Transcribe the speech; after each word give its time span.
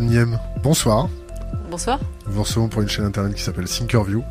Niem, 0.00 0.40
bonsoir. 0.62 1.08
Bonsoir. 1.70 2.00
Nous 2.26 2.32
vous 2.32 2.42
recevons 2.42 2.68
pour 2.68 2.82
une 2.82 2.88
chaîne 2.88 3.04
internet 3.04 3.34
qui 3.34 3.42
s'appelle 3.42 3.66
Thinkerview. 3.66 4.24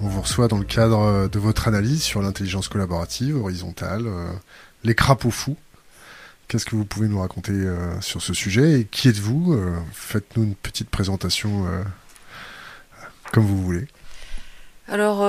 On 0.00 0.08
vous 0.08 0.20
reçoit 0.20 0.48
dans 0.48 0.58
le 0.58 0.64
cadre 0.64 1.00
euh, 1.00 1.28
de 1.28 1.38
votre 1.38 1.68
analyse 1.68 2.02
sur 2.02 2.20
l'intelligence 2.20 2.68
collaborative, 2.68 3.36
horizontale, 3.36 4.06
euh, 4.06 4.26
les 4.82 4.94
crapauds 4.94 5.30
fous. 5.30 5.56
Qu'est-ce 6.48 6.66
que 6.66 6.76
vous 6.76 6.84
pouvez 6.84 7.08
nous 7.08 7.20
raconter 7.20 7.52
euh, 7.52 7.98
sur 8.02 8.20
ce 8.20 8.34
sujet 8.34 8.80
et 8.80 8.84
qui 8.84 9.08
êtes-vous 9.08 9.58
Faites-nous 9.92 10.42
une 10.42 10.54
petite 10.54 10.90
présentation 10.90 11.66
comme 13.32 13.44
vous 13.44 13.62
voulez. 13.62 13.86
Alors, 14.86 15.20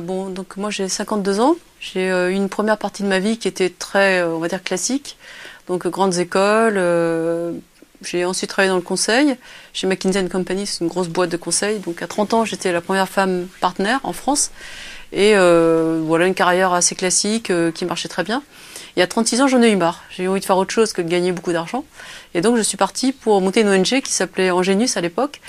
bon, 0.00 0.30
donc 0.30 0.56
moi 0.56 0.70
j'ai 0.70 0.88
52 0.88 1.40
ans. 1.40 1.56
J'ai 1.80 2.08
eu 2.08 2.32
une 2.32 2.48
première 2.48 2.78
partie 2.78 3.02
de 3.02 3.08
ma 3.08 3.18
vie 3.18 3.36
qui 3.38 3.48
était 3.48 3.68
très, 3.68 4.22
on 4.22 4.38
va 4.38 4.48
dire, 4.48 4.62
classique. 4.62 5.18
Donc, 5.68 5.86
grandes 5.86 6.16
écoles, 6.16 6.78
j'ai 8.02 8.24
ensuite 8.24 8.50
travaillé 8.50 8.70
dans 8.70 8.76
le 8.76 8.82
conseil 8.82 9.36
chez 9.72 9.86
McKinsey 9.86 10.28
Company, 10.28 10.66
c'est 10.66 10.82
une 10.82 10.88
grosse 10.88 11.08
boîte 11.08 11.30
de 11.30 11.36
conseil. 11.36 11.78
Donc 11.80 12.02
à 12.02 12.06
30 12.06 12.34
ans, 12.34 12.44
j'étais 12.44 12.72
la 12.72 12.80
première 12.80 13.08
femme 13.08 13.46
partenaire 13.60 14.00
en 14.02 14.12
France. 14.12 14.50
Et 15.12 15.36
euh, 15.36 16.00
voilà 16.04 16.26
une 16.26 16.34
carrière 16.34 16.72
assez 16.72 16.94
classique 16.94 17.50
euh, 17.50 17.70
qui 17.70 17.84
marchait 17.84 18.08
très 18.08 18.24
bien. 18.24 18.42
Et 18.96 19.02
à 19.02 19.06
36 19.06 19.42
ans, 19.42 19.48
j'en 19.48 19.62
ai 19.62 19.70
eu 19.70 19.76
marre. 19.76 20.02
J'ai 20.10 20.24
eu 20.24 20.28
envie 20.28 20.40
de 20.40 20.44
faire 20.44 20.56
autre 20.56 20.72
chose 20.72 20.92
que 20.92 21.02
de 21.02 21.08
gagner 21.08 21.32
beaucoup 21.32 21.52
d'argent. 21.52 21.84
Et 22.34 22.40
donc 22.40 22.56
je 22.56 22.62
suis 22.62 22.76
partie 22.76 23.12
pour 23.12 23.40
monter 23.40 23.60
une 23.60 23.68
ONG 23.68 24.00
qui 24.00 24.12
s'appelait 24.12 24.50
Angenius 24.50 24.96
à 24.96 25.00
l'époque. 25.00 25.40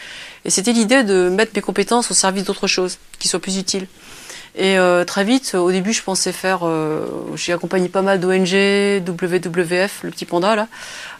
Et 0.45 0.49
c'était 0.49 0.73
l'idée 0.73 1.03
de 1.03 1.29
mettre 1.29 1.53
mes 1.55 1.61
compétences 1.61 2.11
au 2.11 2.13
service 2.13 2.43
d'autre 2.43 2.67
chose, 2.67 2.97
qui 3.19 3.27
soit 3.27 3.39
plus 3.39 3.57
utile. 3.57 3.87
Et 4.59 4.79
euh, 4.79 5.05
très 5.05 5.23
vite, 5.23 5.53
au 5.53 5.71
début, 5.71 5.93
je 5.93 6.01
pensais 6.01 6.31
faire. 6.31 6.67
Euh, 6.67 7.05
j'ai 7.35 7.53
accompagné 7.53 7.89
pas 7.89 8.01
mal 8.01 8.19
d'ONG, 8.19 9.03
WWF, 9.07 9.99
le 10.01 10.09
petit 10.09 10.25
panda 10.25 10.55
là, 10.55 10.67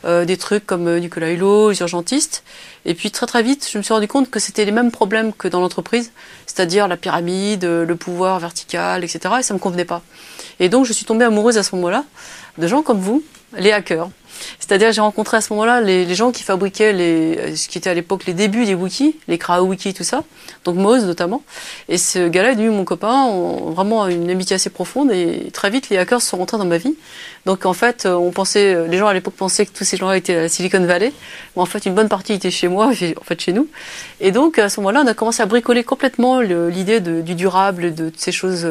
euh, 0.05 0.25
des 0.25 0.37
trucs 0.37 0.65
comme 0.65 0.87
euh, 0.87 0.99
Nicolas 0.99 1.31
Hulot, 1.31 1.69
les 1.69 1.79
urgentistes. 1.81 2.43
Et 2.85 2.95
puis 2.95 3.11
très 3.11 3.27
très 3.27 3.43
vite, 3.43 3.69
je 3.71 3.77
me 3.77 3.83
suis 3.83 3.93
rendu 3.93 4.07
compte 4.07 4.31
que 4.31 4.39
c'était 4.39 4.65
les 4.65 4.71
mêmes 4.71 4.89
problèmes 4.89 5.33
que 5.33 5.47
dans 5.47 5.59
l'entreprise, 5.59 6.11
c'est-à-dire 6.47 6.87
la 6.87 6.97
pyramide, 6.97 7.63
le 7.63 7.95
pouvoir 7.95 8.39
vertical, 8.39 9.03
etc. 9.03 9.35
Et 9.39 9.43
ça 9.43 9.53
me 9.53 9.59
convenait 9.59 9.85
pas. 9.85 10.01
Et 10.59 10.67
donc, 10.67 10.85
je 10.85 10.93
suis 10.93 11.05
tombée 11.05 11.25
amoureuse 11.25 11.59
à 11.59 11.63
ce 11.63 11.75
moment-là 11.75 12.05
de 12.57 12.67
gens 12.67 12.81
comme 12.81 12.99
vous, 12.99 13.23
les 13.55 13.71
hackers. 13.71 14.09
C'est-à-dire, 14.59 14.91
j'ai 14.91 15.01
rencontré 15.01 15.37
à 15.37 15.41
ce 15.41 15.53
moment-là 15.53 15.81
les, 15.81 16.15
gens 16.15 16.31
qui 16.31 16.43
fabriquaient 16.43 16.93
les, 16.93 17.55
ce 17.55 17.67
qui 17.67 17.77
était 17.77 17.89
à 17.89 17.93
l'époque 17.93 18.25
les 18.25 18.33
débuts 18.33 18.65
des 18.65 18.75
wikis, 18.75 19.15
les 19.27 19.39
wiki, 19.61 19.93
tout 19.93 20.03
ça. 20.03 20.23
Donc 20.65 20.75
Moz 20.75 21.05
notamment. 21.05 21.43
Et 21.89 21.97
ce 21.97 22.27
gars-là 22.27 22.51
est 22.51 22.55
devenu 22.55 22.71
mon 22.71 22.85
copain, 22.85 23.23
on, 23.25 23.71
vraiment 23.71 24.07
une 24.07 24.29
amitié 24.29 24.55
assez 24.55 24.69
profonde. 24.69 25.11
Et 25.11 25.49
très 25.53 25.69
vite, 25.69 25.89
les 25.89 25.97
hackers 25.97 26.21
sont 26.21 26.37
rentrés 26.37 26.57
dans 26.57 26.65
ma 26.65 26.77
vie. 26.77 26.95
Donc 27.45 27.65
en 27.65 27.73
fait, 27.73 28.05
on 28.05 28.31
pensait, 28.31 28.87
les 28.87 28.97
gens 28.97 29.07
à 29.07 29.13
l'époque 29.13 29.35
pensaient 29.35 29.65
que 29.65 29.71
tous 29.71 29.83
ces 29.83 29.97
gens-là 29.97 30.17
étaient 30.17 30.35
à 30.35 30.49
Silicon 30.49 30.83
Valley. 30.83 31.13
Mais 31.55 31.61
en 31.61 31.65
fait, 31.65 31.85
une 31.85 31.93
bonne 31.93 32.09
partie 32.09 32.33
était 32.33 32.51
chez 32.51 32.67
moi, 32.67 32.87
en 33.19 33.23
fait 33.23 33.39
chez 33.39 33.53
nous. 33.53 33.67
Et 34.19 34.31
donc 34.31 34.59
à 34.59 34.69
ce 34.69 34.79
moment-là, 34.81 35.03
on 35.05 35.07
a 35.07 35.13
commencé 35.13 35.41
à 35.41 35.45
bricoler 35.45 35.83
complètement 35.83 36.41
l'idée 36.41 36.99
du 36.99 37.35
durable, 37.35 37.95
de, 37.95 38.09
de 38.09 38.13
ces 38.17 38.31
choses, 38.31 38.67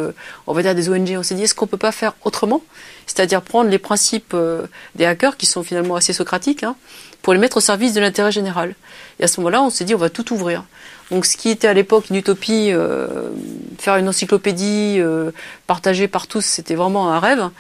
on 0.46 0.52
va 0.52 0.62
dire 0.62 0.74
des 0.74 0.88
ONG. 0.88 1.14
On 1.18 1.22
s'est 1.22 1.34
dit, 1.34 1.44
est-ce 1.44 1.54
qu'on 1.54 1.66
peut 1.66 1.76
pas 1.76 1.92
faire 1.92 2.14
autrement? 2.24 2.62
C'est-à-dire 3.06 3.42
prendre 3.42 3.70
les 3.70 3.78
principes 3.78 4.32
euh, 4.34 4.66
des 4.94 5.04
hackers, 5.04 5.36
qui 5.36 5.46
sont 5.46 5.62
finalement 5.62 5.96
assez 5.96 6.12
socratiques, 6.12 6.62
hein, 6.62 6.76
pour 7.22 7.32
les 7.32 7.38
mettre 7.38 7.56
au 7.56 7.60
service 7.60 7.94
de 7.94 8.00
l'intérêt 8.00 8.32
général. 8.32 8.74
Et 9.18 9.24
à 9.24 9.28
ce 9.28 9.40
moment-là, 9.40 9.62
on 9.62 9.70
s'est 9.70 9.84
dit, 9.84 9.94
on 9.94 9.98
va 9.98 10.10
tout 10.10 10.32
ouvrir. 10.32 10.64
Donc 11.10 11.24
ce 11.24 11.36
qui 11.36 11.50
était 11.50 11.68
à 11.68 11.74
l'époque 11.74 12.10
une 12.10 12.16
utopie, 12.16 12.70
euh, 12.72 13.30
faire 13.78 13.96
une 13.96 14.08
encyclopédie 14.08 14.96
euh, 14.98 15.30
partagée 15.66 16.08
par 16.08 16.26
tous, 16.26 16.44
c'était 16.44 16.74
vraiment 16.74 17.12
un 17.12 17.20
rêve. 17.20 17.50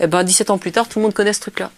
Et 0.00 0.04
eh 0.04 0.06
ben 0.06 0.24
17 0.24 0.50
ans 0.50 0.58
plus 0.58 0.72
tard, 0.72 0.88
tout 0.88 0.98
le 0.98 1.04
monde 1.04 1.14
connaît 1.14 1.34
ce 1.34 1.40
truc-là. 1.40 1.70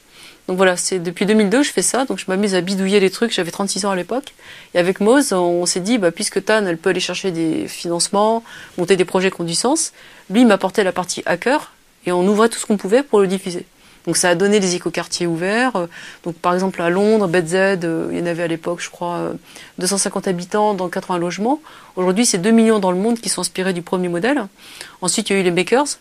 Donc 0.48 0.56
voilà, 0.56 0.76
c'est 0.76 1.00
depuis 1.00 1.26
2002 1.26 1.64
je 1.64 1.72
fais 1.72 1.82
ça, 1.82 2.04
donc 2.04 2.18
je 2.18 2.24
m'amuse 2.28 2.54
à 2.54 2.60
bidouiller 2.60 3.00
les 3.00 3.10
trucs, 3.10 3.32
j'avais 3.32 3.50
36 3.50 3.84
ans 3.84 3.90
à 3.90 3.96
l'époque. 3.96 4.34
Et 4.74 4.78
avec 4.78 5.00
Moz, 5.00 5.32
on 5.32 5.66
s'est 5.66 5.80
dit, 5.80 5.98
bah, 5.98 6.12
puisque 6.12 6.44
Tan, 6.44 6.64
elle 6.66 6.78
peut 6.78 6.90
aller 6.90 7.00
chercher 7.00 7.32
des 7.32 7.66
financements, 7.66 8.44
monter 8.78 8.94
des 8.94 9.04
projets 9.04 9.32
qui 9.32 9.40
ont 9.40 9.44
du 9.44 9.56
sens, 9.56 9.92
lui, 10.30 10.42
il 10.42 10.46
m'apportait 10.46 10.84
la 10.84 10.92
partie 10.92 11.22
hacker, 11.26 11.72
et 12.06 12.12
on 12.12 12.26
ouvrait 12.26 12.48
tout 12.48 12.58
ce 12.58 12.66
qu'on 12.66 12.76
pouvait 12.76 13.02
pour 13.02 13.20
le 13.20 13.26
diffuser. 13.26 13.66
Donc 14.06 14.16
ça 14.16 14.30
a 14.30 14.34
donné 14.34 14.60
les 14.60 14.74
écoquartiers 14.76 15.26
ouverts. 15.26 15.76
Euh, 15.76 15.86
donc 16.24 16.36
par 16.36 16.54
exemple 16.54 16.80
à 16.80 16.90
Londres, 16.90 17.26
BZ, 17.26 17.54
euh, 17.54 18.08
il 18.12 18.18
y 18.18 18.22
en 18.22 18.26
avait 18.26 18.44
à 18.44 18.46
l'époque, 18.46 18.80
je 18.80 18.90
crois, 18.90 19.32
250 19.78 20.26
euh, 20.26 20.30
habitants 20.30 20.74
dans 20.74 20.88
80 20.88 21.18
logements. 21.18 21.60
Aujourd'hui, 21.96 22.24
c'est 22.24 22.38
2 22.38 22.50
millions 22.50 22.78
dans 22.78 22.92
le 22.92 22.98
monde 22.98 23.18
qui 23.18 23.28
sont 23.28 23.40
inspirés 23.40 23.72
du 23.72 23.82
premier 23.82 24.08
modèle. 24.08 24.46
Ensuite, 25.02 25.28
il 25.28 25.32
y 25.34 25.36
a 25.36 25.40
eu 25.40 25.42
les 25.42 25.50
makers, 25.50 25.98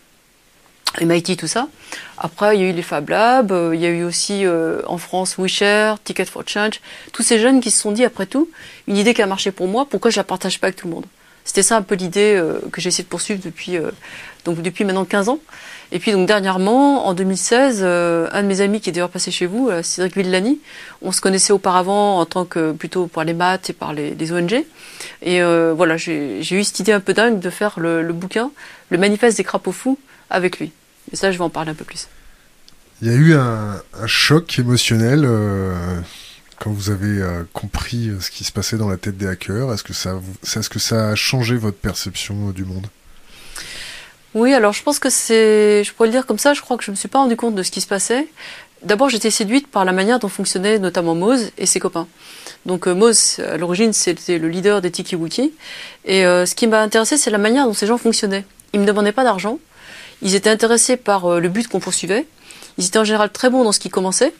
MIT, 1.00 1.36
tout 1.36 1.48
ça. 1.48 1.66
Après, 2.16 2.56
il 2.56 2.62
y 2.62 2.64
a 2.64 2.70
eu 2.70 2.72
les 2.72 2.82
Fab 2.82 3.08
Labs, 3.08 3.72
il 3.74 3.80
y 3.80 3.86
a 3.86 3.90
eu 3.90 4.04
aussi 4.04 4.44
en 4.86 4.98
France 4.98 5.36
WeShare, 5.36 6.00
Ticket 6.02 6.24
for 6.26 6.42
Change. 6.46 6.80
Tous 7.12 7.22
ces 7.22 7.38
jeunes 7.38 7.60
qui 7.60 7.70
se 7.70 7.80
sont 7.80 7.92
dit, 7.92 8.04
après 8.04 8.26
tout, 8.26 8.48
une 8.86 8.96
idée 8.96 9.12
qui 9.12 9.20
a 9.20 9.26
marché 9.26 9.50
pour 9.50 9.68
moi, 9.68 9.86
pourquoi 9.88 10.10
je 10.10 10.16
la 10.16 10.24
partage 10.24 10.60
pas 10.60 10.68
avec 10.68 10.76
tout 10.76 10.86
le 10.86 10.94
monde? 10.94 11.06
C'était 11.46 11.62
ça 11.62 11.78
un 11.78 11.82
peu 11.82 11.94
l'idée 11.94 12.42
que 12.72 12.80
j'ai 12.82 12.88
essayé 12.88 13.04
de 13.04 13.08
poursuivre 13.08 13.40
depuis, 13.42 13.78
donc 14.44 14.60
depuis 14.60 14.84
maintenant 14.84 15.06
15 15.06 15.30
ans. 15.30 15.38
Et 15.92 15.98
puis 15.98 16.12
donc 16.12 16.26
dernièrement, 16.26 17.06
en 17.06 17.14
2016, 17.14 17.80
euh, 17.82 18.28
un 18.32 18.42
de 18.42 18.48
mes 18.48 18.60
amis 18.60 18.80
qui 18.80 18.90
est 18.90 18.92
d'ailleurs 18.92 19.10
passé 19.10 19.30
chez 19.30 19.46
vous, 19.46 19.68
euh, 19.68 19.82
Cédric 19.82 20.16
Villani, 20.16 20.58
on 21.00 21.12
se 21.12 21.20
connaissait 21.20 21.52
auparavant 21.52 22.18
en 22.18 22.26
tant 22.26 22.44
que 22.44 22.72
plutôt 22.72 23.06
par 23.06 23.24
les 23.24 23.34
maths 23.34 23.70
et 23.70 23.72
par 23.72 23.92
les, 23.92 24.32
ONG. 24.32 24.64
Et 25.22 25.42
euh, 25.42 25.72
voilà, 25.76 25.96
j'ai 25.96 26.40
eu 26.40 26.64
cette 26.64 26.80
idée 26.80 26.92
un 26.92 27.00
peu 27.00 27.14
dingue 27.14 27.38
de 27.38 27.50
faire 27.50 27.78
le, 27.78 28.12
bouquin, 28.12 28.50
le 28.90 28.98
manifeste 28.98 29.36
des 29.36 29.44
crapauds 29.44 29.72
fous, 29.72 29.98
avec 30.28 30.58
lui. 30.58 30.72
Et 31.12 31.16
ça, 31.16 31.30
je 31.30 31.38
vais 31.38 31.44
en 31.44 31.50
parler 31.50 31.70
un 31.70 31.74
peu 31.74 31.84
plus. 31.84 32.08
Il 33.00 33.08
y 33.08 33.10
a 33.10 33.14
eu 33.14 33.34
un, 33.34 33.80
choc 34.06 34.58
émotionnel 34.58 35.28
quand 36.58 36.70
vous 36.70 36.90
avez 36.90 37.22
compris 37.52 38.10
ce 38.20 38.30
qui 38.30 38.44
se 38.44 38.52
passait 38.52 38.76
dans 38.76 38.88
la 38.88 38.96
tête 38.96 39.16
des 39.16 39.26
hackers. 39.26 39.72
Est-ce 39.72 39.82
que 40.68 40.78
ça, 40.78 41.10
a 41.10 41.14
changé 41.14 41.56
votre 41.56 41.76
perception 41.76 42.50
du 42.50 42.64
monde? 42.64 42.86
Oui, 44.34 44.52
alors 44.52 44.72
je 44.72 44.82
pense 44.82 44.98
que 44.98 45.08
c'est, 45.08 45.82
je 45.82 45.92
pourrais 45.92 46.08
le 46.08 46.12
dire 46.12 46.26
comme 46.26 46.38
ça, 46.38 46.52
je 46.52 46.60
crois 46.60 46.76
que 46.76 46.84
je 46.84 46.90
me 46.90 46.96
suis 46.96 47.08
pas 47.08 47.18
rendu 47.18 47.36
compte 47.36 47.54
de 47.54 47.62
ce 47.62 47.70
qui 47.70 47.80
se 47.80 47.86
passait. 47.86 48.28
D'abord, 48.82 49.08
j'étais 49.08 49.30
séduite 49.30 49.66
par 49.68 49.84
la 49.84 49.92
manière 49.92 50.18
dont 50.18 50.28
fonctionnait 50.28 50.78
notamment 50.78 51.14
Moz 51.14 51.50
et 51.56 51.66
ses 51.66 51.80
copains. 51.80 52.06
Donc 52.66 52.86
euh, 52.86 52.94
Moz, 52.94 53.40
à 53.40 53.56
l'origine, 53.56 53.92
c'était 53.92 54.38
le 54.38 54.48
leader 54.48 54.82
des 54.82 54.90
TikiWiki. 54.90 55.52
Et 56.04 56.26
euh, 56.26 56.44
ce 56.44 56.54
qui 56.54 56.66
m'a 56.66 56.82
intéressé, 56.82 57.16
c'est 57.16 57.30
la 57.30 57.38
manière 57.38 57.66
dont 57.66 57.72
ces 57.72 57.86
gens 57.86 57.96
fonctionnaient. 57.96 58.44
Ils 58.74 58.80
me 58.80 58.86
demandaient 58.86 59.12
pas 59.12 59.24
d'argent. 59.24 59.58
Ils 60.20 60.34
étaient 60.34 60.50
intéressés 60.50 60.96
par 60.96 61.24
euh, 61.26 61.40
le 61.40 61.48
but 61.48 61.66
qu'on 61.68 61.80
poursuivait. 61.80 62.26
Ils 62.76 62.86
étaient 62.86 62.98
en 62.98 63.04
général 63.04 63.30
très 63.30 63.48
bons 63.48 63.64
dans 63.64 63.72
ce 63.72 63.80
qu'ils 63.80 63.90
commençaient. 63.90 64.34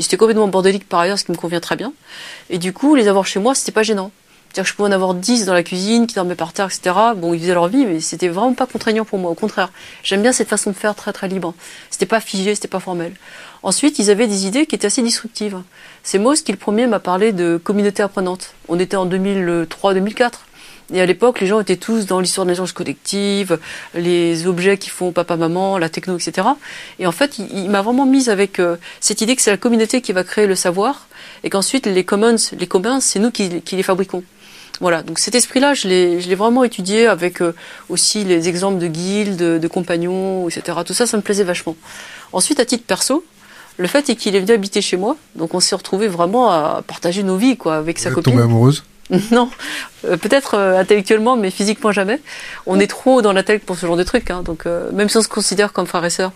Ils 0.00 0.04
étaient 0.04 0.16
complètement 0.16 0.48
bordéliques 0.48 0.88
par 0.88 1.00
ailleurs, 1.00 1.18
ce 1.18 1.24
qui 1.24 1.30
me 1.30 1.36
convient 1.36 1.60
très 1.60 1.76
bien. 1.76 1.92
Et 2.48 2.56
du 2.56 2.72
coup, 2.72 2.94
les 2.94 3.06
avoir 3.06 3.26
chez 3.26 3.38
moi, 3.38 3.54
c'était 3.54 3.70
pas 3.70 3.82
gênant. 3.82 4.10
C'est-à-dire 4.48 4.64
que 4.64 4.70
je 4.70 4.74
pouvais 4.74 4.88
en 4.88 4.92
avoir 4.92 5.12
10 5.12 5.44
dans 5.44 5.52
la 5.52 5.62
cuisine, 5.62 6.06
qui 6.06 6.14
dormaient 6.14 6.34
par 6.34 6.54
terre, 6.54 6.68
etc. 6.68 6.96
Bon, 7.16 7.34
ils 7.34 7.40
faisaient 7.40 7.52
leur 7.52 7.68
vie, 7.68 7.84
mais 7.84 8.00
c'était 8.00 8.28
vraiment 8.28 8.54
pas 8.54 8.64
contraignant 8.64 9.04
pour 9.04 9.18
moi. 9.18 9.30
Au 9.30 9.34
contraire, 9.34 9.70
j'aime 10.02 10.22
bien 10.22 10.32
cette 10.32 10.48
façon 10.48 10.70
de 10.70 10.76
faire 10.76 10.94
très 10.94 11.12
très 11.12 11.28
libre. 11.28 11.52
C'était 11.90 12.06
pas 12.06 12.20
figé, 12.20 12.54
c'était 12.54 12.66
pas 12.66 12.80
formel. 12.80 13.12
Ensuite, 13.62 13.98
ils 13.98 14.10
avaient 14.10 14.26
des 14.26 14.46
idées 14.46 14.64
qui 14.64 14.74
étaient 14.74 14.86
assez 14.86 15.02
disruptives. 15.02 15.58
C'est 16.02 16.18
Moss 16.18 16.40
qui 16.40 16.52
le 16.52 16.56
premier 16.58 16.86
m'a 16.86 16.98
parlé 16.98 17.32
de 17.32 17.60
communauté 17.62 18.02
apprenante. 18.02 18.54
On 18.68 18.78
était 18.78 18.96
en 18.96 19.06
2003-2004. 19.06 20.30
Et 20.92 21.00
à 21.00 21.06
l'époque, 21.06 21.40
les 21.40 21.46
gens 21.46 21.60
étaient 21.60 21.76
tous 21.76 22.06
dans 22.06 22.20
l'histoire 22.20 22.44
de 22.44 22.50
l'intelligence 22.50 22.72
collective, 22.72 23.58
les 23.94 24.46
objets 24.46 24.78
qui 24.78 24.90
font 24.90 25.12
papa-maman, 25.12 25.78
la 25.78 25.88
techno, 25.88 26.16
etc. 26.16 26.48
Et 26.98 27.06
en 27.06 27.12
fait, 27.12 27.38
il, 27.38 27.70
m'a 27.70 27.82
vraiment 27.82 28.06
mise 28.06 28.28
avec 28.28 28.58
euh, 28.58 28.76
cette 29.00 29.20
idée 29.20 29.36
que 29.36 29.42
c'est 29.42 29.50
la 29.50 29.56
communauté 29.56 30.00
qui 30.00 30.12
va 30.12 30.24
créer 30.24 30.46
le 30.46 30.56
savoir 30.56 31.06
et 31.44 31.50
qu'ensuite 31.50 31.86
les 31.86 32.04
commons, 32.04 32.36
les 32.58 32.66
communs, 32.66 33.00
c'est 33.00 33.18
nous 33.18 33.30
qui 33.30 33.62
les 33.70 33.82
fabriquons. 33.82 34.24
Voilà, 34.80 35.02
donc 35.02 35.18
cet 35.18 35.34
esprit-là, 35.34 35.74
je 35.74 35.88
l'ai 35.88 36.34
vraiment 36.34 36.64
étudié 36.64 37.06
avec 37.06 37.42
euh, 37.42 37.54
aussi 37.90 38.24
les 38.24 38.48
exemples 38.48 38.78
de 38.78 38.86
guildes, 38.86 39.36
de, 39.36 39.68
compagnons, 39.68 40.48
etc. 40.48 40.78
Tout 40.86 40.94
ça, 40.94 41.06
ça 41.06 41.18
me 41.18 41.22
plaisait 41.22 41.44
vachement. 41.44 41.76
Ensuite, 42.32 42.60
à 42.60 42.64
titre 42.64 42.84
perso, 42.86 43.22
le 43.76 43.86
fait 43.88 44.08
est 44.08 44.16
qu'il 44.16 44.34
est 44.36 44.40
venu 44.40 44.52
habiter 44.52 44.80
chez 44.80 44.96
moi, 44.96 45.16
donc 45.36 45.52
on 45.54 45.60
s'est 45.60 45.76
retrouvé 45.76 46.08
vraiment 46.08 46.50
à 46.50 46.82
partager 46.86 47.22
nos 47.22 47.36
vies, 47.36 47.58
quoi, 47.58 47.76
avec 47.76 47.98
sa 47.98 48.08
Vous 48.08 48.16
copine. 48.16 48.32
tombée 48.32 48.44
amoureuse? 48.44 48.82
Non, 49.30 49.50
euh, 50.06 50.16
peut-être 50.16 50.54
euh, 50.54 50.78
intellectuellement, 50.78 51.36
mais 51.36 51.50
physiquement 51.50 51.92
jamais. 51.92 52.20
On 52.66 52.78
est 52.78 52.86
trop 52.86 53.22
dans 53.22 53.32
la 53.32 53.42
tête 53.42 53.64
pour 53.64 53.76
ce 53.76 53.86
genre 53.86 53.96
de 53.96 54.04
truc, 54.04 54.30
hein, 54.30 54.42
donc 54.42 54.66
même 54.92 55.08
si 55.08 55.16
on 55.16 55.22
se 55.22 55.28
considère 55.28 55.72
comme 55.72 55.86
frère 55.86 56.04
et 56.04 56.10
sœur. 56.10 56.32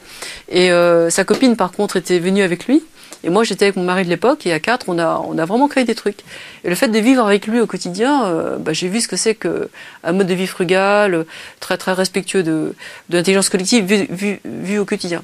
Et 0.49 0.71
sa 1.11 1.25
copine, 1.25 1.57
par 1.57 1.73
contre, 1.73 1.97
était 1.97 2.19
venue 2.19 2.43
avec 2.43 2.67
lui. 2.67 2.83
Et 3.25 3.31
moi, 3.31 3.43
j'étais 3.43 3.65
avec 3.65 3.77
mon 3.77 3.85
mari 3.85 4.05
de 4.05 4.11
l'époque, 4.11 4.47
et 4.47 4.53
à 4.53 4.61
quatre, 4.61 4.87
on 4.89 4.99
a, 4.99 5.19
on 5.27 5.39
a 5.39 5.47
vraiment 5.47 5.67
créé 5.67 5.85
des 5.85 5.95
trucs. 5.95 6.21
Et 6.63 6.69
le 6.69 6.75
fait 6.75 6.89
de 6.89 6.99
vivre 6.99 7.25
avec 7.27 7.47
lui 7.47 7.59
au 7.59 7.67
quotidien, 7.67 8.27
euh, 8.27 8.59
bah, 8.59 8.75
j'ai 8.75 8.87
vu 8.87 9.01
ce 9.01 9.09
que 9.09 9.17
c'est 9.17 9.35
qu'un 9.35 10.13
mode 10.13 10.27
de 10.27 10.35
vie 10.35 10.47
frugal, 10.47 11.25
très 11.59 11.79
très 11.79 11.95
respectueux 11.95 12.43
de, 12.43 12.75
de 13.09 13.17
l'intelligence 13.17 13.49
collective 13.49 13.87
vu, 13.87 14.41
vu, 14.45 14.79
au 14.79 14.85
quotidien. 14.85 15.23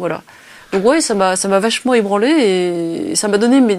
Voilà. 0.00 0.22
Donc 0.72 0.84
ouais, 0.84 1.00
ça 1.00 1.14
m'a, 1.14 1.36
ça 1.36 1.46
m'a 1.46 1.60
vachement 1.60 1.94
ébranlé 1.94 2.28
et 2.28 3.16
ça 3.16 3.28
m'a 3.28 3.38
donné 3.38 3.78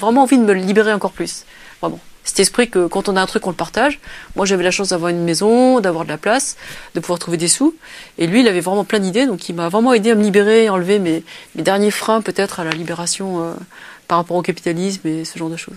vraiment 0.00 0.22
envie 0.22 0.38
de 0.38 0.44
me 0.44 0.52
libérer 0.52 0.92
encore 0.92 1.12
plus. 1.12 1.44
Vraiment 1.82 1.98
cet 2.24 2.40
esprit 2.40 2.68
que 2.68 2.86
quand 2.86 3.08
on 3.08 3.16
a 3.16 3.22
un 3.22 3.26
truc, 3.26 3.46
on 3.46 3.50
le 3.50 3.56
partage. 3.56 3.98
Moi, 4.36 4.46
j'avais 4.46 4.62
la 4.62 4.70
chance 4.70 4.90
d'avoir 4.90 5.10
une 5.10 5.24
maison, 5.24 5.80
d'avoir 5.80 6.04
de 6.04 6.10
la 6.10 6.18
place, 6.18 6.56
de 6.94 7.00
pouvoir 7.00 7.18
trouver 7.18 7.36
des 7.36 7.48
sous. 7.48 7.74
Et 8.18 8.26
lui, 8.26 8.40
il 8.40 8.48
avait 8.48 8.60
vraiment 8.60 8.84
plein 8.84 8.98
d'idées, 8.98 9.26
donc 9.26 9.48
il 9.48 9.54
m'a 9.54 9.68
vraiment 9.68 9.92
aidé 9.92 10.10
à 10.10 10.14
me 10.14 10.22
libérer, 10.22 10.68
enlever 10.68 10.98
mes, 10.98 11.24
mes 11.54 11.62
derniers 11.62 11.90
freins 11.90 12.20
peut-être 12.20 12.60
à 12.60 12.64
la 12.64 12.70
libération 12.70 13.42
euh, 13.42 13.54
par 14.08 14.18
rapport 14.18 14.36
au 14.36 14.42
capitalisme 14.42 15.06
et 15.06 15.24
ce 15.24 15.38
genre 15.38 15.50
de 15.50 15.56
choses. 15.56 15.76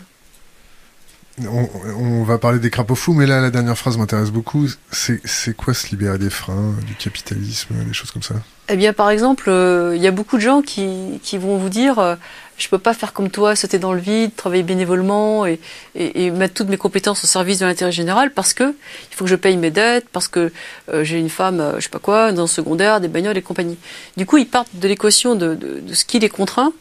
On, 1.47 2.23
va 2.23 2.37
parler 2.37 2.59
des 2.59 2.69
crapauds 2.69 2.95
fous, 2.95 3.13
mais 3.13 3.25
là, 3.25 3.41
la 3.41 3.49
dernière 3.49 3.77
phrase 3.77 3.97
m'intéresse 3.97 4.31
beaucoup. 4.31 4.67
C'est 4.91 5.55
quoi 5.55 5.73
se 5.73 5.87
libérer 5.87 6.17
des 6.17 6.29
freins, 6.29 6.75
du 6.85 6.95
capitalisme, 6.95 7.73
des 7.85 7.93
choses 7.93 8.11
comme 8.11 8.23
ça? 8.23 8.35
Eh 8.69 8.77
bien, 8.77 8.93
par 8.93 9.09
exemple, 9.09 9.51
il 9.95 10.01
y 10.01 10.07
a 10.07 10.11
beaucoup 10.11 10.37
de 10.37 10.41
gens 10.41 10.61
qui, 10.61 11.19
vont 11.37 11.57
vous 11.57 11.69
dire 11.69 12.17
je 12.57 12.69
peux 12.69 12.77
pas 12.77 12.93
faire 12.93 13.13
comme 13.13 13.29
toi, 13.29 13.55
sauter 13.55 13.79
dans 13.79 13.93
le 13.93 13.99
vide, 13.99 14.35
travailler 14.35 14.63
bénévolement 14.63 15.45
et, 15.45 15.59
et, 15.95 16.25
et 16.25 16.31
mettre 16.31 16.53
toutes 16.53 16.69
mes 16.69 16.77
compétences 16.77 17.23
au 17.23 17.27
service 17.27 17.59
de 17.59 17.65
l'intérêt 17.65 17.91
général 17.91 18.31
parce 18.31 18.53
que 18.53 18.63
il 19.11 19.15
faut 19.15 19.25
que 19.25 19.29
je 19.29 19.35
paye 19.35 19.57
mes 19.57 19.71
dettes, 19.71 20.07
parce 20.11 20.27
que 20.27 20.51
euh, 20.89 21.03
j'ai 21.03 21.19
une 21.19 21.29
femme, 21.29 21.59
euh, 21.59 21.75
je 21.77 21.83
sais 21.83 21.89
pas 21.89 21.99
quoi, 21.99 22.31
dans 22.31 22.43
le 22.43 22.47
secondaire, 22.47 23.01
des 23.01 23.07
bagnoles 23.07 23.37
et 23.37 23.41
compagnie. 23.41 23.77
Du 24.17 24.25
coup, 24.25 24.37
ils 24.37 24.47
partent 24.47 24.69
de 24.73 24.87
l'équation 24.87 25.35
de, 25.35 25.55
de, 25.55 25.79
de, 25.79 25.93
ce 25.93 26.05
qui 26.05 26.19
les 26.19 26.29
contraint 26.29 26.73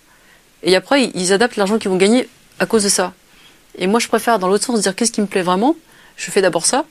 et 0.62 0.76
après 0.76 1.10
ils 1.14 1.32
adaptent 1.32 1.56
l'argent 1.56 1.78
qu'ils 1.78 1.90
vont 1.90 1.96
gagner 1.96 2.28
à 2.58 2.66
cause 2.66 2.84
de 2.84 2.88
ça. 2.88 3.12
Et 3.78 3.86
moi, 3.86 4.00
je 4.00 4.08
préfère 4.08 4.38
dans 4.38 4.48
l'autre 4.48 4.64
sens 4.64 4.80
dire 4.80 4.94
qu'est-ce 4.94 5.12
qui 5.12 5.20
me 5.20 5.26
plaît 5.26 5.42
vraiment? 5.42 5.76
Je 6.16 6.30
fais 6.30 6.42
d'abord 6.42 6.66
ça, 6.66 6.84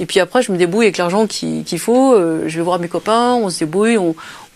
et 0.00 0.06
puis 0.06 0.20
après, 0.20 0.42
je 0.42 0.52
me 0.52 0.58
débrouille 0.58 0.84
avec 0.84 0.98
l'argent 0.98 1.26
qu'il 1.26 1.78
faut. 1.78 2.14
Euh, 2.14 2.44
je 2.46 2.58
vais 2.58 2.62
voir 2.62 2.78
mes 2.78 2.88
copains, 2.88 3.32
on 3.32 3.48
se 3.48 3.60
débrouille, 3.60 3.96
on, 3.96 4.14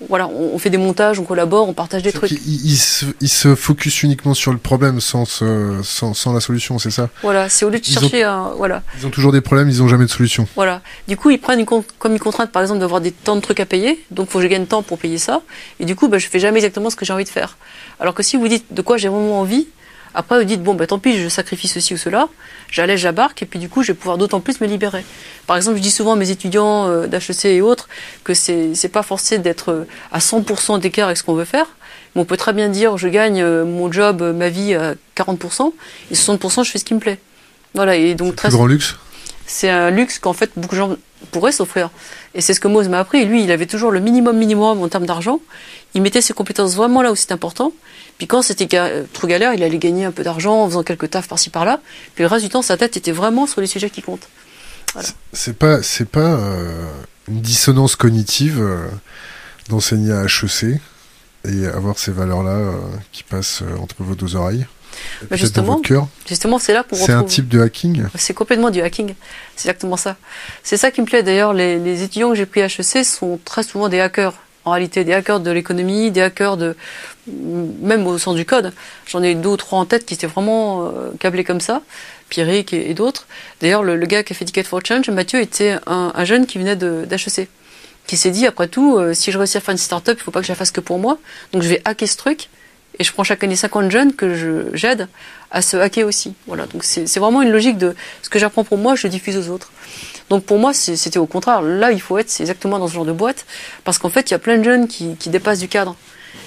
voilà, 0.09 0.29
on, 0.29 0.59
fait 0.59 0.71
des 0.71 0.79
montages, 0.79 1.19
on 1.19 1.25
collabore, 1.25 1.69
on 1.69 1.73
partage 1.73 2.03
des 2.03 2.13
trucs. 2.13 2.31
Ils, 2.31 2.77
se, 2.77 3.07
ils 3.21 3.29
se 3.29 3.55
focus 3.55 4.03
uniquement 4.03 4.35
sur 4.35 4.53
le 4.53 4.59
problème 4.59 5.01
sans, 5.01 5.25
sans, 5.25 6.15
sans, 6.15 6.33
la 6.33 6.41
solution, 6.41 6.79
c'est 6.79 6.91
ça? 6.91 7.09
Voilà, 7.23 7.49
c'est 7.49 7.65
au 7.65 7.71
lieu 7.71 7.81
de 7.81 7.85
chercher 7.85 8.23
un, 8.23 8.53
voilà. 8.57 8.83
Ils 8.99 9.07
ont 9.07 9.11
toujours 9.11 9.33
des 9.33 9.41
problèmes, 9.41 9.69
ils 9.69 9.79
n'ont 9.79 9.89
jamais 9.89 10.05
de 10.05 10.11
solution. 10.11 10.47
Voilà. 10.55 10.83
Du 11.09 11.17
coup, 11.17 11.31
ils 11.31 11.41
prennent 11.41 11.61
une, 11.61 11.67
comme 11.67 12.13
une 12.13 12.19
contrainte, 12.19 12.53
par 12.53 12.63
exemple, 12.63 12.81
d'avoir 12.81 13.01
des 13.01 13.13
temps 13.13 13.37
de 13.37 13.41
trucs 13.41 13.61
à 13.61 13.67
payer, 13.67 14.05
donc 14.11 14.29
il 14.29 14.33
faut 14.33 14.39
que 14.39 14.45
je 14.45 14.49
gagne 14.49 14.67
temps 14.67 14.83
pour 14.83 14.99
payer 14.99 15.19
ça, 15.19 15.43
et 15.81 15.85
du 15.85 15.97
coup, 15.97 16.09
bah, 16.09 16.19
je 16.19 16.29
fais 16.29 16.41
jamais 16.41 16.59
exactement 16.59 16.91
ce 16.91 16.97
que 16.97 17.05
j'ai 17.05 17.13
envie 17.13 17.25
de 17.25 17.31
faire. 17.31 17.59
Alors 18.01 18.15
que 18.15 18.23
si 18.23 18.37
vous 18.37 18.49
dites 18.49 18.67
de 18.73 18.83
quoi 18.83 18.97
j'ai 18.97 19.09
vraiment 19.09 19.41
envie, 19.41 19.67
après, 20.15 20.39
vous 20.39 20.45
dites, 20.45 20.63
bon, 20.63 20.75
bah, 20.75 20.87
tant 20.87 20.99
pis, 20.99 21.23
je 21.23 21.29
sacrifie 21.29 21.69
ceci 21.69 21.95
ou 21.95 21.97
cela, 21.97 22.29
j'allège 22.71 23.05
la 23.05 23.13
barque, 23.13 23.43
et 23.43 23.47
puis 23.47 23.59
du 23.59 23.69
coup, 23.69 23.83
je 23.83 23.93
vais 23.93 23.99
pouvoir 23.99 24.19
d'autant 24.19 24.41
plus 24.41 24.61
me 24.61 24.67
libérer. 24.67 25.05
Par 25.47 25.57
exemple, 25.57 25.77
je 25.77 25.83
dis 25.83 25.91
souvent 25.91 26.13
à 26.13 26.17
mes 26.17 26.31
étudiants 26.31 26.89
euh, 26.89 27.07
d'HEC 27.07 27.45
et 27.47 27.63
autres 27.63 27.89
que 28.25 28.35
c'est, 28.35 28.75
c'est 28.75 28.89
pas 28.89 29.03
forcé 29.03 29.39
d'être 29.39 29.71
euh, 29.71 29.85
à 30.13 30.19
100% 30.19 30.81
d'écart 30.81 31.07
avec 31.07 31.19
ce 31.19 31.23
qu'on 31.23 31.35
veut 31.35 31.45
faire. 31.45 31.67
Mais 32.15 32.23
on 32.23 32.25
peut 32.25 32.37
très 32.37 32.53
bien 32.53 32.69
dire, 32.69 32.97
je 32.99 33.09
gagne 33.09 33.43
euh, 33.43 33.65
mon 33.65 33.91
job, 33.91 34.23
ma 34.23 34.49
vie 34.49 34.75
à 34.75 34.95
40%, 35.17 35.73
et 36.11 36.15
60%, 36.15 36.65
je 36.65 36.71
fais 36.71 36.79
ce 36.79 36.85
qui 36.85 36.95
me 36.95 37.01
plaît. 37.01 37.19
Voilà, 37.75 37.95
et 37.95 38.15
donc 38.15 38.37
très. 38.37 38.49
grand 38.49 38.67
luxe? 38.67 38.97
C'est 39.47 39.69
un 39.69 39.91
luxe 39.91 40.19
qu'en 40.19 40.33
fait, 40.33 40.51
beaucoup 40.57 40.75
de 40.75 40.81
gens 40.81 40.97
pourraient 41.33 41.53
s'offrir. 41.53 41.91
Et 42.35 42.41
c'est 42.41 42.55
ce 42.55 42.61
que 42.61 42.69
Mose 42.69 42.89
m'a 42.89 43.01
appris. 43.01 43.25
Lui, 43.25 43.43
il 43.43 43.51
avait 43.51 43.67
toujours 43.67 43.91
le 43.91 44.01
minimum 44.01 44.37
minimum 44.37 44.83
en 44.83 44.89
termes 44.89 45.07
d'argent. 45.07 45.41
Il 45.95 46.03
mettait 46.03 46.21
ses 46.21 46.33
compétences 46.33 46.75
vraiment 46.75 47.03
là 47.03 47.11
où 47.11 47.17
c'est 47.17 47.33
important. 47.33 47.73
Puis 48.21 48.27
quand 48.27 48.43
c'était 48.43 48.69
trop 49.15 49.27
galère, 49.27 49.55
il 49.55 49.63
allait 49.63 49.79
gagner 49.79 50.05
un 50.05 50.11
peu 50.13 50.23
d'argent 50.23 50.65
en 50.65 50.69
faisant 50.69 50.83
quelques 50.83 51.09
tafs 51.09 51.27
par-ci 51.27 51.49
par-là. 51.49 51.81
Puis 52.15 52.23
le 52.23 52.29
reste 52.29 52.45
du 52.45 52.51
temps, 52.51 52.61
sa 52.61 52.77
tête 52.77 52.99
était 52.99 53.13
vraiment 53.13 53.47
sur 53.47 53.63
les 53.63 53.67
sujets 53.67 53.89
qui 53.89 54.03
comptent. 54.03 54.29
C'est 55.33 55.57
pas, 55.57 55.83
c'est 55.83 56.05
pas 56.05 56.35
euh, 56.35 56.85
une 57.29 57.41
dissonance 57.41 57.97
cognitive 57.97 58.61
euh, 58.61 58.89
d'enseigner 59.71 60.13
à 60.13 60.25
HEC 60.25 60.83
et 61.49 61.67
avoir 61.67 61.99
ces 61.99 62.13
valeurs-là 62.13 62.51
euh, 62.51 62.73
qui 63.11 63.23
passent 63.23 63.63
entre 63.81 63.95
vos 64.01 64.15
deux 64.15 64.37
oreilles. 64.37 64.67
Bah 65.31 65.37
justement, 65.37 65.81
justement, 66.29 66.59
c'est 66.59 66.75
là 66.75 66.83
qu'on 66.83 66.97
C'est 66.97 67.13
un 67.13 67.25
type 67.25 67.49
de 67.49 67.63
hacking. 67.63 68.05
C'est 68.17 68.35
complètement 68.35 68.69
du 68.69 68.83
hacking. 68.83 69.15
C'est 69.57 69.71
exactement 69.71 69.97
ça. 69.97 70.19
C'est 70.63 70.77
ça 70.77 70.91
qui 70.91 71.01
me 71.01 71.07
plaît. 71.07 71.23
D'ailleurs, 71.23 71.55
les, 71.55 71.79
les 71.79 72.03
étudiants 72.03 72.29
que 72.29 72.35
j'ai 72.35 72.45
pris 72.45 72.61
à 72.61 72.67
HEC 72.67 73.03
sont 73.03 73.41
très 73.47 73.63
souvent 73.63 73.89
des 73.89 73.99
hackers 73.99 74.35
réalité 74.71 75.05
des 75.05 75.13
hackers 75.13 75.41
de 75.41 75.51
l'économie, 75.51 76.11
des 76.11 76.23
hackers 76.23 76.57
de 76.57 76.77
même 77.27 78.07
au 78.07 78.19
sens 78.19 78.35
du 78.35 78.45
code. 78.45 78.73
J'en 79.07 79.23
ai 79.23 79.35
deux 79.35 79.51
ou 79.51 79.57
trois 79.57 79.79
en 79.79 79.85
tête 79.85 80.07
qui 80.07 80.15
étaient 80.15 80.27
vraiment 80.27 80.87
euh, 80.87 81.11
câblés 81.19 81.45
comme 81.45 81.61
ça, 81.61 81.83
Pierrick 82.29 82.73
et, 82.73 82.95
d'autres. 82.95 83.27
D'ailleurs, 83.61 83.83
le, 83.83 83.97
gars 84.07 84.23
qui 84.23 84.33
a 84.33 84.37
fait 84.37 84.45
Ticket 84.45 84.65
for 84.65 84.81
Change, 84.85 85.09
Mathieu, 85.11 85.41
était 85.41 85.77
un, 85.87 86.25
jeune 86.25 86.47
qui 86.47 86.59
venait 86.59 86.77
d'HEC, 86.77 87.49
qui 88.07 88.17
s'est 88.17 88.31
dit 88.31 88.47
après 88.47 88.69
tout, 88.69 88.97
euh, 88.97 89.15
si 89.15 89.33
je 89.33 89.39
réussis 89.39 89.57
à 89.57 89.61
faire 89.61 89.73
une 89.73 89.79
startup, 89.79 90.17
il 90.19 90.23
faut 90.23 90.31
pas 90.31 90.41
que 90.41 90.47
je 90.47 90.53
la 90.53 90.57
fasse 90.57 90.71
que 90.71 90.81
pour 90.81 90.99
moi, 90.99 91.19
donc 91.53 91.63
je 91.63 91.69
vais 91.69 91.83
hacker 91.85 92.09
ce 92.09 92.17
truc. 92.17 92.49
Et 92.99 93.05
je 93.05 93.13
prends 93.13 93.25
chaque 93.25 93.43
année 93.45 93.57
50 93.57 93.91
jeunes 93.91 94.15
que 94.15 94.69
j'aide 94.75 95.09
à 95.51 95.63
se 95.63 95.77
hacker 95.77 96.07
aussi. 96.07 96.35
Voilà, 96.47 96.67
donc 96.67 96.83
c'est 96.85 97.19
vraiment 97.19 97.41
une 97.41 97.51
logique 97.51 97.79
de 97.79 97.95
ce 98.21 98.29
que 98.29 98.39
j'apprends 98.39 98.65
pour 98.65 98.79
moi, 98.79 98.97
je 98.97 99.07
diffuse 99.07 99.37
aux 99.37 99.53
autres. 99.53 99.71
Donc 100.31 100.45
pour 100.45 100.59
moi, 100.59 100.73
c'était 100.73 101.19
au 101.19 101.27
contraire. 101.27 101.61
Là, 101.61 101.93
il 101.93 102.01
faut 102.01 102.17
être 102.17 102.33
exactement 102.41 102.79
dans 102.79 102.89
ce 102.89 102.95
genre 102.95 103.05
de 103.05 103.13
boîte, 103.13 103.45
parce 103.85 103.99
qu'en 103.99 104.09
fait, 104.09 104.31
il 104.31 104.33
y 104.33 104.35
a 104.35 104.39
plein 104.39 104.57
de 104.57 104.63
jeunes 104.63 104.89
qui, 104.89 105.17
qui 105.17 105.29
dépassent 105.29 105.59
du 105.59 105.69
cadre. 105.69 105.97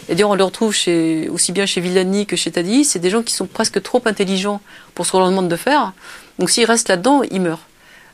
Et 0.07 0.15
d'ailleurs, 0.15 0.31
on 0.31 0.35
le 0.35 0.43
retrouve 0.43 0.69
aussi 0.69 1.51
bien 1.51 1.65
chez 1.65 1.81
Villani 1.81 2.25
que 2.25 2.35
chez 2.35 2.51
Tadi. 2.51 2.85
C'est 2.85 2.99
des 2.99 3.09
gens 3.09 3.21
qui 3.21 3.33
sont 3.33 3.45
presque 3.45 3.81
trop 3.81 4.01
intelligents 4.05 4.61
pour 4.95 5.05
ce 5.05 5.11
qu'on 5.11 5.19
leur 5.19 5.29
demande 5.29 5.49
de 5.49 5.55
faire. 5.55 5.93
Donc 6.39 6.49
s'ils 6.49 6.65
restent 6.65 6.89
là-dedans, 6.89 7.21
ils 7.29 7.41
meurent. 7.41 7.67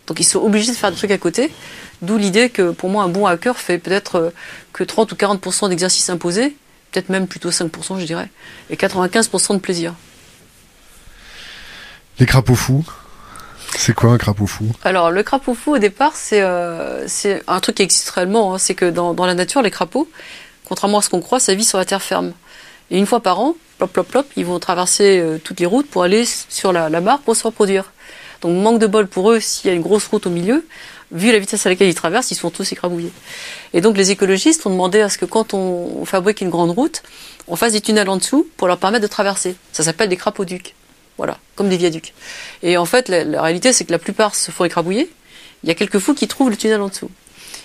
Donc 0.08 0.20
ils 0.20 0.24
sont 0.24 0.40
obligés 0.40 0.72
de 0.72 0.78
faire 0.78 0.92
des 0.92 0.98
trucs 0.98 1.12
à 1.12 1.18
côté. 1.18 1.52
D'où 2.02 2.18
l'idée 2.18 2.50
que 2.50 2.72
pour 2.72 2.90
moi, 2.90 3.04
un 3.04 3.08
bon 3.08 3.26
hacker 3.26 3.58
fait 3.58 3.78
peut-être 3.78 4.16
euh, 4.16 4.30
que 4.74 4.84
30 4.84 5.12
ou 5.12 5.16
40% 5.16 5.70
d'exercice 5.70 6.10
imposé, 6.10 6.56
peut-être 6.92 7.10
même 7.10 7.28
plutôt 7.28 7.50
5%, 7.50 8.00
je 8.00 8.06
dirais, 8.06 8.30
et 8.70 8.76
95% 8.76 9.54
de 9.54 9.60
plaisir. 9.60 9.94
Les 12.20 12.26
crapauds 12.26 12.56
fous, 12.56 12.86
c'est 13.80 13.94
quoi 13.94 14.12
un 14.12 14.18
crapaud 14.18 14.46
fou 14.46 14.66
Alors 14.84 15.10
le 15.10 15.24
crapaud 15.24 15.54
fou 15.54 15.76
au 15.76 15.78
départ 15.78 16.12
c'est 16.14 16.42
euh, 16.42 17.08
c'est 17.08 17.42
un 17.48 17.62
truc 17.62 17.76
qui 17.76 17.84
existe 17.84 18.10
réellement. 18.10 18.54
Hein. 18.54 18.58
c'est 18.58 18.76
que 18.76 18.90
dans, 18.90 19.14
dans, 19.14 19.26
la 19.26 19.36
nature 19.36 19.62
les 19.62 19.72
crapauds, 19.72 20.10
contrairement 20.66 21.00
à 21.00 21.02
ce 21.02 21.10
qu'on 21.10 21.22
croit, 21.22 21.40
ça 21.40 21.54
vit 21.54 21.64
sur 21.64 21.78
la 21.78 21.86
terre 21.86 22.02
ferme. 22.02 22.34
Et 22.92 22.98
une 22.98 23.06
fois 23.06 23.22
par 23.22 23.40
an, 23.40 23.56
plop 23.78 23.92
plop 23.92 24.08
plop, 24.08 24.28
ils 24.36 24.46
vont 24.46 24.60
traverser 24.60 25.20
euh, 25.20 25.38
toutes 25.42 25.62
les 25.62 25.66
routes 25.66 25.90
pour 25.90 26.04
aller 26.04 26.26
sur 26.26 26.74
la, 26.74 26.90
la 26.90 27.00
mare 27.00 27.20
pour 27.20 27.38
se 27.38 27.44
reproduire. 27.44 27.94
Donc 28.42 28.62
manque 28.62 28.80
de 28.80 28.88
bol 28.88 29.08
pour 29.08 29.32
eux 29.32 29.40
s'il 29.40 29.70
y 29.70 29.74
a 29.74 29.76
une 29.76 29.82
grosse 29.82 30.08
route 30.08 30.28
au 30.28 30.30
milieu. 30.30 30.66
Vu 31.12 31.32
la 31.32 31.40
vitesse 31.40 31.66
à 31.66 31.70
laquelle 31.70 31.88
ils 31.88 31.96
traversent, 31.96 32.32
ils 32.32 32.36
sont 32.36 32.52
tous 32.52 32.72
écrabouillés. 32.72 33.14
Et 33.74 33.82
donc 33.82 33.98
les 33.98 34.12
écologistes 34.12 34.66
ont 34.66 34.70
demandé 34.70 35.00
à 35.00 35.10
ce 35.10 35.18
que 35.18 35.26
quand 35.26 35.54
on, 35.54 36.04
fabrique 36.06 36.42
une 36.42 36.50
grande 36.50 36.72
route, 36.72 37.02
on 37.48 37.56
fasse 37.56 37.74
des 37.74 37.82
tunnels 37.82 38.10
en 38.10 38.18
dessous 38.18 38.46
pour 38.58 38.68
leur 38.68 38.78
permettre 38.78 39.04
de 39.04 39.08
traverser. 39.08 39.56
Ça 39.72 39.84
s'appelle 39.84 40.10
des 40.10 40.18
crapauducs. 40.18 40.76
Voilà, 41.20 41.38
comme 41.56 41.68
des 41.68 41.76
viaducs. 41.76 42.14
Et 42.64 42.78
en 42.78 42.86
fait, 42.86 43.10
la, 43.10 43.42
réalité, 43.42 43.74
c'est 43.74 43.84
que 43.84 43.92
la 43.92 44.00
plupart 44.00 44.36
se 44.36 44.52
font 44.52 44.64
écrabouiller. 44.64 45.12
Il 45.64 45.68
y 45.68 45.72
a 45.72 45.76
quelques 45.76 46.00
fous 46.00 46.14
qui 46.14 46.30
trouvent 46.30 46.50
le 46.50 46.56
tunnel 46.56 46.80
en 46.80 46.88
dessous. 46.88 47.12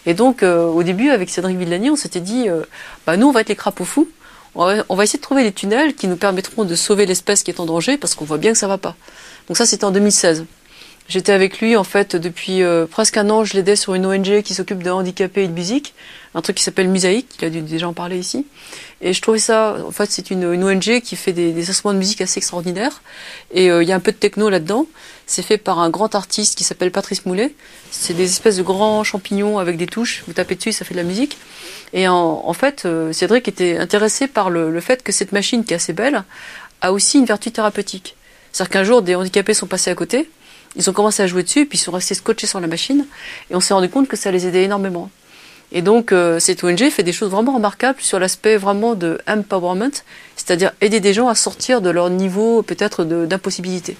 Et 0.07 0.15
donc, 0.15 0.43
euh, 0.43 0.67
au 0.67 0.83
début, 0.83 1.11
avec 1.11 1.31
Cédric 1.31 1.57
Villani, 1.57 1.89
on 1.89 1.95
s'était 1.95 2.19
dit, 2.19 2.49
euh, 2.49 2.65
bah, 3.07 3.17
nous, 3.17 3.29
on 3.29 3.31
va 3.31 3.43
être 3.43 3.49
les 3.49 3.55
crapauds 3.55 3.85
fous. 3.85 4.09
On 4.57 4.65
va, 4.65 5.05
essayer 5.05 5.19
de 5.19 5.23
trouver 5.23 5.45
des 5.45 5.53
tunnels 5.53 5.95
qui 5.95 6.09
nous 6.09 6.17
permettront 6.17 6.65
de 6.65 6.75
sauver 6.75 7.07
l'espèce 7.07 7.45
qui 7.45 7.53
est 7.53 7.61
en 7.61 7.65
danger, 7.65 7.97
parce 7.97 8.17
qu'on 8.17 8.25
voit 8.25 8.39
bien 8.39 8.51
que 8.51 8.59
ça 8.59 8.67
va 8.67 8.77
pas. 8.77 8.97
Donc 9.47 9.57
ça, 9.57 9.67
c'était 9.67 9.85
en 9.85 9.93
2016. 9.93 10.47
J'étais 11.07 11.33
avec 11.33 11.61
lui 11.61 11.77
en 11.77 11.85
fait 11.85 12.17
depuis 12.17 12.63
euh, 12.63 12.87
presque 12.87 13.19
un 13.19 13.29
an. 13.29 13.45
Je 13.45 13.55
l'aidais 13.55 13.77
sur 13.77 13.95
une 13.95 14.07
ONG 14.07 14.41
qui 14.43 14.55
s'occupe 14.55 14.83
de 14.83 14.91
handicapés 14.91 15.45
et 15.45 15.49
de 15.49 15.53
musique, 15.53 15.93
un 16.35 16.41
truc 16.41 16.57
qui 16.57 16.63
s'appelle 16.63 16.89
Musaïque. 16.89 17.29
Il 17.41 17.45
a 17.45 17.51
dû 17.51 17.61
déjà 17.61 17.89
en 17.89 17.93
parler 17.93 18.19
ici. 18.19 18.47
Et 19.03 19.13
je 19.13 19.21
trouvais 19.21 19.39
ça, 19.39 19.77
en 19.87 19.91
fait, 19.91 20.11
c'est 20.11 20.31
une, 20.31 20.47
ONG 20.47 21.03
qui 21.03 21.17
fait 21.17 21.35
des, 21.35 21.53
des, 21.53 21.69
instruments 21.69 21.93
de 21.93 21.99
musique 21.99 22.23
assez 22.23 22.39
extraordinaires. 22.39 23.03
Et 23.53 23.71
euh, 23.71 23.83
il 23.83 23.89
y 23.89 23.93
a 23.93 23.95
un 23.95 24.01
peu 24.01 24.13
de 24.13 24.17
techno 24.17 24.49
là-dedans. 24.49 24.87
C'est 25.27 25.43
fait 25.43 25.59
par 25.59 25.79
un 25.79 25.91
grand 25.91 26.15
artiste 26.15 26.57
qui 26.57 26.65
s'appelle 26.65 26.91
Patrice 26.91 27.27
Moulet. 27.27 27.55
C'est 27.91 28.15
des 28.15 28.25
espèces 28.25 28.57
de 28.57 28.63
grands 28.63 29.05
champignons 29.05 29.59
avec 29.59 29.77
des 29.77 29.87
touches. 29.87 30.25
Vous 30.27 30.33
tapez 30.33 30.55
dessus, 30.55 30.73
ça 30.73 30.87
fait 30.87 30.95
de 30.95 31.01
la 31.01 31.05
musique. 31.05 31.37
Et 31.93 32.09
en, 32.09 32.43
en 32.47 32.53
fait, 32.55 32.87
euh, 32.87 33.13
Cédric 33.13 33.47
était 33.47 33.77
intéressé 33.77 34.27
par 34.27 34.49
le, 34.49 34.71
le 34.71 34.81
fait 34.81 35.03
que 35.03 35.13
cette 35.13 35.33
machine, 35.33 35.67
qui 35.67 35.75
est 35.75 35.77
assez 35.77 35.93
belle, 35.93 36.25
a 36.81 36.93
aussi 36.93 37.19
une 37.19 37.27
vertu 37.27 37.53
thérapeutique. 37.53 38.17
C'est-à-dire 38.53 38.71
qu'un 38.71 38.85
jour, 38.85 39.03
des 39.03 39.15
handicapés 39.15 39.53
sont 39.53 39.67
passés 39.67 39.91
à 39.91 39.95
côté 39.95 40.31
ils 40.77 40.91
ont 40.91 40.93
commencé 40.93 41.23
à 41.23 41.27
jouer 41.27 41.43
dessus, 41.43 41.67
puis 41.67 41.79
ils 41.79 41.83
sont 41.83 41.93
restés 41.93 42.15
scotchés 42.15 42.47
sur 42.47 42.61
la 42.61 42.67
machine, 42.67 43.07
et 43.51 43.55
on 43.55 43.61
s'est 43.61 43.75
rendu 43.75 43.89
compte 43.89 44.09
que 44.09 44.17
ça 44.17 44.31
les 44.31 44.47
aidait 44.47 44.65
énormément. 44.65 45.11
Et 45.73 45.83
donc, 45.83 46.13
euh, 46.13 46.39
cette 46.39 46.63
ONG 46.63 46.89
fait 46.91 47.03
des 47.03 47.13
choses 47.13 47.31
vraiment 47.31 47.55
remarquables 47.55 48.01
sur 48.01 48.19
l'aspect 48.19 48.57
vraiment 48.57 48.95
de 48.95 49.19
empowerment, 49.27 49.91
c'est-à-dire 50.37 50.73
aider 50.81 51.01
des 51.01 51.13
gens 51.13 51.29
à 51.29 51.35
sortir 51.35 51.81
de 51.81 51.91
leur 51.91 52.11
niveau 52.11 52.63
peut-être 52.63 53.05
d'impossibilité. 53.05 53.97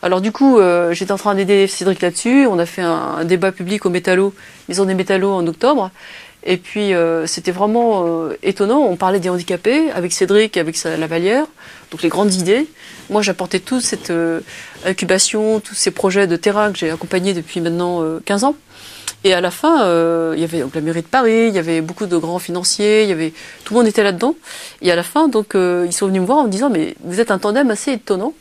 Alors 0.00 0.20
du 0.20 0.30
coup, 0.30 0.58
euh, 0.58 0.92
j'étais 0.92 1.12
en 1.12 1.16
train 1.16 1.34
d'aider 1.34 1.66
Cédric 1.66 2.00
là-dessus. 2.00 2.46
On 2.46 2.58
a 2.58 2.66
fait 2.66 2.82
un, 2.82 3.24
débat 3.24 3.50
public 3.50 3.84
au 3.84 3.90
Métallo, 3.90 4.32
Maison 4.68 4.84
des 4.84 4.94
Métallos 4.94 5.32
en 5.32 5.46
octobre. 5.46 5.90
Et 6.50 6.56
puis 6.56 6.94
euh, 6.94 7.26
c'était 7.26 7.52
vraiment 7.52 8.28
étonnant. 8.42 8.80
On 8.80 8.96
parlait 8.96 9.20
des 9.20 9.28
handicapés 9.28 9.90
avec 9.92 10.12
Cédric, 10.12 10.56
avec 10.56 10.76
sa 10.76 10.96
Lavalière, 10.96 11.46
donc 11.92 12.02
les 12.02 12.08
grandes 12.08 12.34
idées. 12.34 12.66
Moi, 13.10 13.22
j'apportais 13.22 13.60
toute 13.60 13.82
cette 13.82 14.10
euh, 14.10 14.40
incubation, 14.84 15.60
tous 15.60 15.74
ces 15.74 15.90
projets 15.90 16.26
de 16.26 16.36
terrain 16.36 16.72
que 16.72 16.78
j'ai 16.78 16.90
accompagnés 16.90 17.32
depuis 17.32 17.60
maintenant 17.60 18.02
15 18.24 18.44
euh, 18.44 18.46
ans. 18.48 18.56
Et 19.24 19.32
à 19.32 19.40
la 19.40 19.50
fin, 19.50 19.82
euh, 19.82 20.34
il 20.36 20.40
y 20.40 20.44
avait 20.44 20.60
donc, 20.60 20.74
la 20.74 20.80
mairie 20.82 21.02
de 21.02 21.06
Paris, 21.06 21.48
il 21.48 21.54
y 21.54 21.58
avait 21.58 21.80
beaucoup 21.80 22.06
de 22.06 22.16
grands 22.16 22.38
financiers, 22.38 23.04
il 23.04 23.08
y 23.08 23.12
avait 23.12 23.32
tout 23.64 23.72
le 23.72 23.80
monde 23.80 23.88
était 23.88 24.02
là-dedans. 24.02 24.34
Et 24.82 24.92
à 24.92 24.96
la 24.96 25.02
fin, 25.02 25.28
donc, 25.28 25.54
ils 25.54 25.92
sont 25.92 26.06
venus 26.06 26.20
me 26.20 26.26
voir 26.26 26.38
en 26.38 26.44
me 26.44 26.50
disant 26.50 26.70
mais 26.70 26.94
vous 27.02 27.18
êtes 27.18 27.30
un 27.30 27.38
tandem 27.38 27.70
assez 27.70 27.92
étonnant. 27.92 28.34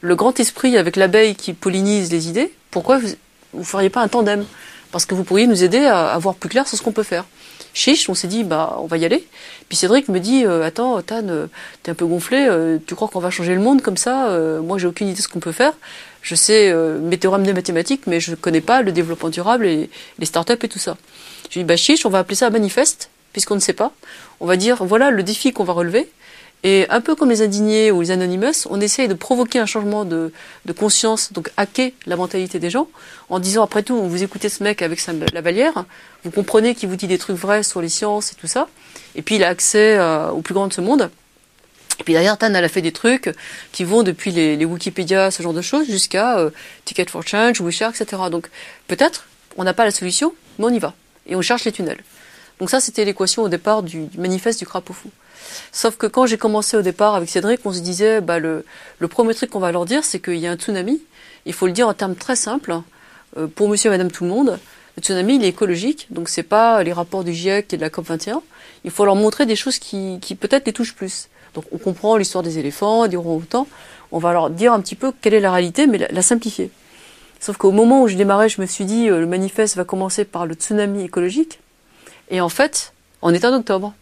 Le 0.00 0.14
grand 0.14 0.38
esprit 0.40 0.76
avec 0.76 0.96
l'abeille 0.96 1.34
qui 1.34 1.52
pollinise 1.52 2.10
les 2.10 2.28
idées. 2.28 2.52
Pourquoi 2.70 2.98
vous, 2.98 3.08
vous 3.52 3.64
feriez 3.64 3.90
pas 3.90 4.00
un 4.00 4.08
tandem? 4.08 4.44
Parce 4.90 5.04
que 5.04 5.14
vous 5.14 5.24
pourriez 5.24 5.46
nous 5.46 5.64
aider 5.64 5.84
à, 5.84 6.08
à 6.08 6.18
voir 6.18 6.34
plus 6.34 6.48
clair 6.48 6.66
sur 6.66 6.78
ce 6.78 6.82
qu'on 6.82 6.92
peut 6.92 7.02
faire 7.02 7.24
chiche, 7.74 8.08
on 8.08 8.14
s'est 8.14 8.28
dit 8.28 8.44
bah 8.44 8.76
on 8.80 8.86
va 8.86 8.96
y 8.98 9.04
aller. 9.04 9.26
Puis 9.68 9.76
Cédric 9.76 10.08
me 10.08 10.20
dit 10.20 10.44
euh, 10.44 10.64
attends 10.64 11.00
Tan, 11.02 11.28
euh, 11.28 11.46
t'es 11.82 11.90
un 11.90 11.94
peu 11.94 12.06
gonflé, 12.06 12.46
euh, 12.48 12.78
tu 12.86 12.94
crois 12.94 13.08
qu'on 13.08 13.20
va 13.20 13.30
changer 13.30 13.54
le 13.54 13.60
monde 13.60 13.82
comme 13.82 13.96
ça 13.96 14.38
Moi 14.62 14.78
j'ai 14.78 14.86
aucune 14.86 15.08
idée 15.08 15.16
de 15.16 15.22
ce 15.22 15.28
qu'on 15.28 15.40
peut 15.40 15.52
faire. 15.52 15.74
Je 16.22 16.36
sais 16.36 16.70
euh, 16.70 16.98
mes 16.98 17.18
théorèmes 17.18 17.44
de 17.44 17.52
mathématiques, 17.52 18.06
mais 18.06 18.20
je 18.20 18.34
connais 18.36 18.60
pas 18.60 18.82
le 18.82 18.92
développement 18.92 19.28
durable 19.28 19.66
et 19.66 19.90
les 20.18 20.26
startups 20.26 20.58
et 20.62 20.68
tout 20.68 20.78
ça. 20.78 20.96
Je 21.50 21.58
dis, 21.58 21.64
bah 21.64 21.76
chiche, 21.76 22.06
on 22.06 22.10
va 22.10 22.20
appeler 22.20 22.36
ça 22.36 22.46
un 22.46 22.50
manifeste, 22.50 23.10
puisqu'on 23.32 23.56
ne 23.56 23.60
sait 23.60 23.72
pas. 23.72 23.92
On 24.40 24.46
va 24.46 24.56
dire, 24.56 24.84
voilà 24.84 25.10
le 25.10 25.24
défi 25.24 25.52
qu'on 25.52 25.64
va 25.64 25.72
relever. 25.72 26.08
Et 26.64 26.86
un 26.90 27.00
peu 27.00 27.16
comme 27.16 27.30
les 27.30 27.42
indignés 27.42 27.90
ou 27.90 28.02
les 28.02 28.12
anonymous, 28.12 28.68
on 28.70 28.80
essaye 28.80 29.08
de 29.08 29.14
provoquer 29.14 29.58
un 29.58 29.66
changement 29.66 30.04
de, 30.04 30.32
de 30.64 30.72
conscience, 30.72 31.32
donc 31.32 31.50
hacker 31.56 31.90
la 32.06 32.14
mentalité 32.14 32.60
des 32.60 32.70
gens, 32.70 32.88
en 33.30 33.40
disant 33.40 33.64
après 33.64 33.82
tout, 33.82 34.00
vous 34.00 34.22
écoutez 34.22 34.48
ce 34.48 34.62
mec 34.62 34.80
avec 34.80 35.00
sa 35.00 35.12
lavalière, 35.12 35.84
vous 36.22 36.30
comprenez 36.30 36.76
qu'il 36.76 36.88
vous 36.88 36.94
dit 36.94 37.08
des 37.08 37.18
trucs 37.18 37.36
vrais 37.36 37.64
sur 37.64 37.82
les 37.82 37.88
sciences 37.88 38.30
et 38.30 38.36
tout 38.36 38.46
ça, 38.46 38.68
et 39.16 39.22
puis 39.22 39.36
il 39.36 39.44
a 39.44 39.48
accès 39.48 39.96
euh, 39.98 40.30
au 40.30 40.40
plus 40.40 40.54
grand 40.54 40.68
de 40.68 40.72
ce 40.72 40.80
monde. 40.80 41.10
Et 41.98 42.04
puis 42.04 42.14
derrière, 42.14 42.38
Tan, 42.38 42.54
elle 42.54 42.64
a 42.64 42.68
fait 42.68 42.80
des 42.80 42.92
trucs 42.92 43.34
qui 43.72 43.82
vont 43.82 44.04
depuis 44.04 44.30
les, 44.30 44.56
les 44.56 44.64
Wikipédia, 44.64 45.32
ce 45.32 45.42
genre 45.42 45.52
de 45.52 45.62
choses, 45.62 45.86
jusqu'à 45.86 46.38
euh, 46.38 46.50
Ticket 46.84 47.06
for 47.06 47.26
Change, 47.26 47.60
Wisher, 47.60 47.88
etc. 47.88 48.22
Donc 48.30 48.50
peut-être, 48.86 49.26
on 49.56 49.64
n'a 49.64 49.74
pas 49.74 49.84
la 49.84 49.90
solution, 49.90 50.32
mais 50.58 50.66
on 50.66 50.70
y 50.70 50.78
va. 50.78 50.94
Et 51.26 51.34
on 51.34 51.42
cherche 51.42 51.64
les 51.64 51.72
tunnels. 51.72 52.02
Donc 52.60 52.70
ça, 52.70 52.80
c'était 52.80 53.04
l'équation 53.04 53.42
au 53.42 53.48
départ 53.48 53.82
du, 53.82 54.06
du 54.06 54.18
manifeste 54.18 54.60
du 54.60 54.66
crapaud 54.66 54.92
fou. 54.92 55.10
Sauf 55.72 55.96
que 55.96 56.06
quand 56.06 56.26
j'ai 56.26 56.38
commencé 56.38 56.76
au 56.76 56.82
départ 56.82 57.14
avec 57.14 57.28
Cédric, 57.28 57.60
on 57.64 57.72
se 57.72 57.80
disait, 57.80 58.20
bah, 58.20 58.38
le, 58.38 58.64
le 58.98 59.08
premier 59.08 59.34
truc 59.34 59.50
qu'on 59.50 59.60
va 59.60 59.72
leur 59.72 59.84
dire, 59.84 60.04
c'est 60.04 60.20
qu'il 60.20 60.36
y 60.36 60.46
a 60.46 60.50
un 60.50 60.56
tsunami. 60.56 61.00
Il 61.46 61.52
faut 61.52 61.66
le 61.66 61.72
dire 61.72 61.88
en 61.88 61.94
termes 61.94 62.14
très 62.14 62.36
simples, 62.36 62.80
euh, 63.36 63.46
pour 63.46 63.68
monsieur 63.68 63.88
et 63.88 63.90
madame 63.90 64.10
tout 64.10 64.24
le 64.24 64.30
monde. 64.30 64.58
Le 64.96 65.02
tsunami, 65.02 65.36
il 65.36 65.44
est 65.44 65.48
écologique, 65.48 66.06
donc 66.10 66.28
c'est 66.28 66.42
pas 66.42 66.82
les 66.82 66.92
rapports 66.92 67.24
du 67.24 67.32
GIEC 67.32 67.72
et 67.72 67.76
de 67.76 67.82
la 67.82 67.88
COP21. 67.88 68.40
Il 68.84 68.90
faut 68.90 69.04
leur 69.04 69.16
montrer 69.16 69.46
des 69.46 69.56
choses 69.56 69.78
qui, 69.78 70.18
qui 70.20 70.34
peut-être 70.34 70.66
les 70.66 70.72
touchent 70.72 70.94
plus. 70.94 71.28
Donc 71.54 71.64
on 71.72 71.78
comprend 71.78 72.16
l'histoire 72.16 72.42
des 72.42 72.58
éléphants, 72.58 73.06
des 73.08 73.16
orang-outans. 73.16 73.66
On 74.10 74.18
va 74.18 74.32
leur 74.32 74.50
dire 74.50 74.72
un 74.72 74.80
petit 74.80 74.94
peu 74.94 75.12
quelle 75.20 75.34
est 75.34 75.40
la 75.40 75.52
réalité, 75.52 75.86
mais 75.86 75.98
la, 75.98 76.22
simplifier. 76.22 76.70
Sauf 77.40 77.56
qu'au 77.56 77.72
moment 77.72 78.02
où 78.02 78.08
je 78.08 78.16
démarrais, 78.16 78.48
je 78.48 78.60
me 78.60 78.66
suis 78.66 78.84
dit, 78.84 79.08
euh, 79.08 79.20
le 79.20 79.26
manifeste 79.26 79.76
va 79.76 79.84
commencer 79.84 80.24
par 80.24 80.46
le 80.46 80.54
tsunami 80.54 81.02
écologique. 81.02 81.60
Et 82.30 82.40
en 82.40 82.48
fait, 82.48 82.92
on 83.22 83.32
est 83.32 83.44
en 83.44 83.54
octobre. 83.54 83.94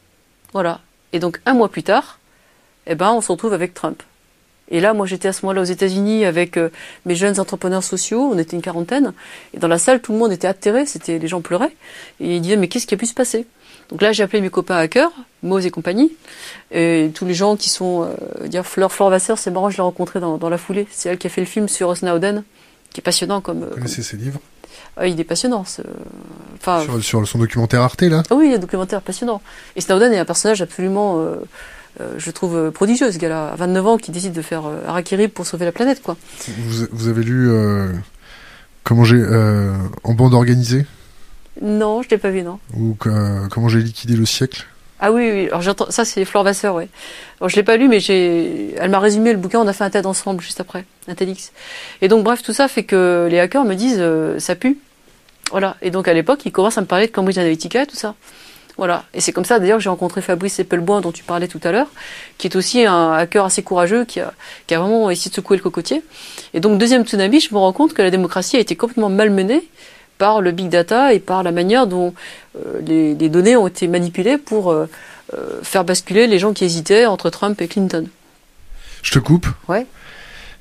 Voilà. 0.53 0.81
Et 1.13 1.19
donc 1.19 1.41
un 1.47 1.55
mois 1.55 1.69
plus 1.69 1.83
tard, 1.83 2.19
eh 2.87 2.95
ben, 2.95 3.13
on 3.13 3.21
se 3.21 3.31
retrouve 3.31 3.53
avec 3.53 3.75
Trump. 3.75 4.03
Et 4.73 4.79
là, 4.81 4.95
moi, 4.95 5.05
j'étais 5.05 5.27
à 5.27 5.33
ce 5.33 5.45
moment-là 5.45 5.63
aux 5.63 5.65
États-Unis 5.65 6.25
avec 6.25 6.57
euh, 6.57 6.71
mes 7.05 7.17
jeunes 7.17 7.41
entrepreneurs 7.41 7.83
sociaux. 7.83 8.31
On 8.33 8.39
était 8.39 8.55
une 8.55 8.63
quarantaine. 8.63 9.13
Et 9.53 9.59
dans 9.59 9.67
la 9.67 9.79
salle, 9.79 10.01
tout 10.01 10.13
le 10.13 10.19
monde 10.19 10.31
était 10.31 10.47
atterré. 10.47 10.87
C'était, 10.87 11.19
les 11.19 11.27
gens 11.27 11.41
pleuraient. 11.41 11.75
Et 12.21 12.37
ils 12.37 12.41
disaient, 12.41 12.57
mais 12.57 12.69
qu'est-ce 12.69 12.87
qui 12.87 12.95
a 12.95 12.97
pu 12.97 13.07
se 13.07 13.15
passer? 13.15 13.47
Donc 13.89 14.01
là, 14.01 14.13
j'ai 14.13 14.23
appelé 14.23 14.41
mes 14.41 14.51
copains 14.51 14.77
hackers, 14.77 15.11
Moz 15.43 15.67
et 15.67 15.71
compagnie, 15.73 16.13
et 16.71 17.11
tous 17.13 17.27
les 17.27 17.35
gens 17.35 17.57
qui 17.57 17.69
sont, 17.69 18.05
euh, 18.05 18.47
dire 18.47 18.65
Fleur, 18.65 18.93
Fleur 18.93 19.11
Vasseur, 19.11 19.37
c'est 19.37 19.51
marrant, 19.51 19.69
je 19.69 19.79
l'ai 19.79 19.83
rencontrée 19.83 20.21
dans, 20.21 20.39
dans 20.39 20.49
la 20.49 20.59
foulée. 20.59 20.87
C'est 20.93 21.09
elle 21.09 21.19
qui 21.19 21.27
a 21.27 21.31
fait 21.31 21.41
le 21.41 21.47
film 21.49 21.69
sur 21.69 21.97
Snowden, 21.97 22.45
qui 22.93 23.01
est 23.01 23.03
passionnant 23.03 23.41
comme. 23.41 23.65
Vous 23.65 23.75
connaissez 23.75 24.05
ses 24.05 24.17
livres? 24.17 24.39
Ah, 24.97 25.07
il 25.07 25.19
est 25.21 25.25
passionnant. 25.25 25.65
Enfin, 26.57 26.81
sur, 26.83 27.03
sur 27.03 27.27
son 27.29 27.39
documentaire 27.39 27.81
Arte, 27.83 28.03
là? 28.03 28.23
Ah 28.31 28.35
oui, 28.35 28.53
un 28.55 28.59
documentaire 28.59 29.01
passionnant. 29.01 29.41
Et 29.77 29.81
Snowden 29.81 30.13
est 30.13 30.19
un 30.19 30.25
personnage 30.25 30.61
absolument, 30.61 31.19
euh, 31.21 31.37
euh, 32.01 32.15
je 32.19 32.31
trouve, 32.31 32.57
euh, 32.57 32.71
prodigieux, 32.71 33.11
ce 33.11 33.19
gars-là, 33.19 33.53
à 33.53 33.57
29 33.57 33.87
ans, 33.87 33.97
qui 33.97 34.11
décide 34.11 34.33
de 34.33 34.43
faire 34.43 34.63
Harakiri 34.87 35.29
pour 35.29 35.47
sauver 35.47 35.65
la 35.65 35.73
planète, 35.73 36.03
quoi. 36.03 36.17
vous, 36.49 36.87
vous 36.91 37.09
avez 37.09 37.23
lu 37.23 37.51
Comment 38.85 39.05
j'ai. 39.05 39.23
en 40.05 40.15
bande 40.15 40.35
organisée? 40.35 40.85
Non, 41.63 42.03
je 42.03 42.09
l'ai 42.11 42.19
pas 42.19 42.31
vu, 42.31 42.43
non. 42.43 42.59
Ou 42.77 42.97
Comment 43.51 43.69
j'ai 43.69 43.81
liquidé 43.81 44.17
le 44.17 44.27
siècle? 44.27 44.67
Ah 45.01 45.13
oui, 45.13 45.31
oui. 45.33 45.47
Alors 45.47 45.63
j'entends, 45.63 45.91
ça 45.91 46.05
c'est 46.05 46.25
Flore 46.27 46.45
Vasseur, 46.45 46.75
ouais. 46.75 46.89
Alors 47.41 47.49
je 47.49 47.57
l'ai 47.57 47.63
pas 47.63 47.77
lu, 47.77 47.89
mais 47.89 48.01
j'ai, 48.01 48.75
elle 48.77 48.91
m'a 48.91 48.99
résumé 48.99 49.33
le 49.33 49.39
bouquin. 49.39 49.59
On 49.59 49.67
a 49.67 49.73
fait 49.73 49.85
un 49.85 49.91
TED 49.91 50.05
ensemble 50.05 50.43
juste 50.43 50.61
après, 50.61 50.85
un 51.09 51.15
TEDx. 51.15 51.53
Et 52.03 52.09
donc 52.09 52.23
bref, 52.23 52.43
tout 52.43 52.53
ça 52.53 52.69
fait 52.69 52.85
que 52.85 53.27
les 53.31 53.41
hackers 53.41 53.65
me 53.65 53.75
disent, 53.75 53.99
euh, 53.99 54.39
ça 54.39 54.55
pue. 54.55 54.79
Voilà. 55.51 55.77
Et 55.81 55.91
donc 55.91 56.07
à 56.07 56.13
l'époque, 56.13 56.41
ils 56.45 56.53
commencent 56.53 56.79
à 56.79 56.83
me 56.83 56.87
parler 56.87 57.07
de 57.07 57.13
Cambridge 57.13 57.39
Analytica 57.39 57.83
et 57.83 57.87
tout 57.87 57.97
ça. 57.97 58.15
Voilà. 58.77 59.05
Et 59.15 59.21
c'est 59.21 59.33
comme 59.33 59.45
ça 59.45 59.59
d'ailleurs 59.59 59.79
que 59.79 59.85
j'ai 59.85 59.91
rencontré 59.91 60.21
Fabrice 60.21 60.59
Eppelboin 60.59 61.01
dont 61.01 61.13
tu 61.13 61.25
parlais 61.25 61.49
tout 61.49 61.61
à 61.65 61.73
l'heure, 61.73 61.89
qui 62.39 62.47
est 62.47 62.57
aussi 62.57 62.85
un 62.85 63.13
hacker 63.13 63.45
assez 63.45 63.63
courageux, 63.63 64.05
qui 64.05 64.21
a, 64.21 64.33
qui 64.67 64.75
a 64.75 64.81
vraiment 64.81 65.11
essayé 65.11 65.31
de 65.31 65.35
secouer 65.35 65.57
le 65.57 65.63
cocotier. 65.63 66.03
Et 66.55 66.61
donc 66.61 66.79
deuxième 66.79 67.05
tsunami, 67.05 67.41
je 67.41 67.53
me 67.55 67.59
rends 67.59 67.73
compte 67.73 67.95
que 67.95 68.03
la 68.03 68.11
démocratie 68.11 68.57
a 68.57 68.61
été 68.61 68.77
complètement 68.77 69.09
malmenée 69.09 69.67
par 70.21 70.41
le 70.43 70.53
big 70.53 70.69
data 70.69 71.15
et 71.15 71.19
par 71.19 71.43
la 71.43 71.51
manière 71.51 71.87
dont 71.87 72.13
euh, 72.57 72.81
les, 72.83 73.15
les 73.15 73.29
données 73.31 73.57
ont 73.57 73.67
été 73.67 73.89
manipulées 73.89 74.37
pour 74.39 74.71
euh, 74.71 74.87
euh, 75.35 75.61
faire 75.63 75.85
basculer 75.85 76.27
les 76.27 76.39
gens 76.39 76.53
qui 76.53 76.65
hésitaient 76.65 77.07
entre 77.07 77.31
Trump 77.31 77.61
et 77.63 77.69
Clinton. 77.69 78.07
Je 79.03 79.13
te 79.13 79.19
coupe 79.19 79.47
Ouais. 79.67 79.87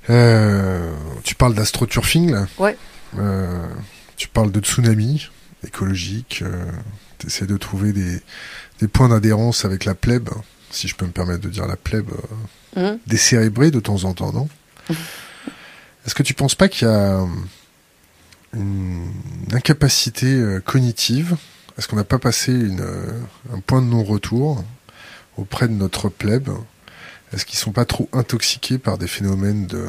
Euh, 0.10 0.92
tu 1.24 1.36
parles 1.36 1.54
d'astroturfing, 1.54 2.32
là 2.32 2.48
Ouais. 2.58 2.78
Euh, 3.20 3.66
tu 4.16 4.28
parles 4.30 4.52
de 4.52 4.60
tsunami 4.62 5.28
écologique. 5.68 6.42
Euh, 6.42 6.66
tu 7.18 7.28
essaies 7.28 7.46
de 7.46 7.58
trouver 7.58 7.92
des, 7.92 8.22
des 8.80 8.88
points 8.88 9.10
d'adhérence 9.10 9.66
avec 9.66 9.84
la 9.84 9.94
plèbe, 9.94 10.30
si 10.72 10.88
je 10.88 10.96
peux 10.96 11.06
me 11.06 11.12
permettre 11.12 11.42
de 11.42 11.50
dire 11.50 11.68
la 11.68 11.76
plèbe, 11.76 12.10
Mhm. 12.78 13.00
décérébrée 13.08 13.72
de 13.72 13.80
temps 13.80 14.04
en 14.06 14.14
temps, 14.14 14.32
non? 14.32 14.48
Est-ce 16.06 16.14
que 16.16 16.22
tu 16.24 16.34
penses 16.36 16.56
pas 16.56 16.70
qu'il 16.70 16.88
y 16.88 16.92
a 16.92 17.20
une 18.54 19.08
incapacité 19.52 20.28
euh, 20.28 20.60
cognitive 20.60 21.38
Est-ce 21.78 21.88
qu'on 21.88 21.96
n'a 21.96 22.04
pas 22.04 22.20
passé 22.20 22.52
une, 22.52 22.82
euh, 22.82 23.12
un 23.54 23.60
point 23.60 23.82
de 23.82 23.88
non-retour 23.88 24.64
auprès 25.38 25.68
de 25.68 25.74
notre 25.74 26.10
plèbe? 26.10 26.50
Est-ce 27.34 27.46
qu'ils 27.46 27.60
sont 27.60 27.72
pas 27.72 27.86
trop 27.86 28.10
intoxiqués 28.12 28.78
par 28.80 28.98
des 28.98 29.08
phénomènes 29.08 29.68
de 29.68 29.86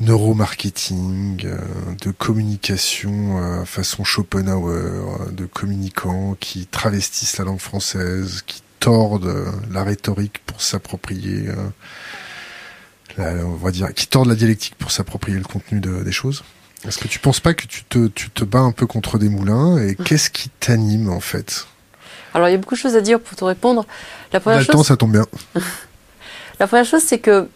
neuromarketing, 0.00 1.44
euh, 1.44 1.58
de 2.02 2.10
communication 2.12 3.64
façon 3.66 4.04
Schopenhauer, 4.04 5.30
de 5.32 5.44
communicants 5.44 6.36
qui 6.40 6.66
travestissent 6.66 7.36
la 7.38 7.44
langue 7.44 7.58
française, 7.58 8.42
qui 8.46 8.62
tordent 8.80 9.52
la 9.70 9.82
rhétorique 9.82 10.38
pour 10.46 10.62
s'approprier, 10.62 11.48
on 13.18 13.56
va 13.56 13.70
dire, 13.72 13.92
qui 13.92 14.06
tordent 14.06 14.28
la 14.28 14.36
dialectique 14.36 14.76
pour 14.78 14.92
s'approprier 14.92 15.36
le 15.36 15.44
contenu 15.44 15.80
de- 15.80 16.04
des 16.04 16.12
choses? 16.12 16.44
Est-ce 16.86 16.98
que 16.98 17.08
tu 17.08 17.18
penses 17.18 17.40
pas 17.40 17.54
que 17.54 17.66
tu 17.66 17.84
te, 17.84 18.06
tu 18.08 18.30
te 18.30 18.44
bats 18.44 18.60
un 18.60 18.72
peu 18.72 18.86
contre 18.86 19.18
des 19.18 19.28
moulins 19.28 19.78
et 19.78 19.96
qu'est-ce 19.96 20.30
qui 20.30 20.48
t'anime 20.60 21.10
en 21.10 21.20
fait? 21.20 21.66
Alors 22.34 22.48
il 22.48 22.52
y 22.52 22.54
a 22.54 22.58
beaucoup 22.58 22.74
de 22.74 22.80
choses 22.80 22.94
à 22.94 23.00
dire 23.00 23.20
pour 23.20 23.36
te 23.36 23.44
répondre. 23.44 23.84
La 24.32 24.40
première 24.40 24.60
le 24.60 24.64
chose, 24.64 24.72
temps, 24.72 24.82
ça 24.84 24.96
tombe 24.96 25.12
bien. 25.12 25.26
La 26.60 26.66
première 26.66 26.84
chose, 26.84 27.02
c'est 27.04 27.20
que, 27.20 27.48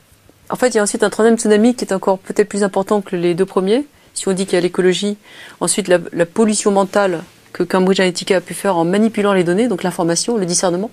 en 0.49 0.55
fait, 0.55 0.69
il 0.69 0.77
y 0.77 0.79
a 0.79 0.83
ensuite 0.83 1.03
un 1.03 1.11
troisième 1.11 1.37
tsunami 1.37 1.75
qui 1.75 1.85
est 1.85 1.93
encore 1.93 2.19
peut-être 2.21 2.49
plus 2.49 2.63
important 2.63 3.01
que 3.01 3.17
les 3.17 3.35
deux 3.35 3.47
premiers. 3.47 3.85
Si 4.15 4.29
on 4.29 4.33
dit 4.33 4.45
qu'il 4.45 4.55
y 4.55 4.59
a 4.59 4.61
l'écologie, 4.61 5.17
ensuite 5.61 5.89
la, 5.89 5.99
la 6.13 6.27
pollution 6.27 6.71
mentale 6.71 7.25
que 7.53 7.65
Cambridge 7.65 7.99
Analytica 7.99 8.37
a 8.37 8.41
pu 8.41 8.55
faire 8.55 8.77
en 8.77 8.85
manipulant 8.85 9.33
les 9.33 9.43
données, 9.45 9.67
donc 9.67 9.83
l'information, 9.83 10.37
le 10.37 10.47
discernement. 10.47 10.91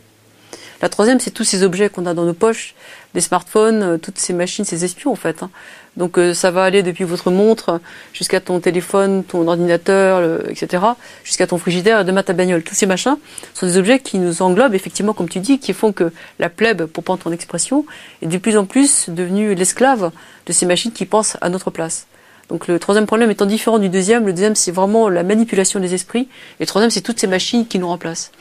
La 0.81 0.89
troisième, 0.89 1.19
c'est 1.19 1.31
tous 1.31 1.43
ces 1.43 1.63
objets 1.63 1.89
qu'on 1.89 2.05
a 2.05 2.13
dans 2.13 2.23
nos 2.23 2.33
poches, 2.33 2.73
des 3.13 3.21
smartphones, 3.21 3.83
euh, 3.83 3.97
toutes 3.97 4.17
ces 4.17 4.33
machines, 4.33 4.63
ces 4.63 4.85
espions 4.85 5.11
en 5.11 5.15
fait. 5.15 5.43
hein. 5.43 5.49
Donc 5.97 6.17
euh, 6.17 6.33
ça 6.33 6.51
va 6.51 6.63
aller 6.63 6.83
depuis 6.83 7.03
votre 7.03 7.31
montre 7.31 7.81
jusqu'à 8.13 8.39
ton 8.39 8.59
téléphone, 8.61 9.23
ton 9.23 9.47
ordinateur, 9.47 10.41
etc., 10.47 10.83
jusqu'à 11.23 11.47
ton 11.47 11.57
frigidaire 11.57 12.05
demain 12.05 12.23
ta 12.23 12.33
bagnole. 12.33 12.63
Tous 12.63 12.75
ces 12.75 12.85
machins 12.85 13.17
sont 13.53 13.65
des 13.65 13.77
objets 13.77 13.99
qui 13.99 14.19
nous 14.19 14.41
englobent 14.41 14.75
effectivement, 14.75 15.13
comme 15.13 15.27
tu 15.27 15.39
dis, 15.39 15.59
qui 15.59 15.73
font 15.73 15.91
que 15.91 16.13
la 16.39 16.49
plèbe, 16.49 16.85
pour 16.85 17.03
prendre 17.03 17.21
ton 17.21 17.31
expression, 17.31 17.85
est 18.21 18.27
de 18.27 18.37
plus 18.37 18.55
en 18.55 18.65
plus 18.65 19.09
devenue 19.09 19.55
l'esclave 19.55 20.11
de 20.45 20.53
ces 20.53 20.65
machines 20.65 20.93
qui 20.93 21.05
pensent 21.05 21.35
à 21.41 21.49
notre 21.49 21.71
place. 21.71 22.05
Donc 22.47 22.67
le 22.67 22.79
troisième 22.79 23.05
problème 23.05 23.29
étant 23.29 23.45
différent 23.45 23.77
du 23.77 23.89
deuxième, 23.89 24.25
le 24.25 24.33
deuxième 24.33 24.55
c'est 24.55 24.71
vraiment 24.71 25.07
la 25.09 25.23
manipulation 25.23 25.79
des 25.79 25.93
esprits, 25.93 26.27
et 26.59 26.61
le 26.61 26.65
troisième 26.65 26.89
c'est 26.89 27.01
toutes 27.01 27.19
ces 27.19 27.27
machines 27.27 27.67
qui 27.67 27.77
nous 27.77 27.87
remplacent. 27.87 28.31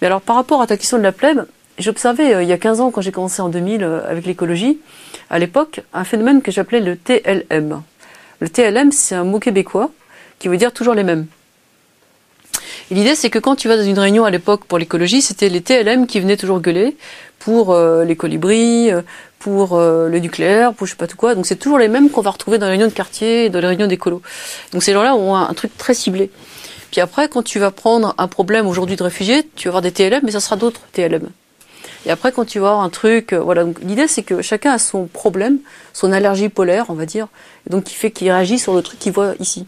Mais 0.00 0.08
alors 0.08 0.20
par 0.20 0.36
rapport 0.36 0.60
à 0.60 0.66
ta 0.66 0.76
question 0.76 0.98
de 0.98 1.02
la 1.02 1.12
plèbe, 1.12 1.46
j'observais 1.78 2.34
euh, 2.34 2.42
il 2.42 2.48
y 2.48 2.52
a 2.52 2.58
15 2.58 2.80
ans 2.80 2.90
quand 2.90 3.00
j'ai 3.00 3.12
commencé 3.12 3.40
en 3.42 3.48
2000 3.48 3.82
euh, 3.82 4.10
avec 4.10 4.26
l'écologie, 4.26 4.78
à 5.30 5.38
l'époque, 5.38 5.80
un 5.92 6.04
phénomène 6.04 6.42
que 6.42 6.50
j'appelais 6.50 6.80
le 6.80 6.96
TLM. 6.96 7.82
Le 8.40 8.48
TLM 8.48 8.92
c'est 8.92 9.14
un 9.14 9.24
mot 9.24 9.38
québécois 9.38 9.90
qui 10.38 10.48
veut 10.48 10.56
dire 10.56 10.72
toujours 10.72 10.94
les 10.94 11.04
mêmes. 11.04 11.26
L'idée, 12.90 13.16
c'est 13.16 13.30
que 13.30 13.40
quand 13.40 13.56
tu 13.56 13.66
vas 13.66 13.76
dans 13.76 13.82
une 13.82 13.98
réunion 13.98 14.24
à 14.24 14.30
l'époque 14.30 14.64
pour 14.64 14.78
l'écologie, 14.78 15.20
c'était 15.20 15.48
les 15.48 15.60
TLM 15.60 16.06
qui 16.06 16.20
venaient 16.20 16.36
toujours 16.36 16.60
gueuler 16.60 16.96
pour 17.40 17.72
euh, 17.72 18.04
les 18.04 18.14
colibris, 18.14 18.92
euh, 18.92 19.02
pour 19.40 19.74
euh, 19.74 20.08
le 20.08 20.20
nucléaire, 20.20 20.72
pour 20.72 20.86
je 20.86 20.92
sais 20.92 20.96
pas 20.96 21.08
tout 21.08 21.16
quoi. 21.16 21.34
Donc 21.34 21.46
c'est 21.46 21.56
toujours 21.56 21.78
les 21.78 21.88
mêmes 21.88 22.10
qu'on 22.10 22.20
va 22.20 22.30
retrouver 22.30 22.58
dans 22.58 22.66
les 22.66 22.72
réunions 22.72 22.86
de 22.86 22.92
quartier, 22.92 23.50
dans 23.50 23.58
les 23.58 23.66
réunions 23.66 23.88
d'écolo. 23.88 24.22
Donc 24.72 24.84
ces 24.84 24.92
gens-là 24.92 25.16
ont 25.16 25.34
un, 25.34 25.48
un 25.48 25.54
truc 25.54 25.76
très 25.76 25.94
ciblé. 25.94 26.30
Puis 26.92 27.00
après, 27.00 27.28
quand 27.28 27.42
tu 27.42 27.58
vas 27.58 27.72
prendre 27.72 28.14
un 28.18 28.28
problème 28.28 28.68
aujourd'hui 28.68 28.94
de 28.94 29.02
réfugiés, 29.02 29.48
tu 29.56 29.66
vas 29.66 29.70
avoir 29.70 29.82
des 29.82 29.90
TLM, 29.90 30.20
mais 30.22 30.30
ça 30.30 30.40
sera 30.40 30.54
d'autres 30.54 30.82
TLM. 30.92 31.28
Et 32.06 32.10
après, 32.10 32.30
quand 32.30 32.44
tu 32.44 32.60
vas 32.60 32.68
avoir 32.68 32.84
un 32.84 32.88
truc, 32.88 33.32
euh, 33.32 33.40
voilà. 33.40 33.64
L'idée, 33.82 34.06
c'est 34.06 34.22
que 34.22 34.40
chacun 34.40 34.70
a 34.72 34.78
son 34.78 35.06
problème, 35.06 35.58
son 35.92 36.12
allergie 36.12 36.48
polaire, 36.48 36.86
on 36.88 36.94
va 36.94 37.04
dire, 37.04 37.26
donc 37.68 37.84
qui 37.84 37.94
fait 37.94 38.12
qu'il 38.12 38.30
réagit 38.30 38.60
sur 38.60 38.74
le 38.74 38.82
truc 38.82 39.00
qu'il 39.00 39.12
voit 39.12 39.34
ici. 39.40 39.66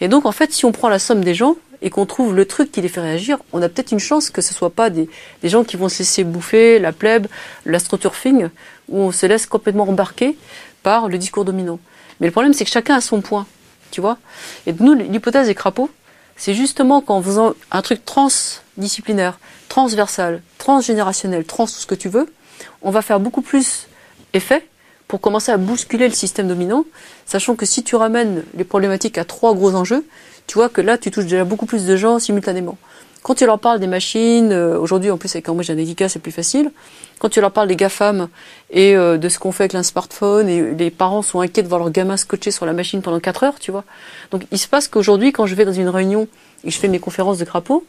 Et 0.00 0.08
donc 0.08 0.26
en 0.26 0.32
fait, 0.32 0.52
si 0.52 0.64
on 0.64 0.72
prend 0.72 0.88
la 0.88 0.98
somme 0.98 1.22
des 1.22 1.34
gens 1.34 1.54
et 1.82 1.90
qu'on 1.90 2.04
trouve 2.04 2.34
le 2.34 2.44
truc 2.44 2.72
qui 2.72 2.80
les 2.80 2.88
fait 2.88 3.00
réagir, 3.00 3.38
on 3.52 3.62
a 3.62 3.68
peut-être 3.68 3.92
une 3.92 4.00
chance 4.00 4.30
que 4.30 4.42
ce 4.42 4.52
soit 4.52 4.70
pas 4.70 4.90
des, 4.90 5.08
gens 5.44 5.62
qui 5.62 5.76
vont 5.76 5.88
se 5.88 6.00
laisser 6.00 6.24
bouffer 6.24 6.80
la 6.80 6.90
plèbe, 6.90 7.28
l'astroturfing, 7.64 8.48
où 8.88 8.98
on 8.98 9.12
se 9.12 9.24
laisse 9.26 9.46
complètement 9.46 9.88
embarquer 9.88 10.36
par 10.82 11.08
le 11.08 11.18
discours 11.18 11.44
dominant. 11.44 11.78
Mais 12.18 12.26
le 12.26 12.32
problème, 12.32 12.52
c'est 12.52 12.64
que 12.64 12.70
chacun 12.70 12.96
a 12.96 13.00
son 13.00 13.20
point, 13.20 13.46
tu 13.92 14.00
vois. 14.00 14.18
Et 14.66 14.72
nous, 14.72 14.94
l'hypothèse 14.94 15.46
des 15.46 15.54
crapauds, 15.54 15.90
c'est 16.36 16.54
justement 16.54 17.00
qu'en 17.00 17.22
faisant 17.22 17.54
un 17.70 17.82
truc 17.82 18.04
transdisciplinaire, 18.04 19.38
transversal, 19.76 20.40
transgénérationnel, 20.56 21.44
trans 21.44 21.66
tout 21.66 21.72
ce 21.72 21.84
que 21.84 21.94
tu 21.94 22.08
veux, 22.08 22.32
on 22.80 22.90
va 22.90 23.02
faire 23.02 23.20
beaucoup 23.20 23.42
plus 23.42 23.88
effet 24.32 24.66
pour 25.06 25.20
commencer 25.20 25.52
à 25.52 25.58
bousculer 25.58 26.08
le 26.08 26.14
système 26.14 26.48
dominant, 26.48 26.86
sachant 27.26 27.56
que 27.56 27.66
si 27.66 27.84
tu 27.84 27.94
ramènes 27.94 28.42
les 28.56 28.64
problématiques 28.64 29.18
à 29.18 29.26
trois 29.26 29.54
gros 29.54 29.74
enjeux, 29.74 30.06
tu 30.46 30.54
vois 30.54 30.70
que 30.70 30.80
là, 30.80 30.96
tu 30.96 31.10
touches 31.10 31.26
déjà 31.26 31.44
beaucoup 31.44 31.66
plus 31.66 31.84
de 31.84 31.94
gens 31.94 32.18
simultanément. 32.18 32.78
Quand 33.22 33.34
tu 33.34 33.44
leur 33.44 33.58
parles 33.58 33.78
des 33.78 33.86
machines, 33.86 34.50
euh, 34.50 34.78
aujourd'hui 34.78 35.10
en 35.10 35.18
plus 35.18 35.28
avec 35.34 35.44
Cambridge 35.44 35.68
Analytica 35.68 36.08
c'est 36.08 36.20
plus 36.20 36.32
facile, 36.32 36.70
quand 37.18 37.28
tu 37.28 37.42
leur 37.42 37.50
parles 37.50 37.68
des 37.68 37.76
GAFAM 37.76 38.28
et 38.70 38.96
euh, 38.96 39.18
de 39.18 39.28
ce 39.28 39.38
qu'on 39.38 39.52
fait 39.52 39.64
avec 39.64 39.74
un 39.74 39.82
smartphone, 39.82 40.48
et 40.48 40.72
les 40.72 40.90
parents 40.90 41.20
sont 41.20 41.40
inquiets 41.40 41.62
de 41.62 41.68
voir 41.68 41.80
leur 41.80 41.90
gamin 41.90 42.16
scotché 42.16 42.50
sur 42.50 42.64
la 42.64 42.72
machine 42.72 43.02
pendant 43.02 43.20
4 43.20 43.44
heures, 43.44 43.58
tu 43.60 43.72
vois. 43.72 43.84
Donc 44.30 44.44
il 44.52 44.58
se 44.58 44.68
passe 44.68 44.88
qu'aujourd'hui, 44.88 45.32
quand 45.32 45.44
je 45.44 45.54
vais 45.54 45.66
dans 45.66 45.74
une 45.74 45.90
réunion 45.90 46.28
et 46.64 46.70
je 46.70 46.78
fais 46.78 46.88
mes 46.88 46.98
conférences 46.98 47.36
de 47.36 47.44
crapaud, 47.44 47.84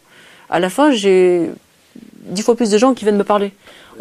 à 0.49 0.59
la 0.59 0.69
fin 0.69 0.91
j'ai 0.91 1.49
dix 2.25 2.41
fois 2.41 2.55
plus 2.55 2.69
de 2.69 2.77
gens 2.77 2.93
qui 2.93 3.05
viennent 3.05 3.17
me 3.17 3.23
parler. 3.23 3.53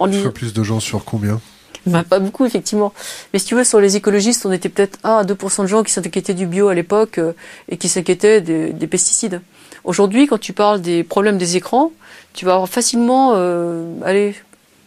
Dix 0.09 0.23
fois 0.23 0.33
plus 0.33 0.53
de 0.53 0.63
gens 0.63 0.81
sur 0.81 1.05
combien? 1.05 1.41
Bah, 1.87 2.03
pas 2.09 2.19
beaucoup, 2.19 2.45
effectivement. 2.45 2.93
Mais 3.33 3.39
si 3.39 3.47
tu 3.47 3.55
veux, 3.55 3.63
sur 3.63 3.81
les 3.81 3.97
écologistes, 3.97 4.45
on 4.45 4.53
était 4.53 4.69
peut-être 4.69 4.99
1 5.05 5.19
à 5.19 5.25
2% 5.25 5.63
de 5.63 5.67
gens 5.69 5.85
qui 5.85 5.93
s'inquiétaient 5.93 6.35
du 6.35 6.47
bio 6.47 6.69
à 6.69 6.75
l'époque 6.75 7.19
euh, 7.19 7.33
et 7.69 7.77
qui 7.77 7.89
s'inquiétaient 7.89 8.41
des, 8.41 8.73
des, 8.73 8.87
pesticides. 8.89 9.41
Aujourd'hui, 9.85 10.27
quand 10.27 10.39
tu 10.39 10.53
parles 10.53 10.81
des 10.81 11.05
problèmes 11.05 11.39
des 11.39 11.57
écrans, 11.57 11.93
tu 12.35 12.45
vas 12.45 12.55
avoir 12.55 12.69
facilement, 12.69 13.35
euh, 13.37 13.85
allez, 14.05 14.35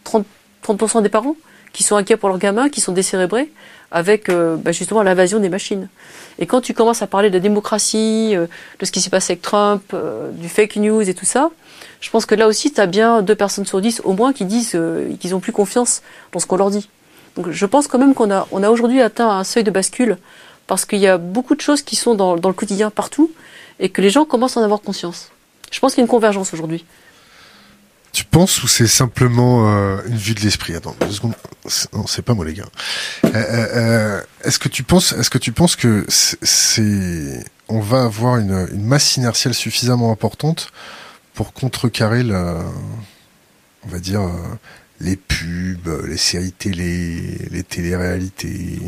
30%, 0.04 0.24
30 0.62 1.02
des 1.02 1.08
parents 1.08 1.36
qui 1.72 1.82
sont 1.82 1.96
inquiets 1.96 2.16
pour 2.16 2.28
leurs 2.28 2.38
gamins, 2.38 2.68
qui 2.68 2.82
sont 2.82 2.92
décérébrés, 2.92 3.50
avec 3.90 4.28
euh, 4.28 4.56
bah, 4.56 4.72
justement 4.72 5.02
l'invasion 5.02 5.40
des 5.40 5.48
machines. 5.48 5.88
Et 6.40 6.46
quand 6.46 6.60
tu 6.60 6.74
commences 6.74 7.02
à 7.02 7.06
parler 7.06 7.30
de 7.30 7.38
démocratie, 7.38 8.34
euh, 8.34 8.46
de 8.78 8.84
ce 8.84 8.90
qui 8.90 9.00
s'est 9.00 9.10
passé 9.10 9.34
avec 9.34 9.42
Trump, 9.42 9.82
euh, 9.94 10.30
du 10.32 10.48
fake 10.48 10.76
news 10.76 11.08
et 11.08 11.14
tout 11.14 11.26
ça, 11.26 11.50
je 12.00 12.10
pense 12.10 12.26
que 12.26 12.34
là 12.34 12.48
aussi, 12.48 12.72
tu 12.72 12.80
as 12.80 12.86
bien 12.86 13.22
deux 13.22 13.34
personnes 13.34 13.66
sur 13.66 13.80
dix 13.80 14.00
au 14.04 14.14
moins 14.14 14.32
qui 14.32 14.46
disent 14.46 14.76
qu'ils 15.20 15.34
ont 15.34 15.40
plus 15.40 15.52
confiance 15.52 16.02
dans 16.32 16.40
ce 16.40 16.46
qu'on 16.46 16.56
leur 16.56 16.70
dit. 16.70 16.88
Donc 17.36 17.50
je 17.50 17.66
pense 17.66 17.86
quand 17.86 17.98
même 17.98 18.14
qu'on 18.14 18.30
a, 18.30 18.48
on 18.50 18.62
a 18.62 18.70
aujourd'hui 18.70 19.00
atteint 19.00 19.28
un 19.28 19.44
seuil 19.44 19.64
de 19.64 19.70
bascule 19.70 20.16
parce 20.66 20.84
qu'il 20.84 20.98
y 20.98 21.06
a 21.06 21.18
beaucoup 21.18 21.54
de 21.54 21.60
choses 21.60 21.82
qui 21.82 21.96
sont 21.96 22.14
dans, 22.14 22.36
dans 22.36 22.48
le 22.48 22.54
quotidien 22.54 22.90
partout 22.90 23.30
et 23.78 23.88
que 23.88 24.00
les 24.00 24.10
gens 24.10 24.24
commencent 24.24 24.56
à 24.56 24.60
en 24.60 24.64
avoir 24.64 24.80
conscience. 24.80 25.30
Je 25.70 25.78
pense 25.78 25.92
qu'il 25.92 26.00
y 26.00 26.02
a 26.02 26.06
une 26.06 26.10
convergence 26.10 26.52
aujourd'hui. 26.54 26.84
Tu 28.12 28.24
penses 28.24 28.62
ou 28.62 28.68
c'est 28.68 28.88
simplement 28.88 29.68
euh, 29.68 30.02
une 30.06 30.16
vue 30.16 30.34
de 30.34 30.40
l'esprit? 30.40 30.74
Attends, 30.74 30.96
deux 31.00 31.12
secondes. 31.12 31.34
Non, 31.92 32.06
c'est 32.06 32.22
pas 32.22 32.34
moi 32.34 32.44
les 32.44 32.54
gars. 32.54 32.68
Euh, 33.24 33.28
euh, 33.34 34.22
est-ce 34.42 34.58
que 34.58 34.68
tu 34.68 34.82
penses, 34.82 35.12
est-ce 35.12 35.30
que 35.30 35.38
tu 35.38 35.52
penses 35.52 35.76
que 35.76 36.04
c'est, 36.08 37.44
on 37.68 37.80
va 37.80 38.02
avoir 38.04 38.38
une, 38.38 38.68
une, 38.72 38.84
masse 38.84 39.16
inertielle 39.16 39.54
suffisamment 39.54 40.10
importante 40.10 40.72
pour 41.34 41.52
contrecarrer 41.52 42.24
le, 42.24 42.56
on 43.84 43.88
va 43.88 43.98
dire, 44.00 44.22
les 45.00 45.16
pubs, 45.16 46.04
les 46.06 46.16
séries 46.16 46.52
télé, 46.52 47.46
les 47.50 47.62
téléréalités, 47.62 48.80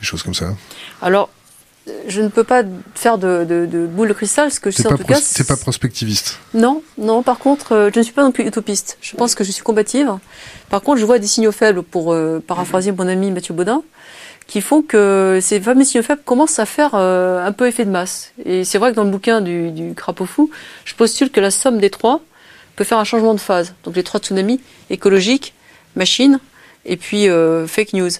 des 0.00 0.06
choses 0.06 0.22
comme 0.22 0.34
ça? 0.34 0.54
Alors, 1.02 1.30
je 2.08 2.22
ne 2.22 2.28
peux 2.28 2.44
pas 2.44 2.62
faire 2.94 3.18
de, 3.18 3.44
de, 3.44 3.66
de 3.66 3.86
boule 3.86 4.08
de 4.08 4.14
cristal, 4.14 4.50
ce 4.50 4.58
que 4.58 4.70
je 4.70 4.76
sais 4.76 4.86
en 4.86 4.96
tout 4.96 5.04
cas. 5.04 5.18
C'est 5.20 5.46
pas 5.46 5.56
prospectiviste. 5.56 6.38
Non, 6.54 6.82
non. 6.96 7.22
Par 7.22 7.38
contre, 7.38 7.72
euh, 7.72 7.90
je 7.92 7.98
ne 7.98 8.04
suis 8.04 8.12
pas 8.12 8.22
non 8.22 8.32
plus 8.32 8.46
utopiste. 8.46 8.96
Je 9.02 9.14
pense 9.16 9.34
que 9.34 9.44
je 9.44 9.52
suis 9.52 9.62
combative. 9.62 10.10
Par 10.70 10.80
contre, 10.82 10.98
je 10.98 11.04
vois 11.04 11.18
des 11.18 11.26
signaux 11.26 11.52
faibles, 11.52 11.82
pour 11.82 12.12
euh, 12.12 12.42
paraphraser 12.46 12.92
mon 12.92 13.06
ami 13.06 13.30
Mathieu 13.30 13.52
Baudin, 13.52 13.82
qui 14.46 14.60
font 14.62 14.80
que 14.82 15.38
ces 15.42 15.60
fameux 15.60 15.84
signaux 15.84 16.02
faibles 16.02 16.22
commencent 16.24 16.58
à 16.58 16.66
faire 16.66 16.92
euh, 16.94 17.46
un 17.46 17.52
peu 17.52 17.66
effet 17.66 17.84
de 17.84 17.90
masse. 17.90 18.32
Et 18.44 18.64
c'est 18.64 18.78
vrai 18.78 18.90
que 18.90 18.96
dans 18.96 19.04
le 19.04 19.10
bouquin 19.10 19.42
du, 19.42 19.70
du 19.70 19.94
crapaud 19.94 20.26
fou, 20.26 20.50
je 20.86 20.94
postule 20.94 21.30
que 21.30 21.40
la 21.40 21.50
somme 21.50 21.78
des 21.78 21.90
trois 21.90 22.20
peut 22.76 22.84
faire 22.84 22.98
un 22.98 23.04
changement 23.04 23.34
de 23.34 23.40
phase. 23.40 23.74
Donc 23.84 23.94
les 23.94 24.02
trois 24.02 24.20
tsunamis 24.20 24.60
écologiques, 24.88 25.52
machine, 25.96 26.40
et 26.86 26.96
puis 26.96 27.28
fake 27.66 27.92
news. 27.94 28.10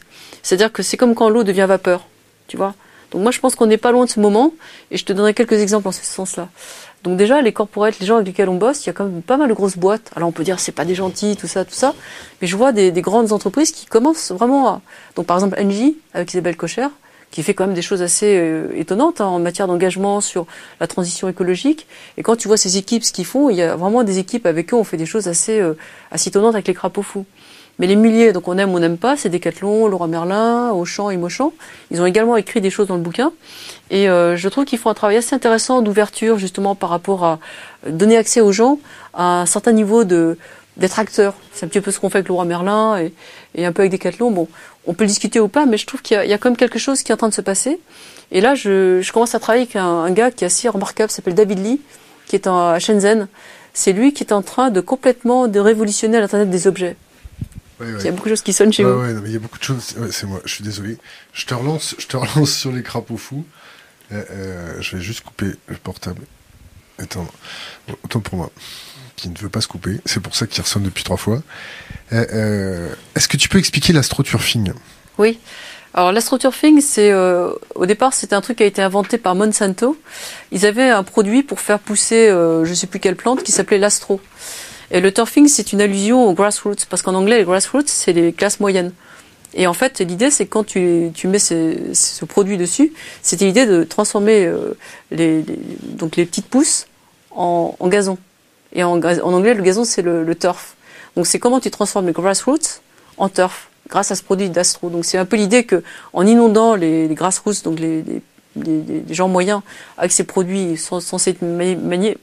C'est-à-dire 0.42 0.72
que 0.72 0.82
c'est 0.82 0.96
comme 0.96 1.14
quand 1.14 1.28
l'eau 1.28 1.44
devient 1.44 1.66
vapeur, 1.68 2.06
tu 2.46 2.56
vois. 2.56 2.74
Donc 3.14 3.22
moi 3.22 3.30
je 3.30 3.38
pense 3.38 3.54
qu'on 3.54 3.66
n'est 3.66 3.78
pas 3.78 3.92
loin 3.92 4.06
de 4.06 4.10
ce 4.10 4.18
moment 4.18 4.52
et 4.90 4.96
je 4.96 5.04
te 5.04 5.12
donnerai 5.12 5.34
quelques 5.34 5.60
exemples 5.60 5.86
en 5.86 5.92
ce 5.92 6.04
sens-là. 6.04 6.48
Donc 7.04 7.16
déjà 7.16 7.40
les 7.42 7.52
corporates, 7.52 8.00
les 8.00 8.06
gens 8.06 8.16
avec 8.16 8.26
lesquels 8.26 8.48
on 8.48 8.56
bosse, 8.56 8.84
il 8.84 8.88
y 8.88 8.90
a 8.90 8.92
quand 8.92 9.04
même 9.04 9.22
pas 9.22 9.36
mal 9.36 9.48
de 9.48 9.54
grosses 9.54 9.76
boîtes. 9.76 10.10
Alors 10.16 10.28
on 10.28 10.32
peut 10.32 10.42
dire 10.42 10.58
c'est 10.58 10.72
pas 10.72 10.84
des 10.84 10.96
gentils, 10.96 11.36
tout 11.36 11.46
ça, 11.46 11.64
tout 11.64 11.74
ça, 11.74 11.94
mais 12.42 12.48
je 12.48 12.56
vois 12.56 12.72
des, 12.72 12.90
grandes 13.02 13.30
entreprises 13.30 13.70
qui 13.70 13.86
commencent 13.86 14.32
vraiment 14.32 14.68
à. 14.68 14.80
Donc 15.14 15.26
par 15.26 15.36
exemple 15.36 15.56
Engie 15.60 15.96
avec 16.12 16.32
Isabelle 16.32 16.56
Cocher, 16.56 16.88
qui 17.30 17.44
fait 17.44 17.54
quand 17.54 17.66
même 17.66 17.76
des 17.76 17.82
choses 17.82 18.02
assez 18.02 18.36
euh, 18.36 18.68
étonnantes 18.74 19.20
hein, 19.20 19.26
en 19.26 19.38
matière 19.38 19.68
d'engagement 19.68 20.20
sur 20.20 20.46
la 20.80 20.88
transition 20.88 21.28
écologique. 21.28 21.86
Et 22.16 22.24
quand 22.24 22.34
tu 22.34 22.48
vois 22.48 22.56
ces 22.56 22.78
équipes, 22.78 23.04
ce 23.04 23.12
qu'ils 23.12 23.26
font, 23.26 23.48
il 23.48 23.56
y 23.56 23.62
a 23.62 23.76
vraiment 23.76 24.02
des 24.02 24.18
équipes 24.18 24.46
avec 24.46 24.74
eux, 24.74 24.76
on 24.76 24.84
fait 24.84 24.96
des 24.96 25.06
choses 25.06 25.28
assez, 25.28 25.60
euh, 25.60 25.74
assez 26.10 26.30
étonnantes 26.30 26.54
avec 26.54 26.66
les 26.66 26.74
crapauds 26.74 27.02
fous. 27.02 27.26
Mais 27.78 27.86
les 27.86 27.96
milliers, 27.96 28.32
donc 28.32 28.46
on 28.46 28.56
aime 28.56 28.72
ou 28.72 28.76
on 28.76 28.80
n'aime 28.80 28.98
pas, 28.98 29.16
c'est 29.16 29.28
Decathlon, 29.28 29.88
Laura 29.88 30.06
Merlin, 30.06 30.70
Auchan, 30.70 31.10
Imochan. 31.10 31.52
Ils 31.90 32.00
ont 32.00 32.06
également 32.06 32.36
écrit 32.36 32.60
des 32.60 32.70
choses 32.70 32.86
dans 32.86 32.94
le 32.94 33.02
bouquin. 33.02 33.32
Et 33.90 34.08
euh, 34.08 34.36
je 34.36 34.48
trouve 34.48 34.64
qu'ils 34.64 34.78
font 34.78 34.90
un 34.90 34.94
travail 34.94 35.16
assez 35.16 35.34
intéressant 35.34 35.82
d'ouverture, 35.82 36.38
justement, 36.38 36.74
par 36.74 36.90
rapport 36.90 37.24
à 37.24 37.38
donner 37.88 38.16
accès 38.16 38.40
aux 38.40 38.52
gens 38.52 38.78
à 39.12 39.40
un 39.40 39.46
certain 39.46 39.72
niveau 39.72 40.04
de 40.04 40.38
d'être 40.76 40.98
acteur. 40.98 41.34
C'est 41.52 41.66
un 41.66 41.68
petit 41.68 41.80
peu 41.80 41.92
ce 41.92 42.00
qu'on 42.00 42.10
fait 42.10 42.18
avec 42.18 42.28
Laura 42.28 42.44
Merlin 42.44 42.98
et, 42.98 43.12
et, 43.54 43.64
un 43.64 43.70
peu 43.70 43.82
avec 43.82 43.92
Decathlon. 43.92 44.32
Bon, 44.32 44.48
on 44.86 44.94
peut 44.94 45.06
discuter 45.06 45.38
ou 45.38 45.46
pas, 45.46 45.66
mais 45.66 45.76
je 45.76 45.86
trouve 45.86 46.02
qu'il 46.02 46.20
y, 46.20 46.28
y, 46.28 46.32
a 46.32 46.38
quand 46.38 46.50
même 46.50 46.56
quelque 46.56 46.80
chose 46.80 47.04
qui 47.04 47.12
est 47.12 47.14
en 47.14 47.18
train 47.18 47.28
de 47.28 47.34
se 47.34 47.40
passer. 47.40 47.78
Et 48.32 48.40
là, 48.40 48.56
je, 48.56 49.00
je 49.00 49.12
commence 49.12 49.36
à 49.36 49.38
travailler 49.38 49.64
avec 49.64 49.76
un, 49.76 49.84
un, 49.84 50.10
gars 50.10 50.32
qui 50.32 50.42
est 50.42 50.48
assez 50.48 50.68
remarquable, 50.68 51.12
s'appelle 51.12 51.34
David 51.34 51.60
Lee, 51.60 51.80
qui 52.26 52.34
est 52.34 52.48
à 52.48 52.78
Shenzhen. 52.80 53.28
C'est 53.72 53.92
lui 53.92 54.12
qui 54.12 54.24
est 54.24 54.32
en 54.32 54.42
train 54.42 54.70
de 54.70 54.80
complètement 54.80 55.46
de 55.46 55.60
révolutionner 55.60 56.18
l'Internet 56.18 56.50
des 56.50 56.66
objets. 56.66 56.96
Il 57.80 58.04
y 58.04 58.08
a 58.08 58.12
beaucoup 58.12 58.28
de 58.28 58.34
choses 58.34 58.42
qui 58.42 58.52
sonnent 58.52 58.72
chez 58.72 58.84
vous. 58.84 59.04
il 59.26 59.32
y 59.32 59.36
a 59.36 59.38
beaucoup 59.38 59.58
de 59.58 59.64
choses. 59.64 59.94
c'est 60.10 60.26
moi. 60.26 60.40
Je 60.44 60.54
suis 60.54 60.64
désolé. 60.64 60.98
Je 61.32 61.46
te 61.46 61.54
relance. 61.54 61.94
Je 61.98 62.06
te 62.06 62.16
relance 62.16 62.52
sur 62.56 62.72
les 62.72 62.82
crapauds 62.82 63.16
fous. 63.16 63.44
Euh, 64.12 64.22
euh, 64.30 64.72
je 64.80 64.96
vais 64.96 65.02
juste 65.02 65.22
couper 65.22 65.52
le 65.66 65.76
portable. 65.76 66.22
Attends. 66.98 67.26
Autant 68.04 68.20
pour 68.20 68.36
moi, 68.36 68.50
qui 69.16 69.28
ne 69.28 69.36
veut 69.36 69.48
pas 69.48 69.60
se 69.60 69.68
couper. 69.68 70.00
C'est 70.04 70.20
pour 70.20 70.34
ça 70.34 70.46
qu'il 70.46 70.62
ressonne 70.62 70.82
depuis 70.82 71.04
trois 71.04 71.16
fois. 71.16 71.42
Euh, 72.12 72.94
est-ce 73.16 73.28
que 73.28 73.36
tu 73.36 73.48
peux 73.48 73.58
expliquer 73.58 73.92
l'astroturfing? 73.92 74.72
Oui. 75.18 75.38
Alors 75.94 76.10
l'astroturfing, 76.10 76.80
c'est 76.80 77.14
au 77.14 77.86
départ 77.86 78.12
c'était 78.14 78.34
un 78.34 78.40
truc 78.40 78.56
qui 78.56 78.64
a 78.64 78.66
été 78.66 78.82
inventé 78.82 79.16
par 79.16 79.36
Monsanto. 79.36 79.96
Ils 80.50 80.66
avaient 80.66 80.90
un 80.90 81.04
produit 81.04 81.44
pour 81.44 81.60
faire 81.60 81.78
pousser, 81.78 82.26
je 82.30 82.68
ne 82.68 82.74
sais 82.74 82.88
plus 82.88 82.98
quelle 82.98 83.14
plante, 83.14 83.44
qui 83.44 83.52
s'appelait 83.52 83.78
l'astro. 83.78 84.20
Et 84.94 85.00
le 85.00 85.12
turfing, 85.12 85.48
c'est 85.48 85.72
une 85.72 85.80
allusion 85.80 86.24
aux 86.28 86.34
grassroots, 86.34 86.86
parce 86.88 87.02
qu'en 87.02 87.14
anglais, 87.14 87.38
les 87.38 87.44
grassroots, 87.44 87.88
c'est 87.88 88.12
les 88.12 88.32
classes 88.32 88.60
moyennes. 88.60 88.92
Et 89.52 89.66
en 89.66 89.74
fait, 89.74 89.98
l'idée, 89.98 90.30
c'est 90.30 90.46
quand 90.46 90.62
tu, 90.62 91.10
tu 91.12 91.26
mets 91.26 91.40
ce, 91.40 92.24
produit 92.24 92.56
dessus, 92.56 92.92
c'était 93.20 93.44
l'idée 93.44 93.66
de 93.66 93.82
transformer 93.82 94.46
euh, 94.46 94.76
les, 95.10 95.44
donc 95.82 96.14
les 96.14 96.24
petites 96.24 96.46
pousses 96.46 96.86
en, 97.32 97.74
gazon. 97.86 98.18
Et 98.72 98.84
en, 98.84 99.02
anglais, 99.02 99.54
le 99.54 99.64
gazon, 99.64 99.82
c'est 99.82 100.02
le, 100.02 100.32
turf. 100.36 100.76
Donc 101.16 101.26
c'est 101.26 101.40
comment 101.40 101.58
tu 101.58 101.72
transformes 101.72 102.06
les 102.06 102.12
grassroots 102.12 102.80
en 103.16 103.28
turf 103.28 103.70
grâce 103.88 104.12
à 104.12 104.14
ce 104.14 104.22
produit 104.22 104.48
d'astro. 104.48 104.90
Donc 104.90 105.04
c'est 105.04 105.18
un 105.18 105.24
peu 105.24 105.36
l'idée 105.36 105.64
que 105.64 105.82
en 106.12 106.24
inondant 106.24 106.76
les, 106.76 107.08
les 107.08 107.14
grassroots, 107.16 107.64
donc 107.64 107.80
les, 107.80 108.02
les 108.02 108.22
des, 108.56 109.02
gens 109.10 109.28
moyens 109.28 109.60
avec 109.98 110.12
ces 110.12 110.24
produits 110.24 110.76
censés 110.76 111.30
être 111.30 111.42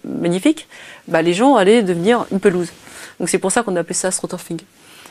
magnifiques, 0.04 0.68
bah, 1.08 1.22
les 1.22 1.34
gens 1.34 1.56
allaient 1.56 1.84
devenir 1.84 2.26
une 2.32 2.40
pelouse. 2.40 2.70
Donc 3.20 3.30
c'est 3.30 3.40
pour 3.40 3.52
ça 3.52 3.64
qu'on 3.64 3.76
appelait 3.76 3.94
ça 3.94 4.08
astroturfing. 4.10 4.60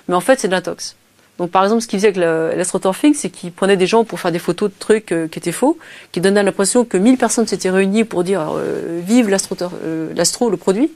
Mais 0.09 0.14
en 0.14 0.20
fait, 0.20 0.40
c'est 0.40 0.48
de 0.48 0.52
l'intox. 0.52 0.96
Donc 1.40 1.50
par 1.50 1.62
exemple, 1.62 1.80
ce 1.80 1.87
qu'ils 1.87 1.98
faisaient 1.98 2.09
avec 2.09 2.56
l'astroturfing, 2.59 3.14
c'est 3.14 3.30
qu'ils 3.30 3.50
prenaient 3.50 3.78
des 3.78 3.87
gens 3.87 4.04
pour 4.04 4.20
faire 4.20 4.30
des 4.30 4.38
photos 4.38 4.68
de 4.68 4.74
trucs 4.78 5.11
euh, 5.11 5.26
qui 5.26 5.38
étaient 5.38 5.52
faux, 5.52 5.78
qui 6.12 6.20
donnaient 6.20 6.42
l'impression 6.42 6.85
que 6.85 6.98
1000 6.98 7.16
personnes 7.16 7.46
s'étaient 7.46 7.70
réunies 7.70 8.04
pour 8.04 8.24
dire 8.24 8.52
euh, 8.54 9.00
vive 9.02 9.26
euh, 9.33 10.12
l'astro, 10.14 10.50
le 10.50 10.59
produit. 10.59 10.92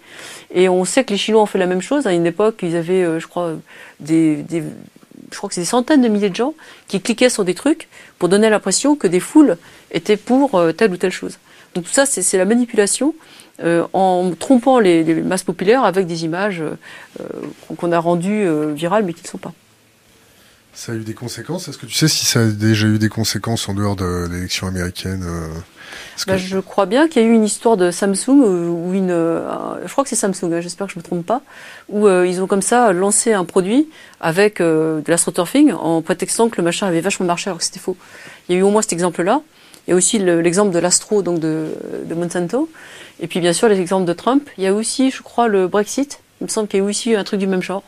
Et 0.52 0.68
on 0.68 0.84
sait 0.84 1.02
que 1.02 1.12
les 1.12 1.16
Chinois 1.16 1.40
ont 1.40 1.46
fait 1.46 1.58
la 1.58 1.64
même 1.64 1.80
chose. 1.80 2.06
À 2.06 2.12
une 2.12 2.26
époque, 2.26 2.60
ils 2.62 2.76
avaient, 2.76 3.18
je 3.18 3.26
crois, 3.26 3.52
des, 4.00 4.36
des 4.36 4.62
je 5.34 5.38
crois 5.38 5.48
que 5.48 5.54
c'est 5.56 5.62
des 5.62 5.66
centaines 5.66 6.00
de 6.00 6.08
milliers 6.08 6.30
de 6.30 6.36
gens 6.36 6.54
qui 6.86 7.00
cliquaient 7.00 7.28
sur 7.28 7.44
des 7.44 7.54
trucs 7.54 7.88
pour 8.18 8.28
donner 8.28 8.48
l'impression 8.48 8.94
que 8.94 9.08
des 9.08 9.18
foules 9.18 9.58
étaient 9.90 10.16
pour 10.16 10.54
euh, 10.54 10.72
telle 10.72 10.92
ou 10.92 10.96
telle 10.96 11.10
chose. 11.10 11.38
Donc 11.74 11.84
tout 11.84 11.92
ça, 11.92 12.06
c'est 12.06 12.38
la 12.38 12.44
manipulation 12.44 13.14
euh, 13.62 13.84
en 13.92 14.30
trompant 14.38 14.78
les, 14.78 15.02
masses 15.22 15.42
populaires 15.42 15.82
avec 15.84 16.06
des 16.06 16.24
images 16.24 16.62
euh, 16.62 17.24
qu'on 17.76 17.90
a 17.90 17.98
rendues 17.98 18.46
virales 18.74 19.04
mais 19.04 19.12
qui 19.12 19.24
ne 19.24 19.28
sont 19.28 19.38
pas. 19.38 19.52
Ça 20.74 20.92
a 20.92 20.94
eu 20.96 21.00
des 21.00 21.14
conséquences 21.14 21.68
Est-ce 21.68 21.78
que 21.78 21.86
tu 21.86 21.94
sais 21.94 22.08
si 22.08 22.26
ça 22.26 22.40
a 22.40 22.46
déjà 22.46 22.86
eu 22.86 22.98
des 22.98 23.08
conséquences 23.08 23.68
en 23.68 23.74
dehors 23.74 23.96
de 23.96 24.26
l'élection 24.30 24.66
américaine 24.66 25.24
euh, 25.24 25.48
bah. 26.26 26.36
Je 26.36 26.58
crois 26.58 26.86
bien 26.86 27.08
qu'il 27.08 27.22
y 27.22 27.24
a 27.24 27.28
eu 27.28 27.32
une 27.32 27.44
histoire 27.44 27.76
de 27.76 27.90
Samsung, 27.90 28.42
euh, 28.42 28.68
ou 28.68 28.92
une, 28.92 29.10
euh, 29.10 29.48
je 29.86 29.92
crois 29.92 30.02
que 30.02 30.10
c'est 30.10 30.16
Samsung, 30.16 30.52
hein, 30.52 30.60
j'espère 30.60 30.88
que 30.88 30.92
je 30.92 30.98
me 30.98 31.04
trompe 31.04 31.24
pas, 31.24 31.42
où 31.88 32.08
ils 32.08 32.42
ont 32.42 32.46
comme 32.46 32.62
ça 32.62 32.92
lancé 32.92 33.32
un 33.32 33.44
produit 33.44 33.88
avec 34.20 34.60
de 34.60 35.04
l'astroturfing 35.06 35.72
en 35.72 36.02
prétextant 36.02 36.48
que 36.48 36.56
le 36.56 36.64
machin 36.64 36.86
avait 36.86 37.00
vachement 37.00 37.26
marché 37.26 37.50
alors 37.50 37.58
que 37.58 37.64
c'était 37.64 37.80
faux. 37.80 37.96
Il 38.48 38.54
y 38.54 38.58
a 38.58 38.60
eu 38.60 38.62
au 38.62 38.70
moins 38.70 38.82
cet 38.82 38.92
exemple-là. 38.92 39.42
Il 39.86 39.90
y 39.90 39.92
a 39.92 39.96
aussi 39.96 40.18
l'exemple 40.18 40.72
de 40.72 40.78
l'astro, 40.78 41.22
donc 41.22 41.40
de, 41.40 41.68
Monsanto. 42.14 42.70
Et 43.20 43.26
puis 43.26 43.40
bien 43.40 43.52
sûr 43.52 43.68
les 43.68 43.80
exemples 43.80 44.06
de 44.06 44.12
Trump. 44.12 44.48
Il 44.56 44.64
y 44.64 44.66
a 44.66 44.74
aussi, 44.74 45.10
je 45.10 45.22
crois, 45.22 45.48
le 45.48 45.68
Brexit. 45.68 46.20
Il 46.40 46.44
me 46.44 46.48
semble 46.48 46.68
qu'il 46.68 46.80
y 46.80 46.82
a 46.82 46.86
eu 46.86 46.88
aussi 46.88 47.14
un 47.14 47.24
truc 47.24 47.38
du 47.38 47.46
même 47.46 47.62
genre. 47.62 47.82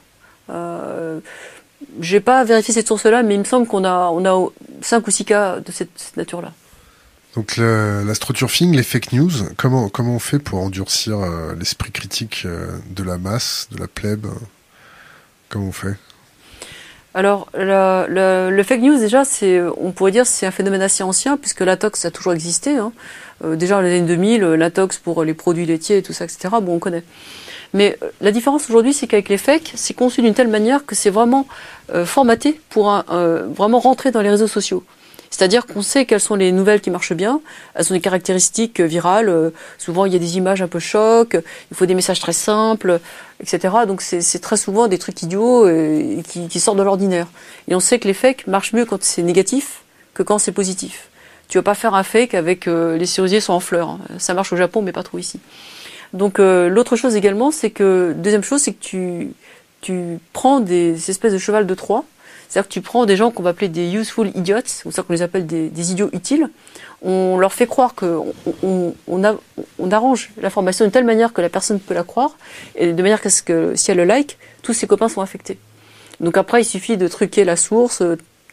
Euh, 0.51 1.21
j'ai 2.01 2.21
pas 2.21 2.45
vérifié 2.45 2.75
cette 2.75 2.89
source-là, 2.89 3.23
mais 3.23 3.35
il 3.35 3.41
me 3.41 3.45
semble 3.45 3.67
qu'on 3.67 3.85
a, 3.85 4.11
on 4.13 4.25
a 4.25 4.51
5 4.83 5.07
ou 5.07 5.11
6 5.11 5.25
cas 5.25 5.61
de 5.61 5.73
cette, 5.73 6.17
nature-là. 6.17 6.53
Donc 7.35 7.59
l'astroturfing, 7.59 8.75
les 8.75 8.83
fake 8.83 9.13
news, 9.13 9.31
comment, 9.57 9.89
comment 9.91 10.15
on 10.15 10.19
fait 10.19 10.39
pour 10.39 10.61
endurcir 10.61 11.19
euh, 11.19 11.55
l'esprit 11.59 11.91
critique 11.91 12.45
euh, 12.47 12.79
de 12.91 13.03
la 13.03 13.19
masse, 13.19 13.69
de 13.71 13.79
la 13.79 13.89
plèbe 13.89 14.27
Comment 15.49 15.67
on 15.67 15.73
fait? 15.73 15.97
Alors, 17.15 17.49
le, 17.55 18.63
fake 18.63 18.81
news, 18.83 18.99
déjà, 18.99 19.25
c'est, 19.25 19.61
on 19.79 19.93
pourrait 19.93 20.11
dire, 20.11 20.27
c'est 20.27 20.45
un 20.45 20.51
phénomène 20.51 20.83
assez 20.83 21.03
ancien, 21.03 21.39
puisque 21.39 21.61
la 21.61 21.77
tox 21.77 22.05
a 22.05 22.11
toujours 22.11 22.35
existé. 22.35 22.77
Hein. 22.77 22.93
Euh, 23.43 23.57
déjà, 23.57 23.77
dans 23.77 23.81
les 23.81 23.97
années 23.97 24.07
2000, 24.07 24.43
la 24.43 24.71
tox 24.71 24.99
pour 24.99 25.25
les 25.25 25.33
produits 25.33 25.65
laitiers 25.65 25.99
et 25.99 26.03
tout 26.03 26.13
ça, 26.13 26.25
etc., 26.25 26.49
bon, 26.61 26.75
on 26.75 26.79
connaît. 26.79 27.05
Mais 27.77 27.99
euh, 28.03 28.09
la 28.23 28.33
différence 28.33 28.71
aujourd'hui, 28.71 28.95
c'est 28.95 29.07
qu'avec 29.07 29.29
les 29.29 29.37
fakes, 29.37 29.73
c'est 29.75 29.93
conçu 29.93 30.23
d'une 30.23 30.33
telle 30.33 30.49
manière 30.49 30.87
que 30.87 30.95
c'est 30.95 31.11
vraiment 31.11 31.47
euh, 31.95 32.07
formaté 32.07 32.59
pour 32.71 32.91
euh, 33.11 33.47
vraiment 33.55 33.81
rentrer 33.81 34.11
dans 34.11 34.23
les 34.23 34.31
réseaux 34.31 34.47
sociaux. 34.47 34.83
C'est-à-dire 35.29 35.67
qu'on 35.67 35.83
sait 35.83 36.07
quelles 36.07 36.21
sont 36.21 36.37
les 36.37 36.53
nouvelles 36.53 36.81
qui 36.81 36.89
marchent 36.89 37.13
bien, 37.13 37.43
elles 37.75 37.85
ont 37.91 37.95
des 37.95 38.01
caractéristiques 38.01 38.81
virales, 38.81 39.53
souvent 39.77 40.07
il 40.07 40.13
y 40.13 40.17
a 40.17 40.19
des 40.19 40.39
images 40.39 40.63
un 40.63 40.69
peu 40.69 40.79
choc, 40.79 41.37
il 41.71 41.77
faut 41.77 41.85
des 41.85 41.97
messages 41.97 42.21
très 42.21 42.33
simples, 42.33 43.01
etc. 43.41 43.75
Donc 43.87 44.01
c'est 44.01 44.39
très 44.39 44.57
souvent 44.57 44.87
des 44.87 44.99
trucs 44.99 45.23
idiots 45.23 45.69
qui, 46.27 46.49
qui 46.49 46.61
sortent 46.61 46.79
de 46.79 46.83
l'ordinaire. 46.85 47.27
Et 47.69 47.75
on 47.75 47.81
sait 47.81 47.99
que 47.99 48.07
les 48.09 48.15
fakes 48.15 48.47
marchent 48.47 48.73
mieux 48.73 48.87
quand 48.87 49.03
c'est 49.03 49.23
négatif 49.23 49.83
que 50.15 50.23
quand 50.23 50.39
c'est 50.39 50.53
positif. 50.53 51.09
Tu 51.49 51.59
vas 51.59 51.63
pas 51.63 51.75
faire 51.75 51.95
un 51.95 52.05
fake 52.05 52.33
avec 52.33 52.65
les 52.65 53.07
cerisiers 53.07 53.41
sont 53.41 53.53
en 53.53 53.61
fleurs. 53.61 53.91
Hein. 53.91 54.01
Ça 54.19 54.33
marche 54.33 54.53
au 54.53 54.57
Japon 54.57 54.81
mais 54.81 54.93
pas 54.93 55.03
trop 55.03 55.19
ici. 55.19 55.41
Donc 56.13 56.39
euh, 56.39 56.69
l'autre 56.69 56.97
chose 56.97 57.17
également, 57.17 57.51
c'est 57.51 57.71
que 57.71 58.15
deuxième 58.17 58.45
chose, 58.45 58.63
c'est 58.63 58.73
que 58.73 58.83
tu 58.83 59.29
tu 59.81 60.19
prends 60.33 60.61
des 60.61 61.11
espèces 61.11 61.33
de 61.33 61.39
cheval 61.39 61.67
de 61.67 61.75
Troie. 61.75 62.05
C'est-à-dire 62.49 62.69
que 62.69 62.73
tu 62.73 62.81
prends 62.81 63.07
des 63.07 63.17
gens 63.17 63.31
qu'on 63.31 63.43
va 63.43 63.51
appeler 63.51 63.69
des 63.69 63.93
useful 63.93 64.31
idiots, 64.35 64.59
ou 64.85 64.91
ça 64.91 65.03
qu'on 65.03 65.13
les 65.13 65.23
appelle 65.23 65.47
des, 65.47 65.91
idiots 65.93 66.11
utiles. 66.13 66.49
On 67.03 67.39
leur 67.39 67.53
fait 67.53 67.67
croire 67.67 67.95
que 67.95 68.19
on, 68.63 68.95
on, 69.07 69.39
on 69.79 69.91
arrange 69.91 70.31
l'information 70.41 70.85
de 70.85 70.91
telle 70.91 71.05
manière 71.05 71.33
que 71.33 71.41
la 71.41 71.49
personne 71.49 71.81
peut 71.81 71.95
la 71.95 72.05
croire, 72.05 72.37
et 72.77 72.93
de 72.93 73.03
manière 73.03 73.21
qu'à 73.21 73.31
ce 73.31 73.43
que 73.43 73.75
si 73.75 73.91
elle 73.91 73.97
le 73.97 74.05
like, 74.05 74.39
tous 74.63 74.73
ses 74.73 74.87
copains 74.87 75.09
sont 75.09 75.21
affectés. 75.21 75.59
Donc 76.21 76.37
après, 76.37 76.63
il 76.63 76.65
suffit 76.65 76.97
de 76.97 77.09
truquer 77.09 77.45
la 77.45 77.57
source, 77.57 78.03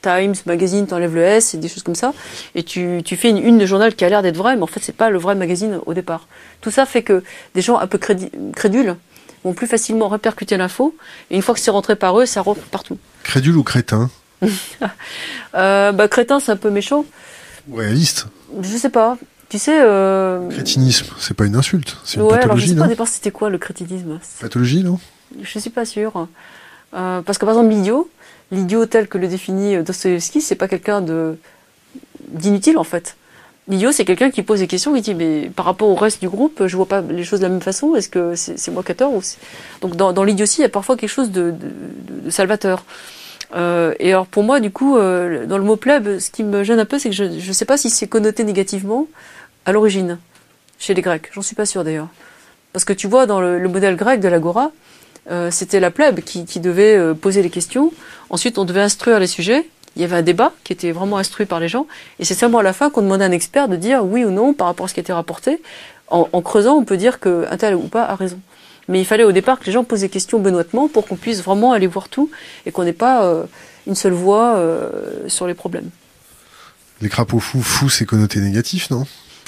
Times, 0.04 0.36
Magazine, 0.46 0.86
t'enlèves 0.86 1.16
le 1.16 1.24
S 1.24 1.56
et 1.56 1.58
des 1.58 1.70
choses 1.70 1.82
comme 1.82 1.96
ça, 1.96 2.14
et 2.54 2.64
tu, 2.64 3.02
tu 3.04 3.16
fais 3.16 3.30
une 3.30 3.38
une 3.38 3.58
de 3.58 3.66
journal 3.66 3.96
qui 3.96 4.06
a 4.06 4.10
l'air 4.10 4.22
d'être 4.22 4.38
vrai, 4.38 4.56
mais 4.56 4.62
en 4.62 4.68
fait 4.68 4.82
c'est 4.84 4.96
pas 4.96 5.10
le 5.10 5.18
vrai 5.18 5.34
magazine 5.34 5.80
au 5.86 5.94
départ. 5.94 6.28
Tout 6.62 6.72
ça 6.72 6.86
fait 6.86 7.02
que 7.02 7.24
des 7.56 7.62
gens 7.62 7.78
un 7.78 7.88
peu 7.88 7.98
crédules 7.98 8.96
vont 9.44 9.54
plus 9.54 9.68
facilement 9.68 10.10
répercuter 10.10 10.58
l'info, 10.58 10.96
et 11.32 11.36
une 11.36 11.42
fois 11.42 11.56
que 11.56 11.62
c'est 11.62 11.72
rentré 11.72 11.96
par 11.96 12.20
eux, 12.20 12.26
ça 12.26 12.42
rentre 12.42 12.62
partout. 12.64 12.98
Crédule 13.24 13.58
ou 13.58 13.64
crétin 13.64 14.10
euh, 15.56 15.92
bah, 15.94 16.08
Crétin, 16.10 16.40
c'est 16.40 16.52
un 16.52 16.58
peu 16.58 16.70
méchant. 16.70 17.06
Ou 17.70 17.78
réaliste 17.78 18.28
Je 18.62 18.78
sais 18.78 18.90
pas. 18.90 19.18
Tu 19.50 19.60
sais. 19.60 19.80
Euh... 19.82 20.50
Crétinisme, 20.50 21.08
c'est 21.20 21.34
pas 21.34 21.46
une 21.46 21.56
insulte, 21.56 21.98
c'est 22.04 22.18
une 22.18 22.24
ouais, 22.24 22.40
pathologie. 22.40 22.44
Alors 22.44 22.58
je 22.58 22.68
sais 22.68 22.76
pas 22.76 22.86
au 22.86 22.88
départ 22.88 23.08
c'était 23.08 23.32
quoi 23.32 23.50
le 23.50 23.58
crétinisme? 23.58 24.20
Pathologie, 24.42 24.84
non? 24.84 25.00
Je 25.42 25.60
suis 25.60 25.70
pas 25.70 25.86
sûre. 25.86 26.28
Euh, 26.94 27.22
parce 27.22 27.38
que 27.38 27.46
par 27.46 27.56
exemple, 27.56 27.74
l'idiot, 27.74 28.10
l'idiot 28.54 28.86
tel 28.86 29.08
que 29.08 29.18
le 29.18 29.28
définit 29.28 29.78
Dostoevsky, 29.84 30.42
c'est 30.42 30.56
pas 30.56 30.68
quelqu'un 30.68 31.04
d'inutile 32.30 32.78
en 32.78 32.84
fait. 32.84 33.16
L'idiot, 33.70 33.94
c'est 33.94 34.04
quelqu'un 34.04 34.30
qui 34.30 34.44
pose 34.44 34.60
des 34.60 34.68
questions, 34.68 34.94
qui 34.94 35.02
dit 35.02 35.16
mais 35.16 35.50
par 35.56 35.66
rapport 35.66 35.88
au 35.88 35.96
reste 35.96 36.20
du 36.20 36.28
groupe, 36.28 36.68
je 36.68 36.76
vois 36.76 36.86
pas 36.86 37.02
les 37.02 37.24
choses 37.24 37.40
de 37.40 37.46
la 37.46 37.50
même 37.50 37.62
façon. 37.62 37.96
Est-ce 37.96 38.10
que 38.10 38.36
c'est 38.36 38.72
moi 38.72 38.84
qui 38.84 38.94
tort 38.94 39.14
ou 39.14 39.22
donc 39.82 39.96
dans, 39.96 40.24
l'idiotie, 40.24 40.60
il 40.60 40.64
y 40.64 40.66
a 40.66 40.70
parfois 40.70 40.98
quelque 40.98 41.10
chose 41.10 41.32
de, 41.32 41.54
salvateur. 42.30 42.84
Euh, 43.56 43.94
et 44.00 44.12
alors 44.12 44.26
pour 44.26 44.44
moi, 44.44 44.60
du 44.60 44.72
coup, 44.72 44.98
euh, 44.98 45.46
dans 45.46 45.58
le 45.58 45.64
mot 45.64 45.78
plèbe, 45.78 46.20
ce 46.20 46.30
qui 46.30 46.44
me 46.44 46.64
gêne 46.64 46.80
un 46.80 46.86
peu, 46.86 47.00
c'est 47.00 47.10
que 47.10 47.16
je 47.16 47.24
ne 47.24 47.54
sais 47.54 47.66
pas 47.66 47.78
si 47.78 47.90
c'est 47.90 48.08
connoté 48.08 48.44
négativement 48.44 49.08
à 49.66 49.72
l'origine 49.72 50.18
chez 50.78 50.94
les 50.94 51.02
Grecs. 51.02 51.30
J'en 51.32 51.42
suis 51.42 51.56
pas 51.56 51.66
sûr 51.66 51.86
d'ailleurs, 51.86 52.10
parce 52.74 52.84
que 52.84 52.92
tu 52.92 53.08
vois 53.08 53.28
dans 53.28 53.40
le 53.40 53.70
modèle 53.70 53.96
grec 53.96 54.20
de 54.20 54.28
l'agora, 54.28 54.72
euh, 55.32 55.52
c'était 55.52 55.80
la 55.80 55.92
plèbe 55.92 56.22
qui, 56.22 56.60
devait 56.60 56.96
euh, 56.96 57.14
poser 57.14 57.42
les 57.42 57.50
questions. 57.50 57.94
Ensuite, 58.30 58.58
on 58.58 58.66
devait 58.66 58.82
instruire 58.82 59.20
les 59.20 59.28
sujets. 59.28 59.68
Il 59.96 60.02
y 60.02 60.06
avait 60.06 60.16
un 60.16 60.22
débat 60.24 60.54
qui 60.64 60.74
était 60.74 60.92
vraiment 60.92 61.18
instruit 61.18 61.46
par 61.46 61.60
les 61.60 61.68
gens. 61.68 61.88
Et 62.20 62.26
c'est 62.26 62.34
seulement 62.34 62.60
à 62.60 62.64
la 62.64 62.74
fin 62.74 62.90
qu'on 62.90 63.02
demandait 63.02 63.26
à 63.26 63.28
un 63.28 63.32
expert 63.32 63.68
de 63.68 63.76
dire 63.76 64.04
oui 64.04 64.26
ou 64.26 64.32
non 64.32 64.54
par 64.54 64.68
rapport 64.68 64.86
à 64.86 64.90
ce 64.90 64.94
qui 64.94 65.00
été 65.00 65.14
rapporté. 65.14 65.62
En, 66.10 66.42
creusant, 66.44 66.76
on 66.76 66.84
peut 66.84 66.98
dire 66.98 67.20
qu'un 67.20 67.58
tel 67.58 67.74
ou 67.76 67.88
pas 67.88 68.04
a 68.04 68.16
raison. 68.16 68.40
Mais 68.88 69.00
il 69.00 69.06
fallait 69.06 69.24
au 69.24 69.32
départ 69.32 69.60
que 69.60 69.66
les 69.66 69.72
gens 69.72 69.84
posent 69.84 70.02
des 70.02 70.10
questions 70.10 70.38
benoîtement 70.40 70.88
pour 70.88 71.08
qu'on 71.08 71.16
puisse 71.16 71.42
vraiment 71.42 71.72
aller 71.72 71.88
voir 71.88 72.08
tout 72.08 72.30
et 72.68 72.72
qu'on 72.72 72.84
n'ait 72.84 72.94
pas 72.94 73.24
euh, 73.24 73.46
une 73.88 73.96
seule 73.96 74.14
voix 74.14 74.62
sur 75.28 75.48
les 75.48 75.56
problèmes. 75.56 75.90
Les 77.02 77.10
crapauds 77.10 77.40
fous, 77.40 77.64
fous, 77.64 77.90
c'est 77.90 78.06
connoté 78.06 78.40
négatif, 78.42 78.92
non? 78.92 79.08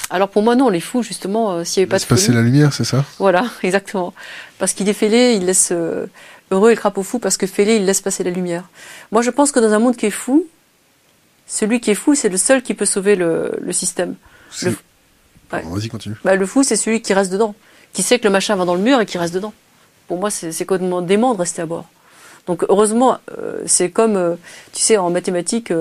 Alors 0.09 0.29
pour 0.29 0.43
moi 0.43 0.55
non, 0.55 0.69
les 0.69 0.79
fous 0.79 1.03
justement, 1.03 1.51
euh, 1.53 1.63
s'il 1.63 1.81
n'y 1.81 1.83
avait 1.83 1.89
pas 1.89 1.99
de 1.99 2.05
passer 2.05 2.31
la 2.31 2.41
lumière, 2.41 2.73
c'est 2.73 2.83
ça? 2.83 3.03
Voilà, 3.17 3.45
exactement. 3.63 4.13
Parce 4.59 4.73
qu'il 4.73 4.87
est 4.87 4.93
fêlé, 4.93 5.33
il 5.33 5.45
laisse 5.45 5.69
euh, 5.71 6.05
heureux 6.51 6.71
et 6.71 6.75
le 6.75 6.79
crapaud 6.79 7.03
fou 7.03 7.19
parce 7.19 7.37
que 7.37 7.47
fêlé, 7.47 7.77
il 7.77 7.85
laisse 7.85 8.01
passer 8.01 8.23
la 8.23 8.31
lumière. 8.31 8.69
Moi 9.11 9.21
je 9.21 9.31
pense 9.31 9.51
que 9.51 9.59
dans 9.59 9.73
un 9.73 9.79
monde 9.79 9.95
qui 9.95 10.05
est 10.05 10.11
fou, 10.11 10.45
celui 11.47 11.79
qui 11.79 11.91
est 11.91 11.95
fou, 11.95 12.15
c'est 12.15 12.29
le 12.29 12.37
seul 12.37 12.61
qui 12.61 12.73
peut 12.73 12.85
sauver 12.85 13.15
le, 13.15 13.51
le 13.59 13.73
système. 13.73 14.15
Le... 14.61 14.69
Ouais. 15.51 15.63
Vas-y, 15.63 15.89
continue. 15.89 16.15
Bah, 16.23 16.35
le 16.35 16.45
fou, 16.45 16.63
c'est 16.63 16.75
celui 16.75 17.01
qui 17.01 17.13
reste 17.13 17.31
dedans, 17.31 17.55
qui 17.93 18.01
sait 18.01 18.17
que 18.17 18.23
le 18.23 18.31
machin 18.31 18.55
va 18.55 18.65
dans 18.65 18.75
le 18.75 18.81
mur 18.81 18.99
et 18.99 19.05
qui 19.05 19.17
reste 19.17 19.33
dedans. 19.33 19.53
Pour 20.07 20.19
moi, 20.19 20.29
c'est 20.29 20.51
complètement 20.65 21.01
dément 21.01 21.33
de 21.33 21.39
rester 21.39 21.61
à 21.61 21.65
bord. 21.65 21.85
Donc 22.47 22.63
heureusement, 22.69 23.17
euh, 23.37 23.61
c'est 23.65 23.89
comme, 23.89 24.37
tu 24.71 24.81
sais, 24.81 24.97
en 24.97 25.09
mathématiques, 25.09 25.73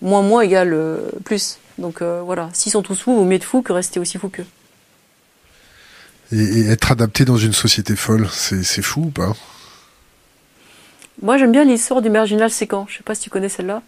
moins 0.00 0.22
moins 0.22 0.42
égale 0.42 0.76
plus. 1.24 1.58
Donc 1.78 2.02
euh, 2.02 2.20
voilà, 2.24 2.50
s'ils 2.52 2.72
sont 2.72 2.82
tous 2.82 3.00
fous, 3.00 3.14
vaut 3.14 3.24
mieux 3.24 3.36
être 3.36 3.44
fous 3.44 3.62
que 3.62 3.72
rester 3.72 4.00
aussi 4.00 4.18
fou 4.18 4.28
qu'eux. 4.28 4.46
Et, 6.32 6.42
et, 6.42 6.68
être 6.70 6.92
adapté 6.92 7.24
dans 7.24 7.36
une 7.36 7.52
société 7.52 7.96
folle, 7.96 8.28
c'est 8.30 8.82
fou 8.82 9.04
ou 9.06 9.10
pas? 9.10 9.34
Moi 11.22 11.38
j'aime 11.38 11.52
bien 11.52 11.64
l'histoire 11.64 12.02
du 12.02 12.10
marginal 12.10 12.50
séquent, 12.50 12.86
je 12.88 12.98
sais 12.98 13.02
pas 13.02 13.14
si 13.14 13.22
tu 13.22 13.30
connais 13.30 13.48
celle-là. 13.48 13.82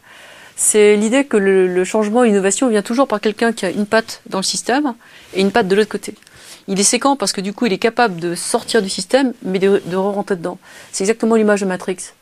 C'est 0.56 0.96
l'idée 0.96 1.24
que 1.24 1.36
le, 1.36 1.66
le 1.66 1.84
changement, 1.84 2.22
l'innovation 2.22 2.68
vient 2.68 2.82
toujours 2.82 3.08
par 3.08 3.20
quelqu'un 3.20 3.52
qui 3.52 3.64
a 3.64 3.70
une 3.70 3.86
patte 3.86 4.20
dans 4.28 4.38
le 4.38 4.44
système 4.44 4.94
et 5.34 5.40
une 5.40 5.50
patte 5.50 5.68
de 5.68 5.74
l'autre 5.74 5.88
côté. 5.88 6.14
Il 6.68 6.78
est 6.78 6.84
séquent 6.84 7.16
parce 7.18 7.32
que 7.32 7.40
du 7.40 7.52
coup 7.52 7.66
il 7.66 7.72
est 7.72 7.78
capable 7.78 8.20
de 8.20 8.34
sortir 8.34 8.82
du 8.82 8.88
système 8.88 9.32
mais 9.42 9.58
de, 9.58 9.82
de 9.86 9.96
re-rentrer 9.96 10.36
dedans. 10.36 10.58
C'est 10.92 11.04
exactement 11.04 11.36
l'image 11.36 11.62
de 11.62 11.66
Matrix. 11.66 12.12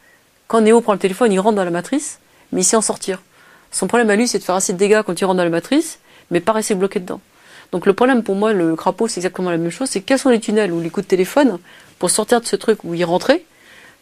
Quand 0.51 0.61
Neo 0.61 0.81
prend 0.81 0.95
le 0.95 0.99
téléphone, 0.99 1.33
il 1.33 1.39
rentre 1.39 1.55
dans 1.55 1.65
la 1.65 1.71
matrice, 1.71 2.19
mais 2.51 2.63
il 2.63 2.65
sait 2.65 2.77
en 2.77 2.81
sortir. 2.81 3.23
Son 3.71 3.87
problème 3.87 4.11
à 4.11 4.17
lui, 4.17 4.27
c'est 4.29 4.39
de 4.39 4.45
faire 4.45 4.55
assez 4.55 4.73
de 4.73 4.79
dégâts 4.79 5.03
quand 5.05 5.21
il 5.21 5.25
rentre 5.25 5.37
dans 5.37 5.45
la 5.45 5.51
matrice, 5.51 5.99
mais 6.31 6.41
pas 6.41 6.53
rester 6.53 6.75
bloqué 6.75 7.01
dedans. 7.01 7.21
Donc 7.73 7.87
le 7.87 7.93
problème 7.93 8.23
pour 8.23 8.35
moi, 8.35 8.53
le 8.53 8.75
crapaud, 8.75 9.09
c'est 9.09 9.21
exactement 9.21 9.51
la 9.51 9.57
même 9.57 9.71
chose, 9.71 9.89
c'est 9.89 10.01
quels 10.01 10.19
sont 10.19 10.31
les 10.31 10.41
tunnels 10.41 10.73
ou 10.73 10.81
les 10.81 10.91
coups 10.91 11.07
de 11.07 11.11
téléphone 11.11 11.59
pour 11.99 12.11
sortir 12.11 12.41
de 12.41 12.47
ce 12.47 12.57
truc 12.57 12.83
où 12.85 12.95
il 12.95 13.05
rentrait, 13.05 13.45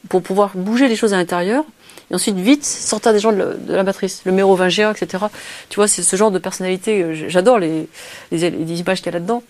pour 0.09 0.23
pouvoir 0.23 0.53
bouger 0.55 0.89
les 0.89 0.97
choses 0.97 1.13
à 1.13 1.17
l'intérieur, 1.17 1.65
et 2.11 2.15
ensuite 2.15 2.37
vite 2.37 2.65
sortir 2.65 3.13
des 3.13 3.19
gens 3.19 3.33
de 3.33 3.57
la, 3.69 3.83
matrice, 3.83 4.23
le 4.25 4.33
mérovingien, 4.33 4.93
etc. 4.93 5.25
Tu 5.69 5.77
vois, 5.77 5.89
c'est 5.89 6.03
ce 6.03 6.17
genre 6.17 6.31
de 6.31 6.39
personnalité, 6.39 7.29
j'adore 7.29 7.59
les, 7.59 7.89
les, 8.31 8.51
les, 8.51 8.81
images 8.81 8.99
qu'il 8.99 9.07
y 9.07 9.09
a 9.11 9.19
là-dedans, 9.19 9.43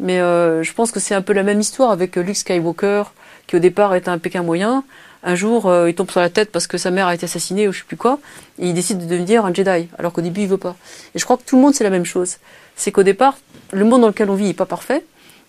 mais 0.00 0.20
euh, 0.20 0.62
je 0.62 0.72
pense 0.72 0.92
que 0.92 1.00
c'est 1.00 1.14
un 1.14 1.22
peu 1.22 1.34
la 1.34 1.42
même 1.42 1.60
histoire 1.60 1.90
avec 1.90 2.16
Luke 2.16 2.36
Skywalker, 2.36 3.04
qui 3.46 3.56
au 3.56 3.58
départ 3.58 3.94
était 3.94 4.08
un 4.08 4.18
Pékin 4.18 4.42
moyen, 4.42 4.84
un 5.26 5.34
jour, 5.34 5.66
euh, 5.66 5.90
il 5.90 5.94
tombe 5.94 6.10
sur 6.10 6.20
la 6.20 6.30
tête 6.30 6.52
parce 6.52 6.66
que 6.66 6.78
sa 6.78 6.90
mère 6.90 7.08
a 7.08 7.14
été 7.14 7.24
assassinée 7.24 7.66
ou 7.68 7.72
je 7.72 7.80
sais 7.80 7.84
plus 7.84 7.96
quoi, 7.96 8.20
et 8.58 8.68
il 8.68 8.74
décide 8.74 8.98
de 8.98 9.06
devenir 9.06 9.44
un 9.44 9.52
Jedi, 9.52 9.88
alors 9.98 10.12
qu'au 10.12 10.20
début 10.20 10.42
il 10.42 10.48
veut 10.48 10.56
pas. 10.56 10.76
Et 11.14 11.18
je 11.18 11.24
crois 11.24 11.36
que 11.36 11.42
tout 11.42 11.56
le 11.56 11.62
monde 11.62 11.74
c'est 11.74 11.84
la 11.84 11.90
même 11.90 12.04
chose. 12.04 12.36
C'est 12.76 12.92
qu'au 12.92 13.02
départ, 13.02 13.36
le 13.72 13.84
monde 13.84 14.02
dans 14.02 14.06
lequel 14.06 14.30
on 14.30 14.34
vit 14.34 14.50
est 14.50 14.54
pas 14.54 14.66
parfait, 14.66 15.04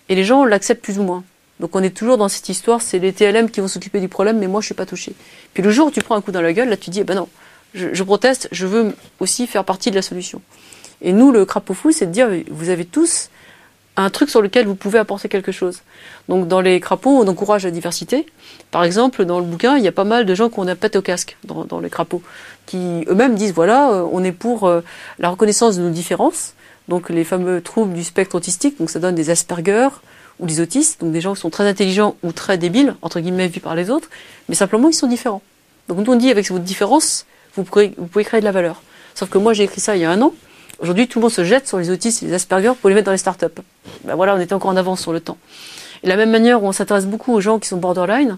et 0.09 0.15
les 0.15 0.23
gens 0.23 0.45
l'acceptent 0.45 0.83
plus 0.83 0.97
ou 0.97 1.03
moins. 1.03 1.23
Donc 1.59 1.75
on 1.75 1.83
est 1.83 1.95
toujours 1.95 2.17
dans 2.17 2.27
cette 2.27 2.49
histoire, 2.49 2.81
c'est 2.81 2.97
les 2.97 3.13
TLM 3.13 3.51
qui 3.51 3.61
vont 3.61 3.67
s'occuper 3.67 3.99
du 3.99 4.09
problème, 4.09 4.39
mais 4.39 4.47
moi 4.47 4.61
je 4.61 4.65
suis 4.65 4.75
pas 4.75 4.87
touché. 4.87 5.13
Puis 5.53 5.61
le 5.61 5.69
jour 5.69 5.87
où 5.87 5.91
tu 5.91 6.01
prends 6.01 6.15
un 6.15 6.21
coup 6.21 6.31
dans 6.31 6.41
la 6.41 6.53
gueule, 6.53 6.69
là 6.69 6.77
tu 6.77 6.89
dis, 6.89 7.01
eh 7.01 7.03
ben 7.03 7.15
non, 7.15 7.29
je, 7.75 7.93
je 7.93 8.03
proteste, 8.03 8.49
je 8.51 8.65
veux 8.65 8.95
aussi 9.19 9.45
faire 9.45 9.63
partie 9.63 9.91
de 9.91 9.95
la 9.95 10.01
solution. 10.01 10.41
Et 11.01 11.13
nous, 11.13 11.31
le 11.31 11.45
crapaud 11.45 11.75
fou, 11.75 11.91
c'est 11.91 12.07
de 12.07 12.11
dire, 12.11 12.29
vous 12.49 12.69
avez 12.69 12.85
tous 12.85 13.29
un 13.97 14.10
truc 14.12 14.29
sur 14.29 14.41
lequel 14.41 14.67
vous 14.67 14.75
pouvez 14.75 14.99
apporter 14.99 15.27
quelque 15.27 15.51
chose. 15.51 15.81
Donc 16.29 16.47
dans 16.47 16.62
les 16.62 16.79
crapauds, 16.79 17.19
on 17.19 17.27
encourage 17.27 17.65
la 17.65 17.71
diversité. 17.71 18.27
Par 18.69 18.83
exemple, 18.83 19.25
dans 19.25 19.39
le 19.39 19.45
bouquin, 19.45 19.77
il 19.77 19.83
y 19.83 19.88
a 19.88 19.91
pas 19.91 20.03
mal 20.03 20.25
de 20.25 20.36
gens 20.36 20.49
qui 20.49 20.60
ont 20.60 20.63
la 20.63 20.75
pète 20.75 20.95
au 20.95 21.01
casque 21.01 21.36
dans, 21.43 21.79
les 21.79 21.89
crapauds, 21.89 22.21
qui 22.67 23.05
eux-mêmes 23.07 23.36
disent 23.36 23.53
voilà, 23.53 23.91
euh, 23.91 24.07
on 24.12 24.23
est 24.23 24.31
pour 24.31 24.65
euh, 24.65 24.81
la 25.17 25.29
reconnaissance 25.29 25.77
de 25.77 25.81
nos 25.81 25.89
différences, 25.89 26.53
donc 26.88 27.10
les 27.10 27.23
fameux 27.23 27.60
troubles 27.62 27.93
du 27.93 28.03
spectre 28.03 28.36
autistique, 28.36 28.77
donc 28.77 28.91
ça 28.91 28.99
donne 28.99 29.15
des 29.15 29.31
Asperger 29.31 29.89
ou 30.39 30.45
des 30.45 30.62
autistes, 30.62 31.01
donc 31.01 31.12
des 31.12 31.21
gens 31.21 31.33
qui 31.33 31.41
sont 31.41 31.49
très 31.49 31.67
intelligents 31.67 32.15
ou 32.21 32.31
très 32.31 32.60
débiles, 32.60 32.95
entre 33.01 33.19
guillemets, 33.19 33.47
vus 33.47 33.60
par 33.60 33.75
les 33.75 33.89
autres, 33.89 34.10
mais 34.47 34.55
simplement 34.55 34.89
ils 34.89 34.93
sont 34.93 35.07
différents. 35.07 35.41
Donc 35.88 36.05
nous 36.05 36.13
on 36.13 36.15
dit 36.15 36.29
avec 36.29 36.49
votre 36.51 36.63
différence, 36.63 37.25
vous 37.55 37.63
pouvez, 37.63 37.93
vous 37.97 38.05
pouvez 38.05 38.25
créer 38.25 38.41
de 38.41 38.45
la 38.45 38.51
valeur. 38.51 38.83
Sauf 39.15 39.29
que 39.29 39.39
moi 39.39 39.53
j'ai 39.53 39.63
écrit 39.63 39.81
ça 39.81 39.95
il 39.95 40.03
y 40.03 40.05
a 40.05 40.12
un 40.12 40.21
an, 40.21 40.33
Aujourd'hui, 40.79 41.07
tout 41.07 41.17
le 41.17 41.23
monde 41.23 41.31
se 41.31 41.43
jette 41.43 41.67
sur 41.67 41.79
les 41.79 41.89
autistes 41.89 42.21
et 42.21 42.27
les 42.27 42.33
Asperger 42.33 42.73
pour 42.79 42.89
les 42.89 42.95
mettre 42.95 43.05
dans 43.07 43.11
les 43.11 43.17
startups. 43.17 43.45
Ben 44.03 44.15
voilà, 44.15 44.35
on 44.35 44.39
était 44.39 44.53
encore 44.53 44.69
en 44.69 44.75
avance 44.75 45.01
sur 45.01 45.11
le 45.11 45.19
temps. 45.19 45.37
Et 46.03 46.07
la 46.07 46.15
même 46.15 46.29
manière 46.29 46.63
où 46.63 46.67
on 46.67 46.71
s'intéresse 46.71 47.07
beaucoup 47.07 47.33
aux 47.33 47.41
gens 47.41 47.57
qui 47.57 47.67
sont 47.67 47.77
borderline, 47.77 48.37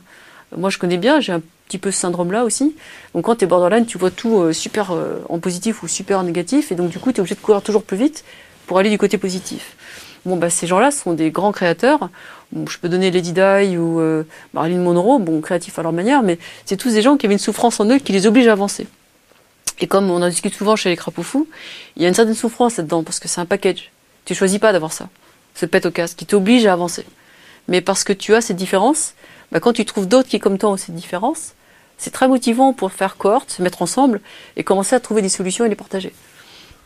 euh, 0.54 0.58
moi 0.58 0.70
je 0.70 0.78
connais 0.78 0.98
bien, 0.98 1.20
j'ai 1.20 1.34
un 1.34 1.42
petit 1.68 1.78
peu 1.78 1.92
ce 1.92 2.00
syndrome-là 2.00 2.46
aussi. 2.46 2.76
Donc 3.14 3.26
quand 3.26 3.36
tu 3.36 3.44
es 3.44 3.48
borderline, 3.48 3.86
tu 3.86 3.98
vois 3.98 4.12
tout 4.12 4.40
euh, 4.40 4.54
super 4.54 4.92
euh, 4.92 5.20
en 5.28 5.40
positif 5.40 5.84
ou 5.84 5.90
super 5.90 6.20
en 6.20 6.24
négatif, 6.24 6.72
et 6.72 6.76
donc 6.76 6.90
du 6.90 7.00
coup 7.00 7.12
tu 7.12 7.18
es 7.18 7.20
obligé 7.20 7.36
de 7.36 7.42
courir 7.42 7.62
toujours 7.62 7.84
plus 7.84 7.98
vite 7.98 8.24
pour 8.68 8.80
aller 8.80 8.90
du 8.90 8.98
côté 8.98 9.18
positif. 9.18 9.76
Bon, 10.26 10.38
bah, 10.38 10.50
ces 10.50 10.68
gens-là 10.68 10.92
sont 10.92 11.14
des 11.14 11.32
grands 11.32 11.52
créateurs. 11.52 12.10
je 12.54 12.78
peux 12.78 12.90
donner 12.90 13.10
Lady 13.10 13.34
Di 13.34 13.78
ou 13.78 14.02
Marilyn 14.54 14.80
Monroe, 14.80 15.18
bon, 15.18 15.40
créatifs 15.40 15.80
à 15.80 15.82
leur 15.82 15.94
manière, 15.94 16.24
mais 16.24 16.38
c'est 16.66 16.76
tous 16.76 16.94
des 16.94 17.02
gens 17.02 17.16
qui 17.16 17.26
avaient 17.26 17.36
une 17.36 17.40
souffrance 17.40 17.80
en 17.80 17.90
eux 17.90 18.00
qui 18.00 18.12
les 18.12 18.28
oblige 18.28 18.48
à 18.48 18.52
avancer. 18.52 18.86
Et 19.82 19.88
comme 19.88 20.10
on 20.10 20.22
en 20.22 20.30
discute 20.30 20.54
souvent 20.54 20.76
chez 20.76 20.90
les 20.90 20.98
crapauds 20.98 21.24
fous, 21.24 21.48
il 21.96 22.02
y 22.04 22.06
a 22.06 22.08
une 22.10 22.14
certaine 22.14 22.36
souffrance 22.36 22.78
là-dedans, 22.78 23.04
parce 23.04 23.20
que 23.20 23.28
c'est 23.28 23.42
un 23.42 23.46
package. 23.46 23.92
Tu 24.26 24.36
choisis 24.36 24.60
pas 24.60 24.74
d'avoir 24.74 24.92
ça. 24.92 25.10
Ce 25.56 25.66
pète 25.66 25.86
au 25.86 25.92
casque 25.92 26.18
qui 26.18 26.26
t'oblige 26.26 26.66
à 26.66 26.74
avancer. 26.74 27.06
Mais 27.68 27.82
parce 27.82 28.04
que 28.04 28.14
tu 28.14 28.36
as 28.36 28.42
cette 28.42 28.58
différence, 28.58 29.14
bah, 29.52 29.60
quand 29.60 29.74
tu 29.74 29.86
trouves 29.86 30.08
d'autres 30.08 30.28
qui, 30.28 30.40
comme 30.40 30.58
toi, 30.58 30.72
ont 30.72 30.78
cette 30.78 30.96
différence, 30.96 31.54
c'est 31.98 32.12
très 32.12 32.28
motivant 32.28 32.74
pour 32.74 32.92
faire 32.92 33.18
cohorte, 33.18 33.52
se 33.52 33.62
mettre 33.62 33.82
ensemble 33.82 34.22
et 34.56 34.64
commencer 34.64 34.96
à 34.96 35.00
trouver 35.00 35.22
des 35.22 35.30
solutions 35.30 35.66
et 35.66 35.70
les 35.70 35.76
partager. 35.76 36.14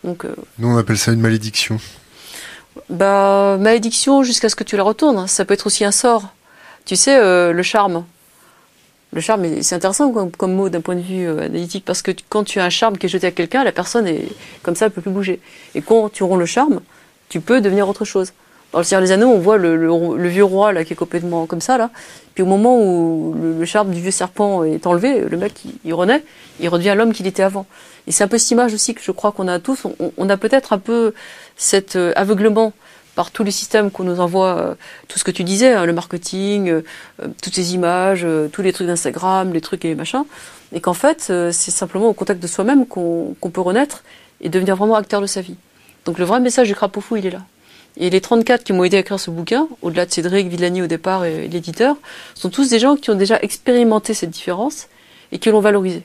Donc, 0.04 0.26
euh, 0.26 0.36
Nous, 0.60 0.68
on 0.68 0.78
appelle 0.78 0.98
ça 0.98 1.12
une 1.12 1.22
malédiction. 1.22 1.80
Bah, 2.90 3.58
malédiction 3.60 4.24
jusqu'à 4.24 4.50
ce 4.50 4.56
que 4.56 4.64
tu 4.64 4.76
la 4.76 4.84
retournes. 4.84 5.28
Ça 5.28 5.46
peut 5.46 5.54
être 5.54 5.68
aussi 5.68 5.86
un 5.86 5.92
sort. 5.92 6.34
Tu 6.86 6.96
sais, 6.96 7.16
euh, 7.16 7.54
le 7.54 7.64
charme. 7.64 8.06
Le 9.14 9.22
charme, 9.22 9.62
c'est 9.62 9.76
intéressant 9.76 10.12
comme, 10.12 10.54
mot 10.54 10.70
d'un 10.70 10.82
point 10.82 10.96
de 10.96 11.02
vue 11.02 11.28
euh, 11.28 11.46
analytique, 11.46 11.86
parce 11.86 12.02
que 12.02 12.12
quand 12.30 12.44
tu 12.44 12.60
as 12.60 12.66
un 12.66 12.70
charme 12.70 12.98
qui 12.98 13.06
est 13.06 13.10
jeté 13.10 13.28
à 13.28 13.32
quelqu'un, 13.32 13.64
la 13.64 13.72
personne 13.72 14.08
est 14.08 14.28
comme 14.64 14.76
ça, 14.76 14.88
elle 14.88 14.92
peut 14.92 15.02
plus 15.02 15.12
bouger. 15.12 15.40
Et 15.76 15.82
quand 15.82 16.10
tu 16.10 16.24
romps 16.24 16.40
le 16.40 16.48
charme, 16.48 16.82
tu 17.30 17.40
peux 17.40 17.62
devenir 17.62 17.88
autre 17.88 18.06
chose. 18.06 18.34
Dans 18.72 18.80
le 18.80 18.84
Seigneur 18.84 19.04
des 19.04 19.12
Anneaux, 19.12 19.30
on 19.30 19.38
voit 19.38 19.58
le, 19.58 20.28
vieux 20.28 20.44
roi 20.44 20.74
là 20.74 20.84
qui 20.84 20.94
est 20.94 20.96
complètement 20.96 21.46
comme 21.46 21.62
ça 21.62 21.78
là. 21.78 21.92
Puis 22.34 22.42
au 22.42 22.48
moment 22.48 22.80
où 22.80 23.36
le, 23.40 23.66
charme 23.66 23.92
du 23.92 24.02
vieux 24.02 24.10
serpent 24.10 24.64
est 24.64 24.88
enlevé, 24.88 25.20
le 25.20 25.38
mec 25.38 25.54
il, 25.86 25.94
renaît, 25.94 26.24
il 26.60 26.70
redevient 26.70 26.96
l'homme 26.98 27.14
qu'il 27.14 27.28
était 27.28 27.44
avant. 27.44 27.68
Et 28.08 28.12
c'est 28.12 28.24
un 28.24 28.28
peu 28.28 28.40
cette 28.40 28.50
image 28.50 28.74
aussi 28.74 28.96
que 28.96 29.02
je 29.04 29.12
crois 29.12 29.32
qu'on 29.32 29.48
a 29.48 29.60
tous. 29.60 29.86
On, 30.18 30.30
a 30.30 30.38
peut-être 30.38 30.74
un 30.74 30.80
peu 30.80 31.14
cet 31.56 31.96
euh, 31.96 32.14
aveuglement 32.16 32.74
par 33.16 33.32
tous 33.32 33.44
les 33.44 33.52
systèmes 33.52 33.92
qu'on 33.92 34.04
nous 34.04 34.20
envoie, 34.20 34.58
euh, 34.58 34.76
tout 35.08 35.20
ce 35.20 35.24
que 35.24 35.32
tu 35.32 35.44
disais, 35.44 35.74
hein, 35.74 35.86
le 35.86 35.94
marketing, 35.94 36.70
euh, 36.70 36.82
euh, 37.22 37.28
toutes 37.42 37.54
ces 37.54 37.74
images, 37.74 38.26
tous 38.52 38.62
les 38.62 38.74
trucs 38.74 38.88
d'Instagram, 38.88 39.54
les 39.54 39.62
trucs 39.62 39.86
et 39.86 39.90
les 39.90 39.96
machins, 39.96 40.24
et 40.74 40.82
qu'en 40.82 40.94
fait, 40.94 41.22
c'est 41.22 41.72
simplement 41.72 42.08
au 42.08 42.14
contact 42.14 42.42
de 42.42 42.48
soi-même 42.48 42.88
qu'on 42.88 43.36
peut 43.54 43.62
renaître 43.62 44.04
et 44.42 44.50
devenir 44.50 44.76
vraiment 44.76 44.96
acteur 44.96 45.22
de 45.22 45.28
sa 45.28 45.42
vie. 45.42 45.56
Donc 46.06 46.18
le 46.18 46.26
vrai 46.26 46.40
message 46.40 46.68
du 46.68 46.76
crapaud 46.76 47.02
fou, 47.02 47.18
il 47.18 47.26
est 47.26 47.32
là. 47.32 47.42
Et 47.96 48.10
les 48.10 48.22
34 48.22 48.64
qui 48.64 48.74
m'ont 48.74 48.84
aidé 48.84 48.98
à 48.98 49.02
écrire 49.02 49.20
ce 49.20 49.30
bouquin, 49.30 49.68
au-delà 49.84 50.08
de 50.08 50.12
Cédric 50.12 50.48
Villani 50.48 50.82
au 50.82 50.88
départ 50.88 51.26
et 51.26 51.48
l'éditeur, 51.48 51.96
sont 52.34 52.50
tous 52.50 52.70
des 52.70 52.80
gens 52.80 52.96
qui 52.96 53.12
ont 53.12 53.16
déjà 53.16 53.40
expérimenté 53.42 54.16
cette 54.16 54.32
différence 54.32 54.88
et 55.32 55.38
qui 55.38 55.50
l'ont 55.52 55.60
valorisée, 55.60 56.04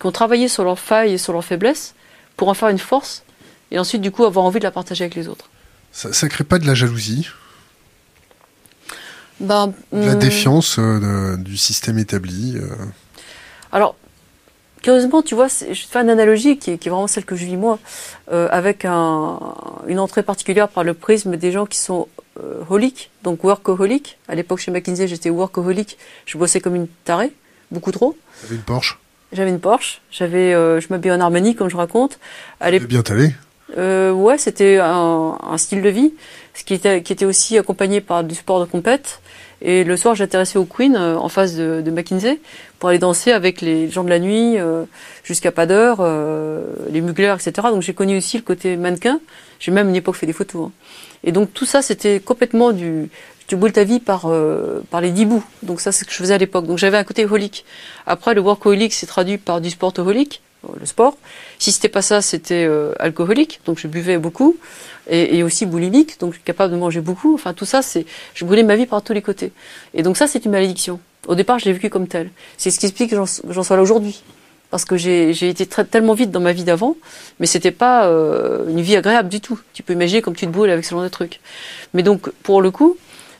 qui 0.00 0.06
ont 0.06 0.12
travaillé 0.12 0.48
sur 0.48 0.64
leurs 0.64 0.78
failles 0.78 1.12
et 1.12 1.18
sur 1.18 1.34
leurs 1.34 1.44
faiblesses 1.44 1.94
pour 2.38 2.48
en 2.48 2.54
faire 2.54 2.70
une 2.70 2.78
force 2.78 3.24
et 3.70 3.78
ensuite 3.78 4.00
du 4.00 4.10
coup 4.10 4.24
avoir 4.24 4.46
envie 4.46 4.58
de 4.58 4.64
la 4.64 4.70
partager 4.70 5.04
avec 5.04 5.14
les 5.14 5.28
autres. 5.28 5.50
Ça, 5.92 6.12
ça 6.12 6.28
crée 6.28 6.44
pas 6.44 6.58
de 6.58 6.66
la 6.66 6.74
jalousie 6.74 7.28
ben, 9.40 9.72
La 9.92 10.14
hmm. 10.14 10.18
défiance 10.18 10.76
euh, 10.78 11.36
du 11.36 11.56
système 11.56 11.98
établi 11.98 12.56
euh. 12.56 12.68
Alors, 13.72 13.96
curieusement, 14.82 15.22
tu 15.22 15.34
vois, 15.34 15.48
je 15.48 15.86
fais 15.88 15.98
une 15.98 16.10
analogie 16.10 16.58
qui 16.58 16.72
est, 16.72 16.78
qui 16.78 16.88
est, 16.88 16.90
vraiment 16.90 17.06
celle 17.06 17.24
que 17.24 17.36
je 17.36 17.44
vis 17.44 17.56
moi, 17.56 17.78
euh, 18.32 18.48
avec 18.50 18.84
un, 18.84 19.38
une 19.86 19.98
entrée 19.98 20.22
particulière 20.22 20.68
par 20.68 20.84
le 20.84 20.94
prisme 20.94 21.36
des 21.36 21.52
gens 21.52 21.66
qui 21.66 21.78
sont 21.78 22.08
holiques, 22.70 23.10
donc 23.24 23.42
workaholic. 23.42 24.16
À 24.28 24.36
l'époque 24.36 24.60
chez 24.60 24.70
McKinsey, 24.70 25.08
j'étais 25.08 25.28
workaholic, 25.28 25.98
je 26.24 26.38
bossais 26.38 26.60
comme 26.60 26.76
une 26.76 26.86
tarée, 27.04 27.32
beaucoup 27.72 27.90
trop. 27.90 28.16
J'avais 28.42 28.54
une 28.54 28.62
Porsche? 28.62 29.00
J'avais 29.32 29.50
une 29.50 29.58
Porsche, 29.58 30.00
j'avais, 30.12 30.52
je 30.52 30.86
m'habillais 30.88 31.14
en 31.14 31.20
harmonie, 31.20 31.56
comme 31.56 31.68
je 31.68 31.76
raconte. 31.76 32.20
À 32.60 32.70
bien 32.70 33.02
t'aller 33.02 33.34
euh, 33.76 34.12
ouais, 34.12 34.38
c'était 34.38 34.78
un, 34.78 35.36
un, 35.42 35.58
style 35.58 35.82
de 35.82 35.88
vie, 35.88 36.14
ce 36.54 36.64
qui 36.64 36.74
était, 36.74 37.02
qui 37.02 37.12
était 37.12 37.26
aussi 37.26 37.58
accompagné 37.58 38.00
par 38.00 38.24
du 38.24 38.34
sport 38.34 38.60
de 38.60 38.64
compète. 38.64 39.20
Et 39.60 39.82
le 39.82 39.96
soir, 39.96 40.14
j'intéressais 40.14 40.58
au 40.58 40.64
Queen 40.64 40.94
euh, 40.94 41.16
en 41.16 41.28
face 41.28 41.56
de, 41.56 41.82
de, 41.84 41.90
McKinsey 41.90 42.40
pour 42.78 42.90
aller 42.90 42.98
danser 42.98 43.32
avec 43.32 43.60
les 43.60 43.90
gens 43.90 44.04
de 44.04 44.08
la 44.08 44.20
nuit 44.20 44.56
euh, 44.56 44.84
jusqu'à 45.24 45.50
pas 45.50 45.66
d'heure, 45.66 45.98
euh, 46.00 46.62
les 46.90 47.00
Mugler, 47.00 47.34
etc. 47.34 47.68
Donc 47.70 47.82
j'ai 47.82 47.94
connu 47.94 48.16
aussi 48.16 48.36
le 48.36 48.44
côté 48.44 48.76
mannequin. 48.76 49.20
J'ai 49.58 49.72
même 49.72 49.88
une 49.88 49.96
époque 49.96 50.14
fait 50.14 50.26
des 50.26 50.32
photos. 50.32 50.68
Hein. 50.68 50.72
Et 51.24 51.32
donc 51.32 51.52
tout 51.52 51.66
ça, 51.66 51.82
c'était 51.82 52.20
complètement 52.20 52.70
du 52.72 53.10
tu 53.48 53.56
boules 53.56 53.72
ta 53.72 53.82
vie 53.82 53.98
par 53.98 54.30
par 54.90 55.00
les 55.00 55.10
dix 55.10 55.24
bouts. 55.24 55.42
Donc 55.62 55.80
ça, 55.80 55.90
c'est 55.90 56.00
ce 56.00 56.04
que 56.04 56.12
je 56.12 56.18
faisais 56.18 56.34
à 56.34 56.38
l'époque. 56.38 56.66
Donc 56.66 56.78
j'avais 56.78 56.98
un 56.98 57.04
côté 57.04 57.24
holique. 57.24 57.64
Après, 58.06 58.34
le 58.34 58.42
workaholic 58.42 58.92
s'est 58.92 59.06
traduit 59.06 59.38
par 59.38 59.60
du 59.60 59.70
sportaholic 59.70 60.42
le 60.78 60.86
sport. 60.86 61.16
Si 61.58 61.72
c'était 61.72 61.88
pas 61.88 62.02
ça, 62.02 62.22
c'était 62.22 62.64
euh, 62.64 62.92
alcoolique, 62.98 63.60
donc 63.64 63.78
je 63.78 63.88
buvais 63.88 64.18
beaucoup, 64.18 64.56
et, 65.10 65.42
aussi 65.42 65.66
boulimique, 65.66 66.20
donc 66.20 66.40
capable 66.44 66.72
de 66.72 66.78
manger 66.78 67.00
beaucoup. 67.00 67.34
Enfin, 67.34 67.54
tout 67.54 67.64
ça, 67.64 67.82
c'est, 67.82 68.04
je 68.34 68.44
brûlais 68.44 68.62
ma 68.62 68.76
vie 68.76 68.86
par 68.86 69.02
tous 69.02 69.12
les 69.12 69.22
côtés. 69.22 69.52
Et 69.94 70.02
donc 70.02 70.16
ça, 70.16 70.26
c'est 70.26 70.44
une 70.44 70.50
malédiction. 70.50 71.00
Au 71.26 71.34
départ, 71.34 71.58
je 71.58 71.64
l'ai 71.64 71.72
vécu 71.72 71.90
comme 71.90 72.06
tel. 72.06 72.30
C'est 72.56 72.70
ce 72.70 72.78
qui 72.78 72.86
explique 72.86 73.10
que 73.10 73.16
j'en 73.16 73.62
sois 73.62 73.76
là 73.76 73.82
aujourd'hui. 73.82 74.22
Parce 74.70 74.84
que 74.84 74.98
j'ai 74.98 75.48
été 75.48 75.64
très, 75.64 75.84
tellement 75.84 76.12
vite 76.12 76.30
dans 76.30 76.40
ma 76.40 76.52
vie 76.52 76.64
d'avant, 76.64 76.94
mais 77.40 77.46
c'était 77.46 77.70
pas 77.70 78.06
euh, 78.06 78.68
une 78.68 78.82
vie 78.82 78.96
agréable 78.96 79.30
du 79.30 79.40
tout. 79.40 79.58
Tu 79.72 79.82
peux 79.82 79.94
imaginer 79.94 80.20
comme 80.20 80.36
tu 80.36 80.46
te 80.46 80.50
brûles 80.50 80.68
avec 80.68 80.84
ce 80.84 80.90
genre 80.90 81.02
de 81.02 81.08
trucs. 81.08 81.40
Mais 81.94 82.02
donc, 82.02 82.28
pour 82.42 82.60
le 82.60 82.70
coup, 82.70 82.98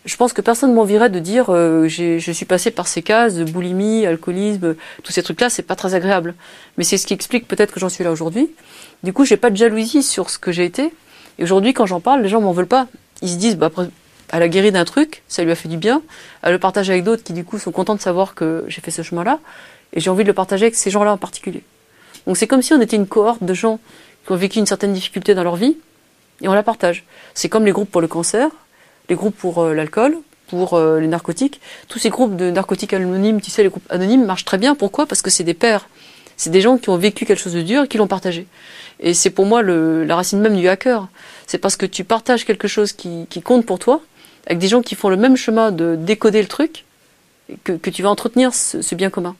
je 0.08 0.16
pense 0.16 0.32
que 0.32 0.40
personne 0.40 0.70
ne 0.70 0.74
m'envierait 0.74 1.10
de 1.10 1.18
dire 1.18 1.46
euh, 1.50 1.86
je 1.86 2.32
suis 2.32 2.46
passé 2.46 2.70
par 2.70 2.88
ces 2.88 3.02
cases 3.02 3.34
de 3.34 3.44
boulimie, 3.44 4.06
alcoolisme, 4.06 4.74
tous 5.02 5.12
ces 5.12 5.22
trucs-là, 5.22 5.50
c'est 5.50 5.62
pas 5.62 5.76
très 5.76 5.94
agréable. 5.94 6.34
Mais 6.78 6.84
c'est 6.84 6.96
ce 6.96 7.06
qui 7.06 7.12
explique 7.12 7.46
peut-être 7.46 7.72
que 7.72 7.78
j'en 7.78 7.90
suis 7.90 8.04
là 8.04 8.10
aujourd'hui. 8.10 8.50
Du 9.02 9.12
coup, 9.12 9.26
j'ai 9.26 9.36
pas 9.36 9.50
de 9.50 9.56
jalousie 9.56 10.02
sur 10.02 10.30
ce 10.30 10.38
que 10.38 10.50
j'ai 10.50 10.64
été. 10.64 10.94
Et 11.38 11.44
aujourd'hui, 11.44 11.74
quand 11.74 11.84
j'en 11.84 12.00
parle, 12.00 12.22
les 12.22 12.30
gens 12.30 12.40
m'en 12.40 12.52
veulent 12.52 12.66
pas. 12.66 12.86
Ils 13.20 13.28
se 13.28 13.36
disent, 13.36 13.56
bah, 13.56 13.70
elle 14.32 14.42
a 14.42 14.48
guéri 14.48 14.72
d'un 14.72 14.86
truc, 14.86 15.22
ça 15.28 15.44
lui 15.44 15.50
a 15.50 15.54
fait 15.54 15.68
du 15.68 15.76
bien. 15.76 16.00
Elle 16.42 16.52
le 16.52 16.58
partage 16.58 16.88
avec 16.88 17.04
d'autres 17.04 17.22
qui, 17.22 17.34
du 17.34 17.44
coup, 17.44 17.58
sont 17.58 17.70
contents 17.70 17.94
de 17.94 18.00
savoir 18.00 18.34
que 18.34 18.64
j'ai 18.66 18.80
fait 18.80 18.90
ce 18.90 19.02
chemin-là. 19.02 19.40
Et 19.92 20.00
j'ai 20.00 20.08
envie 20.08 20.24
de 20.24 20.28
le 20.28 20.34
partager 20.34 20.64
avec 20.64 20.74
ces 20.74 20.90
gens-là 20.90 21.12
en 21.12 21.18
particulier. 21.18 21.62
Donc 22.26 22.36
c'est 22.36 22.46
comme 22.46 22.62
si 22.62 22.72
on 22.72 22.80
était 22.80 22.96
une 22.96 23.06
cohorte 23.06 23.42
de 23.42 23.54
gens 23.54 23.78
qui 24.26 24.32
ont 24.32 24.36
vécu 24.36 24.58
une 24.58 24.66
certaine 24.66 24.92
difficulté 24.92 25.34
dans 25.34 25.44
leur 25.44 25.56
vie 25.56 25.76
et 26.42 26.48
on 26.48 26.52
la 26.52 26.62
partage. 26.62 27.04
C'est 27.34 27.48
comme 27.48 27.64
les 27.64 27.72
groupes 27.72 27.90
pour 27.90 28.00
le 28.02 28.08
cancer 28.08 28.50
les 29.08 29.14
groupes 29.14 29.36
pour 29.36 29.58
euh, 29.58 29.74
l'alcool, 29.74 30.18
pour 30.48 30.74
euh, 30.74 31.00
les 31.00 31.06
narcotiques. 31.06 31.60
Tous 31.88 31.98
ces 31.98 32.10
groupes 32.10 32.36
de 32.36 32.50
narcotiques 32.50 32.92
anonymes, 32.92 33.40
tu 33.40 33.50
sais, 33.50 33.62
les 33.62 33.68
groupes 33.68 33.86
anonymes 33.90 34.24
marchent 34.24 34.44
très 34.44 34.58
bien. 34.58 34.74
Pourquoi? 34.74 35.06
Parce 35.06 35.22
que 35.22 35.30
c'est 35.30 35.44
des 35.44 35.54
pères. 35.54 35.88
C'est 36.36 36.50
des 36.50 36.60
gens 36.60 36.78
qui 36.78 36.88
ont 36.88 36.96
vécu 36.96 37.26
quelque 37.26 37.40
chose 37.40 37.54
de 37.54 37.62
dur 37.62 37.84
et 37.84 37.88
qui 37.88 37.98
l'ont 37.98 38.06
partagé. 38.06 38.46
Et 39.00 39.12
c'est 39.12 39.30
pour 39.30 39.46
moi 39.46 39.62
la 39.62 40.14
racine 40.14 40.40
même 40.40 40.56
du 40.56 40.68
hacker. 40.68 41.08
C'est 41.46 41.58
parce 41.58 41.76
que 41.76 41.86
tu 41.86 42.04
partages 42.04 42.44
quelque 42.44 42.68
chose 42.68 42.92
qui, 42.92 43.26
compte 43.44 43.66
pour 43.66 43.78
toi, 43.78 44.00
avec 44.46 44.58
des 44.58 44.68
gens 44.68 44.80
qui 44.80 44.94
font 44.94 45.08
le 45.08 45.16
même 45.16 45.36
chemin 45.36 45.72
de 45.72 45.96
décoder 45.96 46.40
le 46.40 46.48
truc, 46.48 46.84
que, 47.64 47.90
tu 47.90 48.02
vas 48.02 48.10
entretenir 48.10 48.54
ce, 48.54 48.94
bien 48.94 49.10
commun. 49.10 49.34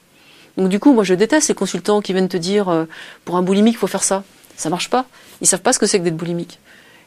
Donc 0.57 0.67
du 0.67 0.79
coup, 0.79 0.93
moi 0.93 1.05
je 1.05 1.13
déteste 1.13 1.47
ces 1.47 1.53
consultants 1.53 2.01
qui 2.01 2.11
viennent 2.11 2.27
te 2.27 2.37
dire, 2.37 2.67
euh, 2.67 2.85
pour 3.23 3.37
un 3.37 3.41
boulimique, 3.43 3.75
il 3.75 3.77
faut 3.77 3.87
faire 3.87 4.03
ça. 4.03 4.23
Ça 4.57 4.69
marche 4.69 4.89
pas. 4.89 5.05
Ils 5.41 5.47
savent 5.47 5.61
pas 5.61 5.71
ce 5.71 5.79
que 5.79 5.85
c'est 5.85 5.99
que 5.99 6.03
d'être 6.03 6.17
boulimique. 6.17 6.59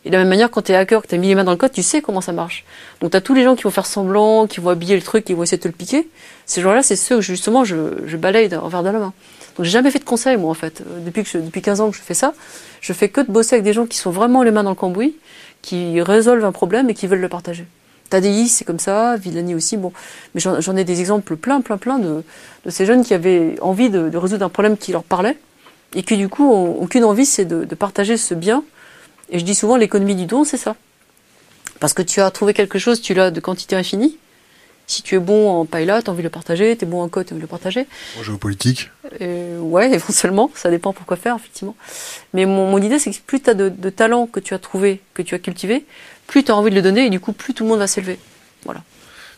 Et 0.04 0.10
de 0.10 0.14
la 0.14 0.20
même 0.20 0.28
manière, 0.28 0.50
quand 0.50 0.62
tu 0.62 0.72
es 0.72 0.74
hacker, 0.74 1.02
que 1.02 1.06
tu 1.06 1.14
as 1.14 1.18
mis 1.18 1.28
les 1.28 1.34
mains 1.34 1.44
dans 1.44 1.52
le 1.52 1.56
code, 1.56 1.72
tu 1.72 1.82
sais 1.82 2.02
comment 2.02 2.20
ça 2.20 2.32
marche. 2.32 2.64
Donc 3.00 3.12
tu 3.12 3.16
as 3.16 3.20
tous 3.20 3.34
les 3.34 3.44
gens 3.44 3.54
qui 3.54 3.62
vont 3.62 3.70
faire 3.70 3.86
semblant, 3.86 4.46
qui 4.46 4.60
vont 4.60 4.70
habiller 4.70 4.96
le 4.96 5.02
truc, 5.02 5.24
qui 5.24 5.34
vont 5.34 5.44
essayer 5.44 5.58
de 5.58 5.62
te 5.62 5.68
le 5.68 5.74
piquer. 5.74 6.08
Ces 6.44 6.60
gens-là, 6.60 6.82
c'est 6.82 6.96
ceux 6.96 7.16
que 7.16 7.22
justement 7.22 7.64
je, 7.64 7.76
je 8.06 8.16
balaye 8.16 8.48
d'un 8.48 8.58
revers 8.58 8.82
de 8.82 8.90
la 8.90 8.98
main. 8.98 9.12
Donc 9.56 9.64
j'ai 9.64 9.70
jamais 9.70 9.90
fait 9.90 9.98
de 9.98 10.04
conseil, 10.04 10.36
moi, 10.36 10.50
en 10.50 10.54
fait. 10.54 10.80
Euh, 10.80 11.00
depuis, 11.04 11.22
que 11.22 11.28
je, 11.28 11.38
depuis 11.38 11.62
15 11.62 11.80
ans 11.80 11.90
que 11.90 11.96
je 11.96 12.02
fais 12.02 12.14
ça, 12.14 12.34
je 12.80 12.92
fais 12.92 13.08
que 13.08 13.20
de 13.20 13.30
bosser 13.30 13.56
avec 13.56 13.64
des 13.64 13.72
gens 13.72 13.86
qui 13.86 13.98
sont 13.98 14.10
vraiment 14.10 14.42
les 14.42 14.50
mains 14.50 14.64
dans 14.64 14.70
le 14.70 14.76
cambouis, 14.76 15.16
qui 15.60 16.00
résolvent 16.00 16.44
un 16.44 16.52
problème 16.52 16.90
et 16.90 16.94
qui 16.94 17.06
veulent 17.06 17.20
le 17.20 17.28
partager. 17.28 17.66
Tadei, 18.10 18.46
c'est 18.46 18.64
comme 18.64 18.78
ça, 18.78 19.16
Villani 19.16 19.54
aussi, 19.54 19.76
bon. 19.76 19.92
Mais 20.34 20.40
j'en 20.40 20.76
ai 20.76 20.84
des 20.84 21.00
exemples 21.00 21.36
plein, 21.36 21.60
plein, 21.60 21.78
plein 21.78 21.98
de, 21.98 22.22
de 22.64 22.70
ces 22.70 22.84
jeunes 22.84 23.04
qui 23.04 23.14
avaient 23.14 23.56
envie 23.62 23.88
de, 23.88 24.08
de, 24.08 24.18
résoudre 24.18 24.44
un 24.44 24.50
problème 24.50 24.76
qui 24.76 24.92
leur 24.92 25.02
parlait 25.02 25.38
et 25.94 26.02
qui, 26.02 26.16
du 26.16 26.28
coup, 26.28 26.50
ont 26.50 26.76
aucune 26.82 27.04
envie, 27.04 27.24
c'est 27.24 27.44
de, 27.44 27.64
de 27.64 27.74
partager 27.74 28.16
ce 28.16 28.34
bien 28.34 28.64
et 29.32 29.38
je 29.38 29.44
dis 29.44 29.54
souvent 29.54 29.76
l'économie 29.76 30.14
du 30.14 30.26
don, 30.26 30.44
c'est 30.44 30.56
ça. 30.56 30.76
Parce 31.80 31.94
que 31.94 32.02
tu 32.02 32.20
as 32.20 32.30
trouvé 32.30 32.54
quelque 32.54 32.78
chose, 32.78 33.00
tu 33.00 33.14
l'as 33.14 33.32
de 33.32 33.40
quantité 33.40 33.74
infinie. 33.74 34.18
Si 34.86 35.02
tu 35.02 35.14
es 35.14 35.18
bon 35.18 35.50
en 35.50 35.64
paella, 35.64 36.02
tu 36.02 36.10
as 36.10 36.12
envie 36.12 36.22
de 36.22 36.26
le 36.26 36.30
partager, 36.30 36.76
tu 36.76 36.84
es 36.84 36.86
bon 36.86 37.02
en 37.02 37.08
côte, 37.08 37.28
tu 37.28 37.32
as 37.32 37.34
envie 37.34 37.40
de 37.40 37.46
le 37.46 37.50
partager. 37.50 37.86
En 38.20 38.22
géopolitique 38.22 38.90
euh, 39.20 39.58
Ouais, 39.58 39.90
éventuellement, 39.94 40.50
ça 40.54 40.70
dépend 40.70 40.92
pourquoi 40.92 41.16
faire, 41.16 41.34
effectivement. 41.34 41.74
Mais 42.34 42.44
mon, 42.44 42.70
mon 42.70 42.78
idée, 42.78 42.98
c'est 42.98 43.10
que 43.10 43.16
plus 43.26 43.40
tu 43.40 43.50
as 43.50 43.54
de, 43.54 43.68
de 43.68 43.90
talent 43.90 44.26
que 44.26 44.38
tu 44.38 44.54
as 44.54 44.58
trouvé, 44.58 45.00
que 45.14 45.22
tu 45.22 45.34
as 45.34 45.38
cultivé, 45.38 45.86
plus 46.26 46.44
tu 46.44 46.52
as 46.52 46.56
envie 46.56 46.70
de 46.70 46.76
le 46.76 46.82
donner, 46.82 47.06
et 47.06 47.10
du 47.10 47.18
coup, 47.18 47.32
plus 47.32 47.54
tout 47.54 47.64
le 47.64 47.70
monde 47.70 47.78
va 47.78 47.86
s'élever. 47.86 48.18
Voilà. 48.64 48.82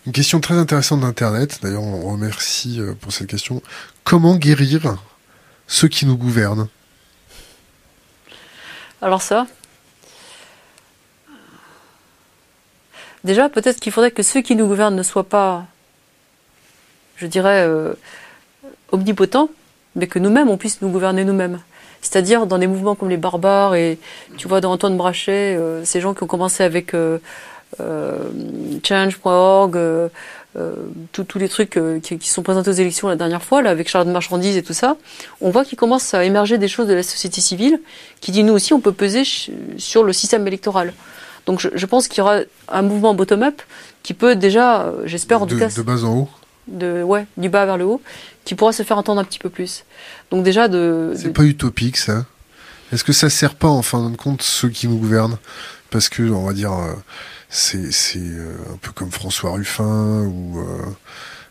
Une 0.07 0.13
question 0.13 0.41
très 0.41 0.55
intéressante 0.55 1.01
d'Internet, 1.01 1.61
d'ailleurs 1.63 1.83
on 1.83 2.11
remercie 2.13 2.79
euh, 2.79 2.93
pour 2.93 3.13
cette 3.13 3.29
question. 3.29 3.63
Comment 4.03 4.37
guérir 4.37 4.99
ceux 5.67 5.89
qui 5.89 6.05
nous 6.05 6.19
gouvernent? 6.19 6.69
Alors 9.01 9.23
ça, 9.23 9.47
déjà 13.25 13.49
peut-être 13.49 13.81
qu'il 13.81 13.93
faudrait 13.93 14.11
que 14.11 14.23
ceux 14.23 14.43
qui 14.43 14.55
nous 14.55 14.67
gouvernent 14.67 14.95
ne 14.95 15.03
soient 15.03 15.25
pas, 15.25 15.65
je 17.17 17.27
dirais, 17.27 17.65
euh, 17.67 17.95
omnipotents, 18.93 19.49
mais 19.97 20.07
que 20.07 20.19
nous-mêmes 20.19 20.49
on 20.49 20.57
puisse 20.57 20.81
nous 20.83 20.91
gouverner 20.91 21.25
nous-mêmes. 21.25 21.61
C'est-à-dire 22.03 22.47
dans 22.47 22.59
des 22.59 22.67
mouvements 22.67 22.95
comme 22.95 23.09
les 23.09 23.17
barbares 23.17 23.75
et 23.75 23.99
tu 24.37 24.47
vois 24.47 24.61
dans 24.61 24.71
Antoine 24.71 24.97
Brachet, 24.97 25.57
euh, 25.57 25.85
ces 25.85 26.03
gens 26.03 26.13
qui 26.13 26.23
ont 26.23 26.27
commencé 26.27 26.63
avec 26.63 26.93
euh, 26.95 27.19
change.org, 28.87 29.79
tous 31.13 31.39
les 31.39 31.49
trucs 31.49 31.81
qui, 32.03 32.29
sont 32.29 32.43
présentés 32.45 32.71
aux 32.71 32.75
élections 32.75 33.09
la 33.09 33.17
dernière 33.17 33.43
fois, 33.43 33.63
là, 33.63 33.71
avec 33.71 33.89
Charlotte 33.89 34.13
Marchandise 34.13 34.57
et 34.57 34.63
tout 34.63 34.75
ça, 34.75 34.97
on 35.41 35.51
voit 35.51 35.65
qu'il 35.65 35.77
commence 35.77 36.15
à 36.15 36.25
émerger 36.25 36.59
des 36.59 36.69
choses 36.69 36.87
de 36.87 36.95
la 36.95 37.03
société 37.03 37.41
civile 37.41 37.81
qui 38.21 38.31
dit 38.31 38.45
nous 38.45 38.53
aussi 38.53 38.73
on 38.73 38.81
peut 38.81 38.93
peser 38.93 39.25
sur 39.79 40.05
le 40.05 40.13
système 40.13 40.47
électoral. 40.47 40.93
Donc 41.47 41.61
je, 41.61 41.69
je 41.75 41.87
pense 41.87 42.09
qu'il 42.09 42.19
y 42.19 42.21
aura 42.23 42.41
un 42.69 42.83
mouvement 42.83 43.15
bottom-up 43.15 43.61
qui 44.03 44.15
peut 44.15 44.37
déjà, 44.37 44.93
j'espère 45.05 45.43
en 45.43 45.47
de, 45.47 45.53
tout 45.55 45.59
cas, 45.59 45.69
de 45.69 45.83
bas 45.83 46.05
en 46.05 46.17
haut, 46.17 46.29
de 46.69 47.03
ouais, 47.03 47.27
du 47.37 47.49
bas 47.49 47.67
vers 47.67 47.77
le 47.77 47.85
haut, 47.85 48.01
qui 48.45 48.55
pourra 48.55 48.73
se 48.73 48.83
faire 48.83 48.99
entendre 48.99 49.21
un 49.21 49.25
petit 49.25 49.39
peu 49.39 49.51
plus. 49.51 49.85
Donc 50.31 50.45
déjà 50.45 50.69
de. 50.69 51.13
C'est 51.17 51.29
de... 51.29 51.33
pas 51.33 51.45
utopique 51.45 51.97
ça. 51.97 52.25
Est-ce 52.93 53.05
que 53.05 53.13
ça 53.13 53.31
sert 53.31 53.55
pas 53.55 53.69
en 53.69 53.83
fin 53.83 54.09
de 54.09 54.17
compte 54.17 54.43
ceux 54.43 54.69
qui 54.69 54.89
nous 54.89 54.99
gouvernent? 54.99 55.39
Parce 55.91 56.09
que 56.09 56.23
on 56.23 56.47
va 56.47 56.53
dire. 56.53 56.73
Euh, 56.73 56.95
c'est 57.55 58.17
euh, 58.17 58.53
un 58.73 58.77
peu 58.79 58.91
comme 58.93 59.13
François 59.13 59.53
Ruffin 59.53 60.25
ou 60.25 60.59
euh, 60.59 60.83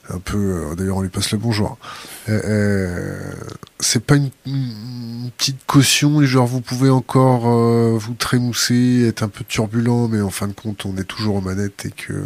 un 0.09 0.19
peu 0.19 0.37
euh, 0.37 0.75
d'ailleurs 0.75 0.97
on 0.97 1.01
lui 1.01 1.09
passe 1.09 1.31
le 1.31 1.37
bonjour 1.37 1.77
c'est 3.79 4.05
pas 4.05 4.15
une, 4.15 4.29
petite 5.37 5.65
caution 5.65 6.23
genre 6.25 6.47
vous 6.47 6.61
pouvez 6.61 6.89
encore 6.89 7.47
vous 7.97 8.13
trémousser 8.13 9.05
être 9.07 9.23
un 9.23 9.29
peu 9.29 9.43
turbulent 9.43 10.07
mais 10.07 10.21
en 10.21 10.29
fin 10.29 10.47
de 10.47 10.53
compte 10.53 10.85
on 10.85 10.95
est 10.97 11.03
toujours 11.03 11.35
aux 11.35 11.41
manettes 11.41 11.85
et 11.85 11.91
que 11.91 12.25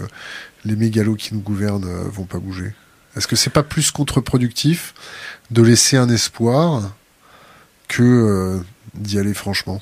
les 0.66 0.76
mégalos 0.76 1.16
qui 1.16 1.34
nous 1.34 1.42
gouvernent 1.42 1.88
vont 2.10 2.26
pas 2.26 2.40
bouger 2.40 2.74
est-ce 3.16 3.28
que 3.28 3.36
c'est 3.36 3.50
pas 3.50 3.64
plus 3.64 3.92
contre-productif 3.92 4.94
de 5.52 5.62
laisser 5.62 5.98
un 5.98 6.10
espoir 6.10 6.92
que 7.88 8.60
d'y 8.94 9.20
aller 9.20 9.34
franchement? 9.34 9.82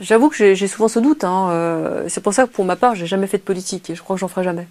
J'avoue 0.00 0.28
que 0.28 0.54
j'ai 0.54 0.68
souvent 0.68 0.88
ce 0.88 0.98
doute. 0.98 1.24
Hein. 1.24 1.48
Euh, 1.50 2.04
c'est 2.08 2.20
pour 2.20 2.34
ça 2.34 2.46
que 2.46 2.52
pour 2.52 2.64
ma 2.64 2.76
part, 2.76 2.94
j'ai 2.94 3.06
jamais 3.06 3.26
fait 3.26 3.38
de 3.38 3.42
politique 3.42 3.90
et 3.90 3.94
je 3.94 4.02
crois 4.02 4.16
que 4.16 4.20
j'en 4.20 4.28
ferai 4.28 4.44
jamais. 4.44 4.66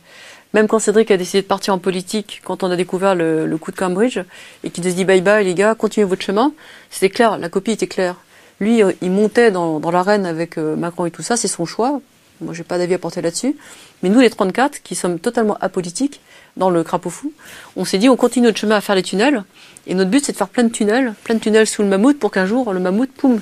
Même 0.53 0.67
quand 0.67 0.77
Cédric 0.79 1.09
a 1.09 1.17
décidé 1.17 1.41
de 1.41 1.47
partir 1.47 1.73
en 1.73 1.79
politique, 1.79 2.41
quand 2.43 2.61
on 2.63 2.69
a 2.69 2.75
découvert 2.75 3.15
le, 3.15 3.57
coup 3.57 3.71
de 3.71 3.75
Cambridge 3.75 4.19
et 4.63 4.69
qu'il 4.69 4.83
se 4.83 4.89
dit 4.89 5.03
bye 5.03 5.21
bye 5.21 5.43
les 5.43 5.55
gars, 5.55 5.73
continuez 5.73 6.05
votre 6.05 6.21
chemin, 6.21 6.53
c'était 6.91 7.09
clair, 7.09 7.39
la 7.39 7.49
copie 7.49 7.71
était 7.71 7.87
claire. 7.87 8.17
Lui, 8.59 8.81
il 9.01 9.11
montait 9.11 9.49
dans, 9.49 9.79
dans 9.79 9.89
l'arène 9.89 10.27
avec 10.27 10.57
euh, 10.59 10.75
Macron 10.75 11.07
et 11.07 11.11
tout 11.11 11.23
ça, 11.23 11.37
c'est 11.37 11.47
son 11.47 11.65
choix. 11.65 12.01
Moi, 12.39 12.53
j'ai 12.53 12.63
pas 12.63 12.77
d'avis 12.77 12.93
à 12.93 12.99
porter 12.99 13.21
là-dessus. 13.21 13.55
Mais 14.03 14.09
nous, 14.09 14.19
les 14.19 14.29
34, 14.29 14.83
qui 14.83 14.95
sommes 14.95 15.19
totalement 15.19 15.57
apolitiques 15.59 16.21
dans 16.55 16.69
le 16.69 16.83
crapaud 16.83 17.09
fou, 17.09 17.33
on 17.75 17.83
s'est 17.83 17.97
dit 17.97 18.09
on 18.09 18.15
continue 18.15 18.45
notre 18.47 18.59
chemin 18.59 18.75
à 18.75 18.81
faire 18.81 18.95
les 18.95 19.03
tunnels. 19.03 19.43
Et 19.87 19.95
notre 19.95 20.11
but, 20.11 20.23
c'est 20.23 20.33
de 20.33 20.37
faire 20.37 20.49
plein 20.49 20.63
de 20.63 20.69
tunnels, 20.69 21.13
plein 21.23 21.35
de 21.35 21.39
tunnels 21.39 21.67
sous 21.67 21.81
le 21.81 21.87
mammouth 21.87 22.19
pour 22.19 22.29
qu'un 22.31 22.45
jour, 22.45 22.73
le 22.73 22.79
mammouth, 22.79 23.11
poum, 23.11 23.41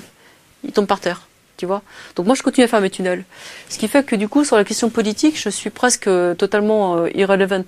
il 0.64 0.72
tombe 0.72 0.86
par 0.86 1.00
terre 1.00 1.28
Donc 1.66 2.26
moi 2.26 2.34
je 2.34 2.42
continue 2.42 2.64
à 2.64 2.68
faire 2.68 2.80
mes 2.80 2.90
tunnels. 2.90 3.24
Ce 3.68 3.78
qui 3.78 3.88
fait 3.88 4.04
que 4.04 4.16
du 4.16 4.28
coup 4.28 4.44
sur 4.44 4.56
la 4.56 4.64
question 4.64 4.90
politique, 4.90 5.40
je 5.40 5.48
suis 5.48 5.70
presque 5.70 6.08
totalement 6.36 6.96
euh, 6.96 7.08
irrelevant. 7.14 7.64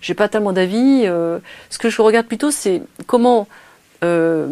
J'ai 0.00 0.14
pas 0.14 0.28
tellement 0.28 0.52
d'avis. 0.52 1.02
Euh, 1.04 1.38
ce 1.70 1.78
que 1.78 1.90
je 1.90 2.00
regarde 2.02 2.26
plutôt 2.26 2.50
c'est 2.50 2.82
comment 3.06 3.48
euh, 4.04 4.46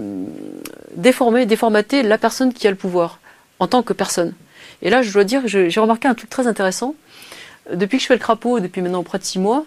déformer, 0.94 1.46
déformater 1.46 2.02
la 2.02 2.18
personne 2.18 2.52
qui 2.52 2.66
a 2.66 2.70
le 2.70 2.76
pouvoir 2.76 3.20
en 3.58 3.66
tant 3.66 3.82
que 3.82 3.92
personne. 3.92 4.34
Et 4.82 4.90
là 4.90 5.02
je 5.02 5.12
dois 5.12 5.24
dire, 5.24 5.42
j'ai 5.46 5.80
remarqué 5.80 6.08
un 6.08 6.14
truc 6.14 6.30
très 6.30 6.46
intéressant. 6.46 6.94
Depuis 7.72 7.98
que 7.98 8.02
je 8.02 8.08
fais 8.08 8.14
le 8.14 8.20
crapaud, 8.20 8.60
depuis 8.60 8.80
maintenant 8.80 9.02
près 9.02 9.18
de 9.18 9.24
six 9.24 9.38
mois, 9.38 9.64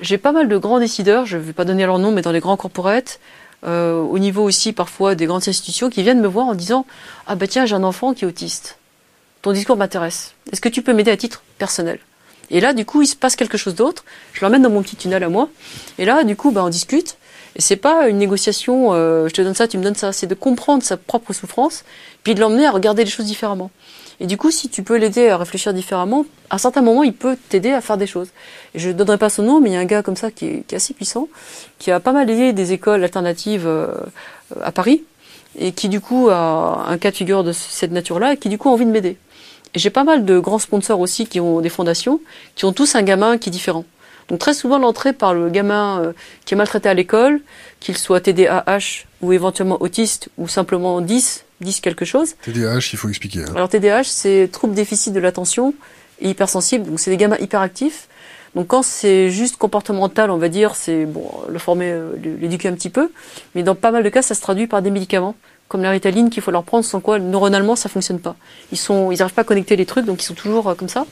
j'ai 0.00 0.18
pas 0.18 0.32
mal 0.32 0.48
de 0.48 0.56
grands 0.58 0.78
décideurs, 0.78 1.26
je 1.26 1.38
vais 1.38 1.52
pas 1.52 1.64
donner 1.64 1.86
leur 1.86 1.98
nom, 1.98 2.10
mais 2.10 2.22
dans 2.22 2.32
les 2.32 2.40
grands 2.40 2.56
corporates, 2.56 3.18
euh, 3.64 4.00
au 4.00 4.18
niveau 4.18 4.42
aussi 4.42 4.72
parfois 4.72 5.14
des 5.14 5.26
grandes 5.26 5.48
institutions 5.48 5.90
qui 5.90 6.02
viennent 6.02 6.20
me 6.20 6.28
voir 6.28 6.46
en 6.46 6.54
disant 6.54 6.86
ah 7.26 7.34
bah 7.34 7.46
tiens 7.46 7.66
j'ai 7.66 7.74
un 7.74 7.84
enfant 7.84 8.14
qui 8.14 8.24
est 8.24 8.28
autiste. 8.28 8.78
Ton 9.42 9.52
discours 9.52 9.76
m'intéresse. 9.76 10.34
Est-ce 10.52 10.60
que 10.60 10.68
tu 10.68 10.82
peux 10.82 10.92
m'aider 10.92 11.10
à 11.10 11.16
titre 11.16 11.42
personnel? 11.58 11.98
Et 12.50 12.60
là 12.60 12.74
du 12.74 12.84
coup 12.84 13.02
il 13.02 13.06
se 13.06 13.16
passe 13.16 13.36
quelque 13.36 13.58
chose 13.58 13.74
d'autre. 13.74 14.04
Je 14.32 14.44
l'emmène 14.44 14.62
dans 14.62 14.70
mon 14.70 14.82
petit 14.82 14.96
tunnel 14.96 15.24
à 15.24 15.28
moi. 15.28 15.48
Et 15.98 16.04
là 16.04 16.24
du 16.24 16.36
coup 16.36 16.50
bah 16.50 16.64
on 16.64 16.68
discute. 16.68 17.16
Et 17.56 17.62
c'est 17.62 17.76
pas 17.76 18.08
une 18.08 18.18
négociation 18.18 18.92
euh, 18.92 19.28
je 19.28 19.34
te 19.34 19.40
donne 19.40 19.54
ça 19.54 19.66
tu 19.66 19.78
me 19.78 19.82
donnes 19.82 19.94
ça 19.94 20.12
c'est 20.12 20.26
de 20.26 20.34
comprendre 20.34 20.82
sa 20.82 20.98
propre 20.98 21.32
souffrance 21.32 21.84
puis 22.22 22.34
de 22.34 22.40
l'emmener 22.40 22.66
à 22.66 22.70
regarder 22.70 23.02
les 23.02 23.10
choses 23.10 23.24
différemment 23.24 23.70
et 24.20 24.26
du 24.26 24.36
coup, 24.36 24.50
si 24.50 24.68
tu 24.68 24.82
peux 24.82 24.96
l'aider 24.96 25.28
à 25.28 25.36
réfléchir 25.36 25.74
différemment, 25.74 26.24
à 26.48 26.58
certains 26.58 26.80
moments, 26.80 27.02
il 27.02 27.12
peut 27.12 27.36
t'aider 27.48 27.72
à 27.72 27.80
faire 27.80 27.98
des 27.98 28.06
choses. 28.06 28.30
Et 28.74 28.78
je 28.78 28.88
ne 28.88 28.94
donnerai 28.94 29.18
pas 29.18 29.28
son 29.28 29.42
nom, 29.42 29.60
mais 29.60 29.70
il 29.70 29.72
y 29.74 29.76
a 29.76 29.80
un 29.80 29.84
gars 29.84 30.02
comme 30.02 30.16
ça 30.16 30.30
qui 30.30 30.46
est, 30.46 30.72
assez 30.72 30.94
puissant, 30.94 31.28
qui 31.78 31.90
a 31.90 32.00
pas 32.00 32.12
mal 32.12 32.28
aidé 32.30 32.52
des 32.52 32.72
écoles 32.72 33.04
alternatives 33.04 33.66
euh, 33.66 33.92
à 34.62 34.72
Paris, 34.72 35.04
et 35.58 35.72
qui 35.72 35.88
du 35.88 36.00
coup 36.00 36.28
a 36.30 36.86
un 36.88 36.98
cas 36.98 37.10
de 37.10 37.16
figure 37.16 37.44
de 37.44 37.52
cette 37.52 37.92
nature-là, 37.92 38.34
et 38.34 38.36
qui 38.36 38.48
du 38.48 38.58
coup 38.58 38.68
a 38.68 38.72
envie 38.72 38.86
de 38.86 38.90
m'aider. 38.90 39.18
Et 39.74 39.78
j'ai 39.78 39.90
pas 39.90 40.04
mal 40.04 40.24
de 40.24 40.38
grands 40.38 40.58
sponsors 40.58 41.00
aussi 41.00 41.26
qui 41.26 41.40
ont 41.40 41.60
des 41.60 41.68
fondations, 41.68 42.20
qui 42.54 42.64
ont 42.64 42.72
tous 42.72 42.94
un 42.94 43.02
gamin 43.02 43.36
qui 43.36 43.50
est 43.50 43.52
différent. 43.52 43.84
Donc 44.28 44.38
très 44.38 44.54
souvent 44.54 44.78
l'entrée 44.78 45.12
par 45.12 45.34
le 45.34 45.50
gamin 45.50 46.00
euh, 46.00 46.12
qui 46.44 46.54
est 46.54 46.56
maltraité 46.56 46.88
à 46.88 46.94
l'école, 46.94 47.40
qu'il 47.80 47.96
soit 47.96 48.20
TDAH 48.20 49.04
ou 49.22 49.32
éventuellement 49.32 49.80
autiste 49.80 50.30
ou 50.36 50.48
simplement 50.48 51.00
10, 51.00 51.45
10 51.60 51.80
quelque 51.80 52.04
chose. 52.04 52.34
TDAH, 52.42 52.90
il 52.92 52.98
faut 52.98 53.08
expliquer. 53.08 53.42
Hein. 53.42 53.52
Alors 53.54 53.68
TDAH, 53.68 54.04
c'est 54.04 54.48
trouble 54.52 54.74
déficit 54.74 55.12
de 55.12 55.20
l'attention 55.20 55.74
et 56.20 56.30
hypersensible, 56.30 56.86
donc 56.86 57.00
c'est 57.00 57.10
des 57.10 57.16
gamins 57.16 57.36
hyperactifs. 57.38 58.08
Donc 58.54 58.68
quand 58.68 58.82
c'est 58.82 59.30
juste 59.30 59.58
comportemental, 59.58 60.30
on 60.30 60.38
va 60.38 60.48
dire, 60.48 60.74
c'est 60.76 61.04
bon, 61.04 61.30
le 61.48 61.58
former, 61.58 61.90
euh, 61.90 62.16
l'éduquer 62.40 62.68
un 62.68 62.74
petit 62.74 62.88
peu, 62.88 63.10
mais 63.54 63.62
dans 63.62 63.74
pas 63.74 63.90
mal 63.90 64.02
de 64.02 64.08
cas, 64.08 64.22
ça 64.22 64.34
se 64.34 64.40
traduit 64.40 64.66
par 64.66 64.80
des 64.80 64.90
médicaments 64.90 65.34
comme 65.68 65.82
la 65.82 65.90
ritaline 65.90 66.30
qu'il 66.30 66.42
faut 66.42 66.50
leur 66.50 66.62
prendre, 66.62 66.84
sans 66.84 67.00
quoi 67.00 67.18
neuronalement 67.18 67.76
ça 67.76 67.88
fonctionne 67.88 68.20
pas. 68.20 68.36
Ils 68.72 68.78
sont, 68.78 69.10
ils 69.10 69.18
n'arrivent 69.18 69.34
pas 69.34 69.42
à 69.42 69.44
connecter 69.44 69.76
les 69.76 69.86
trucs, 69.86 70.06
donc 70.06 70.22
ils 70.22 70.24
sont 70.24 70.34
toujours 70.34 70.68
euh, 70.68 70.74
comme 70.74 70.88
ça. 70.88 71.06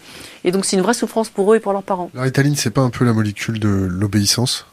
Et 0.44 0.52
donc 0.52 0.64
c'est 0.64 0.76
une 0.76 0.82
vraie 0.82 0.94
souffrance 0.94 1.28
pour 1.28 1.52
eux 1.52 1.56
et 1.56 1.60
pour 1.60 1.72
leurs 1.72 1.82
parents. 1.82 2.10
La 2.14 2.22
ritaline, 2.22 2.56
c'est 2.56 2.70
pas 2.70 2.82
un 2.82 2.90
peu 2.90 3.04
la 3.04 3.12
molécule 3.12 3.58
de 3.58 3.68
l'obéissance? 3.68 4.66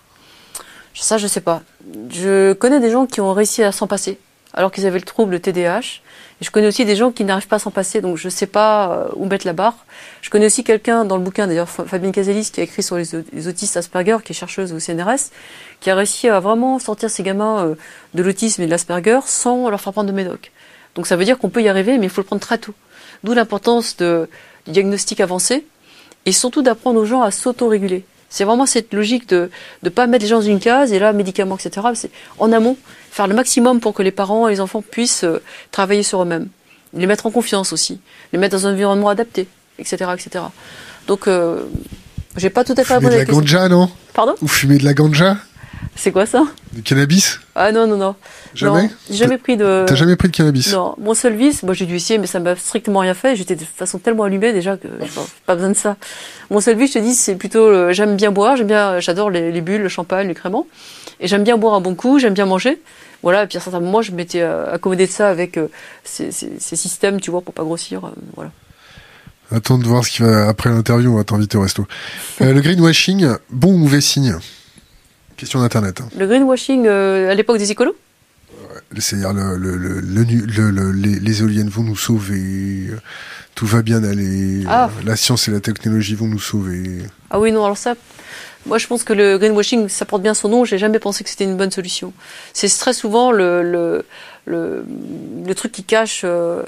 Ça, 0.93 1.17
je 1.17 1.27
sais 1.27 1.41
pas. 1.41 1.63
Je 2.09 2.53
connais 2.53 2.79
des 2.79 2.91
gens 2.91 3.05
qui 3.05 3.21
ont 3.21 3.33
réussi 3.33 3.63
à 3.63 3.71
s'en 3.71 3.87
passer, 3.87 4.19
alors 4.53 4.71
qu'ils 4.71 4.85
avaient 4.85 4.99
le 4.99 5.05
trouble 5.05 5.39
TDAH. 5.39 6.01
Et 6.41 6.45
je 6.45 6.51
connais 6.51 6.67
aussi 6.67 6.85
des 6.85 6.95
gens 6.95 7.11
qui 7.11 7.23
n'arrivent 7.23 7.47
pas 7.47 7.57
à 7.57 7.59
s'en 7.59 7.71
passer, 7.71 8.01
donc 8.01 8.17
je 8.17 8.27
sais 8.29 8.47
pas 8.47 8.91
euh, 8.91 9.07
où 9.15 9.25
mettre 9.25 9.45
la 9.45 9.53
barre. 9.53 9.85
Je 10.21 10.29
connais 10.29 10.47
aussi 10.47 10.63
quelqu'un 10.63 11.05
dans 11.05 11.17
le 11.17 11.23
bouquin, 11.23 11.47
d'ailleurs 11.47 11.69
Fabienne 11.69 12.11
Caselis, 12.11 12.49
qui 12.51 12.59
a 12.61 12.63
écrit 12.63 12.83
sur 12.83 12.97
les 12.97 13.47
autistes 13.47 13.77
Asperger, 13.77 14.17
qui 14.23 14.33
est 14.33 14.35
chercheuse 14.35 14.73
au 14.73 14.79
CNRS, 14.79 15.29
qui 15.79 15.89
a 15.89 15.95
réussi 15.95 16.29
à 16.29 16.39
vraiment 16.39 16.79
sortir 16.79 17.09
ces 17.09 17.23
gamins 17.23 17.65
euh, 17.65 17.75
de 18.13 18.23
l'autisme 18.23 18.61
et 18.63 18.65
de 18.65 18.71
l'Asperger 18.71 19.19
sans 19.25 19.69
leur 19.69 19.79
faire 19.79 19.93
prendre 19.93 20.09
de 20.09 20.15
médoc. 20.15 20.51
Donc 20.95 21.07
ça 21.07 21.15
veut 21.15 21.25
dire 21.25 21.37
qu'on 21.37 21.49
peut 21.49 21.61
y 21.61 21.69
arriver, 21.69 21.97
mais 21.97 22.07
il 22.07 22.09
faut 22.09 22.21
le 22.21 22.25
prendre 22.25 22.41
très 22.41 22.57
tôt. 22.57 22.73
D'où 23.23 23.33
l'importance 23.33 23.97
du 23.97 24.27
diagnostic 24.67 25.21
avancé, 25.21 25.65
et 26.25 26.31
surtout 26.31 26.61
d'apprendre 26.61 26.99
aux 26.99 27.05
gens 27.05 27.21
à 27.21 27.31
s'auto-réguler. 27.31 28.03
C'est 28.29 28.45
vraiment 28.45 28.65
cette 28.65 28.93
logique 28.93 29.27
de 29.27 29.49
ne 29.83 29.89
pas 29.89 30.07
mettre 30.07 30.23
les 30.23 30.29
gens 30.29 30.37
dans 30.37 30.45
une 30.45 30.59
case 30.59 30.93
et 30.93 30.99
là, 30.99 31.11
médicaments, 31.11 31.57
etc. 31.57 31.87
C'est 31.95 32.11
en 32.39 32.51
amont, 32.51 32.77
faire 33.11 33.27
le 33.27 33.35
maximum 33.35 33.79
pour 33.79 33.93
que 33.93 34.01
les 34.01 34.11
parents 34.11 34.47
et 34.47 34.51
les 34.51 34.61
enfants 34.61 34.81
puissent 34.81 35.25
euh, 35.25 35.41
travailler 35.71 36.01
sur 36.01 36.23
eux-mêmes. 36.23 36.47
Les 36.93 37.05
mettre 37.05 37.25
en 37.25 37.31
confiance 37.31 37.71
aussi, 37.71 37.99
les 38.33 38.39
mettre 38.39 38.57
dans 38.57 38.67
un 38.67 38.73
environnement 38.73 39.09
adapté, 39.09 39.47
etc. 39.77 40.11
etc. 40.13 40.45
Donc, 41.07 41.27
euh, 41.27 41.63
j'ai 42.37 42.49
pas 42.49 42.63
tout 42.63 42.75
à 42.77 42.83
fait 42.83 42.95
répondu 42.95 43.15
à 43.15 43.19
la 43.19 43.25
la 43.25 43.31
ganja, 43.31 43.69
non? 43.69 43.89
Pardon? 44.13 44.35
Ou 44.41 44.47
fumer 44.47 44.77
de 44.77 44.85
la 44.85 44.93
ganja? 44.93 45.37
C'est 45.95 46.11
quoi 46.11 46.25
ça? 46.25 46.43
Du 46.71 46.83
cannabis? 46.83 47.39
Ah 47.53 47.71
non, 47.71 47.85
non, 47.85 47.97
non. 47.97 48.15
Jamais? 48.53 48.89
J'ai 49.09 49.17
jamais 49.17 49.37
pris 49.37 49.57
de... 49.57 49.83
T'as 49.87 49.95
jamais 49.95 50.15
pris 50.15 50.29
de 50.29 50.35
cannabis? 50.35 50.71
Non. 50.71 50.95
Mon 50.97 51.13
seul 51.13 51.35
vice, 51.35 51.63
moi 51.63 51.73
j'ai 51.73 51.85
dû 51.85 51.95
essayer, 51.95 52.17
mais 52.17 52.27
ça 52.27 52.39
m'a 52.39 52.55
strictement 52.55 52.99
rien 52.99 53.13
fait. 53.13 53.35
J'étais 53.35 53.55
de 53.55 53.63
façon 53.63 53.99
tellement 53.99 54.23
allumée 54.23 54.53
déjà 54.53 54.77
que 54.77 54.87
j'ai 55.01 55.07
pas, 55.07 55.25
pas 55.45 55.55
besoin 55.55 55.69
de 55.69 55.75
ça. 55.75 55.97
Mon 56.49 56.61
seul 56.61 56.77
vice, 56.77 56.93
je 56.93 56.99
te 56.99 57.03
dis, 57.03 57.13
c'est 57.13 57.35
plutôt... 57.35 57.65
Euh, 57.67 57.91
j'aime 57.91 58.15
bien 58.15 58.31
boire, 58.31 58.55
j'aime 58.55 58.67
bien... 58.67 58.99
J'adore 58.99 59.29
les, 59.29 59.51
les, 59.51 59.61
bulles, 59.61 59.81
le 59.81 59.89
champagne, 59.89 60.27
le 60.27 60.33
crément. 60.33 60.65
Et 61.21 61.27
j'aime 61.27 61.43
bien 61.43 61.57
boire 61.57 61.75
un 61.75 61.81
bon 61.81 61.95
coup, 61.95 62.19
j'aime 62.19 62.33
bien 62.33 62.45
manger. 62.45 62.81
Voilà, 63.23 63.43
et 63.43 63.47
puis 63.47 63.57
à 63.57 63.61
certains 63.61 63.79
moments, 63.79 64.01
je 64.01 64.11
m'étais 64.11 64.41
accommodé 64.41 65.05
de 65.05 65.11
ça 65.11 65.29
avec 65.29 65.57
euh, 65.57 65.67
ces, 66.03 66.31
ces, 66.31 66.51
ces, 66.59 66.75
systèmes, 66.75 67.21
tu 67.21 67.29
vois, 67.31 67.41
pour 67.41 67.53
pas 67.53 67.63
grossir. 67.63 68.05
Euh, 68.05 68.09
voilà. 68.35 68.51
Attends 69.51 69.77
de 69.77 69.83
voir 69.85 70.03
ce 70.03 70.09
qui 70.09 70.23
va 70.23 70.47
après 70.47 70.69
l'interview, 70.71 71.11
on 71.13 71.17
va 71.17 71.23
t'inviter 71.23 71.57
au 71.57 71.61
resto. 71.61 71.85
Euh, 72.41 72.53
le 72.53 72.61
greenwashing, 72.61 73.27
bon 73.51 73.73
ou 73.73 73.77
mauvais 73.77 74.01
signe? 74.01 74.35
Question 75.37 75.59
d'internet. 75.59 76.01
hein. 76.01 76.09
Le 76.17 76.25
greenwashing 76.25 76.87
euh, 76.87 77.29
à 77.29 77.35
l'époque 77.35 77.57
des 77.59 77.69
écolos? 77.71 77.95
C'est-à-dire 78.97 79.33
le, 79.33 79.57
le, 79.57 79.77
le, 79.77 80.91
les, 80.91 81.19
les 81.19 81.41
éoliennes 81.41 81.69
vont 81.69 81.83
nous 81.83 81.95
sauver, 81.95 82.87
euh, 82.89 82.97
tout 83.55 83.65
va 83.65 83.81
bien 83.81 84.03
aller, 84.03 84.63
Ah. 84.67 84.85
euh, 84.85 85.03
la 85.05 85.15
science 85.15 85.47
et 85.47 85.51
la 85.51 85.59
technologie 85.59 86.15
vont 86.15 86.27
nous 86.27 86.39
sauver. 86.39 86.99
Ah 87.29 87.39
oui, 87.39 87.51
non, 87.51 87.63
alors 87.65 87.77
ça, 87.77 87.93
moi 88.65 88.77
je 88.77 88.87
pense 88.87 89.03
que 89.03 89.13
le 89.13 89.37
greenwashing, 89.37 89.89
ça 89.89 90.05
porte 90.05 90.21
bien 90.21 90.33
son 90.33 90.49
nom, 90.49 90.65
j'ai 90.65 90.77
jamais 90.77 90.99
pensé 90.99 91.23
que 91.23 91.29
c'était 91.29 91.43
une 91.45 91.57
bonne 91.57 91.71
solution. 91.71 92.13
C'est 92.53 92.67
très 92.69 92.93
souvent 92.93 93.31
le, 93.31 93.63
le, 93.63 94.05
le, 94.45 95.55
truc 95.55 95.71
qui 95.71 95.83
cache, 95.83 96.21
euh, 96.23 96.63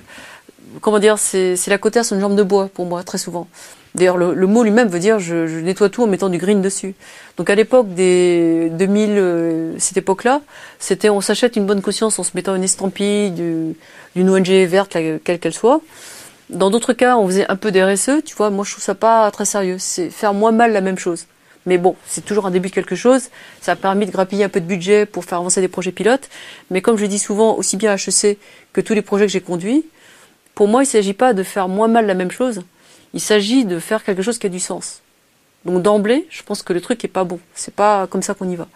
comment 0.82 1.00
dire, 1.00 1.18
c'est 1.20 1.56
la 1.68 1.78
côté 1.78 2.04
sur 2.04 2.16
une 2.16 2.22
jambe 2.22 2.36
de 2.36 2.44
bois 2.44 2.70
pour 2.74 2.86
moi, 2.86 3.04
très 3.04 3.18
souvent. 3.18 3.48
D'ailleurs, 3.96 4.18
le, 4.18 4.34
le 4.34 4.48
mot 4.48 4.64
lui-même 4.64 4.88
veut 4.88 4.98
dire 5.00 5.20
je, 5.20 5.46
je 5.46 5.60
nettoie 5.60 5.90
tout 5.90 6.02
en 6.02 6.08
mettant 6.08 6.30
du 6.30 6.40
green 6.40 6.64
dessus. 6.64 6.96
Donc 7.38 7.52
à 7.52 7.56
l'époque 7.56 7.94
des 7.94 8.70
2000, 8.72 9.10
euh, 9.12 9.74
cette 9.78 9.98
époque-là, 9.98 10.42
c'était 10.80 11.10
on 11.10 11.22
s'achète 11.22 11.56
une 11.58 11.68
bonne 11.68 11.82
conscience 11.84 12.18
en 12.18 12.24
se 12.24 12.32
mettant 12.34 12.56
une 12.56 12.64
estampille 12.64 13.30
du- 13.30 13.76
d'une 14.16 14.30
ONG 14.32 14.50
verte, 14.66 14.98
quelle 15.24 15.40
qu'elle 15.40 15.54
soit. 15.54 15.80
Dans 16.50 16.72
d'autres 16.72 16.94
cas, 16.94 17.18
on 17.18 17.28
faisait 17.28 17.46
un 17.50 17.56
peu 17.56 17.72
des 17.72 17.84
RSE, 17.84 18.24
tu 18.26 18.36
vois, 18.36 18.50
moi 18.50 18.66
je 18.66 18.72
trouve 18.72 18.84
ça 18.84 18.96
pas 18.96 19.30
très 19.32 19.46
sérieux. 19.46 19.78
C'est 19.80 20.10
faire 20.10 20.34
moins 20.34 20.52
mal 20.52 20.74
la 20.74 20.82
même 20.82 20.98
chose. 20.98 21.26
Mais 21.66 21.78
bon, 21.78 21.96
c'est 22.06 22.26
toujours 22.26 22.46
un 22.46 22.52
début 22.52 22.70
de 22.70 22.74
quelque 22.74 22.96
chose. 22.96 23.30
Ça 23.62 23.74
a 23.74 23.76
permis 23.76 24.06
de 24.06 24.12
grappiller 24.12 24.44
un 24.44 24.50
peu 24.50 24.60
de 24.60 24.66
budget 24.66 25.06
pour 25.06 25.26
faire 25.26 25.38
avancer 25.40 25.62
des 25.62 25.68
projets 25.68 25.92
pilotes. 25.92 26.30
Mais 26.70 26.82
comme 26.82 26.98
je 26.98 27.06
dis 27.06 27.20
souvent, 27.20 27.56
aussi 27.56 27.78
bien 27.78 27.92
à 27.92 27.96
HEC 27.96 28.38
que 28.74 28.82
tous 28.82 28.94
les 28.94 29.02
projets 29.02 29.26
que 29.26 29.32
j'ai 29.32 29.42
conduits, 29.42 29.86
pour 30.56 30.68
moi, 30.68 30.84
il 30.84 30.88
ne 30.88 30.92
s'agit 30.92 31.14
pas 31.14 31.34
de 31.34 31.44
faire 31.44 31.68
moins 31.68 31.88
mal 31.88 32.06
la 32.06 32.14
même 32.14 32.32
chose. 32.32 32.64
Il 33.14 33.22
s'agit 33.22 33.66
de 33.66 33.80
faire 33.80 34.04
quelque 34.04 34.22
chose 34.22 34.38
qui 34.38 34.48
a 34.48 34.50
du 34.50 34.60
sens. 34.60 35.02
Donc 35.66 35.82
d'emblée, 35.82 36.28
je 36.30 36.44
pense 36.44 36.62
que 36.62 36.74
le 36.74 36.82
truc 36.82 37.04
est 37.06 37.10
pas 37.10 37.24
bon. 37.24 37.40
C'est 37.56 37.74
pas 37.74 38.08
comme 38.08 38.22
ça 38.22 38.34
qu'on 38.34 38.50
y 38.50 38.56
va. 38.56 38.68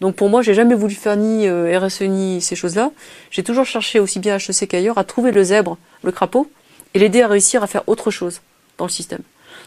Donc 0.00 0.14
pour 0.14 0.28
moi, 0.28 0.42
j'ai 0.42 0.54
jamais 0.54 0.74
voulu 0.74 0.94
faire 0.94 1.16
ni 1.16 1.48
euh, 1.48 1.78
RSE 1.78 2.02
ni 2.02 2.40
ces 2.40 2.54
choses-là. 2.54 2.92
J'ai 3.30 3.42
toujours 3.42 3.64
cherché 3.64 3.98
aussi 3.98 4.20
bien 4.20 4.34
à 4.34 4.38
HEC 4.38 4.68
qu'ailleurs 4.68 4.98
à 4.98 5.04
trouver 5.04 5.32
le 5.32 5.42
zèbre, 5.42 5.76
le 6.04 6.12
crapaud, 6.12 6.48
et 6.94 7.00
l'aider 7.00 7.22
à 7.22 7.28
réussir 7.28 7.64
à 7.64 7.66
faire 7.66 7.82
autre 7.88 8.10
chose 8.10 8.40
dans 8.78 8.84
le 8.84 8.90
système. 8.90 9.22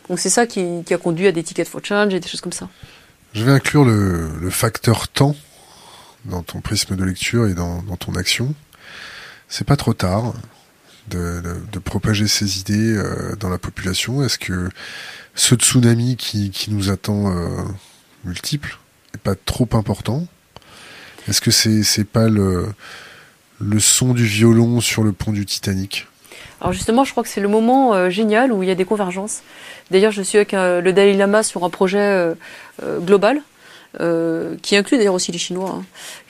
Donc 0.10 0.20
c'est 0.20 0.30
ça 0.30 0.48
qui, 0.48 0.84
qui 0.86 0.94
a 0.94 0.98
conduit 0.98 1.28
à 1.28 1.32
des 1.32 1.44
tickets 1.44 1.68
for 1.68 1.82
change 1.84 2.14
et 2.14 2.20
des 2.20 2.28
choses 2.28 2.42
comme 2.42 2.52
ça. 2.52 2.68
Je 3.34 3.44
vais 3.44 3.52
inclure 3.52 3.86
le, 3.86 4.32
le 4.40 4.50
facteur 4.50 5.08
temps 5.08 5.36
dans 6.26 6.42
ton 6.42 6.62
prisme 6.62 6.96
de 6.96 7.04
lecture 7.04 7.48
et 7.48 7.54
dans, 7.54 7.84
dans 7.84 7.96
ton 7.96 8.16
action. 8.16 8.54
C'est 9.48 9.66
pas 9.66 9.78
trop 9.78 9.94
tard 9.94 10.34
de, 11.08 11.42
de, 11.42 11.58
de 11.72 11.80
propager 11.80 12.28
ces 12.28 12.60
idées 12.60 12.98
euh, 12.98 13.36
dans 13.36 13.50
la 13.50 13.58
population. 13.58 14.24
Est-ce 14.24 14.40
que 14.40 14.70
ce 15.36 15.56
tsunami 15.56 16.18
qui, 16.18 16.50
qui 16.50 16.72
nous 16.72 16.90
attend 16.90 17.32
euh, 17.32 17.64
multiple 18.26 18.80
est 19.14 19.20
pas 19.20 19.36
trop 19.36 19.68
important? 19.74 20.28
Est-ce 21.28 21.42
que 21.42 21.52
c'est 21.52 21.84
c'est 21.84 22.04
pas 22.04 22.30
le 22.30 22.68
le 23.60 23.80
son 23.80 24.14
du 24.14 24.26
violon 24.26 24.82
sur 24.82 25.04
le 25.04 25.12
pont 25.12 25.32
du 25.32 25.46
Titanic? 25.46 26.08
Alors 26.62 26.74
justement, 26.74 27.06
je 27.06 27.12
crois 27.12 27.24
que 27.24 27.30
c'est 27.30 27.42
le 27.42 27.48
moment 27.48 27.94
euh, 27.94 28.10
génial 28.10 28.52
où 28.52 28.64
il 28.64 28.70
y 28.70 28.72
a 28.72 28.76
des 28.76 28.86
convergences. 28.86 29.42
D'ailleurs, 29.92 30.12
je 30.12 30.22
suis 30.22 30.38
avec 30.38 30.54
euh, 30.54 30.82
le 30.82 30.94
Dalai 30.94 31.14
Lama 31.14 31.44
sur 31.44 31.64
un 31.64 31.70
projet 31.70 31.98
euh, 32.00 32.34
euh, 32.84 33.00
global, 33.00 33.42
euh, 34.00 34.56
qui 34.62 34.76
inclut 34.76 34.98
d'ailleurs 34.98 35.16
aussi 35.16 35.32
les 35.32 35.40
Chinois, 35.40 35.72
hein, 35.80 35.84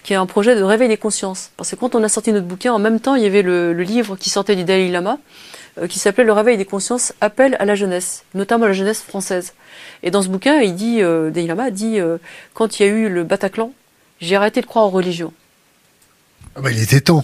qui 0.03 0.13
est 0.13 0.15
un 0.15 0.25
projet 0.25 0.55
de 0.55 0.63
réveil 0.63 0.87
des 0.87 0.97
consciences. 0.97 1.51
Parce 1.57 1.71
que 1.71 1.75
quand 1.75 1.93
on 1.95 2.03
a 2.03 2.09
sorti 2.09 2.31
notre 2.31 2.47
bouquin, 2.47 2.71
en 2.73 2.79
même 2.79 2.99
temps, 3.01 3.15
il 3.15 3.23
y 3.23 3.25
avait 3.25 3.41
le, 3.41 3.73
le 3.73 3.83
livre 3.83 4.15
qui 4.15 4.29
sortait 4.29 4.55
du 4.55 4.63
Dalai 4.63 4.89
Lama, 4.89 5.17
euh, 5.77 5.87
qui 5.87 5.99
s'appelait 5.99 6.23
Le 6.23 6.31
réveil 6.31 6.57
des 6.57 6.63
consciences, 6.65 7.13
appel 7.19 7.57
à 7.59 7.65
la 7.65 7.75
jeunesse, 7.75 8.23
notamment 8.33 8.63
à 8.65 8.67
la 8.69 8.73
jeunesse 8.73 9.01
française. 9.01 9.53
Et 10.03 10.11
dans 10.11 10.21
ce 10.21 10.29
bouquin, 10.29 10.61
il 10.61 10.75
dit, 10.75 11.01
euh, 11.01 11.29
Dalai 11.31 11.47
Lama 11.47 11.69
dit, 11.69 11.99
euh, 11.99 12.17
quand 12.53 12.79
il 12.79 12.85
y 12.85 12.89
a 12.89 12.89
eu 12.89 13.09
le 13.09 13.23
Bataclan, 13.25 13.73
j'ai 14.21 14.35
arrêté 14.37 14.61
de 14.61 14.65
croire 14.65 14.85
aux 14.85 14.89
religions. 14.89 15.33
ah 16.55 16.61
bah, 16.61 16.71
Il 16.71 16.81
était 16.81 17.01
temps 17.01 17.23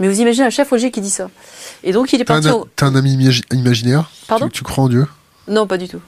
Mais 0.00 0.08
vous 0.08 0.20
imaginez 0.20 0.46
un 0.46 0.50
chef 0.50 0.68
religieux 0.70 0.90
qui 0.90 1.00
dit 1.00 1.10
ça. 1.10 1.30
Et 1.84 1.92
donc 1.92 2.12
il 2.12 2.20
est 2.20 2.24
T'as 2.24 2.34
un, 2.34 2.42
parti. 2.42 2.58
au- 2.58 2.68
t'as 2.76 2.86
un 2.86 2.94
ami 2.96 3.16
imagi- 3.16 3.44
imaginaire? 3.52 4.10
Pardon? 4.26 4.46
tu, 4.46 4.58
tu 4.58 4.64
crois 4.64 4.84
en 4.84 4.88
Dieu? 4.88 5.06
Non, 5.48 5.66
pas 5.66 5.78
du 5.78 5.88
tout. 5.88 6.00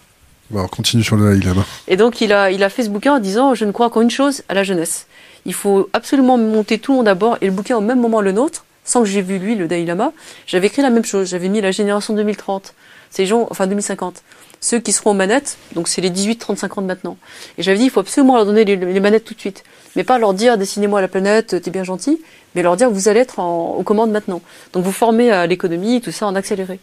Bon, 0.51 0.59
alors 0.59 0.71
continue 0.71 1.03
sur 1.05 1.17
le 1.17 1.31
Dalai 1.31 1.45
Lama. 1.47 1.65
Et 1.89 1.97
donc 1.97 2.21
il 2.21 2.33
a, 2.33 2.51
il 2.51 2.63
a 2.65 2.69
fait 2.69 2.83
ce 2.83 2.89
bouquin 2.89 3.15
en 3.15 3.19
disant 3.21 3.55
je 3.55 3.65
ne 3.65 3.73
crois 3.73 3.89
qu'en 3.91 4.01
une 4.01 4.11
chose, 4.11 4.43
à 4.49 4.55
la 4.55 4.65
jeunesse. 4.65 5.07
Il 5.47 5.55
faut 5.55 5.89
absolument 5.93 6.37
monter 6.39 6.79
tout 6.79 6.93
le 6.93 6.99
monde 6.99 7.09
à 7.09 7.15
bord 7.15 7.39
et 7.41 7.47
le 7.47 7.53
bouquin 7.53 7.77
au 7.77 7.81
même 7.81 8.01
moment 8.01 8.21
le 8.21 8.33
nôtre, 8.33 8.65
sans 8.85 9.01
que 9.03 9.07
j'ai 9.09 9.23
vu 9.23 9.39
lui, 9.39 9.55
le 9.55 9.69
Dalai 9.69 9.85
Lama, 9.85 10.13
j'avais 10.47 10.67
écrit 10.67 10.83
la 10.83 10.91
même 10.91 11.05
chose. 11.05 11.29
J'avais 11.31 11.49
mis 11.49 11.61
la 11.61 11.71
génération 11.71 12.15
2030. 12.15 12.75
Ces 13.11 13.27
gens, 13.27 13.47
enfin 13.51 13.67
2050. 13.67 14.23
Ceux 14.61 14.79
qui 14.79 14.93
seront 14.93 15.13
aux 15.13 15.15
manettes, 15.15 15.57
donc 15.75 15.89
c'est 15.89 16.01
les 16.03 16.11
18-35 16.11 16.79
ans 16.79 16.83
de 16.83 16.87
maintenant. 16.87 17.17
Et 17.57 17.63
j'avais 17.63 17.79
dit 17.79 17.85
il 17.85 17.91
faut 17.91 18.01
absolument 18.01 18.37
leur 18.37 18.45
donner 18.45 18.65
les, 18.65 18.77
les 18.77 19.01
manettes 19.01 19.25
tout 19.25 19.35
de 19.35 19.41
suite. 19.41 19.65
Mais 19.97 20.05
pas 20.05 20.19
leur 20.19 20.35
dire 20.35 20.59
dessinez-moi 20.59 21.01
la 21.01 21.09
planète, 21.09 21.63
t'es 21.63 21.71
bien 21.71 21.83
gentil, 21.85 22.21
mais 22.55 22.63
leur 22.63 22.77
dire 22.77 22.91
vous 22.91 23.09
allez 23.09 23.21
être 23.21 23.39
en- 23.39 23.71
aux 23.77 23.83
commandes 23.85 24.11
maintenant. 24.11 24.43
Donc 24.75 24.85
vous 24.85 24.93
formez 24.93 25.31
à 25.31 25.47
l'économie, 25.47 26.01
tout 26.03 26.13
ça 26.13 26.27
en 26.27 26.35
accéléré. 26.35 26.79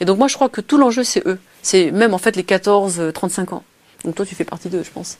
Et 0.00 0.04
donc 0.06 0.18
moi 0.18 0.26
je 0.28 0.34
crois 0.36 0.48
que 0.48 0.60
tout 0.62 0.78
l'enjeu 0.78 1.04
c'est 1.04 1.26
eux. 1.26 1.38
C'est 1.62 1.90
même 1.90 2.14
en 2.14 2.18
fait 2.18 2.36
les 2.36 2.42
14-35 2.42 3.54
ans. 3.54 3.64
Donc 4.04 4.14
toi 4.14 4.24
tu 4.24 4.34
fais 4.34 4.44
partie 4.44 4.68
d'eux 4.68 4.82
je 4.82 4.90
pense. 4.90 5.18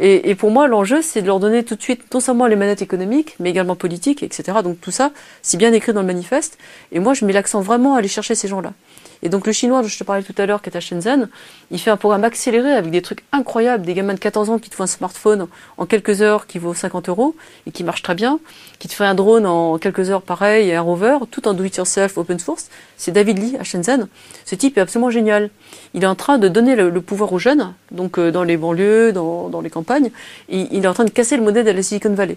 Et, 0.00 0.30
et 0.30 0.34
pour 0.36 0.52
moi, 0.52 0.68
l'enjeu, 0.68 1.02
c'est 1.02 1.22
de 1.22 1.26
leur 1.26 1.40
donner 1.40 1.64
tout 1.64 1.74
de 1.74 1.82
suite 1.82 2.14
non 2.14 2.20
seulement 2.20 2.46
les 2.46 2.54
manettes 2.54 2.82
économiques, 2.82 3.34
mais 3.40 3.50
également 3.50 3.74
politiques, 3.74 4.22
etc. 4.22 4.58
Donc 4.62 4.80
tout 4.80 4.92
ça, 4.92 5.10
c'est 5.42 5.56
bien 5.56 5.72
écrit 5.72 5.92
dans 5.92 6.02
le 6.02 6.06
manifeste. 6.06 6.56
Et 6.92 7.00
moi, 7.00 7.14
je 7.14 7.24
mets 7.24 7.32
l'accent 7.32 7.60
vraiment 7.60 7.96
à 7.96 7.98
aller 7.98 8.08
chercher 8.08 8.36
ces 8.36 8.46
gens-là. 8.46 8.74
Et 9.22 9.28
donc 9.28 9.46
le 9.46 9.52
chinois 9.52 9.82
dont 9.82 9.88
je 9.88 9.98
te 9.98 10.04
parlais 10.04 10.22
tout 10.22 10.34
à 10.38 10.46
l'heure, 10.46 10.62
qui 10.62 10.70
est 10.70 10.76
à 10.76 10.80
Shenzhen, 10.80 11.28
il 11.70 11.78
fait 11.78 11.90
un 11.90 11.96
programme 11.96 12.24
accéléré 12.24 12.72
avec 12.72 12.90
des 12.90 13.02
trucs 13.02 13.24
incroyables, 13.32 13.84
des 13.84 13.94
gamins 13.94 14.14
de 14.14 14.18
14 14.18 14.50
ans 14.50 14.58
qui 14.58 14.70
te 14.70 14.74
font 14.74 14.84
un 14.84 14.88
smartphone 14.88 15.46
en 15.76 15.86
quelques 15.86 16.22
heures 16.22 16.46
qui 16.46 16.58
vaut 16.58 16.74
50 16.74 17.08
euros 17.08 17.34
et 17.66 17.70
qui 17.72 17.84
marche 17.84 18.02
très 18.02 18.14
bien, 18.14 18.38
qui 18.78 18.88
te 18.88 18.94
fait 18.94 19.04
un 19.04 19.14
drone 19.14 19.46
en 19.46 19.78
quelques 19.78 20.10
heures 20.10 20.22
pareil 20.22 20.68
et 20.68 20.74
un 20.74 20.82
rover, 20.82 21.18
tout 21.30 21.48
en 21.48 21.54
do-it-yourself 21.54 22.16
open 22.18 22.38
source. 22.38 22.68
C'est 22.96 23.12
David 23.12 23.38
Lee 23.38 23.56
à 23.58 23.64
Shenzhen. 23.64 24.08
Ce 24.44 24.54
type 24.54 24.78
est 24.78 24.80
absolument 24.80 25.10
génial. 25.10 25.50
Il 25.94 26.04
est 26.04 26.06
en 26.06 26.14
train 26.14 26.38
de 26.38 26.48
donner 26.48 26.76
le, 26.76 26.90
le 26.90 27.00
pouvoir 27.00 27.32
aux 27.32 27.38
jeunes, 27.38 27.74
donc 27.90 28.18
euh, 28.18 28.30
dans 28.30 28.44
les 28.44 28.56
banlieues, 28.56 29.12
dans, 29.12 29.48
dans 29.48 29.60
les 29.60 29.70
campagnes, 29.70 30.10
et 30.48 30.68
il 30.70 30.84
est 30.84 30.88
en 30.88 30.94
train 30.94 31.04
de 31.04 31.10
casser 31.10 31.36
le 31.36 31.42
modèle 31.42 31.64
de 31.64 31.70
la 31.70 31.82
Silicon 31.82 32.14
Valley. 32.14 32.36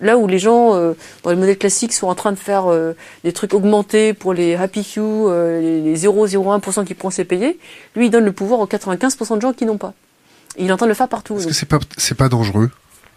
Là 0.00 0.16
où 0.16 0.26
les 0.26 0.38
gens, 0.38 0.74
euh, 0.74 0.94
dans 1.22 1.30
les 1.30 1.36
modèles 1.36 1.58
classiques, 1.58 1.92
sont 1.92 2.08
en 2.08 2.14
train 2.14 2.32
de 2.32 2.38
faire 2.38 2.70
euh, 2.70 2.94
des 3.24 3.32
trucs 3.32 3.54
augmentés 3.54 4.14
pour 4.14 4.32
les 4.32 4.54
happy 4.54 4.82
few, 4.82 5.28
euh, 5.28 5.60
les, 5.60 5.80
les 5.82 5.96
0,01% 5.96 6.84
qui 6.84 6.94
pourront 6.94 7.10
se 7.10 7.22
payer, 7.22 7.58
lui, 7.94 8.06
il 8.06 8.10
donne 8.10 8.24
le 8.24 8.32
pouvoir 8.32 8.60
aux 8.60 8.66
95% 8.66 9.36
de 9.36 9.40
gens 9.40 9.52
qui 9.52 9.66
n'ont 9.66 9.78
pas. 9.78 9.94
Et 10.56 10.64
il 10.64 10.68
est 10.70 10.72
en 10.72 10.76
train 10.76 10.86
de 10.86 10.90
le 10.90 10.94
faire 10.94 11.08
partout. 11.08 11.36
Est-ce 11.36 11.46
que 11.46 11.52
c'est 11.52 11.66
pas 11.66 11.78
c'est 11.96 12.16
pas 12.16 12.28
dangereux 12.28 12.70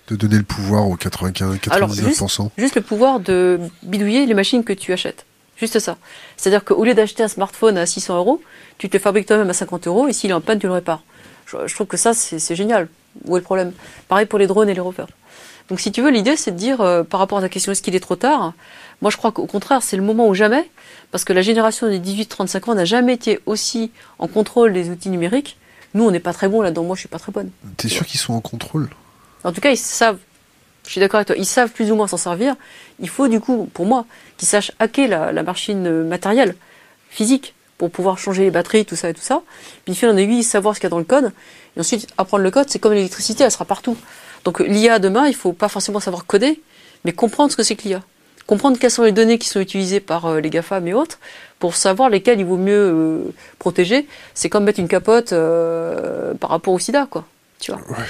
de 0.10 0.16
donner 0.16 0.38
le 0.38 0.44
pouvoir 0.44 0.88
aux 0.88 0.96
95 0.96 1.60
Alors, 1.72 1.90
99% 1.90 2.50
Juste 2.58 2.76
le 2.76 2.82
pouvoir 2.82 3.20
de 3.20 3.60
bidouiller 3.84 4.26
les 4.26 4.34
machines 4.34 4.64
que 4.64 4.74
tu 4.74 4.92
achètes. 4.92 5.26
Juste 5.56 5.80
ça. 5.80 5.98
C'est-à-dire 6.36 6.66
qu'au 6.66 6.84
lieu 6.84 6.94
d'acheter 6.94 7.24
un 7.24 7.28
smartphone 7.28 7.78
à 7.78 7.86
600 7.86 8.18
euros, 8.18 8.42
tu 8.78 8.90
te 8.90 8.98
le 8.98 9.02
fabriques 9.02 9.28
toi-même 9.28 9.50
à 9.50 9.54
50 9.54 9.88
euros 9.88 10.08
et 10.08 10.14
s'il 10.14 10.32
est 10.32 10.34
en 10.34 10.42
panne, 10.42 10.60
tu 10.60 10.68
le 10.68 10.74
répares. 10.74 11.04
Je, 11.46 11.58
je 11.66 11.74
trouve 11.74 11.88
que 11.88 11.98
ça, 11.98 12.14
c'est 12.14 12.56
génial. 12.56 12.88
Où 13.26 13.38
est 13.38 13.40
le 13.40 13.44
problème? 13.44 13.72
Pareil 14.08 14.26
pour 14.26 14.40
les 14.40 14.48
drones 14.48 14.70
et 14.70 14.74
les 14.74 14.82
rovers. 14.82 15.08
Donc 15.70 15.80
si 15.80 15.91
tu 15.91 16.01
veux, 16.01 16.11
l'idée, 16.11 16.36
c'est 16.36 16.51
de 16.51 16.57
dire, 16.57 16.82
euh, 16.82 17.03
par 17.03 17.20
rapport 17.20 17.38
à 17.38 17.41
ta 17.41 17.49
question, 17.49 17.72
est-ce 17.72 17.82
qu'il 17.82 17.95
est 17.95 17.99
trop 17.99 18.16
tard? 18.16 18.53
Moi, 19.01 19.11
je 19.11 19.18
crois 19.18 19.32
qu'au 19.32 19.45
contraire, 19.45 19.82
c'est 19.82 19.97
le 19.97 20.03
moment 20.03 20.28
ou 20.28 20.34
jamais, 20.34 20.70
parce 21.11 21.24
que 21.24 21.34
la 21.34 21.41
génération 21.41 21.88
des 21.88 21.99
18-35 21.99 22.70
ans 22.70 22.76
n'a 22.76 22.86
jamais 22.86 23.14
été 23.14 23.39
aussi 23.45 23.91
en 24.20 24.28
contrôle 24.28 24.74
des 24.74 24.89
outils 24.89 25.09
numériques. 25.09 25.57
Nous, 25.93 26.03
on 26.03 26.11
n'est 26.11 26.20
pas 26.20 26.34
très 26.34 26.47
bons 26.47 26.61
là-dedans. 26.61 26.84
Moi, 26.84 26.95
je 26.95 27.01
suis 27.01 27.09
pas 27.09 27.20
très 27.20 27.32
bonne. 27.32 27.51
T'es 27.78 27.88
sûr 27.88 28.05
qu'ils 28.05 28.20
sont 28.20 28.34
en 28.34 28.41
contrôle? 28.41 28.89
En 29.43 29.51
tout 29.51 29.61
cas, 29.61 29.72
ils 29.72 29.78
savent, 29.78 30.18
je 30.86 30.91
suis 30.91 30.99
d'accord 30.99 31.20
avec 31.20 31.28
toi, 31.28 31.36
ils 31.38 31.45
savent 31.45 31.70
plus 31.70 31.91
ou 31.91 31.95
moins 31.95 32.07
s'en 32.07 32.18
servir. 32.18 32.55
Il 32.99 33.09
faut 33.09 33.28
du 33.28 33.39
coup, 33.39 33.70
pour 33.74 33.86
moi, 33.86 34.05
qu'ils 34.38 34.47
sachent 34.47 34.72
hacker 34.80 35.07
la, 35.07 35.32
la 35.32 35.43
machine 35.43 35.86
euh, 35.86 36.03
matérielle, 36.03 36.55
physique, 37.09 37.53
pour 37.78 37.91
pouvoir 37.91 38.18
changer 38.18 38.43
les 38.43 38.51
batteries, 38.51 38.86
tout 38.86 38.95
ça 38.95 39.09
et 39.09 39.14
tout 39.14 39.22
ça. 39.22 39.41
Puis, 39.86 39.95
fil 39.95 40.09
en 40.09 40.18
aiguille, 40.18 40.43
savoir 40.43 40.76
ce 40.76 40.80
qu'il 40.80 40.86
y 40.86 40.88
a 40.88 40.91
dans 40.91 40.99
le 40.99 41.03
code. 41.03 41.32
Et 41.76 41.80
ensuite, 41.80 42.07
apprendre 42.18 42.43
le 42.43 42.51
code, 42.51 42.70
c'est 42.70 42.80
comme 42.80 42.93
l'électricité, 42.93 43.43
elle 43.43 43.51
sera 43.51 43.66
partout. 43.66 43.97
Donc, 44.44 44.60
l'IA 44.60 45.00
demain, 45.00 45.28
il 45.28 45.36
faut 45.36 45.54
pas 45.54 45.70
forcément 45.70 46.00
savoir 46.00 46.26
coder, 46.26 46.62
mais 47.06 47.14
comprendre 47.14 47.52
ce 47.52 47.58
que 47.58 47.64
c'est 47.64 47.76
que 47.76 47.84
l'IA. 47.88 48.04
Comprendre 48.46 48.78
quelles 48.78 48.91
sont 48.91 49.04
les 49.04 49.14
données 49.14 49.38
qui 49.38 49.48
sont 49.48 49.62
utilisées 49.62 50.02
par 50.02 50.26
euh, 50.26 50.41
les 50.41 50.50
GAFAM 50.50 50.86
et 50.88 50.94
autres, 50.94 51.20
pour 51.60 51.76
savoir 51.78 52.10
lesquelles 52.10 52.39
il 52.41 52.46
vaut 52.46 52.58
mieux 52.58 52.74
euh, 52.94 53.34
protéger. 53.58 54.06
C'est 54.34 54.50
comme 54.50 54.66
mettre 54.66 54.82
une 54.82 54.89
capote 54.89 55.32
euh, 55.32 56.34
par 56.34 56.50
rapport 56.50 56.74
au 56.74 56.80
sida, 56.80 57.08
quoi. 57.10 57.26
Tu 57.60 57.72
vois. 57.72 57.80
Ouais, 57.89 58.04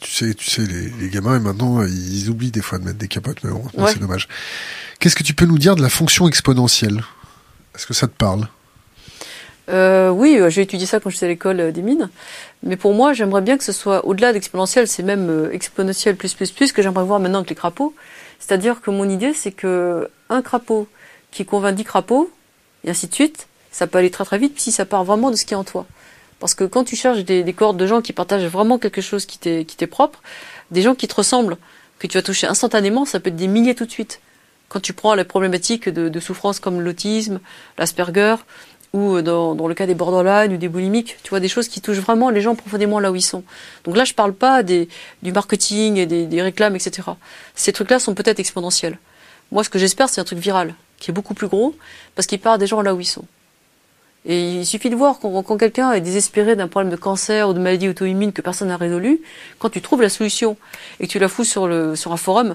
tu 0.00 0.08
sais, 0.08 0.34
tu 0.34 0.48
sais, 0.48 0.62
les, 0.62 0.88
les 1.00 1.08
gamins 1.08 1.40
maintenant, 1.40 1.82
ils 1.82 2.28
oublient 2.30 2.52
des 2.52 2.62
fois 2.62 2.78
de 2.78 2.84
mettre 2.84 2.98
des 2.98 3.08
capotes, 3.08 3.38
mais 3.42 3.50
bon, 3.50 3.64
Ouais. 3.76 3.90
c'est 3.92 3.98
dommage. 3.98 4.28
Qu'est-ce 5.00 5.16
que 5.16 5.24
tu 5.24 5.34
peux 5.34 5.46
nous 5.46 5.58
dire 5.58 5.74
de 5.74 5.82
la 5.82 5.88
fonction 5.88 6.28
exponentielle? 6.28 7.02
Est-ce 7.74 7.86
que 7.86 7.94
ça 7.94 8.06
te 8.06 8.14
parle? 8.16 8.46
Euh, 9.68 10.10
oui, 10.10 10.36
euh, 10.38 10.50
j'ai 10.50 10.62
étudié 10.62 10.86
ça 10.86 11.00
quand 11.00 11.10
j'étais 11.10 11.26
à 11.26 11.28
l'école 11.28 11.60
euh, 11.60 11.72
des 11.72 11.82
mines. 11.82 12.10
Mais 12.62 12.76
pour 12.76 12.94
moi, 12.94 13.12
j'aimerais 13.12 13.40
bien 13.40 13.56
que 13.56 13.64
ce 13.64 13.72
soit 13.72 14.04
au-delà 14.06 14.32
d'exponentiel, 14.32 14.86
c'est 14.86 15.02
même 15.02 15.28
euh, 15.30 15.52
exponentiel 15.52 16.16
plus 16.16 16.34
plus 16.34 16.50
plus 16.50 16.72
que 16.72 16.82
j'aimerais 16.82 17.04
voir 17.04 17.20
maintenant 17.20 17.38
avec 17.38 17.50
les 17.50 17.56
crapauds. 17.56 17.94
C'est-à-dire 18.38 18.80
que 18.80 18.90
mon 18.90 19.08
idée, 19.08 19.32
c'est 19.32 19.52
que 19.52 20.10
un 20.28 20.42
crapaud 20.42 20.86
qui 21.30 21.44
convainc 21.46 21.74
10 21.74 21.84
crapauds, 21.84 22.30
et 22.84 22.90
ainsi 22.90 23.06
de 23.08 23.14
suite, 23.14 23.46
ça 23.70 23.86
peut 23.86 23.98
aller 23.98 24.10
très 24.10 24.24
très 24.24 24.38
vite 24.38 24.60
si 24.60 24.70
ça 24.70 24.84
part 24.84 25.04
vraiment 25.04 25.30
de 25.30 25.36
ce 25.36 25.46
qui 25.46 25.54
est 25.54 25.56
en 25.56 25.64
toi. 25.64 25.86
Parce 26.40 26.54
que 26.54 26.64
quand 26.64 26.84
tu 26.84 26.96
cherches 26.96 27.24
des, 27.24 27.42
des 27.42 27.52
cohortes 27.54 27.78
de 27.78 27.86
gens 27.86 28.02
qui 28.02 28.12
partagent 28.12 28.44
vraiment 28.44 28.78
quelque 28.78 29.00
chose 29.00 29.24
qui 29.24 29.38
t'est 29.38 29.64
qui 29.64 29.76
t'est 29.76 29.86
propre, 29.86 30.20
des 30.70 30.82
gens 30.82 30.94
qui 30.94 31.08
te 31.08 31.14
ressemblent, 31.14 31.56
que 31.98 32.06
tu 32.06 32.18
vas 32.18 32.22
toucher 32.22 32.46
instantanément, 32.46 33.06
ça 33.06 33.20
peut 33.20 33.30
être 33.30 33.36
des 33.36 33.48
milliers 33.48 33.74
tout 33.74 33.86
de 33.86 33.90
suite. 33.90 34.20
Quand 34.68 34.80
tu 34.80 34.92
prends 34.92 35.14
les 35.14 35.24
problématiques 35.24 35.88
de, 35.88 36.08
de 36.08 36.20
souffrance 36.20 36.58
comme 36.60 36.80
l'autisme, 36.80 37.40
l'Asperger, 37.78 38.36
ou 38.94 39.20
dans, 39.22 39.56
dans, 39.56 39.66
le 39.66 39.74
cas 39.74 39.86
des 39.86 39.96
borderline 39.96 40.52
ou 40.52 40.56
des 40.56 40.68
boulimiques, 40.68 41.16
tu 41.24 41.30
vois, 41.30 41.40
des 41.40 41.48
choses 41.48 41.66
qui 41.66 41.80
touchent 41.80 41.98
vraiment 41.98 42.30
les 42.30 42.40
gens 42.40 42.54
profondément 42.54 43.00
là 43.00 43.10
où 43.10 43.16
ils 43.16 43.22
sont. 43.22 43.42
Donc 43.82 43.96
là, 43.96 44.04
je 44.04 44.14
parle 44.14 44.32
pas 44.32 44.62
des, 44.62 44.88
du 45.22 45.32
marketing 45.32 45.96
et 45.96 46.06
des, 46.06 46.26
des 46.26 46.40
réclames, 46.40 46.76
etc. 46.76 47.02
Ces 47.56 47.72
trucs-là 47.72 47.98
sont 47.98 48.14
peut-être 48.14 48.38
exponentiels. 48.38 49.00
Moi, 49.50 49.64
ce 49.64 49.68
que 49.68 49.80
j'espère, 49.80 50.08
c'est 50.08 50.20
un 50.20 50.24
truc 50.24 50.38
viral, 50.38 50.76
qui 50.98 51.10
est 51.10 51.14
beaucoup 51.14 51.34
plus 51.34 51.48
gros, 51.48 51.74
parce 52.14 52.28
qu'il 52.28 52.38
part 52.38 52.56
des 52.56 52.68
gens 52.68 52.82
là 52.82 52.94
où 52.94 53.00
ils 53.00 53.04
sont. 53.04 53.24
Et 54.26 54.60
il 54.60 54.66
suffit 54.66 54.90
de 54.90 54.94
voir 54.94 55.18
quand, 55.18 55.42
quand 55.42 55.56
quelqu'un 55.58 55.90
est 55.90 56.00
désespéré 56.00 56.54
d'un 56.54 56.68
problème 56.68 56.92
de 56.92 56.96
cancer 56.96 57.48
ou 57.48 57.52
de 57.52 57.58
maladie 57.58 57.88
auto-immune 57.88 58.32
que 58.32 58.42
personne 58.42 58.68
n'a 58.68 58.76
résolu, 58.76 59.20
quand 59.58 59.70
tu 59.70 59.82
trouves 59.82 60.02
la 60.02 60.08
solution 60.08 60.56
et 61.00 61.08
que 61.08 61.12
tu 61.12 61.18
la 61.18 61.28
fous 61.28 61.44
sur, 61.44 61.66
le, 61.66 61.96
sur 61.96 62.12
un 62.12 62.16
forum, 62.16 62.54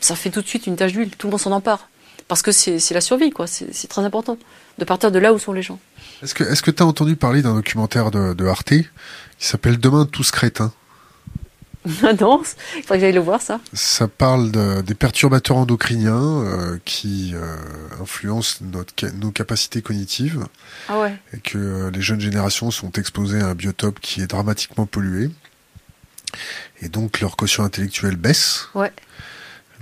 ça 0.00 0.16
fait 0.16 0.28
tout 0.28 0.42
de 0.42 0.46
suite 0.46 0.66
une 0.66 0.76
tache 0.76 0.92
d'huile, 0.92 1.10
tout 1.16 1.28
le 1.28 1.30
monde 1.30 1.40
s'en 1.40 1.52
empare. 1.52 1.88
Parce 2.28 2.42
que 2.42 2.50
c'est 2.52 2.92
la 2.92 3.00
survie, 3.00 3.30
quoi. 3.30 3.46
C'est 3.46 3.88
très 3.88 4.02
important 4.02 4.36
de 4.78 4.84
partir 4.84 5.10
de 5.10 5.18
là 5.18 5.32
où 5.32 5.38
sont 5.38 5.52
les 5.52 5.62
gens. 5.62 5.78
Est-ce 6.22 6.34
que 6.34 6.44
est-ce 6.44 6.62
que 6.62 6.70
tu 6.70 6.82
as 6.82 6.86
entendu 6.86 7.16
parler 7.16 7.42
d'un 7.42 7.54
documentaire 7.54 8.10
de, 8.10 8.34
de 8.34 8.46
Arte 8.46 8.70
qui 8.70 8.86
s'appelle 9.38 9.78
Demain 9.78 10.06
tous 10.06 10.30
crétins? 10.30 10.72
Non, 12.20 12.42
il 12.76 12.82
faudrait 12.82 12.98
que 12.98 13.00
j'aille 13.00 13.12
le 13.12 13.20
voir 13.20 13.40
ça. 13.40 13.60
Ça 13.72 14.08
parle 14.08 14.50
de, 14.50 14.80
des 14.80 14.94
perturbateurs 14.94 15.56
endocriniens 15.56 16.42
euh, 16.42 16.78
qui 16.84 17.32
euh, 17.34 17.56
influencent 18.02 18.58
notre, 18.62 19.06
nos 19.20 19.30
capacités 19.30 19.82
cognitives. 19.82 20.44
Ah 20.88 20.98
ouais. 20.98 21.16
Et 21.32 21.38
que 21.38 21.58
euh, 21.58 21.90
les 21.92 22.02
jeunes 22.02 22.20
générations 22.20 22.70
sont 22.70 22.90
exposées 22.92 23.40
à 23.40 23.46
un 23.46 23.54
biotope 23.54 24.00
qui 24.00 24.20
est 24.20 24.26
dramatiquement 24.26 24.86
pollué. 24.86 25.30
Et 26.82 26.88
donc 26.88 27.20
leur 27.20 27.36
quotient 27.36 27.64
intellectuel 27.64 28.16
baisse. 28.16 28.68
Ouais. 28.74 28.92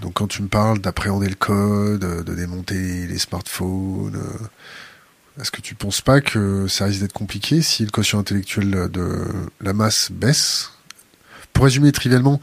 Donc 0.01 0.15
quand 0.15 0.27
tu 0.27 0.43
me 0.43 0.49
parles 0.49 0.81
d'appréhender 0.81 1.29
le 1.29 1.35
code, 1.35 2.01
de 2.01 2.35
démonter 2.35 3.07
les 3.07 3.19
smartphones, 3.19 4.21
est-ce 5.41 5.51
que 5.51 5.61
tu 5.61 5.75
penses 5.75 6.01
pas 6.01 6.21
que 6.21 6.69
ça 6.69 6.85
risque 6.85 7.01
d'être 7.01 7.13
compliqué 7.13 7.63
si 7.63 7.85
le 7.85 7.91
quotient 7.91 8.21
intellectuel 8.21 8.89
de 8.91 9.27
la 9.61 9.73
masse 9.73 10.11
baisse? 10.13 10.73
Pour 11.53 11.65
résumer 11.65 11.93
trivialement, 11.93 12.41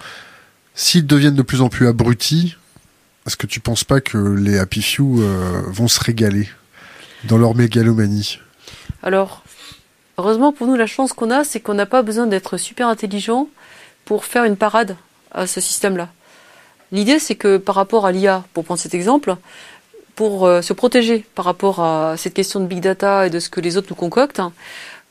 s'ils 0.73 1.05
deviennent 1.05 1.35
de 1.35 1.41
plus 1.41 1.61
en 1.61 1.69
plus 1.69 1.87
abrutis, 1.87 2.57
est-ce 3.25 3.37
que 3.37 3.47
tu 3.47 3.59
penses 3.59 3.83
pas 3.83 4.01
que 4.01 4.17
les 4.17 4.57
Happy 4.57 4.81
Few 4.81 5.21
euh, 5.21 5.61
vont 5.67 5.87
se 5.87 6.03
régaler 6.03 6.49
dans 7.25 7.37
leur 7.37 7.55
mégalomanie? 7.55 8.39
Alors, 9.03 9.43
heureusement 10.17 10.51
pour 10.51 10.67
nous, 10.67 10.75
la 10.75 10.87
chance 10.87 11.13
qu'on 11.13 11.29
a, 11.29 11.43
c'est 11.43 11.59
qu'on 11.59 11.75
n'a 11.75 11.85
pas 11.85 12.01
besoin 12.01 12.27
d'être 12.27 12.57
super 12.57 12.87
intelligent 12.87 13.47
pour 14.05 14.25
faire 14.25 14.45
une 14.45 14.57
parade 14.57 14.97
à 15.31 15.45
ce 15.47 15.61
système-là. 15.61 16.09
L'idée, 16.91 17.19
c'est 17.19 17.35
que 17.35 17.57
par 17.57 17.75
rapport 17.75 18.05
à 18.05 18.11
l'IA, 18.11 18.43
pour 18.53 18.65
prendre 18.65 18.79
cet 18.79 18.93
exemple, 18.93 19.35
pour 20.15 20.45
euh, 20.45 20.61
se 20.61 20.73
protéger 20.73 21.25
par 21.35 21.45
rapport 21.45 21.79
à 21.79 22.15
cette 22.17 22.33
question 22.33 22.59
de 22.59 22.65
big 22.65 22.79
data 22.79 23.27
et 23.27 23.29
de 23.29 23.39
ce 23.39 23.49
que 23.49 23.61
les 23.61 23.77
autres 23.77 23.87
nous 23.89 23.95
concoctent, 23.95 24.39
hein, 24.39 24.53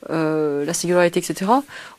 euh, 0.09 0.63
la 0.65 0.73
singularité, 0.73 1.19
etc., 1.19 1.51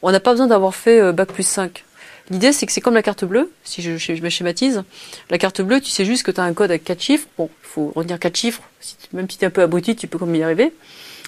on 0.02 0.10
n'a 0.10 0.20
pas 0.20 0.32
besoin 0.32 0.46
d'avoir 0.46 0.74
fait 0.74 1.00
euh, 1.00 1.12
Bac 1.12 1.32
plus 1.32 1.46
5. 1.46 1.84
L'idée, 2.30 2.52
c'est 2.52 2.66
que 2.66 2.72
c'est 2.72 2.80
comme 2.80 2.94
la 2.94 3.02
carte 3.02 3.24
bleue, 3.24 3.50
si 3.64 3.82
je, 3.82 4.22
me 4.22 4.28
schématise. 4.28 4.84
La 5.30 5.38
carte 5.38 5.60
bleue, 5.60 5.80
tu 5.80 5.90
sais 5.90 6.04
juste 6.04 6.22
que 6.22 6.30
tu 6.30 6.40
as 6.40 6.44
un 6.44 6.54
code 6.54 6.70
avec 6.70 6.84
4 6.84 7.00
chiffres. 7.00 7.26
Bon, 7.36 7.50
il 7.64 7.68
faut 7.68 7.92
retenir 7.94 8.18
4 8.18 8.36
chiffres. 8.36 8.62
Si, 8.80 8.96
même 9.12 9.28
si 9.28 9.38
tu 9.38 9.44
es 9.44 9.48
un 9.48 9.50
peu 9.50 9.62
abruti, 9.62 9.96
tu 9.96 10.06
peux 10.06 10.18
comme 10.18 10.34
y 10.34 10.42
arriver. 10.42 10.72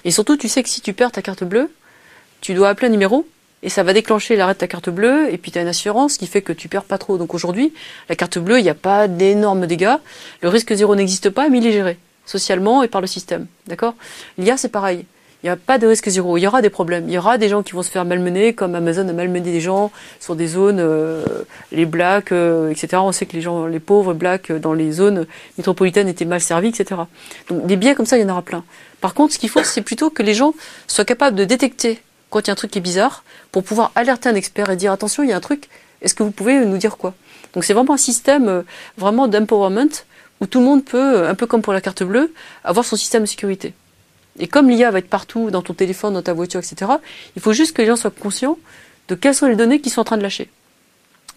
Et 0.04 0.10
surtout, 0.10 0.36
tu 0.36 0.48
sais 0.48 0.62
que 0.62 0.68
si 0.68 0.80
tu 0.80 0.92
perds 0.92 1.12
ta 1.12 1.22
carte 1.22 1.44
bleue, 1.44 1.70
tu 2.40 2.54
dois 2.54 2.68
appeler 2.68 2.88
un 2.88 2.90
numéro 2.90 3.26
et 3.64 3.70
ça 3.70 3.82
va 3.82 3.94
déclencher 3.94 4.36
l'arrêt 4.36 4.52
de 4.52 4.58
ta 4.58 4.68
carte 4.68 4.90
bleue, 4.90 5.32
et 5.32 5.38
puis 5.38 5.50
tu 5.50 5.58
as 5.58 5.62
une 5.62 5.68
assurance 5.68 6.18
qui 6.18 6.26
fait 6.26 6.42
que 6.42 6.52
tu 6.52 6.68
perds 6.68 6.84
pas 6.84 6.98
trop. 6.98 7.16
Donc 7.16 7.32
aujourd'hui, 7.32 7.72
la 8.10 8.14
carte 8.14 8.38
bleue, 8.38 8.60
il 8.60 8.62
n'y 8.62 8.68
a 8.68 8.74
pas 8.74 9.08
d'énormes 9.08 9.66
dégâts, 9.66 9.96
le 10.42 10.48
risque 10.50 10.72
zéro 10.74 10.94
n'existe 10.94 11.30
pas, 11.30 11.48
mais 11.48 11.58
il 11.58 11.66
est 11.66 11.72
géré, 11.72 11.98
socialement 12.26 12.82
et 12.82 12.88
par 12.88 13.00
le 13.00 13.06
système. 13.06 13.46
D'accord? 13.66 13.94
L'IA, 14.36 14.58
c'est 14.58 14.68
pareil. 14.68 15.06
Il 15.42 15.48
n'y 15.48 15.50
a 15.50 15.56
pas 15.56 15.76
de 15.76 15.86
risque 15.86 16.08
zéro. 16.08 16.38
Il 16.38 16.40
y 16.40 16.46
aura 16.46 16.62
des 16.62 16.70
problèmes. 16.70 17.06
Il 17.06 17.12
y 17.12 17.18
aura 17.18 17.36
des 17.36 17.50
gens 17.50 17.62
qui 17.62 17.72
vont 17.72 17.82
se 17.82 17.90
faire 17.90 18.06
malmener, 18.06 18.54
comme 18.54 18.74
Amazon 18.74 19.06
a 19.08 19.12
malmené 19.12 19.52
des 19.52 19.60
gens 19.60 19.92
sur 20.18 20.36
des 20.36 20.46
zones, 20.46 20.80
euh, 20.80 21.22
les 21.70 21.84
blacks, 21.84 22.32
euh, 22.32 22.70
etc. 22.70 22.96
On 22.96 23.12
sait 23.12 23.26
que 23.26 23.34
les 23.34 23.42
gens, 23.42 23.66
les 23.66 23.80
pauvres 23.80 24.14
blacks 24.14 24.52
dans 24.52 24.72
les 24.72 24.92
zones 24.92 25.26
métropolitaines 25.58 26.08
étaient 26.08 26.24
mal 26.24 26.40
servis, 26.40 26.68
etc. 26.68 27.02
Donc 27.48 27.66
des 27.66 27.76
biais 27.76 27.94
comme 27.94 28.06
ça, 28.06 28.16
il 28.16 28.22
y 28.22 28.24
en 28.24 28.30
aura 28.30 28.40
plein. 28.40 28.64
Par 29.02 29.12
contre, 29.12 29.34
ce 29.34 29.38
qu'il 29.38 29.50
faut, 29.50 29.62
c'est 29.62 29.82
plutôt 29.82 30.08
que 30.08 30.22
les 30.22 30.32
gens 30.32 30.54
soient 30.86 31.04
capables 31.04 31.36
de 31.36 31.44
détecter 31.44 32.00
quand 32.34 32.40
il 32.40 32.48
y 32.48 32.50
a 32.50 32.52
un 32.54 32.56
truc 32.56 32.72
qui 32.72 32.78
est 32.78 32.88
bizarre, 32.92 33.22
pour 33.52 33.62
pouvoir 33.62 33.92
alerter 33.94 34.28
un 34.28 34.34
expert 34.34 34.68
et 34.68 34.74
dire 34.74 34.90
attention, 34.90 35.22
il 35.22 35.28
y 35.28 35.32
a 35.32 35.36
un 35.36 35.40
truc, 35.40 35.68
est-ce 36.02 36.16
que 36.16 36.24
vous 36.24 36.32
pouvez 36.32 36.64
nous 36.66 36.78
dire 36.78 36.96
quoi? 36.96 37.14
Donc 37.52 37.62
c'est 37.62 37.74
vraiment 37.74 37.94
un 37.94 37.96
système 38.10 38.48
euh, 38.48 38.62
vraiment 38.98 39.28
d'empowerment 39.28 40.02
où 40.40 40.46
tout 40.46 40.58
le 40.58 40.64
monde 40.64 40.84
peut, 40.84 41.18
euh, 41.18 41.30
un 41.30 41.36
peu 41.36 41.46
comme 41.46 41.62
pour 41.62 41.72
la 41.72 41.80
carte 41.80 42.02
bleue, 42.02 42.34
avoir 42.64 42.84
son 42.84 42.96
système 42.96 43.22
de 43.22 43.28
sécurité. 43.28 43.72
Et 44.40 44.48
comme 44.48 44.68
l'IA 44.68 44.90
va 44.90 44.98
être 44.98 45.08
partout, 45.08 45.52
dans 45.52 45.62
ton 45.62 45.74
téléphone, 45.74 46.14
dans 46.14 46.22
ta 46.22 46.32
voiture, 46.32 46.58
etc., 46.58 46.90
il 47.36 47.40
faut 47.40 47.52
juste 47.52 47.72
que 47.72 47.82
les 47.82 47.86
gens 47.86 47.94
soient 47.94 48.10
conscients 48.10 48.58
de 49.06 49.14
quelles 49.14 49.36
sont 49.36 49.46
les 49.46 49.54
données 49.54 49.80
qu'ils 49.80 49.92
sont 49.92 50.00
en 50.00 50.04
train 50.04 50.16
de 50.16 50.22
lâcher. 50.24 50.50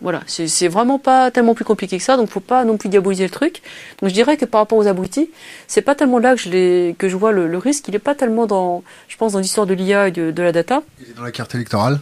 Voilà, 0.01 0.21
c'est 0.27 0.67
vraiment 0.67 0.99
pas 0.99 1.31
tellement 1.31 1.55
plus 1.55 1.65
compliqué 1.65 1.97
que 1.97 2.03
ça, 2.03 2.17
donc 2.17 2.29
faut 2.29 2.39
pas 2.39 2.63
non 2.65 2.77
plus 2.77 2.87
diaboliser 2.87 3.23
le 3.23 3.31
truc. 3.31 3.63
Donc 3.99 4.09
je 4.09 4.13
dirais 4.13 4.37
que 4.37 4.45
par 4.45 4.61
rapport 4.61 4.77
aux 4.77 4.85
abrutis, 4.85 5.31
c'est 5.67 5.81
pas 5.81 5.95
tellement 5.95 6.19
là 6.19 6.35
que 6.35 6.41
je, 6.41 6.91
que 6.93 7.09
je 7.09 7.15
vois 7.15 7.31
le, 7.31 7.47
le, 7.47 7.57
risque, 7.57 7.87
il 7.87 7.95
est 7.95 7.99
pas 7.99 8.13
tellement 8.13 8.45
dans, 8.45 8.83
je 9.07 9.17
pense, 9.17 9.33
dans 9.33 9.39
l'histoire 9.39 9.65
de 9.65 9.73
l'IA 9.73 10.09
et 10.09 10.11
de, 10.11 10.29
de, 10.29 10.43
la 10.43 10.51
data. 10.51 10.83
Il 11.01 11.09
est 11.09 11.13
dans 11.15 11.23
la 11.23 11.31
carte 11.31 11.55
électorale 11.55 11.99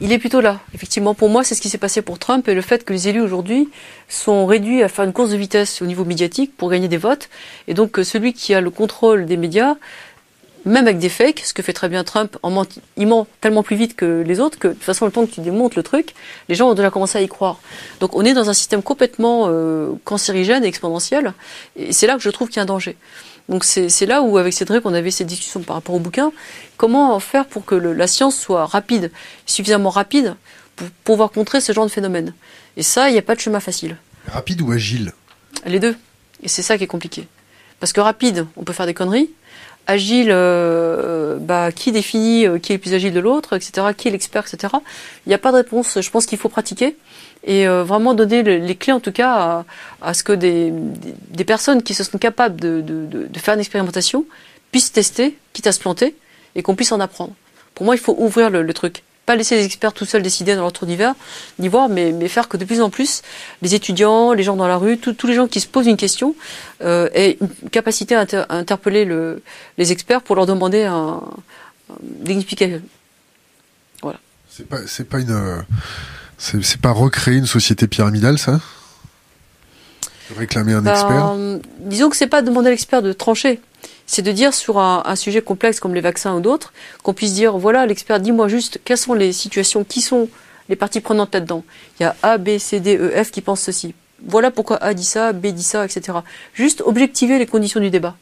Il 0.00 0.12
est 0.12 0.18
plutôt 0.18 0.40
là, 0.40 0.60
effectivement. 0.72 1.14
Pour 1.14 1.28
moi, 1.28 1.42
c'est 1.42 1.56
ce 1.56 1.60
qui 1.60 1.68
s'est 1.68 1.78
passé 1.78 2.00
pour 2.00 2.20
Trump 2.20 2.46
et 2.46 2.54
le 2.54 2.62
fait 2.62 2.84
que 2.84 2.92
les 2.92 3.08
élus 3.08 3.22
aujourd'hui 3.22 3.68
sont 4.08 4.46
réduits 4.46 4.84
à 4.84 4.88
faire 4.88 5.04
une 5.04 5.12
course 5.12 5.30
de 5.30 5.36
vitesse 5.36 5.82
au 5.82 5.86
niveau 5.86 6.04
médiatique 6.04 6.56
pour 6.56 6.70
gagner 6.70 6.86
des 6.86 6.96
votes. 6.96 7.28
Et 7.66 7.74
donc 7.74 7.98
celui 8.04 8.34
qui 8.34 8.54
a 8.54 8.60
le 8.60 8.70
contrôle 8.70 9.26
des 9.26 9.36
médias 9.36 9.74
même 10.66 10.86
avec 10.86 10.98
des 10.98 11.08
fakes, 11.08 11.40
ce 11.44 11.54
que 11.54 11.62
fait 11.62 11.72
très 11.72 11.88
bien 11.88 12.04
Trump, 12.04 12.36
en 12.42 12.50
ment, 12.50 12.66
il 12.96 13.06
ment 13.06 13.26
tellement 13.40 13.62
plus 13.62 13.76
vite 13.76 13.96
que 13.96 14.22
les 14.26 14.40
autres 14.40 14.58
que 14.58 14.68
de 14.68 14.72
toute 14.74 14.82
façon 14.82 15.06
le 15.06 15.12
temps 15.12 15.24
que 15.24 15.32
tu 15.32 15.40
démontes 15.40 15.76
le 15.76 15.82
truc, 15.82 16.14
les 16.48 16.54
gens 16.54 16.68
ont 16.68 16.74
déjà 16.74 16.90
commencé 16.90 17.16
à 17.16 17.22
y 17.22 17.28
croire. 17.28 17.60
Donc 18.00 18.14
on 18.14 18.24
est 18.24 18.34
dans 18.34 18.50
un 18.50 18.52
système 18.52 18.82
complètement 18.82 19.46
euh, 19.46 19.92
cancérigène 20.04 20.64
et 20.64 20.68
exponentiel, 20.68 21.32
et 21.76 21.92
c'est 21.92 22.06
là 22.06 22.16
que 22.16 22.22
je 22.22 22.30
trouve 22.30 22.48
qu'il 22.48 22.56
y 22.56 22.60
a 22.60 22.64
un 22.64 22.66
danger. 22.66 22.96
Donc 23.48 23.64
c'est 23.64 24.06
là 24.06 24.22
où 24.22 24.38
avec 24.38 24.52
Cédric 24.52 24.84
on 24.84 24.92
avait 24.92 25.12
cette 25.12 25.28
discussion 25.28 25.60
par 25.60 25.76
rapport 25.76 25.94
au 25.94 26.00
bouquin, 26.00 26.32
comment 26.76 27.18
faire 27.20 27.46
pour 27.46 27.64
que 27.64 27.76
le, 27.76 27.92
la 27.92 28.08
science 28.08 28.36
soit 28.36 28.66
rapide, 28.66 29.12
suffisamment 29.46 29.90
rapide 29.90 30.34
pour 30.74 30.88
pouvoir 31.04 31.30
contrer 31.30 31.60
ce 31.60 31.72
genre 31.72 31.86
de 31.86 31.90
phénomène? 31.90 32.34
Et 32.76 32.82
ça, 32.82 33.08
il 33.08 33.12
n'y 33.12 33.18
a 33.18 33.22
pas 33.22 33.36
de 33.36 33.40
chemin 33.40 33.60
facile. 33.60 33.96
Rapide 34.26 34.60
ou 34.62 34.72
agile? 34.72 35.12
Les 35.64 35.78
deux. 35.78 35.96
Et 36.42 36.48
c'est 36.48 36.62
ça 36.62 36.76
qui 36.76 36.84
est 36.84 36.88
compliqué. 36.88 37.28
Parce 37.78 37.92
que 37.92 38.00
rapide, 38.00 38.46
on 38.56 38.64
peut 38.64 38.72
faire 38.72 38.86
des 38.86 38.94
conneries 38.94 39.30
agile, 39.86 40.28
euh, 40.30 41.36
bah, 41.38 41.72
qui 41.72 41.92
définit 41.92 42.46
euh, 42.46 42.58
qui 42.58 42.72
est 42.72 42.76
le 42.76 42.80
plus 42.80 42.94
agile 42.94 43.12
de 43.12 43.20
l'autre, 43.20 43.54
etc., 43.54 43.88
qui 43.96 44.08
est 44.08 44.10
l'expert, 44.10 44.44
etc. 44.46 44.74
Il 45.26 45.28
n'y 45.28 45.34
a 45.34 45.38
pas 45.38 45.52
de 45.52 45.56
réponse. 45.56 46.00
Je 46.00 46.10
pense 46.10 46.26
qu'il 46.26 46.38
faut 46.38 46.48
pratiquer 46.48 46.96
et 47.44 47.68
euh, 47.68 47.84
vraiment 47.84 48.14
donner 48.14 48.42
le, 48.42 48.56
les 48.56 48.74
clés, 48.74 48.92
en 48.92 49.00
tout 49.00 49.12
cas, 49.12 49.32
à, 49.32 49.64
à 50.02 50.14
ce 50.14 50.24
que 50.24 50.32
des, 50.32 50.70
des, 50.70 51.14
des, 51.30 51.44
personnes 51.44 51.82
qui 51.82 51.94
se 51.94 52.02
sont 52.02 52.18
capables 52.18 52.60
de, 52.60 52.80
de, 52.80 53.06
de, 53.28 53.38
faire 53.38 53.54
une 53.54 53.60
expérimentation 53.60 54.24
puissent 54.72 54.92
tester, 54.92 55.38
quitte 55.52 55.68
à 55.68 55.72
se 55.72 55.78
planter, 55.78 56.16
et 56.56 56.62
qu'on 56.62 56.74
puisse 56.74 56.92
en 56.92 57.00
apprendre. 57.00 57.32
Pour 57.74 57.86
moi, 57.86 57.94
il 57.94 58.00
faut 58.00 58.16
ouvrir 58.18 58.50
le, 58.50 58.62
le 58.62 58.74
truc 58.74 59.04
pas 59.26 59.36
laisser 59.36 59.56
les 59.56 59.64
experts 59.64 59.92
tout 59.92 60.04
seuls 60.04 60.22
décider 60.22 60.54
dans 60.54 60.62
leur 60.62 60.72
tour 60.72 60.86
d'hiver, 60.86 61.14
ni 61.58 61.68
voir, 61.68 61.88
mais, 61.88 62.12
mais, 62.12 62.28
faire 62.28 62.48
que 62.48 62.56
de 62.56 62.64
plus 62.64 62.80
en 62.80 62.90
plus, 62.90 63.22
les 63.60 63.74
étudiants, 63.74 64.32
les 64.32 64.44
gens 64.44 64.56
dans 64.56 64.68
la 64.68 64.76
rue, 64.76 64.98
tous 64.98 65.26
les 65.26 65.34
gens 65.34 65.48
qui 65.48 65.60
se 65.60 65.66
posent 65.66 65.88
une 65.88 65.96
question, 65.96 66.36
euh, 66.82 67.10
aient 67.12 67.36
une 67.40 67.70
capacité 67.70 68.14
à, 68.14 68.20
inter 68.20 68.44
à 68.48 68.54
interpeller 68.54 69.04
le, 69.04 69.42
les 69.78 69.92
experts 69.92 70.22
pour 70.22 70.36
leur 70.36 70.46
demander 70.46 70.84
un, 70.84 71.20
un 71.90 72.26
explication. 72.26 72.80
Voilà. 74.00 74.20
C'est 74.48 74.68
pas, 74.68 74.86
c'est 74.86 75.08
pas 75.08 75.18
une, 75.18 75.64
c'est 76.38 76.80
pas 76.80 76.92
recréer 76.92 77.36
une 77.36 77.46
société 77.46 77.88
pyramidale, 77.88 78.38
ça? 78.38 78.60
Réclamer 80.36 80.74
un 80.74 80.82
ben, 80.82 80.92
expert? 80.92 81.34
Disons 81.80 82.10
que 82.10 82.16
c'est 82.16 82.26
pas 82.26 82.42
demander 82.42 82.68
à 82.68 82.70
l'expert 82.70 83.02
de 83.02 83.12
trancher 83.12 83.60
c'est 84.06 84.22
de 84.22 84.32
dire 84.32 84.54
sur 84.54 84.78
un, 84.78 85.16
sujet 85.16 85.42
complexe 85.42 85.80
comme 85.80 85.94
les 85.94 86.00
vaccins 86.00 86.34
ou 86.36 86.40
d'autres, 86.40 86.72
qu'on 87.02 87.12
puisse 87.12 87.34
dire, 87.34 87.58
voilà, 87.58 87.86
l'expert, 87.86 88.20
dis-moi 88.20 88.48
juste 88.48 88.80
quelles 88.84 88.98
sont 88.98 89.14
les 89.14 89.32
situations, 89.32 89.84
qui 89.84 90.00
sont 90.00 90.28
les 90.68 90.76
parties 90.76 91.00
prenantes 91.00 91.34
là-dedans. 91.34 91.64
Il 91.98 92.04
y 92.04 92.06
a 92.06 92.16
A, 92.22 92.38
B, 92.38 92.58
C, 92.58 92.80
D, 92.80 92.96
E, 92.96 93.22
F 93.22 93.30
qui 93.30 93.40
pensent 93.40 93.60
ceci. 93.60 93.94
Voilà 94.24 94.50
pourquoi 94.50 94.76
A 94.82 94.94
dit 94.94 95.04
ça, 95.04 95.32
B 95.32 95.48
dit 95.48 95.62
ça, 95.62 95.84
etc. 95.84 96.18
Juste 96.54 96.82
objectiver 96.84 97.38
les 97.38 97.46
conditions 97.46 97.80
du 97.80 97.90
débat. 97.90 98.16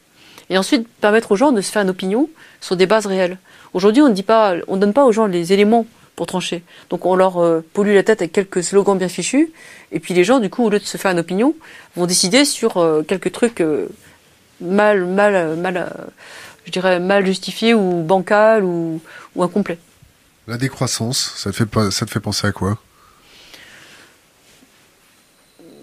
Et 0.51 0.59
ensuite 0.59 0.87
permettre 1.01 1.33
aux 1.33 1.37
gens 1.37 1.53
de 1.53 1.61
se 1.61 1.71
faire 1.71 1.83
une 1.83 1.91
opinion 1.91 2.29
sur 2.61 2.77
des 2.77 2.87
bases 2.87 3.07
réelles. 3.07 3.39
Aujourd'hui, 3.73 4.03
on 4.03 4.09
ne 4.09 4.15
dit 4.15 4.23
pas, 4.23 4.55
on 4.69 4.77
donne 4.77 4.93
pas 4.93 5.05
aux 5.05 5.13
gens 5.13 5.27
les 5.27 5.53
éléments 5.53 5.87
pour 6.17 6.27
trancher. 6.27 6.63
Donc 6.91 7.07
on 7.07 7.17
leur 7.17 7.39
euh, 7.39 7.65
pollue 7.73 7.95
la 7.95 8.03
tête 8.03 8.21
avec 8.23 8.33
quelques 8.33 8.63
slogans 8.63 8.97
bien 8.97 9.09
fichus, 9.09 9.53
et 9.93 10.01
puis 10.01 10.15
les 10.15 10.25
gens, 10.25 10.39
du 10.39 10.51
coup, 10.51 10.65
au 10.65 10.71
lieu 10.71 10.79
de 10.79 10.85
se 10.85 10.97
faire 10.97 11.11
une 11.11 11.19
opinion, 11.19 11.55
vont 11.97 12.07
décider 12.07 12.45
sur 12.45 12.77
euh, 12.77 13.03
quelques 13.03 13.33
trucs 13.33 13.61
euh, 13.61 13.89
mal, 14.61 15.05
mal, 15.05 15.57
mal, 15.57 16.07
je 16.67 16.71
dirais, 16.73 17.01
mal 17.01 17.25
justifié 17.27 17.75
ou 17.75 18.03
bancal 18.03 18.65
ou, 18.65 19.01
ou 19.35 19.43
incomplet. 19.43 19.79
La 20.47 20.57
décroissance, 20.59 21.33
ça 21.37 21.51
te 21.51 21.57
fait, 21.57 21.67
pas- 21.67 21.91
ça 21.91 22.05
te 22.07 22.11
fait 22.11 22.21
penser 22.21 22.47
à 22.47 22.53
quoi? 22.53 22.79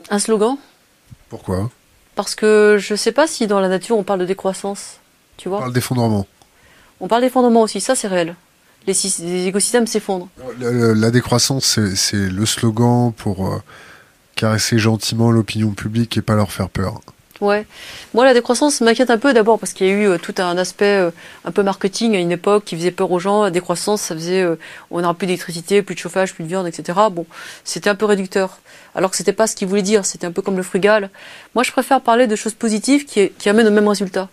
Un 0.09 0.19
slogan? 0.19 0.57
Pourquoi? 1.30 1.69
Parce 2.15 2.36
que 2.36 2.78
je 2.80 2.95
sais 2.95 3.11
pas 3.11 3.28
si 3.28 3.47
dans 3.47 3.59
la 3.59 3.69
nature 3.69 3.97
on 3.97 4.03
parle 4.03 4.19
de 4.19 4.26
décroissance. 4.26 4.99
Tu 5.38 5.47
On 5.47 5.51
vois 5.51 5.59
parle 5.59 5.74
d'effondrement. 5.74 6.28
On 6.99 7.07
parle 7.07 7.22
d'effondrement 7.22 7.61
aussi, 7.61 7.80
ça 7.82 7.95
c'est 7.95 8.07
réel. 8.07 8.36
Les, 8.88 8.93
sy- 8.93 9.22
les 9.22 9.47
écosystèmes 9.47 9.88
s'effondrent. 9.88 10.28
La, 10.59 10.72
la- 10.72 10.93
la 10.93 11.11
décroissance, 11.11 11.65
c'est- 11.65 11.95
c'est 11.95 12.30
le 12.30 12.45
slogan 12.45 13.13
pour 13.15 13.47
euh, 13.53 13.61
caresser 14.36 14.78
gentiment 14.80 15.32
l'opinion 15.32 15.72
publique 15.72 16.17
et 16.17 16.22
pas 16.22 16.36
leur 16.36 16.51
faire 16.51 16.69
peur. 16.69 16.99
Ouais. 17.41 17.65
Moi, 18.13 18.23
la 18.23 18.35
décroissance 18.35 18.81
m'inquiète 18.81 19.09
un 19.09 19.17
peu 19.17 19.33
d'abord 19.33 19.57
parce 19.57 19.73
qu'il 19.73 19.87
y 19.87 19.89
a 19.89 19.93
eu 19.93 20.07
euh, 20.07 20.17
tout 20.19 20.35
un 20.37 20.59
aspect 20.59 20.99
euh, 20.99 21.09
un 21.43 21.51
peu 21.51 21.63
marketing 21.63 22.15
à 22.15 22.19
une 22.19 22.31
époque 22.31 22.65
qui 22.65 22.75
faisait 22.75 22.91
peur 22.91 23.11
aux 23.11 23.17
gens. 23.17 23.41
La 23.41 23.49
décroissance, 23.49 24.01
ça 24.01 24.13
faisait 24.13 24.43
euh, 24.43 24.57
on 24.91 25.01
n'aura 25.01 25.15
plus 25.15 25.25
d'électricité, 25.25 25.81
plus 25.81 25.95
de 25.95 25.99
chauffage, 25.99 26.35
plus 26.35 26.43
de 26.43 26.49
viande, 26.49 26.67
etc. 26.67 26.99
Bon, 27.11 27.25
c'était 27.63 27.89
un 27.89 27.95
peu 27.95 28.05
réducteur. 28.05 28.59
Alors 28.93 29.09
que 29.09 29.17
c'était 29.17 29.33
pas 29.33 29.47
ce 29.47 29.55
qu'il 29.55 29.67
voulait 29.67 29.81
dire. 29.81 30.05
C'était 30.05 30.27
un 30.27 30.31
peu 30.31 30.43
comme 30.43 30.55
le 30.55 30.61
frugal. 30.61 31.09
Moi, 31.55 31.63
je 31.63 31.71
préfère 31.71 31.99
parler 32.01 32.27
de 32.27 32.35
choses 32.35 32.53
positives 32.53 33.05
qui, 33.05 33.31
amènent 33.49 33.67
au 33.67 33.71
même 33.71 33.87
résultat. 33.87 34.29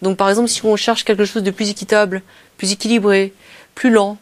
Donc, 0.00 0.16
par 0.16 0.30
exemple, 0.30 0.48
si 0.48 0.64
on 0.64 0.74
cherche 0.76 1.04
quelque 1.04 1.26
chose 1.26 1.42
de 1.42 1.50
plus 1.50 1.68
équitable, 1.68 2.22
plus 2.56 2.72
équilibré, 2.72 3.34
plus 3.74 3.90
lent, 3.90 4.16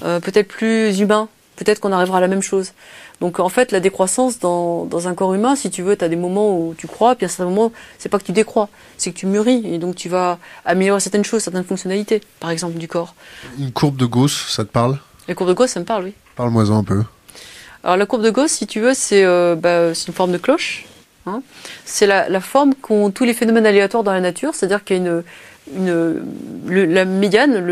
peut-être 0.00 0.48
plus 0.48 1.00
humain, 1.00 1.28
peut-être 1.56 1.80
qu'on 1.80 1.92
arrivera 1.92 2.18
à 2.18 2.20
la 2.20 2.28
même 2.28 2.42
chose. 2.42 2.72
Donc 3.20 3.38
en 3.38 3.48
fait, 3.48 3.70
la 3.72 3.80
décroissance 3.80 4.38
dans, 4.40 4.84
dans 4.84 5.06
un 5.06 5.14
corps 5.14 5.32
humain, 5.34 5.54
si 5.54 5.70
tu 5.70 5.82
veux, 5.82 5.96
tu 5.96 6.04
as 6.04 6.08
des 6.08 6.16
moments 6.16 6.58
où 6.58 6.74
tu 6.76 6.86
crois, 6.88 7.14
puis 7.14 7.24
à 7.26 7.28
certains 7.28 7.44
moments, 7.44 7.70
c'est 7.98 8.08
pas 8.08 8.18
que 8.18 8.24
tu 8.24 8.32
décrois, 8.32 8.68
c'est 8.96 9.12
que 9.12 9.18
tu 9.18 9.26
mûris, 9.26 9.62
et 9.64 9.78
donc 9.78 9.94
tu 9.94 10.08
vas 10.08 10.38
améliorer 10.64 10.98
certaines 11.00 11.24
choses, 11.24 11.42
certaines 11.42 11.64
fonctionnalités, 11.64 12.20
par 12.40 12.50
exemple, 12.50 12.78
du 12.78 12.88
corps. 12.88 13.14
Une 13.58 13.70
courbe 13.70 13.96
de 13.96 14.06
Gauss, 14.06 14.46
ça 14.48 14.64
te 14.64 14.70
parle? 14.70 14.98
La 15.28 15.34
courbe 15.34 15.50
de 15.50 15.54
Gauss, 15.54 15.70
ça 15.70 15.78
me 15.80 15.84
parle, 15.84 16.04
oui. 16.04 16.14
Parle-moi-en 16.34 16.78
un 16.78 16.84
peu. 16.84 17.02
Alors 17.84 17.96
la 17.96 18.06
courbe 18.06 18.22
de 18.22 18.30
Gauss, 18.30 18.50
si 18.50 18.66
tu 18.66 18.80
veux, 18.80 18.94
c'est 18.94 19.24
euh, 19.24 19.54
bah, 19.54 19.88
une 19.88 20.14
forme 20.14 20.32
de 20.32 20.38
cloche. 20.38 20.84
hein. 21.26 21.42
C'est 21.84 22.06
la, 22.06 22.28
la 22.28 22.40
forme 22.40 22.74
qu'ont 22.74 23.10
tous 23.10 23.24
les 23.24 23.34
phénomènes 23.34 23.66
aléatoires 23.66 24.02
dans 24.02 24.12
la 24.12 24.20
nature, 24.20 24.54
c'est-à-dire 24.54 24.82
qu'il 24.84 24.96
y 24.96 25.00
a 25.00 25.02
une, 25.02 25.22
la 25.70 27.04
médiane, 27.04 27.66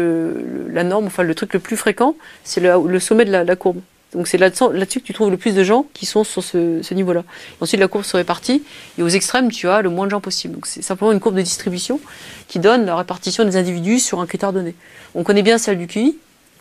la 0.72 0.84
norme, 0.84 1.06
enfin 1.06 1.22
le 1.22 1.34
truc 1.34 1.54
le 1.54 1.60
plus 1.60 1.76
fréquent, 1.76 2.14
c'est 2.44 2.60
le, 2.60 3.00
sommet 3.00 3.24
de 3.24 3.30
la, 3.30 3.56
courbe. 3.56 3.80
Donc 4.14 4.26
c'est 4.26 4.38
là-dessus 4.38 5.00
que 5.00 5.06
tu 5.06 5.12
trouves 5.12 5.30
le 5.30 5.36
plus 5.36 5.54
de 5.54 5.62
gens 5.62 5.86
qui 5.94 6.06
sont 6.06 6.24
sur 6.24 6.42
ce, 6.42 6.94
niveau-là. 6.94 7.24
Ensuite 7.60 7.80
la 7.80 7.88
courbe 7.88 8.04
se 8.04 8.16
répartit 8.16 8.62
et 8.98 9.02
aux 9.02 9.08
extrêmes 9.08 9.50
tu 9.50 9.68
as 9.68 9.82
le 9.82 9.90
moins 9.90 10.06
de 10.06 10.10
gens 10.10 10.20
possible. 10.20 10.54
Donc 10.54 10.66
c'est 10.66 10.82
simplement 10.82 11.12
une 11.12 11.20
courbe 11.20 11.36
de 11.36 11.42
distribution 11.42 12.00
qui 12.48 12.58
donne 12.58 12.86
la 12.86 12.96
répartition 12.96 13.44
des 13.44 13.56
individus 13.56 14.00
sur 14.00 14.20
un 14.20 14.26
critère 14.26 14.52
donné. 14.52 14.74
On 15.14 15.22
connaît 15.22 15.42
bien 15.42 15.58
celle 15.58 15.78
du 15.78 15.86
QI, 15.86 16.16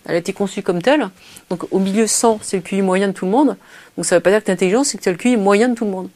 elle 0.05 0.15
a 0.15 0.17
été 0.17 0.33
conçue 0.33 0.61
comme 0.61 0.81
telle. 0.81 1.09
Donc 1.49 1.65
au 1.71 1.79
milieu 1.79 2.07
100 2.07 2.39
c'est 2.41 2.57
le 2.57 2.63
QI 2.63 2.81
moyen 2.81 3.07
de 3.07 3.13
tout 3.13 3.25
le 3.25 3.31
monde. 3.31 3.55
Donc 3.97 4.05
ça 4.05 4.15
veut 4.15 4.21
pas 4.21 4.31
dire 4.31 4.39
que 4.39 4.45
tu 4.45 4.51
es 4.51 4.53
intelligent, 4.53 4.83
c'est 4.83 4.97
que 4.97 5.03
tu 5.03 5.09
as 5.09 5.13
le 5.13 5.17
QI 5.17 5.37
moyen 5.37 5.69
de 5.69 5.75
tout 5.75 5.85
le 5.85 5.91
monde. 5.91 6.09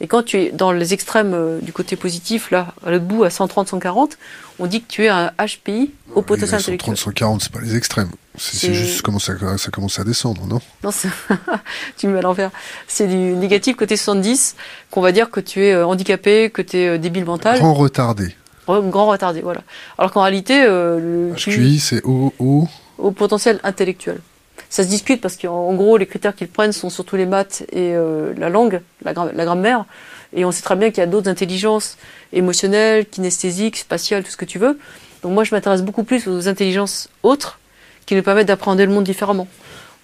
Et 0.00 0.06
quand 0.06 0.22
tu 0.22 0.38
es 0.38 0.50
dans 0.50 0.72
les 0.72 0.94
extrêmes 0.94 1.34
euh, 1.34 1.60
du 1.60 1.72
côté 1.72 1.94
positif, 1.94 2.50
là, 2.50 2.74
à 2.84 2.90
l'autre 2.90 3.04
bout, 3.04 3.24
à 3.24 3.30
130, 3.30 3.68
140, 3.68 4.16
on 4.60 4.66
dit 4.66 4.82
que 4.82 4.88
tu 4.88 5.04
es 5.04 5.08
un 5.08 5.32
HPI 5.38 5.90
au 6.14 6.22
potentiel 6.22 6.60
intellectuel. 6.60 6.96
130, 6.96 6.98
140, 6.98 7.42
c'est 7.42 7.52
pas 7.52 7.60
les 7.60 7.76
extrêmes. 7.76 8.10
C'est 8.38 8.72
juste 8.72 9.02
comment 9.02 9.18
ça, 9.18 9.32
ça 9.58 9.70
commence 9.70 9.98
à 9.98 10.04
descendre, 10.04 10.46
non? 10.46 10.60
Non, 10.84 10.90
tu 11.98 12.06
me 12.06 12.12
mets 12.12 12.18
à 12.20 12.22
l'envers. 12.22 12.50
C'est 12.86 13.06
du 13.06 13.16
négatif 13.16 13.76
côté 13.76 13.96
70, 13.96 14.54
qu'on 14.90 15.00
va 15.00 15.12
dire 15.12 15.30
que 15.30 15.40
tu 15.40 15.64
es 15.66 15.72
euh, 15.72 15.84
handicapé, 15.86 16.50
que 16.50 16.62
tu 16.62 16.78
es 16.78 16.88
euh, 16.88 16.98
débile 16.98 17.24
mental, 17.24 17.58
Grand 17.58 17.74
retardé. 17.74 18.34
Grand 18.68 19.06
retardé, 19.08 19.40
voilà. 19.40 19.62
Alors 19.98 20.12
qu'en 20.12 20.22
réalité, 20.22 20.62
euh, 20.64 21.30
le 21.30 21.34
QI 21.34 21.50
HQI, 21.50 21.80
c'est 21.80 22.02
au 22.04 23.10
potentiel 23.16 23.58
intellectuel. 23.64 24.20
Ça 24.68 24.84
se 24.84 24.88
discute 24.88 25.20
parce 25.20 25.36
qu'en 25.36 25.50
en 25.68 25.74
gros, 25.74 25.96
les 25.96 26.06
critères 26.06 26.34
qu'ils 26.36 26.46
prennent 26.48 26.72
sont 26.72 26.90
surtout 26.90 27.16
les 27.16 27.26
maths 27.26 27.62
et 27.72 27.94
euh, 27.94 28.32
la 28.36 28.48
langue, 28.48 28.80
la, 29.04 29.12
gra- 29.12 29.32
la 29.34 29.44
grammaire. 29.44 29.84
Et 30.32 30.44
on 30.44 30.52
sait 30.52 30.62
très 30.62 30.76
bien 30.76 30.90
qu'il 30.90 30.98
y 30.98 31.02
a 31.02 31.06
d'autres 31.06 31.28
intelligences 31.28 31.96
émotionnelles, 32.32 33.06
kinesthésiques, 33.06 33.76
spatiales, 33.76 34.22
tout 34.22 34.30
ce 34.30 34.36
que 34.36 34.44
tu 34.44 34.58
veux. 34.58 34.78
Donc 35.22 35.32
moi, 35.32 35.44
je 35.44 35.54
m'intéresse 35.54 35.82
beaucoup 35.82 36.04
plus 36.04 36.28
aux 36.28 36.48
intelligences 36.48 37.08
autres 37.22 37.58
qui 38.06 38.14
nous 38.14 38.22
permettent 38.22 38.48
d'appréhender 38.48 38.86
le 38.86 38.92
monde 38.92 39.04
différemment. 39.04 39.48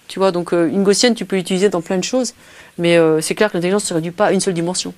Tu 0.07 0.19
vois, 0.19 0.31
donc 0.31 0.53
euh, 0.53 0.67
une 0.67 0.83
gaussienne, 0.83 1.15
tu 1.15 1.25
peux 1.25 1.35
l'utiliser 1.35 1.69
dans 1.69 1.81
plein 1.81 1.97
de 1.97 2.03
choses, 2.03 2.33
mais 2.77 2.97
euh, 2.97 3.19
c'est 3.19 3.35
clair 3.35 3.51
que 3.51 3.57
l'intelligence 3.57 3.83
ne 3.83 3.87
se 3.87 3.93
réduit 3.93 4.11
pas 4.11 4.27
à 4.27 4.31
une 4.31 4.39
seule 4.39 4.53
dimension. 4.53 4.93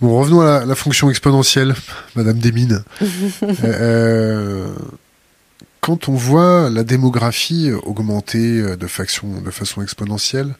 Bon, 0.00 0.18
revenons 0.18 0.40
à 0.40 0.44
la, 0.44 0.66
la 0.66 0.74
fonction 0.74 1.10
exponentielle, 1.10 1.74
Madame 2.16 2.38
Desmines. 2.38 2.82
Euh, 3.64 3.64
euh, 3.64 4.68
quand 5.82 6.08
on 6.08 6.14
voit 6.14 6.70
la 6.70 6.84
démographie 6.84 7.72
augmenter 7.72 8.60
euh, 8.60 8.76
de 8.76 8.86
façon, 8.86 9.82
exponentielle, 9.82 10.54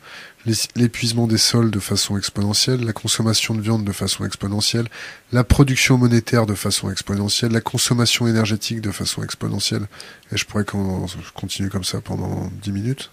l'é- 0.47 0.55
l'épuisement 0.75 1.29
des 1.29 1.39
sols 1.39 1.71
de 1.71 1.79
façon 1.79 2.19
exponentielle, 2.19 2.85
la 2.85 2.93
consommation 2.93 3.55
de 3.55 3.61
viande 3.61 3.85
de 3.85 3.93
façon 3.93 4.25
exponentielle, 4.27 4.89
la 5.33 5.45
production 5.45 5.97
monétaire 5.97 6.45
de 6.45 6.57
façon 6.57 6.91
exponentielle, 6.91 7.53
la 7.53 7.61
consommation 7.61 8.27
énergétique 8.27 8.81
de 8.81 8.91
façon 8.91 9.23
exponentielle, 9.23 9.87
et 10.33 10.37
je 10.37 10.45
pourrais 10.45 10.65
con- 10.65 11.07
continuer 11.35 11.69
comme 11.71 11.85
ça 11.85 12.01
pendant 12.01 12.51
10 12.61 12.73
minutes. 12.73 13.11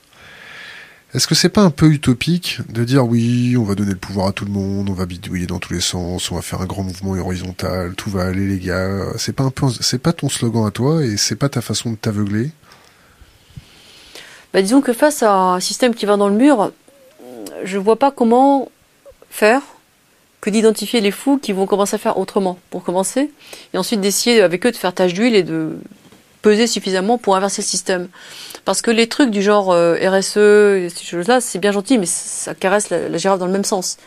Est-ce 1.16 1.26
que 1.26 1.34
c'est 1.34 1.49
pas 1.49 1.62
un 1.62 1.72
peu 1.72 1.88
utopique 1.88 2.60
de 2.70 2.84
dire 2.84 3.03
oui, 3.03 3.57
on 3.57 3.64
va 3.64 3.74
donner 3.74 3.93
le 3.93 3.97
pouvoir 3.97 4.28
à 4.28 4.32
tout 4.32 4.45
le 4.45 4.51
monde, 4.51 4.91
on 4.91 4.93
va 4.93 5.07
bidouiller 5.07 5.47
dans 5.47 5.57
tous 5.57 5.74
les 5.74 5.82
sens, 5.82 6.30
on 6.30 6.36
va 6.36 6.43
faire 6.43 6.62
un 6.62 6.68
grand 6.68 6.84
mouvement 6.84 7.14
horizontal, 7.14 7.95
tout 7.95 8.12
va 8.12 8.26
aller 8.26 8.45
les 8.45 8.60
gars. 8.60 9.07
C'est 9.18 9.34
pas 9.34 10.14
ton 10.14 10.30
slogan 10.30 10.68
à 10.68 10.72
toi 10.72 11.03
et 11.03 11.18
c'est 11.18 11.36
pas 11.36 11.49
ta 11.49 11.62
façon 11.62 11.91
de 11.91 11.95
t'aveugler? 11.95 12.51
Bah, 14.53 14.62
disons 14.62 14.82
que 14.82 14.93
face 14.93 15.24
à 15.24 15.34
un 15.34 15.60
système 15.60 15.95
qui 15.95 16.05
va 16.05 16.16
dans 16.16 16.30
le 16.30 16.36
mur, 16.36 16.72
je 17.64 17.80
vois 17.80 17.97
pas 17.97 18.12
comment 18.12 18.70
faire 19.32 19.64
que 20.41 20.51
d'identifier 20.51 21.01
les 21.01 21.12
fous 21.12 21.39
qui 21.39 21.53
vont 21.53 21.66
commencer 21.66 21.95
à 21.95 21.97
faire 21.97 22.20
autrement, 22.20 22.60
pour 22.70 22.84
commencer, 22.84 23.32
et 23.74 23.78
ensuite 23.80 23.99
d'essayer 23.99 24.41
avec 24.41 24.64
eux 24.66 24.72
de 24.72 24.78
faire 24.78 24.93
tâche 24.93 25.14
d'huile 25.14 25.36
et 25.36 25.43
de 25.43 25.72
peser 26.42 26.68
suffisamment 26.68 27.18
pour 27.18 27.36
inverser 27.36 27.62
le 27.62 27.68
système. 27.68 28.08
Parce 28.66 28.82
que 28.82 28.92
les 28.92 29.08
trucs 29.08 29.32
du 29.32 29.42
genre 29.42 29.72
euh, 29.72 29.96
RSE, 29.96 30.94
ces 30.94 31.06
choses-là, 31.06 31.42
c'est 31.42 31.60
bien 31.60 31.72
gentil, 31.72 31.98
mais 31.98 32.06
ça 32.06 32.54
caresse 32.54 32.90
la, 32.90 33.10
la 33.10 33.18
girafe 33.18 33.40
dans 33.40 33.46
le 33.46 33.52
même 33.52 33.66
sens. 33.66 33.98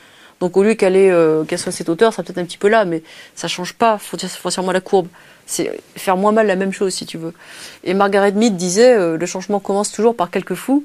Donc 0.42 0.56
au 0.56 0.64
lieu 0.64 0.74
qu'elle 0.74 0.96
euh, 0.96 1.44
qu'elle 1.44 1.60
soit 1.60 1.68
à 1.68 1.72
cette 1.72 1.88
hauteur, 1.88 2.12
ça 2.12 2.24
peut-être 2.24 2.38
un 2.38 2.44
petit 2.44 2.58
peu 2.58 2.66
là, 2.66 2.84
mais 2.84 3.04
ça 3.36 3.46
change 3.46 3.74
pas 3.74 3.96
foncièrement 3.96 4.72
la 4.72 4.80
courbe. 4.80 5.06
C'est 5.46 5.80
faire 5.94 6.16
moins 6.16 6.32
mal 6.32 6.48
la 6.48 6.56
même 6.56 6.72
chose, 6.72 6.92
si 6.94 7.06
tu 7.06 7.16
veux. 7.16 7.32
Et 7.84 7.94
Margaret 7.94 8.32
Mead 8.32 8.56
disait, 8.56 8.92
euh, 8.92 9.16
le 9.16 9.26
changement 9.26 9.60
commence 9.60 9.92
toujours 9.92 10.16
par 10.16 10.32
quelques 10.32 10.54
fous. 10.54 10.84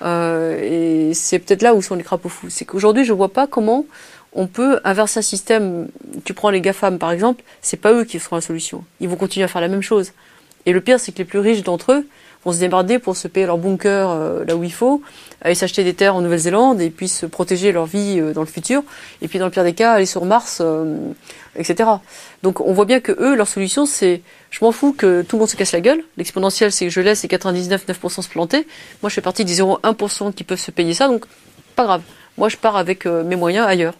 Euh, 0.00 1.10
et 1.10 1.12
c'est 1.12 1.38
peut-être 1.38 1.60
là 1.60 1.74
où 1.74 1.82
sont 1.82 1.96
les 1.96 2.02
crapauds 2.02 2.30
fous. 2.30 2.48
C'est 2.48 2.64
qu'aujourd'hui, 2.64 3.04
je 3.04 3.12
vois 3.12 3.30
pas 3.30 3.46
comment 3.46 3.84
on 4.32 4.46
peut 4.46 4.80
inverser 4.84 5.18
un 5.18 5.22
système. 5.22 5.88
Tu 6.24 6.32
prends 6.32 6.48
les 6.48 6.62
GAFAM, 6.62 6.98
par 6.98 7.10
exemple, 7.10 7.44
c'est 7.60 7.76
pas 7.76 7.92
eux 7.92 8.04
qui 8.04 8.18
seront 8.18 8.36
la 8.36 8.42
solution. 8.42 8.84
Ils 9.00 9.08
vont 9.10 9.16
continuer 9.16 9.44
à 9.44 9.48
faire 9.48 9.60
la 9.60 9.68
même 9.68 9.82
chose. 9.82 10.12
Et 10.66 10.72
le 10.72 10.80
pire, 10.80 10.98
c'est 11.00 11.12
que 11.12 11.18
les 11.18 11.24
plus 11.24 11.38
riches 11.38 11.62
d'entre 11.62 11.92
eux 11.92 12.06
vont 12.44 12.52
se 12.52 12.58
démerder 12.58 12.98
pour 12.98 13.16
se 13.16 13.28
payer 13.28 13.46
leur 13.46 13.58
bunker 13.58 14.10
euh, 14.10 14.44
là 14.44 14.54
où 14.56 14.64
il 14.64 14.72
faut, 14.72 15.02
aller 15.40 15.54
s'acheter 15.54 15.82
des 15.82 15.94
terres 15.94 16.14
en 16.14 16.20
Nouvelle-Zélande 16.20 16.80
et 16.80 16.90
puis 16.90 17.08
se 17.08 17.26
protéger 17.26 17.72
leur 17.72 17.86
vie 17.86 18.18
euh, 18.20 18.32
dans 18.32 18.42
le 18.42 18.46
futur. 18.46 18.82
Et 19.22 19.28
puis, 19.28 19.38
dans 19.38 19.46
le 19.46 19.50
pire 19.50 19.64
des 19.64 19.74
cas, 19.74 19.92
aller 19.92 20.06
sur 20.06 20.24
Mars, 20.24 20.58
euh, 20.60 20.96
etc. 21.56 21.88
Donc, 22.42 22.60
on 22.60 22.72
voit 22.72 22.84
bien 22.84 23.00
que 23.00 23.12
eux, 23.12 23.34
leur 23.34 23.48
solution, 23.48 23.86
c'est 23.86 24.22
je 24.50 24.64
m'en 24.64 24.72
fous 24.72 24.92
que 24.92 25.22
tout 25.22 25.36
le 25.36 25.40
monde 25.40 25.48
se 25.48 25.56
casse 25.56 25.72
la 25.72 25.80
gueule. 25.80 26.02
L'exponentiel, 26.16 26.70
c'est 26.70 26.86
que 26.86 26.92
je 26.92 27.00
laisse 27.00 27.22
les 27.22 27.28
99,9% 27.28 28.22
se 28.22 28.28
planter. 28.28 28.66
Moi, 29.02 29.08
je 29.08 29.14
fais 29.14 29.20
partie 29.20 29.44
des 29.44 29.60
0,1% 29.60 30.32
qui 30.32 30.44
peuvent 30.44 30.60
se 30.60 30.70
payer 30.70 30.94
ça, 30.94 31.08
donc 31.08 31.24
pas 31.76 31.84
grave. 31.84 32.02
Moi, 32.36 32.48
je 32.48 32.56
pars 32.56 32.76
avec 32.76 33.06
euh, 33.06 33.22
mes 33.22 33.36
moyens 33.36 33.66
ailleurs. 33.66 33.94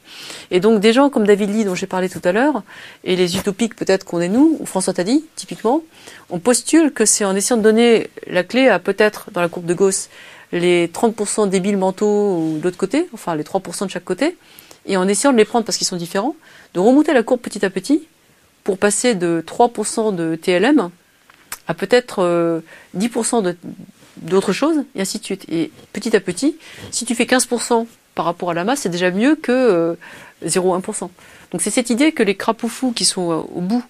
Et 0.50 0.58
donc, 0.58 0.80
des 0.80 0.92
gens 0.92 1.08
comme 1.08 1.24
David 1.26 1.50
Lee, 1.50 1.64
dont 1.64 1.74
j'ai 1.76 1.86
parlé 1.86 2.08
tout 2.08 2.20
à 2.24 2.32
l'heure, 2.32 2.62
et 3.04 3.14
les 3.14 3.36
utopiques 3.36 3.76
peut-être 3.76 4.04
qu'on 4.04 4.20
est 4.20 4.28
nous, 4.28 4.56
ou 4.58 4.66
François 4.66 4.92
Tadi, 4.92 5.24
typiquement, 5.36 5.82
on 6.30 6.38
postule 6.40 6.92
que 6.92 7.04
c'est 7.04 7.24
en 7.24 7.36
essayant 7.36 7.56
de 7.58 7.62
donner 7.62 8.08
la 8.26 8.42
clé 8.42 8.66
à 8.68 8.78
peut-être, 8.80 9.30
dans 9.32 9.40
la 9.40 9.48
courbe 9.48 9.66
de 9.66 9.74
Gauss, 9.74 10.08
les 10.52 10.88
30% 10.88 11.48
débiles 11.48 11.76
mentaux 11.76 12.36
ou 12.38 12.58
de 12.58 12.64
l'autre 12.64 12.76
côté, 12.76 13.06
enfin 13.12 13.34
les 13.36 13.44
3% 13.44 13.86
de 13.86 13.90
chaque 13.90 14.04
côté, 14.04 14.36
et 14.86 14.96
en 14.96 15.06
essayant 15.08 15.32
de 15.32 15.38
les 15.38 15.44
prendre 15.44 15.64
parce 15.64 15.78
qu'ils 15.78 15.86
sont 15.86 15.96
différents, 15.96 16.34
de 16.74 16.80
remonter 16.80 17.12
la 17.14 17.22
courbe 17.22 17.40
petit 17.40 17.64
à 17.64 17.70
petit 17.70 18.02
pour 18.64 18.78
passer 18.78 19.14
de 19.14 19.44
3% 19.46 20.14
de 20.14 20.34
TLM 20.36 20.90
à 21.66 21.74
peut-être 21.74 22.22
euh, 22.22 22.60
10% 22.96 23.42
de- 23.42 23.56
d'autres 24.18 24.52
choses, 24.52 24.84
et 24.94 25.00
ainsi 25.00 25.18
de 25.18 25.24
suite. 25.24 25.44
Et 25.48 25.70
petit 25.92 26.14
à 26.14 26.20
petit, 26.20 26.56
si 26.90 27.04
tu 27.04 27.14
fais 27.14 27.24
15% 27.24 27.86
par 28.14 28.24
rapport 28.24 28.50
à 28.50 28.54
la 28.54 28.64
masse, 28.64 28.80
c'est 28.80 28.88
déjà 28.88 29.10
mieux 29.10 29.36
que 29.36 29.52
euh, 29.52 29.94
0,1%. 30.44 31.10
Donc 31.52 31.60
c'est 31.60 31.70
cette 31.70 31.90
idée 31.90 32.12
que 32.12 32.22
les 32.22 32.34
crapauds 32.34 32.68
fous 32.68 32.92
qui 32.92 33.04
sont 33.04 33.32
euh, 33.32 33.42
au 33.54 33.60
bout, 33.60 33.82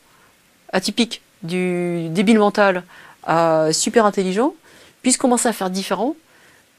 atypiques, 0.73 1.23
du 1.43 2.09
débile 2.09 2.39
mental 2.39 2.85
à 3.25 3.69
super 3.73 4.07
intelligent, 4.07 4.55
puissent 5.03 5.19
commencer 5.19 5.49
à 5.49 5.53
faire 5.53 5.71
différent, 5.71 6.17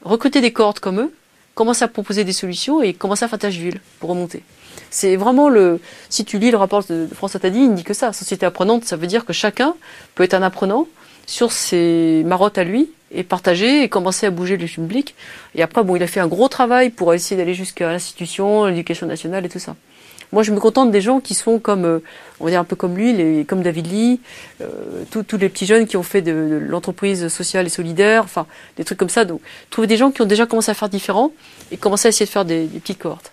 recruter 0.02 0.40
des 0.40 0.52
cohortes 0.52 0.80
comme 0.80 1.00
eux, 1.00 1.14
commencer 1.54 1.84
à 1.84 1.88
proposer 1.88 2.24
des 2.24 2.32
solutions 2.32 2.82
et 2.82 2.92
commencer 2.92 3.24
à 3.24 3.28
faire 3.28 3.38
tâche 3.38 3.56
d'huile 3.56 3.80
pour 4.00 4.10
remonter. 4.10 4.42
C'est 4.90 5.16
vraiment 5.16 5.48
le. 5.48 5.80
Si 6.10 6.24
tu 6.24 6.38
lis 6.38 6.50
le 6.50 6.56
rapport 6.56 6.84
de 6.84 7.08
François 7.14 7.40
Tadi, 7.40 7.60
il 7.60 7.70
ne 7.70 7.76
dit 7.76 7.84
que 7.84 7.94
ça. 7.94 8.12
Société 8.12 8.46
apprenante, 8.46 8.84
ça 8.84 8.96
veut 8.96 9.06
dire 9.06 9.24
que 9.24 9.32
chacun 9.32 9.74
peut 10.14 10.22
être 10.22 10.34
un 10.34 10.42
apprenant 10.42 10.86
sur 11.26 11.50
ses 11.50 12.22
marottes 12.24 12.58
à 12.58 12.64
lui 12.64 12.90
et 13.16 13.24
partager 13.24 13.82
et 13.82 13.88
commencer 13.88 14.26
à 14.26 14.30
bouger 14.30 14.56
le 14.56 14.66
public. 14.66 15.14
Et 15.54 15.62
après, 15.62 15.82
bon, 15.82 15.96
il 15.96 16.02
a 16.02 16.06
fait 16.06 16.20
un 16.20 16.28
gros 16.28 16.48
travail 16.48 16.90
pour 16.90 17.14
essayer 17.14 17.36
d'aller 17.36 17.54
jusqu'à 17.54 17.90
l'institution, 17.90 18.66
l'éducation 18.66 19.06
nationale 19.06 19.44
et 19.46 19.48
tout 19.48 19.58
ça. 19.58 19.74
Moi, 20.32 20.42
je 20.42 20.52
me 20.52 20.58
contente 20.58 20.90
des 20.90 21.00
gens 21.00 21.20
qui 21.20 21.34
sont 21.34 21.58
comme, 21.58 21.84
euh, 21.84 22.02
on 22.40 22.44
va 22.44 22.50
dire 22.50 22.60
un 22.60 22.64
peu 22.64 22.76
comme 22.76 22.96
lui, 22.96 23.12
les, 23.12 23.44
comme 23.44 23.62
David 23.62 23.86
Lee, 23.86 24.20
euh, 24.60 25.04
tous 25.10 25.24
les 25.38 25.48
petits 25.48 25.66
jeunes 25.66 25.86
qui 25.86 25.96
ont 25.96 26.02
fait 26.02 26.20
de, 26.20 26.60
l'entreprise 26.68 27.28
sociale 27.28 27.66
et 27.66 27.70
solidaire, 27.70 28.24
enfin, 28.24 28.46
des 28.76 28.84
trucs 28.84 28.98
comme 28.98 29.08
ça. 29.08 29.24
Donc, 29.24 29.40
trouver 29.70 29.86
des 29.86 29.96
gens 29.96 30.10
qui 30.10 30.22
ont 30.22 30.26
déjà 30.26 30.44
commencé 30.46 30.70
à 30.70 30.74
faire 30.74 30.88
différent 30.88 31.32
et 31.70 31.76
commencer 31.76 32.08
à 32.08 32.10
essayer 32.10 32.26
de 32.26 32.30
faire 32.30 32.44
des, 32.44 32.66
petites 32.66 32.98
cohortes. 32.98 33.32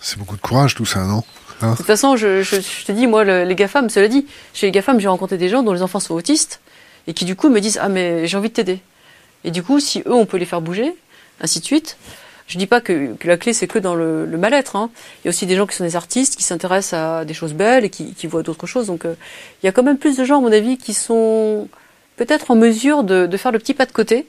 C'est 0.00 0.18
beaucoup 0.18 0.36
de 0.36 0.40
courage 0.40 0.74
tout 0.74 0.86
ça, 0.86 1.04
non? 1.04 1.22
Hein? 1.60 1.72
De 1.72 1.76
toute 1.76 1.86
façon, 1.86 2.16
je, 2.16 2.42
te 2.84 2.92
dis, 2.92 3.06
moi, 3.06 3.24
les 3.24 3.54
GAFAM, 3.54 3.88
cela 3.90 4.08
dit, 4.08 4.26
chez 4.52 4.66
les 4.66 4.72
GAFAM, 4.72 5.00
j'ai 5.00 5.08
rencontré 5.08 5.36
des 5.36 5.48
gens 5.48 5.62
dont 5.62 5.72
les 5.72 5.82
enfants 5.82 6.00
sont 6.00 6.14
autistes 6.14 6.60
et 7.06 7.14
qui 7.14 7.24
du 7.24 7.36
coup 7.36 7.48
me 7.48 7.60
disent, 7.60 7.78
ah 7.80 7.88
mais 7.88 8.26
j'ai 8.26 8.36
envie 8.36 8.48
de 8.48 8.54
t'aider. 8.54 8.80
Et 9.44 9.50
du 9.50 9.62
coup, 9.62 9.80
si 9.80 10.00
eux, 10.00 10.12
on 10.12 10.26
peut 10.26 10.38
les 10.38 10.46
faire 10.46 10.60
bouger, 10.60 10.94
ainsi 11.40 11.60
de 11.60 11.64
suite, 11.64 11.96
je 12.46 12.58
dis 12.58 12.66
pas 12.66 12.80
que, 12.80 13.16
la 13.24 13.36
clé 13.36 13.52
c'est 13.52 13.66
que 13.66 13.78
dans 13.78 13.94
le, 13.94 14.26
mal-être. 14.26 14.76
Hein. 14.76 14.90
Il 15.18 15.26
y 15.26 15.28
a 15.28 15.30
aussi 15.30 15.46
des 15.46 15.56
gens 15.56 15.66
qui 15.66 15.76
sont 15.76 15.84
des 15.84 15.96
artistes, 15.96 16.36
qui 16.36 16.42
s'intéressent 16.42 16.98
à 16.98 17.24
des 17.24 17.34
choses 17.34 17.54
belles 17.54 17.84
et 17.84 17.90
qui, 17.90 18.26
voient 18.26 18.42
d'autres 18.42 18.66
choses. 18.66 18.86
Donc 18.86 19.04
euh, 19.04 19.14
il 19.62 19.66
y 19.66 19.68
a 19.68 19.72
quand 19.72 19.82
même 19.82 19.98
plus 19.98 20.16
de 20.16 20.24
gens, 20.24 20.38
à 20.38 20.40
mon 20.40 20.52
avis, 20.52 20.78
qui 20.78 20.94
sont 20.94 21.68
peut-être 22.16 22.50
en 22.50 22.56
mesure 22.56 23.02
de, 23.04 23.36
faire 23.36 23.52
le 23.52 23.58
petit 23.58 23.74
pas 23.74 23.86
de 23.86 23.92
côté. 23.92 24.26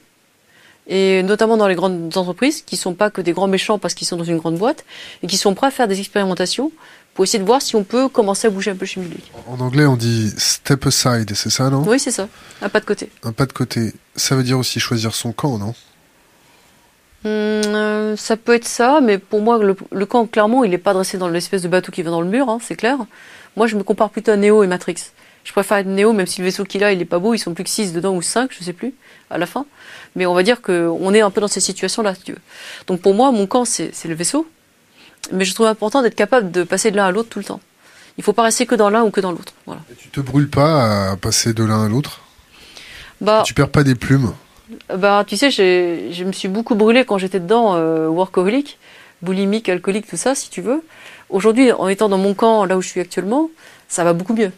Et 0.90 1.22
notamment 1.22 1.58
dans 1.58 1.68
les 1.68 1.74
grandes 1.74 2.16
entreprises, 2.16 2.62
qui 2.62 2.76
sont 2.76 2.94
pas 2.94 3.10
que 3.10 3.20
des 3.20 3.32
grands 3.32 3.46
méchants 3.46 3.78
parce 3.78 3.92
qu'ils 3.92 4.06
sont 4.06 4.16
dans 4.16 4.24
une 4.24 4.38
grande 4.38 4.56
boîte, 4.56 4.84
et 5.22 5.26
qui 5.26 5.36
sont 5.36 5.54
prêts 5.54 5.66
à 5.66 5.70
faire 5.70 5.86
des 5.86 6.00
expérimentations 6.00 6.72
pour 7.18 7.24
essayer 7.24 7.40
de 7.40 7.44
voir 7.44 7.60
si 7.60 7.74
on 7.74 7.82
peut 7.82 8.08
commencer 8.08 8.46
à 8.46 8.50
bouger 8.50 8.70
un 8.70 8.76
peu 8.76 8.86
chez 8.86 9.00
public. 9.00 9.32
En 9.48 9.58
anglais, 9.58 9.86
on 9.86 9.96
dit 9.96 10.32
step 10.36 10.86
aside, 10.86 11.34
c'est 11.34 11.50
ça, 11.50 11.68
non? 11.68 11.82
Oui, 11.84 11.98
c'est 11.98 12.12
ça. 12.12 12.28
Un 12.62 12.68
pas 12.68 12.78
de 12.78 12.84
côté. 12.84 13.10
Un 13.24 13.32
pas 13.32 13.44
de 13.44 13.52
côté. 13.52 13.92
Ça 14.14 14.36
veut 14.36 14.44
dire 14.44 14.56
aussi 14.56 14.78
choisir 14.78 15.12
son 15.16 15.32
camp, 15.32 15.58
non? 15.58 15.74
Hum, 17.24 17.34
euh, 17.74 18.14
ça 18.14 18.36
peut 18.36 18.54
être 18.54 18.68
ça, 18.68 19.00
mais 19.02 19.18
pour 19.18 19.40
moi, 19.40 19.58
le, 19.58 20.06
camp, 20.06 20.26
clairement, 20.26 20.62
il 20.62 20.70
n'est 20.70 20.78
pas 20.78 20.92
dressé 20.92 21.18
dans 21.18 21.26
l'espèce 21.26 21.62
de 21.62 21.66
bateau 21.66 21.90
qui 21.90 22.02
va 22.02 22.12
dans 22.12 22.20
le 22.20 22.28
mur, 22.28 22.48
hein, 22.48 22.60
c'est 22.62 22.76
clair. 22.76 22.98
Moi, 23.56 23.66
je 23.66 23.74
me 23.74 23.82
compare 23.82 24.10
plutôt 24.10 24.30
à 24.30 24.36
Neo 24.36 24.62
et 24.62 24.68
Matrix. 24.68 25.10
Je 25.42 25.50
préfère 25.50 25.78
être 25.78 25.88
Neo, 25.88 26.12
même 26.12 26.28
si 26.28 26.40
le 26.40 26.44
vaisseau 26.44 26.62
qu'il 26.62 26.84
a, 26.84 26.92
il 26.92 27.00
est 27.00 27.04
pas 27.04 27.18
beau, 27.18 27.34
ils 27.34 27.40
sont 27.40 27.52
plus 27.52 27.64
que 27.64 27.70
6 27.70 27.94
dedans 27.94 28.14
ou 28.14 28.22
5, 28.22 28.52
je 28.56 28.62
sais 28.62 28.72
plus, 28.72 28.94
à 29.28 29.38
la 29.38 29.46
fin. 29.46 29.66
Mais 30.14 30.24
on 30.24 30.34
va 30.34 30.44
dire 30.44 30.62
qu'on 30.62 31.12
est 31.14 31.20
un 31.20 31.30
peu 31.32 31.40
dans 31.40 31.48
cette 31.48 31.64
situation-là, 31.64 32.14
si 32.14 32.22
tu 32.22 32.32
veux. 32.34 32.42
Donc 32.86 33.00
pour 33.00 33.14
moi, 33.14 33.32
mon 33.32 33.48
camp, 33.48 33.64
c'est 33.64 33.90
le 34.04 34.14
vaisseau. 34.14 34.46
Mais 35.32 35.44
je 35.44 35.54
trouve 35.54 35.66
important 35.66 36.02
d'être 36.02 36.14
capable 36.14 36.50
de 36.50 36.62
passer 36.62 36.90
de 36.90 36.96
l'un 36.96 37.06
à 37.06 37.10
l'autre 37.10 37.28
tout 37.28 37.38
le 37.38 37.44
temps. 37.44 37.60
Il 38.16 38.24
faut 38.24 38.32
pas 38.32 38.42
rester 38.42 38.66
que 38.66 38.74
dans 38.74 38.90
l'un 38.90 39.04
ou 39.04 39.10
que 39.10 39.20
dans 39.20 39.30
l'autre. 39.30 39.52
Voilà. 39.66 39.80
Et 39.92 39.94
tu 39.94 40.08
te 40.08 40.20
brûles 40.20 40.50
pas 40.50 41.10
à 41.10 41.16
passer 41.16 41.52
de 41.52 41.62
l'un 41.62 41.84
à 41.84 41.88
l'autre? 41.88 42.20
Bah, 43.20 43.42
Tu 43.46 43.54
perds 43.54 43.70
pas 43.70 43.84
des 43.84 43.94
plumes? 43.94 44.32
Bah, 44.94 45.24
tu 45.26 45.36
sais, 45.36 45.50
je 45.50 46.24
me 46.24 46.32
suis 46.32 46.48
beaucoup 46.48 46.74
brûlée 46.74 47.04
quand 47.04 47.18
j'étais 47.18 47.40
dedans, 47.40 47.74
euh, 47.76 48.08
workaholic, 48.08 48.78
boulimique, 49.22 49.68
alcoolique, 49.68 50.06
tout 50.06 50.16
ça, 50.16 50.34
si 50.34 50.50
tu 50.50 50.60
veux. 50.60 50.82
Aujourd'hui, 51.30 51.72
en 51.72 51.88
étant 51.88 52.08
dans 52.08 52.18
mon 52.18 52.34
camp, 52.34 52.64
là 52.64 52.76
où 52.76 52.82
je 52.82 52.88
suis 52.88 53.00
actuellement, 53.00 53.50
ça 53.88 54.04
va 54.04 54.12
beaucoup 54.12 54.34
mieux. 54.34 54.52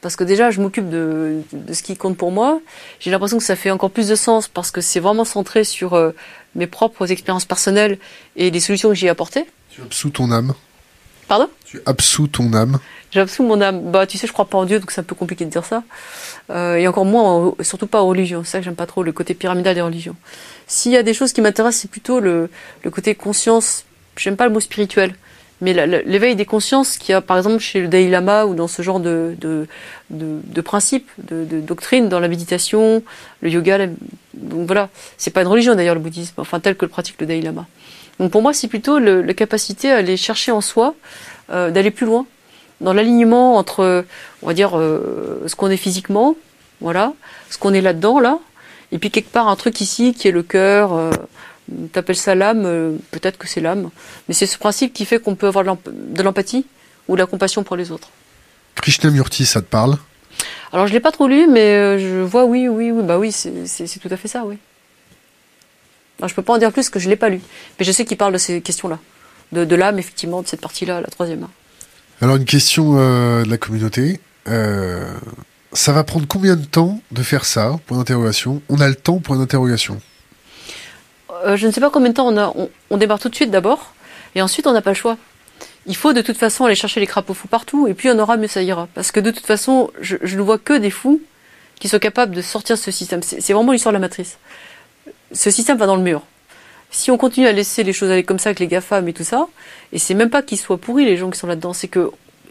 Parce 0.00 0.16
que 0.16 0.24
déjà, 0.24 0.50
je 0.50 0.60
m'occupe 0.60 0.90
de, 0.90 1.40
de, 1.52 1.72
ce 1.72 1.82
qui 1.82 1.96
compte 1.96 2.16
pour 2.18 2.30
moi. 2.30 2.60
J'ai 3.00 3.10
l'impression 3.10 3.38
que 3.38 3.44
ça 3.44 3.56
fait 3.56 3.70
encore 3.70 3.90
plus 3.90 4.08
de 4.08 4.14
sens 4.14 4.48
parce 4.48 4.70
que 4.70 4.82
c'est 4.82 5.00
vraiment 5.00 5.24
centré 5.24 5.64
sur 5.64 5.94
euh, 5.94 6.10
mes 6.54 6.66
propres 6.66 7.10
expériences 7.10 7.46
personnelles 7.46 7.98
et 8.36 8.50
les 8.50 8.60
solutions 8.60 8.90
que 8.90 8.94
j'ai 8.94 9.08
apportées. 9.08 9.46
Tu 9.74 9.82
absous 9.82 10.10
ton 10.10 10.30
âme. 10.30 10.54
Pardon? 11.26 11.48
Tu 11.64 11.80
absous 11.84 12.28
ton 12.28 12.52
âme. 12.52 12.78
J'absous 13.10 13.42
mon 13.42 13.60
âme. 13.60 13.90
Bah, 13.90 14.06
tu 14.06 14.18
sais, 14.18 14.28
je 14.28 14.32
crois 14.32 14.44
pas 14.44 14.56
en 14.56 14.66
Dieu, 14.66 14.78
donc 14.78 14.92
c'est 14.92 15.00
un 15.00 15.04
peu 15.04 15.16
compliqué 15.16 15.44
de 15.44 15.50
dire 15.50 15.64
ça. 15.64 15.82
Euh, 16.50 16.76
et 16.76 16.86
encore 16.86 17.04
moins, 17.04 17.54
surtout 17.60 17.88
pas 17.88 18.00
aux 18.02 18.06
religions. 18.06 18.44
C'est 18.44 18.52
ça 18.52 18.58
que 18.58 18.64
j'aime 18.64 18.76
pas 18.76 18.86
trop, 18.86 19.02
le 19.02 19.10
côté 19.10 19.34
pyramidal 19.34 19.74
des 19.74 19.80
religions. 19.80 20.14
S'il 20.68 20.92
y 20.92 20.96
a 20.96 21.02
des 21.02 21.12
choses 21.12 21.32
qui 21.32 21.40
m'intéressent, 21.40 21.82
c'est 21.82 21.90
plutôt 21.90 22.20
le, 22.20 22.50
le 22.84 22.90
côté 22.92 23.16
conscience. 23.16 23.84
J'aime 24.16 24.36
pas 24.36 24.46
le 24.46 24.52
mot 24.52 24.60
spirituel, 24.60 25.16
mais 25.60 25.72
l'éveil 26.06 26.36
des 26.36 26.46
consciences 26.46 26.96
qu'il 26.96 27.10
y 27.10 27.14
a, 27.16 27.20
par 27.20 27.36
exemple, 27.36 27.58
chez 27.58 27.80
le 27.80 27.88
Dalai 27.88 28.08
Lama 28.10 28.46
ou 28.46 28.54
dans 28.54 28.68
ce 28.68 28.80
genre 28.82 29.00
de, 29.00 29.34
de, 29.40 29.66
de, 30.10 30.38
de 30.44 30.60
principes, 30.60 31.10
de, 31.18 31.44
de 31.44 31.60
doctrines, 31.60 32.08
dans 32.08 32.20
la 32.20 32.28
méditation, 32.28 33.02
le 33.40 33.50
yoga. 33.50 33.88
donc 34.34 34.66
voilà. 34.68 34.88
C'est 35.16 35.32
pas 35.32 35.42
une 35.42 35.48
religion 35.48 35.74
d'ailleurs, 35.74 35.96
le 35.96 36.00
bouddhisme, 36.00 36.34
enfin 36.36 36.60
tel 36.60 36.76
que 36.76 36.84
le 36.84 36.90
pratique 36.90 37.20
le 37.20 37.26
Dalai 37.26 37.42
Lama. 37.42 37.66
Donc 38.18 38.30
pour 38.30 38.42
moi, 38.42 38.52
c'est 38.52 38.68
plutôt 38.68 38.98
le, 38.98 39.22
la 39.22 39.34
capacité 39.34 39.90
à 39.90 39.96
aller 39.96 40.16
chercher 40.16 40.52
en 40.52 40.60
soi, 40.60 40.94
euh, 41.50 41.70
d'aller 41.70 41.90
plus 41.90 42.06
loin, 42.06 42.26
dans 42.80 42.92
l'alignement 42.92 43.56
entre, 43.56 44.04
on 44.42 44.46
va 44.46 44.54
dire, 44.54 44.78
euh, 44.78 45.42
ce 45.46 45.56
qu'on 45.56 45.70
est 45.70 45.76
physiquement, 45.76 46.36
voilà, 46.80 47.12
ce 47.50 47.58
qu'on 47.58 47.72
est 47.72 47.80
là-dedans, 47.80 48.20
là, 48.20 48.38
et 48.92 48.98
puis 48.98 49.10
quelque 49.10 49.30
part 49.30 49.48
un 49.48 49.56
truc 49.56 49.80
ici 49.80 50.14
qui 50.14 50.28
est 50.28 50.32
le 50.32 50.42
cœur, 50.42 50.92
euh, 50.92 51.10
t'appelles 51.92 52.16
ça 52.16 52.34
l'âme, 52.34 52.64
euh, 52.66 52.96
peut-être 53.10 53.38
que 53.38 53.48
c'est 53.48 53.60
l'âme, 53.60 53.90
mais 54.28 54.34
c'est 54.34 54.46
ce 54.46 54.58
principe 54.58 54.92
qui 54.92 55.04
fait 55.04 55.18
qu'on 55.18 55.34
peut 55.34 55.46
avoir 55.46 55.64
de 55.64 56.22
l'empathie 56.22 56.66
ou 57.08 57.14
de 57.14 57.20
la 57.20 57.26
compassion 57.26 57.62
pour 57.64 57.76
les 57.76 57.90
autres. 57.90 58.10
Krishnamurti, 58.76 59.46
ça 59.46 59.60
te 59.60 59.66
parle? 59.66 59.96
Alors 60.72 60.86
je 60.86 60.92
l'ai 60.92 61.00
pas 61.00 61.12
trop 61.12 61.28
lu, 61.28 61.46
mais 61.46 61.98
je 61.98 62.20
vois, 62.22 62.44
oui, 62.44 62.68
oui, 62.68 62.90
oui, 62.90 63.02
bah 63.02 63.18
oui, 63.18 63.32
c'est 63.32 64.00
tout 64.00 64.08
à 64.10 64.16
fait 64.16 64.28
ça, 64.28 64.44
oui. 64.44 64.58
Alors, 66.18 66.28
je 66.28 66.34
peux 66.34 66.42
pas 66.42 66.54
en 66.54 66.58
dire 66.58 66.72
plus 66.72 66.90
que 66.90 66.98
je 66.98 67.08
l'ai 67.08 67.16
pas 67.16 67.28
lu, 67.28 67.40
mais 67.78 67.84
je 67.84 67.92
sais 67.92 68.04
qu'il 68.04 68.16
parle 68.16 68.32
de 68.32 68.38
ces 68.38 68.60
questions-là, 68.60 68.98
de, 69.52 69.64
de 69.64 69.76
l'âme, 69.76 69.98
effectivement, 69.98 70.42
de 70.42 70.46
cette 70.46 70.60
partie-là, 70.60 71.00
la 71.00 71.08
troisième. 71.08 71.46
Alors 72.20 72.36
une 72.36 72.44
question 72.44 72.94
euh, 72.96 73.44
de 73.44 73.50
la 73.50 73.58
communauté. 73.58 74.20
Euh, 74.48 75.12
ça 75.72 75.92
va 75.92 76.04
prendre 76.04 76.26
combien 76.26 76.56
de 76.56 76.64
temps 76.64 77.00
de 77.10 77.22
faire 77.22 77.44
ça 77.44 77.76
Point 77.86 77.98
d'interrogation? 77.98 78.62
On 78.68 78.80
a 78.80 78.88
le 78.88 78.94
temps 78.94 79.18
pour 79.18 79.34
une 79.34 79.40
interrogation 79.40 80.00
euh, 81.44 81.56
Je 81.56 81.66
ne 81.66 81.72
sais 81.72 81.80
pas 81.80 81.90
combien 81.90 82.10
de 82.10 82.14
temps 82.14 82.28
on 82.28 82.36
a. 82.36 82.54
On, 82.90 82.96
démarre 82.96 83.18
tout 83.18 83.28
de 83.28 83.34
suite 83.34 83.50
d'abord, 83.50 83.94
et 84.34 84.42
ensuite 84.42 84.66
on 84.66 84.72
n'a 84.72 84.82
pas 84.82 84.90
le 84.90 84.96
choix. 84.96 85.16
Il 85.86 85.96
faut 85.96 86.12
de 86.12 86.22
toute 86.22 86.38
façon 86.38 86.64
aller 86.64 86.74
chercher 86.74 87.00
les 87.00 87.06
crapauds 87.06 87.34
fous 87.34 87.48
partout, 87.48 87.88
et 87.88 87.94
puis 87.94 88.08
on 88.08 88.18
aura 88.18 88.36
mieux 88.36 88.48
ça 88.48 88.62
ira. 88.62 88.88
Parce 88.94 89.10
que 89.10 89.20
de 89.20 89.30
toute 89.30 89.46
façon, 89.46 89.90
je, 90.00 90.16
ne 90.16 90.42
vois 90.42 90.58
que 90.58 90.74
des 90.78 90.90
fous 90.90 91.20
qui 91.80 91.88
sont 91.88 91.98
capables 91.98 92.34
de 92.34 92.42
sortir 92.42 92.76
de 92.76 92.80
ce 92.80 92.90
système. 92.90 93.22
C'est 93.22 93.52
vraiment 93.52 93.72
l'histoire 93.72 93.92
de 93.92 93.96
la 93.96 94.00
matrice. 94.00 94.38
Ce 95.34 95.50
système 95.50 95.76
va 95.76 95.86
dans 95.86 95.96
le 95.96 96.02
mur 96.02 96.22
si 96.94 97.10
on 97.10 97.16
continue 97.16 97.48
à 97.48 97.52
laisser 97.52 97.82
les 97.82 97.92
choses 97.92 98.10
aller 98.10 98.22
comme 98.22 98.38
ça 98.38 98.50
avec 98.50 98.60
les 98.60 98.68
GAFAM 98.68 99.08
et 99.08 99.12
tout 99.12 99.24
ça, 99.24 99.48
et 99.92 99.98
c'est 99.98 100.14
même 100.14 100.30
pas 100.30 100.42
qu'ils 100.42 100.58
soient 100.58 100.78
pourris 100.78 101.04
les 101.04 101.16
gens 101.16 101.28
qui 101.28 101.38
sont 101.38 101.48
là-dedans, 101.48 101.72
c'est 101.72 101.88
que 101.88 102.10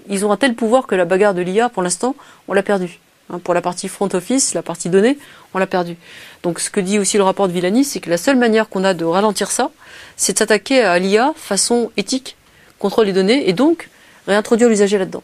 ils 0.09 0.25
ont 0.25 0.34
un 0.34 0.38
tel 0.38 0.53
pouvoir 0.53 0.86
que 0.86 0.95
la 0.95 1.05
bagarre 1.05 1.34
de 1.34 1.41
l'IA, 1.41 1.69
pour 1.69 1.81
l'instant, 1.81 2.13
on 2.49 2.53
l'a 2.53 2.61
perdu. 2.61 2.99
Hein, 3.29 3.39
pour 3.39 3.53
la 3.53 3.61
partie 3.61 3.88
front 3.88 4.09
office, 4.11 4.53
la 4.53 4.61
partie 4.61 4.89
donnée, 4.89 5.17
on 5.53 5.59
l'a 5.59 5.65
perdu. 5.65 5.95
Donc 6.43 6.59
ce 6.59 6.69
que 6.69 6.81
dit 6.81 6.99
aussi 6.99 7.15
le 7.15 7.23
rapport 7.23 7.47
de 7.47 7.53
Villani, 7.53 7.86
c'est 7.86 8.01
que 8.01 8.09
la 8.09 8.17
seule 8.17 8.36
manière 8.36 8.67
qu'on 8.67 8.84
a 8.84 8.93
de 8.93 9.05
ralentir 9.05 9.49
ça, 9.49 9.71
c'est 10.17 10.34
de 10.34 10.39
s'attaquer 10.39 10.81
à 10.81 10.99
l'IA 10.99 11.31
façon 11.38 11.89
éthique, 11.95 12.36
contrôle 12.79 13.05
des 13.05 13.13
données, 13.13 13.47
et 13.47 13.53
donc 13.53 13.89
réintroduire 14.27 14.67
l'usager 14.67 14.97
là-dedans. 14.97 15.23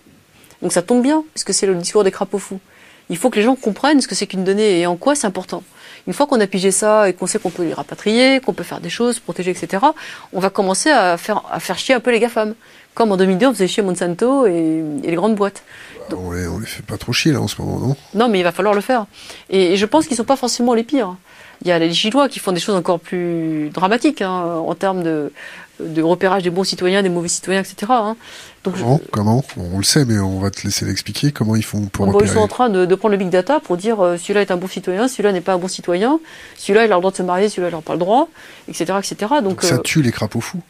Donc 0.61 0.71
ça 0.71 0.81
tombe 0.81 1.03
bien, 1.03 1.25
parce 1.33 1.43
que 1.43 1.51
c'est 1.51 1.67
le 1.67 1.75
discours 1.75 2.05
des 2.05 2.11
crapauds 2.11 2.39
fous. 2.39 2.61
Il 3.09 3.17
faut 3.17 3.29
que 3.29 3.35
les 3.35 3.43
gens 3.43 3.55
comprennent 3.55 3.99
ce 3.99 4.07
que 4.07 4.15
c'est 4.15 4.27
qu'une 4.27 4.45
donnée 4.45 4.79
et 4.79 4.87
en 4.87 4.95
quoi 4.95 5.13
c'est 5.15 5.27
important. 5.27 5.61
Une 6.07 6.13
fois 6.13 6.27
qu'on 6.27 6.39
a 6.39 6.47
pigé 6.47 6.71
ça 6.71 7.09
et 7.09 7.13
qu'on 7.13 7.27
sait 7.27 7.39
qu'on 7.39 7.49
peut 7.49 7.63
les 7.63 7.73
rapatrier, 7.73 8.39
qu'on 8.39 8.53
peut 8.53 8.63
faire 8.63 8.79
des 8.79 8.89
choses, 8.89 9.19
protéger, 9.19 9.51
etc., 9.51 9.85
on 10.33 10.39
va 10.39 10.49
commencer 10.49 10.89
à 10.89 11.17
faire, 11.17 11.43
à 11.51 11.59
faire 11.59 11.77
chier 11.77 11.95
un 11.95 11.99
peu 11.99 12.11
les 12.11 12.19
GAFAM. 12.19 12.55
Comme 12.93 13.11
en 13.11 13.17
2002, 13.17 13.47
on 13.47 13.53
faisait 13.53 13.67
chier 13.67 13.83
Monsanto 13.83 14.45
et, 14.45 14.83
les 15.03 15.15
grandes 15.15 15.35
boîtes. 15.35 15.63
on, 16.11 16.31
les, 16.31 16.43
les 16.59 16.65
fait 16.65 16.83
pas 16.83 16.97
trop 16.97 17.13
chier 17.13 17.31
là 17.31 17.39
en 17.39 17.47
ce 17.47 17.61
moment, 17.61 17.79
non? 17.79 17.95
Non, 18.13 18.27
mais 18.27 18.39
il 18.39 18.43
va 18.43 18.51
falloir 18.51 18.73
le 18.73 18.81
faire. 18.81 19.05
Et, 19.49 19.77
je 19.77 19.85
pense 19.85 20.07
qu'ils 20.07 20.17
sont 20.17 20.23
pas 20.23 20.35
forcément 20.35 20.73
les 20.73 20.83
pires. 20.83 21.15
Il 21.61 21.67
y 21.67 21.71
a 21.71 21.79
les 21.79 21.93
Chinois 21.93 22.29
qui 22.29 22.39
font 22.39 22.51
des 22.51 22.59
choses 22.59 22.75
encore 22.75 22.99
plus 22.99 23.69
dramatiques 23.69 24.21
hein, 24.21 24.63
en 24.65 24.75
termes 24.75 25.03
de, 25.03 25.31
de 25.79 26.01
repérage 26.01 26.43
des 26.43 26.49
bons 26.49 26.63
citoyens, 26.63 27.03
des 27.03 27.09
mauvais 27.09 27.27
citoyens, 27.27 27.61
etc. 27.61 27.75
Hein. 27.89 28.15
Donc, 28.63 28.75
comment, 29.11 29.43
On 29.57 29.77
le 29.77 29.83
sait, 29.83 30.05
mais 30.05 30.19
on 30.19 30.39
va 30.39 30.51
te 30.51 30.63
laisser 30.63 30.85
l'expliquer. 30.85 31.31
Comment 31.31 31.55
ils 31.55 31.63
font 31.63 31.85
pour 31.85 32.07
repérer 32.07 32.25
Ils 32.25 32.33
sont 32.33 32.39
en 32.39 32.47
train 32.47 32.69
de, 32.69 32.93
prendre 32.95 33.13
le 33.13 33.17
big 33.17 33.29
data 33.29 33.59
pour 33.59 33.77
dire 33.77 34.03
euh, 34.03 34.17
celui-là 34.17 34.41
est 34.41 34.51
un 34.51 34.57
bon 34.57 34.67
citoyen, 34.67 35.07
celui-là 35.07 35.31
n'est 35.31 35.41
pas 35.41 35.53
un 35.53 35.57
bon 35.57 35.67
citoyen, 35.67 36.19
celui-là 36.57 36.85
il 36.85 36.91
a 36.91 36.95
le 36.95 37.01
droit 37.01 37.11
de 37.11 37.15
se 37.15 37.23
marier, 37.23 37.47
celui-là 37.47 37.69
il 37.69 37.75
n'a 37.75 37.81
pas 37.81 37.93
le 37.93 37.99
droit, 37.99 38.27
etc. 38.67 38.93
etc. 38.99 39.33
Donc, 39.41 39.63
ça 39.63 39.75
euh, 39.75 39.79
tue 39.79 40.01
les 40.01 40.11
crapauds 40.11 40.41
fous. 40.41 40.61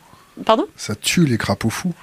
Pardon 0.46 0.68
Ça 0.78 0.96
tue 0.96 1.26
les 1.26 1.38
crapauds 1.38 1.70
fous. 1.70 1.94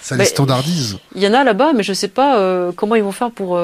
Ça 0.00 0.16
les 0.16 0.24
standardise. 0.24 0.98
Il 1.14 1.22
y 1.22 1.28
en 1.28 1.34
a 1.34 1.44
là-bas, 1.44 1.72
mais 1.74 1.84
je 1.84 1.92
sais 1.92 2.08
pas 2.08 2.38
euh, 2.38 2.72
comment 2.74 2.96
ils 2.96 3.04
vont 3.04 3.12
faire 3.12 3.30
pour. 3.30 3.60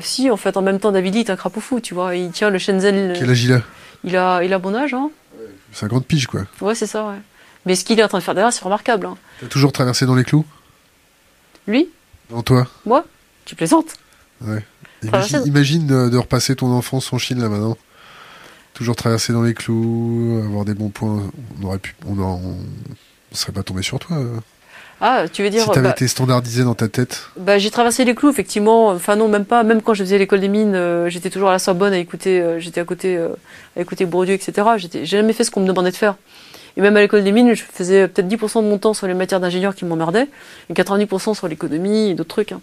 Si, 0.00 0.30
en 0.30 0.36
fait, 0.36 0.56
en 0.56 0.62
même 0.62 0.80
temps, 0.80 0.92
David 0.92 1.16
est 1.16 1.30
un 1.30 1.36
crapaud 1.36 1.60
fou, 1.60 1.80
tu 1.80 1.94
vois. 1.94 2.14
Il 2.14 2.30
tient 2.30 2.50
le 2.50 2.58
Shenzhen. 2.58 3.14
Quel 3.18 3.30
âge 3.30 3.44
il 3.44 3.52
a? 3.54 3.62
Il 4.04 4.16
a, 4.16 4.42
il 4.42 4.52
a 4.52 4.58
bon 4.58 4.74
âge, 4.74 4.94
hein 4.94 5.10
50 5.72 6.04
piges, 6.04 6.26
quoi. 6.26 6.42
Ouais, 6.60 6.74
c'est 6.74 6.86
ça, 6.86 7.04
ouais. 7.04 7.16
Mais 7.66 7.74
ce 7.74 7.84
qu'il 7.84 7.98
est 8.00 8.02
en 8.04 8.08
train 8.08 8.18
de 8.18 8.22
faire 8.22 8.34
derrière, 8.34 8.52
c'est 8.52 8.64
remarquable. 8.64 9.06
Hein. 9.06 9.16
T'as 9.40 9.46
toujours 9.46 9.72
traversé 9.72 10.06
dans 10.06 10.14
les 10.14 10.24
clous? 10.24 10.44
Lui? 11.66 11.88
Dans 12.30 12.42
toi? 12.42 12.66
Moi? 12.86 13.04
Tu 13.44 13.54
plaisantes 13.54 13.94
Ouais. 14.44 14.64
Imagine, 15.46 15.86
de, 15.86 16.16
repasser 16.16 16.56
ton 16.56 16.68
enfance 16.72 17.12
en 17.12 17.18
Chine 17.18 17.40
là 17.40 17.48
maintenant. 17.48 17.76
Toujours 18.74 18.96
traverser 18.96 19.32
dans 19.32 19.42
les 19.42 19.54
clous, 19.54 20.40
avoir 20.44 20.64
des 20.64 20.74
bons 20.74 20.88
points. 20.88 21.30
On 21.60 21.66
aurait 21.66 21.78
pu, 21.78 21.94
on, 22.06 22.18
en- 22.18 22.40
on 22.40 23.34
serait 23.34 23.52
pas 23.52 23.62
tombé 23.62 23.82
sur 23.82 23.98
toi. 23.98 24.16
euh. 24.16 24.36
Ah, 25.02 25.24
tu 25.32 25.42
veux 25.42 25.48
dire 25.50 25.62
si 25.64 25.68
t'avais 25.70 25.88
bah, 25.88 25.92
été 25.92 26.06
standardisé 26.08 26.62
dans 26.62 26.74
ta 26.74 26.86
tête. 26.88 27.28
bah, 27.38 27.56
j'ai 27.58 27.70
traversé 27.70 28.04
les 28.04 28.14
clous 28.14 28.28
effectivement. 28.30 28.88
Enfin 28.88 29.16
non, 29.16 29.28
même 29.28 29.46
pas. 29.46 29.62
Même 29.62 29.80
quand 29.82 29.94
je 29.94 30.04
faisais 30.04 30.18
l'école 30.18 30.40
des 30.40 30.48
mines, 30.48 30.74
euh, 30.74 31.08
j'étais 31.08 31.30
toujours 31.30 31.48
à 31.48 31.52
la 31.52 31.58
Sorbonne 31.58 31.92
à 31.94 31.98
écouter. 31.98 32.40
euh, 32.40 32.58
j'étais 32.60 32.80
à 32.80 32.84
côté, 32.84 33.16
euh, 33.16 33.28
à 33.76 33.80
écouter 33.80 34.04
Bourdieu, 34.06 34.34
etc. 34.34 34.68
J'étais, 34.76 35.00
j'ai 35.06 35.16
jamais 35.18 35.32
fait 35.32 35.44
ce 35.44 35.50
qu'on 35.50 35.60
me 35.62 35.66
demandait 35.66 35.90
de 35.90 35.96
faire. 35.96 36.16
Et 36.76 36.80
même 36.80 36.96
à 36.96 37.00
l'école 37.00 37.24
des 37.24 37.32
mines, 37.32 37.54
je 37.54 37.62
faisais 37.64 38.08
peut-être 38.08 38.28
10% 38.28 38.62
de 38.62 38.68
mon 38.68 38.78
temps 38.78 38.94
sur 38.94 39.06
les 39.06 39.14
matières 39.14 39.40
d'ingénieur 39.40 39.74
qui 39.74 39.84
m'emmerdaient, 39.84 40.28
et 40.68 40.74
90% 40.74 41.34
sur 41.34 41.48
l'économie 41.48 42.10
et 42.10 42.14
d'autres 42.14 42.28
trucs. 42.30 42.52
hein. 42.52 42.60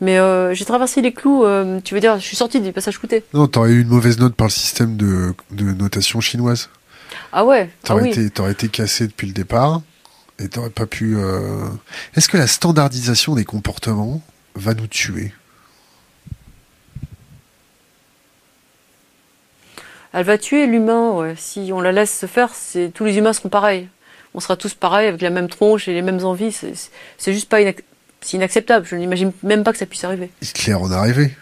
Mais 0.00 0.18
euh, 0.18 0.52
j'ai 0.52 0.64
traversé 0.64 1.00
les 1.00 1.12
clous. 1.12 1.44
euh, 1.44 1.80
tu 1.82 1.94
veux 1.94 2.00
dire, 2.00 2.18
je 2.18 2.24
suis 2.24 2.36
sortie 2.36 2.60
du 2.60 2.72
passage 2.72 2.98
clouté. 2.98 3.24
Non, 3.32 3.46
t'aurais 3.46 3.70
eu 3.70 3.80
une 3.80 3.88
mauvaise 3.88 4.18
note 4.18 4.34
par 4.34 4.46
le 4.48 4.52
système 4.52 4.96
de, 4.96 5.32
de 5.52 5.64
notation 5.72 6.20
chinoise. 6.20 6.68
Ah 7.32 7.44
ouais. 7.46 7.70
Ah 7.72 7.86
T'aurais 7.86 8.02
oui. 8.02 8.10
été, 8.10 8.28
t'aurais 8.30 8.52
été 8.52 8.68
cassé 8.68 9.06
depuis 9.06 9.26
le 9.26 9.32
départ 9.32 9.80
et 10.38 10.48
t'aurais 10.48 10.68
pas 10.70 10.84
pu. 10.86 11.16
euh, 11.16 11.64
Est-ce 12.14 12.28
que 12.28 12.36
la 12.36 12.46
standardisation 12.46 13.34
des 13.36 13.44
comportements 13.44 14.20
va 14.54 14.74
nous 14.74 14.86
tuer? 14.86 15.32
Elle 20.18 20.24
va 20.24 20.38
tuer 20.38 20.66
l'humain, 20.66 21.10
ouais. 21.12 21.34
Si 21.36 21.70
on 21.74 21.80
la 21.82 21.92
laisse 21.92 22.18
se 22.18 22.24
faire, 22.26 22.54
c'est 22.54 22.90
tous 22.94 23.04
les 23.04 23.18
humains 23.18 23.34
seront 23.34 23.50
pareils. 23.50 23.88
On 24.34 24.40
sera 24.40 24.56
tous 24.56 24.72
pareils 24.72 25.08
avec 25.08 25.20
la 25.20 25.28
même 25.30 25.48
tronche 25.48 25.88
et 25.88 25.92
les 25.94 26.00
mêmes 26.02 26.24
envies. 26.24 26.52
C'est 26.52 26.72
c'est 27.18 27.32
juste 27.34 27.48
pas 27.50 27.60
inac- 27.60 27.82
c'est 28.22 28.38
inacceptable. 28.38 28.86
Je 28.88 28.96
n'imagine 28.96 29.32
même 29.42 29.62
pas 29.62 29.72
que 29.72 29.78
ça 29.78 29.84
puisse 29.86 30.04
arriver. 30.04 30.30
Hitler 30.40 30.72
en 30.74 30.90
arrivé. 30.90 31.32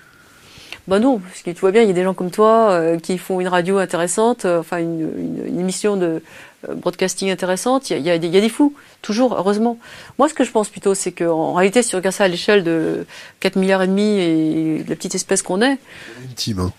Bah 0.89 0.99
non, 0.99 1.19
parce 1.19 1.43
que 1.43 1.51
tu 1.51 1.61
vois 1.61 1.71
bien, 1.71 1.83
il 1.83 1.89
y 1.89 1.91
a 1.91 1.95
des 1.95 2.03
gens 2.03 2.15
comme 2.15 2.31
toi 2.33 2.73
euh, 2.73 2.99
qui 2.99 3.17
font 3.17 3.41
une 3.41 3.49
radio 3.49 3.79
intéressante, 3.79 4.45
euh, 4.45 4.59
enfin 4.61 4.79
une, 4.79 5.01
une- 5.19 5.47
une 5.47 5.61
émission 5.61 5.97
de 5.97 6.21
euh, 6.69 6.75
broadcasting 6.75 7.31
intéressante. 7.31 7.89
Il 7.91 7.93
y 7.93 7.97
a, 7.97 7.99
il 8.01 8.05
y, 8.07 8.11
a 8.11 8.19
des- 8.19 8.27
il 8.27 8.35
y 8.35 8.39
a 8.39 8.41
des 8.43 8.49
fous, 8.51 8.75
toujours, 9.03 9.35
heureusement. 9.35 9.79
Moi, 10.19 10.29
ce 10.29 10.35
que 10.35 10.45
je 10.45 10.51
pense 10.51 10.69
plutôt, 10.69 10.95
c'est 10.95 11.13
qu'en 11.13 11.55
réalité, 11.55 11.83
si 11.83 11.95
on 11.95 11.99
regarde 11.99 12.15
ça 12.15 12.25
à 12.25 12.29
l'échelle 12.29 12.65
de 12.65 13.07
4 13.41 13.57
milliards 13.57 13.83
et 13.83 13.87
demi 13.87 14.19
et 14.19 14.83
de 14.85 14.91
la 14.91 14.97
petite 14.97 15.15
espèce 15.15 15.43
qu'on 15.43 15.63
est, 15.63 15.79
On 16.19 16.23
est 16.23 16.27
une 16.29 16.35
team. 16.35 16.59
Hein. 16.61 16.73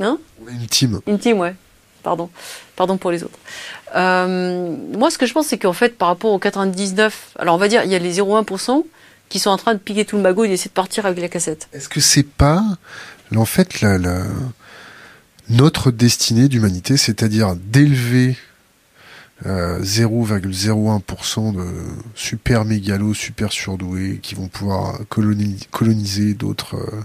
Hein, 0.00 0.18
une 0.48 0.66
team. 0.66 1.00
Une 1.06 1.18
team, 1.18 1.38
ouais. 1.38 1.54
Pardon. 2.02 2.30
Pardon 2.76 2.96
pour 2.98 3.10
les 3.10 3.24
autres. 3.24 3.38
Euh, 3.96 4.76
moi, 4.96 5.10
ce 5.10 5.18
que 5.18 5.26
je 5.26 5.32
pense, 5.32 5.46
c'est 5.48 5.58
qu'en 5.58 5.72
fait, 5.72 5.96
par 5.98 6.08
rapport 6.08 6.30
aux 6.32 6.38
99, 6.38 7.32
alors 7.38 7.54
on 7.56 7.58
va 7.58 7.68
dire, 7.68 7.82
il 7.84 7.90
y 7.90 7.94
a 7.94 7.98
les 7.98 8.14
0,1% 8.20 8.84
qui 9.28 9.38
sont 9.40 9.50
en 9.50 9.56
train 9.56 9.74
de 9.74 9.78
piquer 9.80 10.04
tout 10.04 10.14
le 10.16 10.22
magot 10.22 10.44
et 10.44 10.48
d'essayer 10.48 10.68
de 10.68 10.74
partir 10.74 11.04
avec 11.06 11.20
la 11.20 11.28
cassette. 11.28 11.68
Est-ce 11.72 11.88
que 11.88 12.00
c'est 12.00 12.22
pas, 12.22 12.62
en 13.34 13.44
fait, 13.44 13.80
la, 13.80 13.98
la- 13.98 14.22
notre 15.48 15.90
destinée 15.90 16.48
d'humanité, 16.48 16.96
c'est-à-dire 16.96 17.56
d'élever 17.56 18.36
euh, 19.46 19.80
0,01% 19.82 21.54
de 21.56 21.64
super 22.14 22.64
mégalos, 22.64 23.14
super 23.14 23.52
surdoués, 23.52 24.20
qui 24.22 24.34
vont 24.34 24.48
pouvoir 24.48 25.00
coloni- 25.10 25.66
coloniser 25.70 26.34
d'autres 26.34 26.76
euh, 26.76 27.00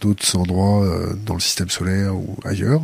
d'autres 0.00 0.36
endroits 0.36 0.82
euh, 0.84 1.14
dans 1.26 1.34
le 1.34 1.40
système 1.40 1.70
solaire 1.70 2.14
ou 2.14 2.36
ailleurs, 2.44 2.82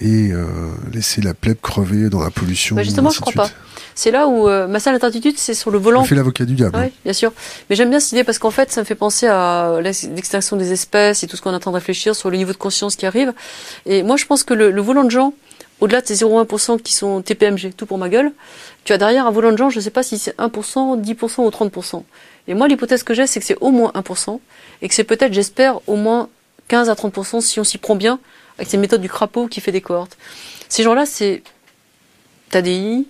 et 0.00 0.30
euh, 0.32 0.46
laisser 0.92 1.20
la 1.20 1.34
plèbe 1.34 1.58
crever 1.60 2.08
dans 2.08 2.20
la 2.20 2.30
pollution. 2.30 2.74
Bah, 2.76 2.82
justement, 2.82 3.10
je 3.10 3.18
de 3.18 3.20
crois 3.30 3.44
suite. 3.46 3.56
C'est 3.94 4.10
là 4.10 4.28
où 4.28 4.48
euh, 4.48 4.66
ma 4.66 4.80
seule 4.80 4.94
incertitude, 4.94 5.34
c'est 5.36 5.52
sur 5.52 5.70
le 5.70 5.78
volant. 5.78 6.00
On 6.00 6.04
fait 6.04 6.14
l'avocat 6.14 6.46
du 6.46 6.54
diable. 6.54 6.78
Oui, 6.80 6.90
bien 7.04 7.12
sûr. 7.12 7.32
Mais 7.68 7.76
j'aime 7.76 7.90
bien 7.90 8.00
cette 8.00 8.12
idée 8.12 8.24
parce 8.24 8.38
qu'en 8.38 8.50
fait, 8.50 8.72
ça 8.72 8.80
me 8.80 8.86
fait 8.86 8.94
penser 8.94 9.26
à 9.26 9.78
l'ex- 9.82 10.04
l'extinction 10.08 10.56
des 10.56 10.72
espèces 10.72 11.22
et 11.22 11.26
tout 11.26 11.36
ce 11.36 11.42
qu'on 11.42 11.52
est 11.52 11.56
en 11.56 11.60
train 11.60 11.70
de 11.70 11.76
réfléchir 11.76 12.14
sur 12.16 12.30
le 12.30 12.38
niveau 12.38 12.52
de 12.52 12.56
conscience 12.56 12.96
qui 12.96 13.04
arrive. 13.04 13.34
Et 13.84 14.02
moi, 14.02 14.16
je 14.16 14.24
pense 14.24 14.42
que 14.42 14.54
le, 14.54 14.70
le 14.70 14.80
volant 14.80 15.04
de 15.04 15.10
gens, 15.10 15.34
au-delà 15.80 16.00
de 16.00 16.06
ces 16.06 16.14
0,1% 16.24 16.80
qui 16.80 16.94
sont 16.94 17.20
TPMG, 17.20 17.72
tout 17.76 17.84
pour 17.84 17.98
ma 17.98 18.08
gueule, 18.08 18.32
tu 18.84 18.94
as 18.94 18.98
derrière 18.98 19.26
un 19.26 19.30
volant 19.30 19.52
de 19.52 19.58
gens, 19.58 19.68
je 19.68 19.76
ne 19.80 19.82
sais 19.82 19.90
pas 19.90 20.02
si 20.02 20.18
c'est 20.18 20.34
1%, 20.38 20.98
10% 21.02 21.40
ou 21.44 21.48
30%. 21.50 22.02
Et 22.50 22.54
moi, 22.54 22.66
l'hypothèse 22.66 23.04
que 23.04 23.14
j'ai, 23.14 23.28
c'est 23.28 23.38
que 23.38 23.46
c'est 23.46 23.56
au 23.60 23.70
moins 23.70 23.92
1% 23.94 24.40
et 24.82 24.88
que 24.88 24.94
c'est 24.94 25.04
peut-être, 25.04 25.32
j'espère, 25.32 25.78
au 25.86 25.94
moins 25.94 26.28
15 26.66 26.90
à 26.90 26.94
30% 26.94 27.40
si 27.40 27.60
on 27.60 27.64
s'y 27.64 27.78
prend 27.78 27.94
bien 27.94 28.18
avec 28.58 28.68
ces 28.68 28.76
méthodes 28.76 29.00
du 29.00 29.08
crapaud 29.08 29.46
qui 29.46 29.60
fait 29.60 29.70
des 29.70 29.80
cohortes. 29.80 30.18
Ces 30.68 30.82
gens-là, 30.82 31.06
c'est 31.06 31.44
Tadei, 32.50 33.06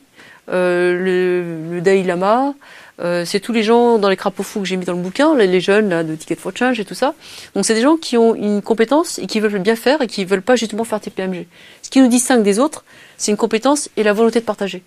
euh, 0.51 1.73
le, 1.73 1.81
Dalai 1.81 2.03
Lama, 2.03 2.53
euh, 3.01 3.25
c'est 3.25 3.41
tous 3.41 3.55
les 3.55 3.63
gens 3.63 3.97
dans 3.97 4.11
les 4.11 4.17
crapauds 4.17 4.43
fous 4.43 4.61
que 4.61 4.67
j'ai 4.67 4.77
mis 4.77 4.85
dans 4.85 4.93
le 4.93 5.01
bouquin, 5.01 5.35
les, 5.35 5.61
jeunes 5.63 6.07
de 6.07 6.15
Ticket 6.17 6.37
for 6.37 6.53
Change 6.55 6.79
et 6.79 6.85
tout 6.85 6.95
ça. 6.95 7.15
Donc 7.55 7.65
c'est 7.65 7.75
des 7.75 7.81
gens 7.81 7.97
qui 7.97 8.19
ont 8.19 8.35
une 8.35 8.61
compétence 8.61 9.19
et 9.19 9.27
qui 9.27 9.41
veulent 9.41 9.59
bien 9.61 9.75
faire 9.75 10.03
et 10.03 10.07
qui 10.07 10.27
veulent 10.27 10.43
pas 10.43 10.57
justement 10.57 10.85
faire 10.85 11.01
TPMG. 11.01 11.47
Ce 11.81 11.89
qui 11.89 12.03
nous 12.03 12.09
distingue 12.09 12.43
des 12.43 12.59
autres, 12.59 12.85
c'est 13.17 13.31
une 13.31 13.39
compétence 13.39 13.89
et 13.97 14.03
la 14.03 14.13
volonté 14.13 14.41
de 14.41 14.45
partager. 14.45 14.83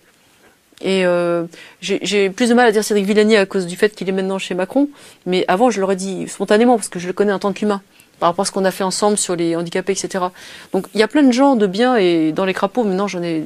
Et 0.80 1.06
euh, 1.06 1.44
j'ai 1.80 2.30
plus 2.30 2.48
de 2.48 2.54
mal 2.54 2.66
à 2.66 2.72
dire 2.72 2.84
Cédric 2.84 3.06
Villani 3.06 3.36
à 3.36 3.46
cause 3.46 3.66
du 3.66 3.76
fait 3.76 3.94
qu'il 3.94 4.08
est 4.08 4.12
maintenant 4.12 4.38
chez 4.38 4.54
Macron, 4.54 4.88
mais 5.24 5.44
avant 5.48 5.70
je 5.70 5.80
l'aurais 5.80 5.96
dit 5.96 6.28
spontanément 6.28 6.76
parce 6.76 6.88
que 6.88 6.98
je 6.98 7.06
le 7.06 7.12
connais 7.12 7.32
en 7.32 7.38
tant 7.38 7.52
qu'humain 7.52 7.80
par 8.18 8.28
rapport 8.28 8.42
à 8.42 8.46
ce 8.46 8.52
qu'on 8.52 8.64
a 8.64 8.70
fait 8.70 8.84
ensemble 8.84 9.16
sur 9.16 9.36
les 9.36 9.56
handicapés, 9.56 9.92
etc. 9.92 10.24
Donc 10.72 10.86
il 10.94 11.00
y 11.00 11.02
a 11.02 11.08
plein 11.08 11.22
de 11.22 11.32
gens 11.32 11.56
de 11.56 11.66
bien 11.66 11.96
et 11.96 12.32
dans 12.32 12.44
les 12.44 12.54
crapauds 12.54 12.84
maintenant 12.84 13.08
j'en 13.08 13.22
ai 13.22 13.44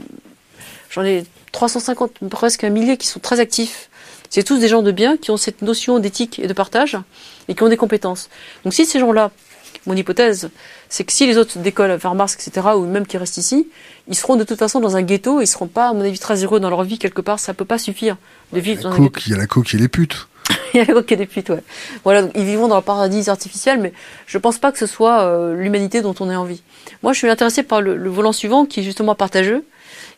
j'en 0.90 1.04
ai 1.04 1.24
350 1.52 2.12
presque 2.30 2.64
un 2.64 2.70
millier 2.70 2.96
qui 2.96 3.06
sont 3.06 3.20
très 3.20 3.40
actifs. 3.40 3.88
C'est 4.30 4.42
tous 4.42 4.58
des 4.58 4.68
gens 4.68 4.82
de 4.82 4.92
bien 4.92 5.16
qui 5.16 5.30
ont 5.30 5.36
cette 5.36 5.62
notion 5.62 5.98
d'éthique 5.98 6.38
et 6.38 6.46
de 6.46 6.52
partage 6.52 6.98
et 7.48 7.54
qui 7.54 7.62
ont 7.62 7.68
des 7.68 7.78
compétences. 7.78 8.28
Donc 8.64 8.74
si 8.74 8.84
ces 8.84 9.00
gens-là, 9.00 9.30
mon 9.86 9.94
hypothèse, 9.94 10.50
c'est 10.88 11.04
que 11.04 11.12
si 11.12 11.26
les 11.26 11.38
autres 11.38 11.58
décollent 11.58 11.92
vers 11.92 12.14
Mars, 12.14 12.34
etc., 12.34 12.68
ou 12.76 12.84
même 12.84 13.06
qui 13.06 13.16
restent 13.16 13.38
ici, 13.38 13.68
ils 14.08 14.16
seront 14.16 14.36
de 14.36 14.44
toute 14.44 14.58
façon 14.58 14.80
dans 14.80 14.96
un 14.96 15.02
ghetto, 15.02 15.40
ils 15.40 15.46
seront 15.46 15.66
pas, 15.66 15.88
à 15.88 15.92
mon 15.92 16.00
avis, 16.00 16.18
très 16.18 16.42
heureux 16.42 16.60
dans 16.60 16.70
leur 16.70 16.82
vie 16.82 16.98
quelque 16.98 17.20
part. 17.20 17.38
Ça 17.38 17.54
peut 17.54 17.64
pas 17.64 17.78
suffire 17.78 18.16
de 18.52 18.60
vivre 18.60 18.82
dans 18.82 18.92
un 18.92 18.98
ghetto. 18.98 19.20
il 19.26 19.32
y 19.32 19.34
a 19.34 19.38
la 19.38 19.46
coke 19.46 19.74
et 19.74 19.78
les 19.78 19.88
putes. 19.88 20.28
Il 20.74 20.78
y 20.78 20.80
a 20.80 20.86
la 20.86 20.94
coque 20.94 21.12
et 21.12 21.16
des 21.16 21.26
putes, 21.26 21.50
ouais. 21.50 21.62
Voilà, 22.04 22.22
donc 22.22 22.32
ils 22.34 22.44
vivent 22.44 22.66
dans 22.68 22.76
le 22.76 22.82
paradis 22.82 23.28
artificiel, 23.28 23.78
mais 23.80 23.92
je 24.26 24.38
pense 24.38 24.58
pas 24.58 24.72
que 24.72 24.78
ce 24.78 24.86
soit 24.86 25.22
euh, 25.22 25.54
l'humanité 25.54 26.00
dont 26.00 26.14
on 26.20 26.30
ait 26.30 26.36
envie. 26.36 26.62
Moi, 27.02 27.12
je 27.12 27.18
suis 27.18 27.28
intéressé 27.28 27.62
par 27.62 27.82
le, 27.82 27.96
le 27.96 28.10
volant 28.10 28.32
suivant, 28.32 28.64
qui 28.64 28.80
est 28.80 28.82
justement 28.82 29.14
partageux 29.14 29.64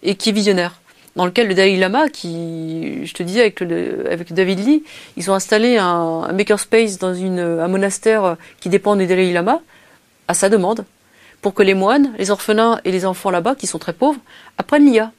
et 0.03 0.15
qui 0.15 0.29
est 0.29 0.33
visionnaire. 0.33 0.81
Dans 1.17 1.27
lequel 1.27 1.49
le 1.49 1.55
Dalai 1.55 1.77
Lama, 1.77 2.09
qui, 2.09 3.05
je 3.07 3.15
te 3.15 3.23
disais, 3.25 3.41
avec, 3.41 3.61
le, 3.61 4.11
avec 4.11 4.33
David 4.33 4.65
Lee, 4.65 4.85
ils 5.17 5.31
ont 5.31 5.35
installé 5.35 5.77
un, 5.77 5.87
un 6.29 6.33
makerspace 6.33 6.99
dans 6.99 7.15
une, 7.15 7.41
un 7.41 7.69
monastère 7.69 8.37
qui 8.61 8.69
dépend 8.69 8.95
du 8.95 9.07
Dalai 9.07 9.33
Lama, 9.33 9.61
à 10.29 10.35
sa 10.35 10.49
demande, 10.49 10.85
pour 11.43 11.55
que 11.55 11.63
les 11.63 11.75
moines, 11.75 12.13
les 12.19 12.31
orphelins 12.31 12.81
et 12.85 12.91
les 12.93 13.07
enfants 13.07 13.31
là-bas, 13.31 13.55
qui 13.55 13.67
sont 13.67 13.79
très 13.79 13.93
pauvres, 13.95 14.21
apprennent 14.59 14.85
l'IA. 14.91 15.13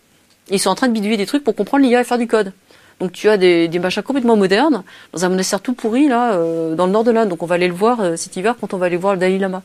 Ils 0.50 0.60
sont 0.60 0.70
en 0.70 0.76
train 0.76 0.88
de 0.88 0.94
bidouiller 0.94 1.18
des 1.18 1.26
trucs 1.26 1.44
pour 1.44 1.56
comprendre 1.56 1.84
l'IA 1.86 2.02
et 2.02 2.04
faire 2.04 2.18
du 2.18 2.28
code. 2.28 2.52
Donc 3.00 3.14
tu 3.14 3.30
as 3.30 3.38
des, 3.38 3.68
des 3.68 3.80
machins 3.80 4.04
complètement 4.04 4.36
modernes 4.38 4.84
dans 5.12 5.26
un 5.26 5.30
monastère 5.30 5.60
tout 5.60 5.74
pourri 5.74 6.08
là 6.08 6.34
euh, 6.34 6.76
dans 6.76 6.86
le 6.86 6.92
nord 6.92 7.04
de 7.04 7.10
l'Inde. 7.10 7.30
Donc 7.30 7.42
on 7.42 7.48
va 7.48 7.56
aller 7.56 7.68
le 7.68 7.74
voir 7.74 8.00
euh, 8.02 8.16
cet 8.16 8.36
hiver 8.36 8.56
quand 8.62 8.76
on 8.76 8.78
va 8.78 8.86
aller 8.86 8.98
voir 8.98 9.14
le 9.16 9.20
Dalai 9.20 9.40
Lama. 9.40 9.64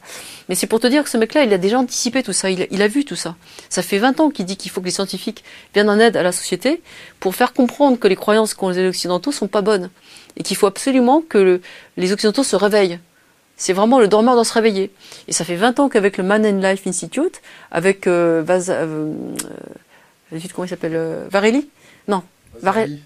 Mais 0.49 0.55
c'est 0.55 0.67
pour 0.67 0.81
te 0.81 0.87
dire 0.87 1.05
que 1.05 1.11
ce 1.11 1.19
mec-là, 1.19 1.43
il 1.45 1.53
a 1.53 1.59
déjà 1.59 1.79
anticipé 1.79 2.23
tout 2.23 2.33
ça. 2.33 2.49
Il 2.49 2.63
a, 2.63 2.67
il 2.71 2.81
a 2.81 2.89
vu 2.89 3.05
tout 3.05 3.17
ça. 3.17 3.35
Ça 3.69 3.83
fait 3.83 3.99
20 3.99 4.21
ans 4.21 4.31
qu'il 4.31 4.47
dit 4.47 4.57
qu'il 4.57 4.71
faut 4.71 4.81
que 4.81 4.87
les 4.87 4.91
scientifiques 4.93 5.45
viennent 5.75 5.91
en 5.91 5.99
aide 5.99 6.17
à 6.17 6.23
la 6.23 6.33
société 6.33 6.81
pour 7.21 7.35
faire 7.35 7.53
comprendre 7.53 7.99
que 7.99 8.09
les 8.09 8.17
croyances 8.17 8.55
qu'ont 8.55 8.71
les 8.71 8.89
occidentaux 8.89 9.33
sont 9.33 9.49
pas 9.49 9.61
bonnes 9.61 9.91
et 10.39 10.43
qu'il 10.43 10.57
faut 10.57 10.67
absolument 10.67 11.21
que 11.21 11.37
le- 11.37 11.61
les 11.99 12.13
occidentaux 12.15 12.43
se 12.45 12.57
réveillent. 12.57 13.01
C'est 13.57 13.73
vraiment 13.73 13.99
le 14.01 14.09
dormeur 14.09 14.35
doit 14.35 14.45
se 14.45 14.53
réveiller. 14.53 14.91
Et 15.29 15.33
ça 15.33 15.45
fait 15.45 15.57
20 15.57 15.81
ans 15.81 15.89
qu'avec 15.89 16.19
le 16.19 16.25
Man 16.25 16.45
and 16.45 16.61
Life 16.61 16.87
Institute, 16.87 17.41
avec 17.71 18.07
euh, 18.07 18.43
Vaz, 18.45 18.71
euh, 18.71 19.13
euh, 20.33 20.39
comment 20.55 20.65
il 20.67 20.69
s'appelle 20.69 20.95
euh, 20.97 21.27
Varelli? 21.31 21.69
Non, 22.09 22.23
Varel- 22.63 22.99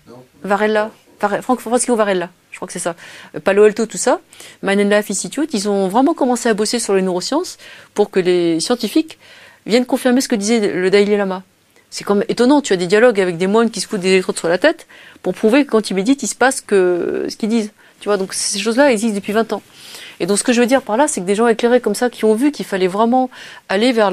Varela, 0.43 0.91
Vare- 1.21 1.41
Franck 1.43 1.61
Francisco 1.61 1.95
Varela, 1.97 2.31
je 2.51 2.57
crois 2.57 2.67
que 2.67 2.73
c'est 2.73 2.79
ça. 2.79 2.97
Euh, 3.37 3.41
Palo 3.41 3.65
Alto, 3.65 3.87
tout 3.87 3.97
ça. 3.99 4.21
Mind 4.63 4.81
and 4.81 4.97
Life 4.97 5.11
Institute, 5.11 5.51
ils 5.55 5.69
ont 5.69 5.89
vraiment 5.89 6.15
commencé 6.15 6.49
à 6.49 6.55
bosser 6.55 6.79
sur 6.79 6.95
les 6.95 7.03
neurosciences 7.03 7.57
pour 7.95 8.11
que 8.11 8.19
les 8.21 8.59
scientifiques 8.61 9.19
viennent 9.67 9.87
confirmer 9.87 10.21
ce 10.21 10.29
que 10.29 10.35
disait 10.37 10.73
le 10.73 10.91
Dalai 10.91 11.17
Lama. 11.17 11.43
C'est 11.91 12.05
comme 12.05 12.25
étonnant, 12.29 12.61
tu 12.61 12.73
as 12.73 12.77
des 12.77 12.87
dialogues 12.87 13.21
avec 13.21 13.37
des 13.37 13.47
moines 13.49 13.71
qui 13.71 13.81
se 13.81 13.87
foutent 13.89 14.01
des 14.01 14.11
électrodes 14.11 14.39
sur 14.39 14.49
la 14.49 14.59
tête 14.59 14.87
pour 15.23 15.35
prouver 15.35 15.65
que 15.65 15.71
quand 15.71 15.91
ils 15.91 15.95
méditent, 15.95 16.23
il 16.23 16.29
se 16.29 16.35
passe 16.37 16.61
que 16.61 17.27
ce 17.29 17.37
qu'ils 17.37 17.49
disent. 17.49 17.71
Tu 18.01 18.09
vois, 18.09 18.17
donc 18.17 18.33
ces 18.33 18.59
choses-là 18.59 18.91
existent 18.93 19.17
depuis 19.17 19.33
20 19.33 19.53
ans. 19.53 19.63
Et 20.21 20.27
donc 20.27 20.39
ce 20.39 20.45
que 20.45 20.53
je 20.53 20.61
veux 20.61 20.67
dire 20.67 20.83
par 20.83 20.97
là, 20.97 21.09
c'est 21.09 21.21
que 21.23 21.27
des 21.27 21.35
gens 21.35 21.47
éclairés 21.49 21.81
comme 21.81 21.95
ça 21.95 22.11
qui 22.11 22.25
ont 22.27 22.35
vu 22.35 22.53
qu'il 22.53 22.67
fallait 22.67 22.87
vraiment 22.87 23.31
aller 23.71 23.91
vers 23.91 24.11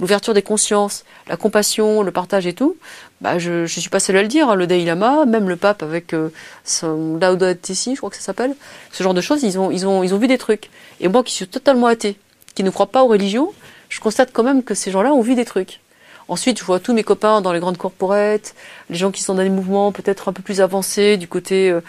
l'ouverture 0.00 0.34
des 0.34 0.42
consciences, 0.42 1.04
la 1.28 1.36
compassion, 1.36 2.02
le 2.02 2.10
partage 2.10 2.46
et 2.46 2.52
tout, 2.52 2.76
bah 3.20 3.38
je 3.38 3.62
ne 3.62 3.66
suis 3.66 3.88
pas 3.88 4.00
seule 4.00 4.16
à 4.16 4.22
le 4.22 4.28
dire. 4.28 4.50
hein. 4.50 4.56
Le 4.56 4.66
Dalai 4.66 4.84
Lama, 4.84 5.24
même 5.24 5.48
le 5.48 5.56
pape 5.56 5.82
avec 5.82 6.12
euh, 6.12 6.28
son 6.64 7.16
Laudato 7.20 7.74
Si, 7.74 7.92
je 7.94 7.98
crois 7.98 8.10
que 8.10 8.16
ça 8.16 8.22
s'appelle, 8.22 8.54
ce 8.92 9.02
genre 9.02 9.14
de 9.14 9.20
choses, 9.20 9.42
ils 9.44 9.58
ont, 9.58 9.70
ils, 9.70 9.86
ont, 9.86 10.02
ils 10.02 10.12
ont 10.12 10.18
vu 10.18 10.26
des 10.26 10.36
trucs. 10.38 10.68
Et 11.00 11.08
moi 11.08 11.22
qui 11.22 11.32
suis 11.32 11.46
totalement 11.46 11.86
athée, 11.86 12.18
qui 12.54 12.64
ne 12.64 12.70
crois 12.70 12.86
pas 12.86 13.04
aux 13.04 13.08
religions, 13.08 13.52
je 13.88 14.00
constate 14.00 14.30
quand 14.32 14.42
même 14.42 14.64
que 14.64 14.74
ces 14.74 14.90
gens-là 14.90 15.12
ont 15.14 15.22
vu 15.22 15.36
des 15.36 15.44
trucs. 15.44 15.80
Ensuite, 16.28 16.58
je 16.58 16.64
vois 16.64 16.80
tous 16.80 16.92
mes 16.92 17.04
copains 17.04 17.40
dans 17.40 17.52
les 17.52 17.60
grandes 17.60 17.76
corporates, 17.76 18.56
les 18.90 18.96
gens 18.96 19.12
qui 19.12 19.22
sont 19.22 19.34
dans 19.34 19.44
des 19.44 19.48
mouvements 19.48 19.92
peut-être 19.92 20.28
un 20.28 20.32
peu 20.32 20.42
plus 20.42 20.60
avancés 20.60 21.16
du 21.18 21.28
côté 21.28 21.70
euh, 21.70 21.80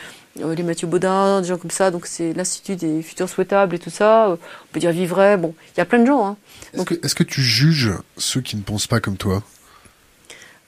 les 0.55 0.63
Mathieu 0.63 0.87
Baudin, 0.87 1.41
des 1.41 1.47
gens 1.47 1.57
comme 1.57 1.71
ça. 1.71 1.91
Donc 1.91 2.05
c'est 2.05 2.33
l'Institut 2.33 2.75
des 2.75 3.01
futurs 3.01 3.29
souhaitables 3.29 3.75
et 3.75 3.79
tout 3.79 3.89
ça. 3.89 4.27
Euh, 4.27 4.35
on 4.35 4.73
peut 4.73 4.79
dire 4.79 4.91
vivre 4.91 5.35
Bon, 5.37 5.53
il 5.75 5.77
y 5.77 5.81
a 5.81 5.85
plein 5.85 5.99
de 5.99 6.05
gens. 6.05 6.25
Hein. 6.25 6.37
Est-ce 6.73 6.83
que, 6.83 6.93
est 6.93 7.13
que, 7.13 7.23
tu 7.23 7.41
juges 7.41 7.93
ceux 8.17 8.41
qui 8.41 8.55
ne 8.55 8.61
pensent 8.61 8.87
pas 8.87 8.99
comme 8.99 9.17
toi? 9.17 9.43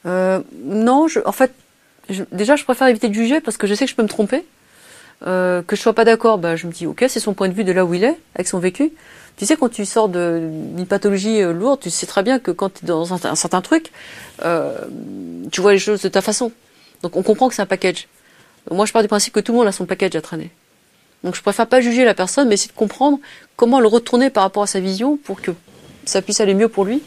Euh, 0.05 0.41
Non, 0.63 1.07
je, 1.07 1.19
en 1.25 1.31
fait, 1.31 1.53
déjà 2.31 2.55
je 2.55 2.63
préfère 2.63 2.87
éviter 2.87 3.09
de 3.09 3.13
juger 3.13 3.41
parce 3.41 3.57
que 3.57 3.67
je 3.67 3.73
sais 3.73 3.85
que 3.85 3.91
je 3.91 3.95
peux 3.95 4.03
me 4.03 4.07
tromper. 4.07 4.45
Euh, 5.27 5.61
que 5.63 5.75
je 5.75 5.81
sois 5.81 5.93
pas 5.93 6.05
d'accord, 6.05 6.37
bah, 6.37 6.55
je 6.55 6.65
me 6.65 6.71
dis 6.71 6.87
ok, 6.87 7.03
c'est 7.09 7.19
son 7.19 7.33
point 7.33 7.49
de 7.49 7.53
vue 7.53 7.65
de 7.65 7.73
là 7.73 7.83
où 7.83 7.93
il 7.93 8.03
est, 8.03 8.17
avec 8.35 8.47
son 8.47 8.59
vécu. 8.59 8.91
Tu 9.35 9.45
sais, 9.45 9.57
quand 9.57 9.69
tu 9.69 9.85
sors 9.85 10.09
d'une 10.09 10.85
pathologie 10.87 11.41
euh, 11.41 11.51
lourde, 11.53 11.79
tu 11.81 11.89
sais 11.89 12.05
très 12.05 12.23
bien 12.23 12.39
que 12.39 12.51
quand 12.51 12.73
tu 12.73 12.85
es 12.85 12.87
dans 12.87 13.13
un, 13.13 13.29
un 13.29 13.35
certain 13.35 13.61
truc, 13.61 13.91
euh, 14.43 14.77
tu 15.51 15.61
vois 15.61 15.73
les 15.73 15.79
choses 15.79 16.01
de 16.01 16.09
ta 16.09 16.21
façon. 16.21 16.51
Donc 17.03 17.15
on 17.17 17.23
comprend 17.23 17.49
que 17.49 17.55
c'est 17.55 17.61
un 17.61 17.65
package. 17.65 18.07
Moi, 18.71 18.85
je 18.85 18.93
pars 18.93 19.01
du 19.01 19.07
principe 19.07 19.33
que 19.33 19.39
tout 19.39 19.51
le 19.51 19.57
monde 19.57 19.67
a 19.67 19.71
son 19.71 19.85
package 19.85 20.15
à 20.15 20.21
traîner. 20.21 20.51
Donc 21.23 21.35
je 21.35 21.41
préfère 21.41 21.67
pas 21.67 21.81
juger 21.81 22.05
la 22.05 22.13
personne, 22.13 22.47
mais 22.47 22.53
essayer 22.53 22.71
de 22.71 22.77
comprendre 22.77 23.19
comment 23.55 23.79
le 23.79 23.87
retourner 23.87 24.29
par 24.29 24.43
rapport 24.43 24.63
à 24.63 24.67
sa 24.67 24.79
vision 24.79 25.17
pour 25.17 25.41
que 25.41 25.51
ça 26.05 26.21
puisse 26.21 26.39
aller 26.39 26.53
mieux 26.53 26.69
pour 26.69 26.85
lui, 26.85 27.03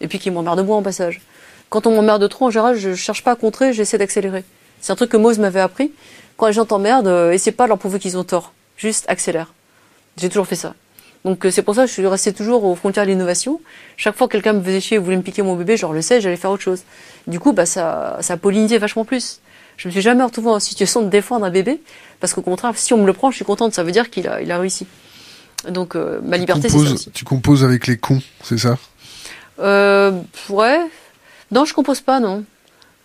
et 0.00 0.08
puis 0.08 0.18
qu'il 0.18 0.32
m'emmerde 0.32 0.64
moins 0.64 0.76
en 0.78 0.82
passage. 0.82 1.22
Quand 1.70 1.86
on 1.86 1.94
m'emmerde 1.94 2.28
trop, 2.28 2.46
en 2.46 2.50
général, 2.50 2.76
je 2.76 2.94
cherche 2.94 3.24
pas 3.24 3.32
à 3.32 3.36
contrer, 3.36 3.72
j'essaie 3.72 3.98
d'accélérer. 3.98 4.44
C'est 4.80 4.92
un 4.92 4.96
truc 4.96 5.10
que 5.10 5.16
Mose 5.16 5.38
m'avait 5.38 5.60
appris. 5.60 5.92
Quand 6.36 6.46
les 6.46 6.52
gens 6.52 6.66
t'emmerdent, 6.66 7.06
euh, 7.06 7.32
essaie 7.32 7.52
pas 7.52 7.64
de 7.64 7.68
leur 7.70 7.78
prouver 7.78 7.98
qu'ils 7.98 8.18
ont 8.18 8.24
tort. 8.24 8.52
Juste 8.76 9.06
accélère. 9.08 9.54
J'ai 10.18 10.28
toujours 10.28 10.46
fait 10.46 10.56
ça. 10.56 10.74
Donc 11.24 11.46
euh, 11.46 11.50
c'est 11.50 11.62
pour 11.62 11.74
ça 11.74 11.82
que 11.82 11.88
je 11.88 11.92
suis 11.92 12.06
restée 12.06 12.32
toujours 12.32 12.64
aux 12.64 12.74
frontières 12.74 13.06
de 13.06 13.10
l'innovation. 13.10 13.60
Chaque 13.96 14.14
fois 14.14 14.26
que 14.26 14.32
quelqu'un 14.32 14.52
me 14.52 14.62
faisait 14.62 14.80
chier 14.80 14.96
et 14.96 14.98
voulait 14.98 15.16
me 15.16 15.22
piquer 15.22 15.42
mon 15.42 15.56
bébé, 15.56 15.76
je 15.76 15.86
le 15.86 16.02
sais, 16.02 16.20
j'allais 16.20 16.36
faire 16.36 16.50
autre 16.50 16.62
chose. 16.62 16.82
Du 17.26 17.40
coup, 17.40 17.52
bah 17.52 17.66
ça, 17.66 18.18
ça 18.20 18.36
pollinisait 18.36 18.78
vachement 18.78 19.06
plus. 19.06 19.40
Je 19.76 19.88
me 19.88 19.92
suis 19.92 20.02
jamais 20.02 20.22
retrouvée 20.22 20.50
en 20.50 20.60
situation 20.60 21.02
de 21.02 21.08
défendre 21.08 21.44
un 21.44 21.50
bébé, 21.50 21.80
parce 22.20 22.32
qu'au 22.32 22.42
contraire, 22.42 22.72
si 22.76 22.92
on 22.94 22.98
me 22.98 23.06
le 23.06 23.12
prend, 23.12 23.30
je 23.30 23.36
suis 23.36 23.44
contente, 23.44 23.74
ça 23.74 23.82
veut 23.82 23.92
dire 23.92 24.10
qu'il 24.10 24.28
a, 24.28 24.40
il 24.40 24.50
a 24.50 24.58
réussi. 24.58 24.86
Donc 25.68 25.96
euh, 25.96 26.20
ma 26.22 26.36
liberté, 26.36 26.68
c'est 26.68 26.78
ça. 26.78 26.92
Aussi. 26.92 27.10
Tu 27.10 27.24
composes 27.24 27.64
avec 27.64 27.86
les 27.86 27.96
cons, 27.96 28.20
c'est 28.42 28.58
ça? 28.58 28.78
Euh, 29.60 30.12
Ouais. 30.48 30.80
Non, 31.50 31.64
je 31.64 31.74
compose 31.74 32.00
pas, 32.00 32.20
non. 32.20 32.44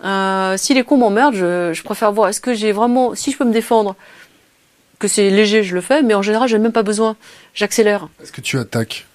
Euh, 0.03 0.55
si 0.57 0.73
les 0.73 0.83
cons 0.83 0.97
m'emmerdent, 0.97 1.35
je, 1.35 1.71
je, 1.73 1.83
préfère 1.83 2.11
voir. 2.11 2.29
Est-ce 2.29 2.41
que 2.41 2.53
j'ai 2.53 2.71
vraiment, 2.71 3.15
si 3.15 3.31
je 3.31 3.37
peux 3.37 3.45
me 3.45 3.51
défendre, 3.51 3.95
que 4.97 5.07
c'est 5.07 5.29
léger, 5.29 5.63
je 5.63 5.75
le 5.75 5.81
fais, 5.81 6.01
mais 6.03 6.13
en 6.13 6.21
général, 6.21 6.47
j'ai 6.47 6.57
même 6.57 6.71
pas 6.71 6.83
besoin. 6.83 7.15
J'accélère. 7.53 8.07
Est-ce 8.21 8.31
que 8.31 8.41
tu 8.41 8.57
attaques? 8.57 9.07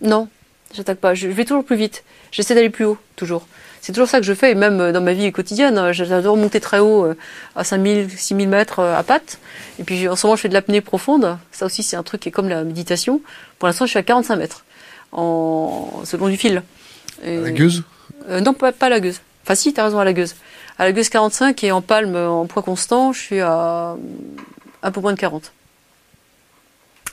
Non, 0.00 0.28
j'attaque 0.74 0.98
pas. 0.98 1.14
Je 1.14 1.28
vais 1.28 1.44
toujours 1.44 1.64
plus 1.64 1.76
vite. 1.76 2.04
J'essaie 2.32 2.54
d'aller 2.54 2.70
plus 2.70 2.84
haut, 2.84 2.98
toujours. 3.16 3.46
C'est 3.80 3.92
toujours 3.92 4.08
ça 4.08 4.18
que 4.18 4.24
je 4.24 4.32
fais, 4.32 4.52
et 4.52 4.54
même 4.54 4.80
euh, 4.80 4.92
dans 4.92 5.00
ma 5.00 5.12
vie 5.12 5.30
quotidienne. 5.30 5.76
Hein, 5.78 5.92
j'adore 5.92 6.36
monter 6.36 6.60
très 6.60 6.78
haut, 6.78 7.04
euh, 7.04 7.16
à 7.54 7.64
5000, 7.64 8.10
6000 8.10 8.48
mètres 8.48 8.80
à 8.80 9.02
pattes. 9.02 9.38
Et 9.78 9.84
puis 9.84 10.08
en 10.08 10.16
ce 10.16 10.26
moment, 10.26 10.36
je 10.36 10.42
fais 10.42 10.48
de 10.48 10.54
l'apnée 10.54 10.80
profonde. 10.80 11.38
Ça 11.52 11.66
aussi, 11.66 11.82
c'est 11.82 11.96
un 11.96 12.02
truc 12.02 12.22
qui 12.22 12.30
est 12.30 12.32
comme 12.32 12.48
la 12.48 12.64
méditation. 12.64 13.20
Pour 13.58 13.68
l'instant, 13.68 13.86
je 13.86 13.90
suis 13.90 13.98
à 13.98 14.02
45 14.02 14.36
mètres, 14.36 14.64
en 15.12 16.02
selon 16.04 16.28
du 16.28 16.36
fil. 16.36 16.62
Et... 17.24 17.38
la 17.38 17.50
gueuse? 17.50 17.84
Non, 18.28 18.54
pas, 18.54 18.72
pas 18.72 18.88
la 18.88 19.00
gueuse. 19.00 19.20
Enfin 19.42 19.54
si, 19.54 19.74
t'as 19.74 19.84
raison, 19.84 19.98
à 19.98 20.04
la 20.04 20.14
gueuse. 20.14 20.34
À 20.78 20.84
la 20.86 20.92
gueuse 20.92 21.08
45 21.10 21.62
et 21.62 21.70
en 21.70 21.82
palme, 21.82 22.16
en 22.16 22.46
poids 22.46 22.62
constant, 22.62 23.12
je 23.12 23.20
suis 23.20 23.40
à 23.40 23.96
un 24.82 24.90
peu 24.90 25.00
moins 25.00 25.12
de 25.12 25.18
40. 25.18 25.52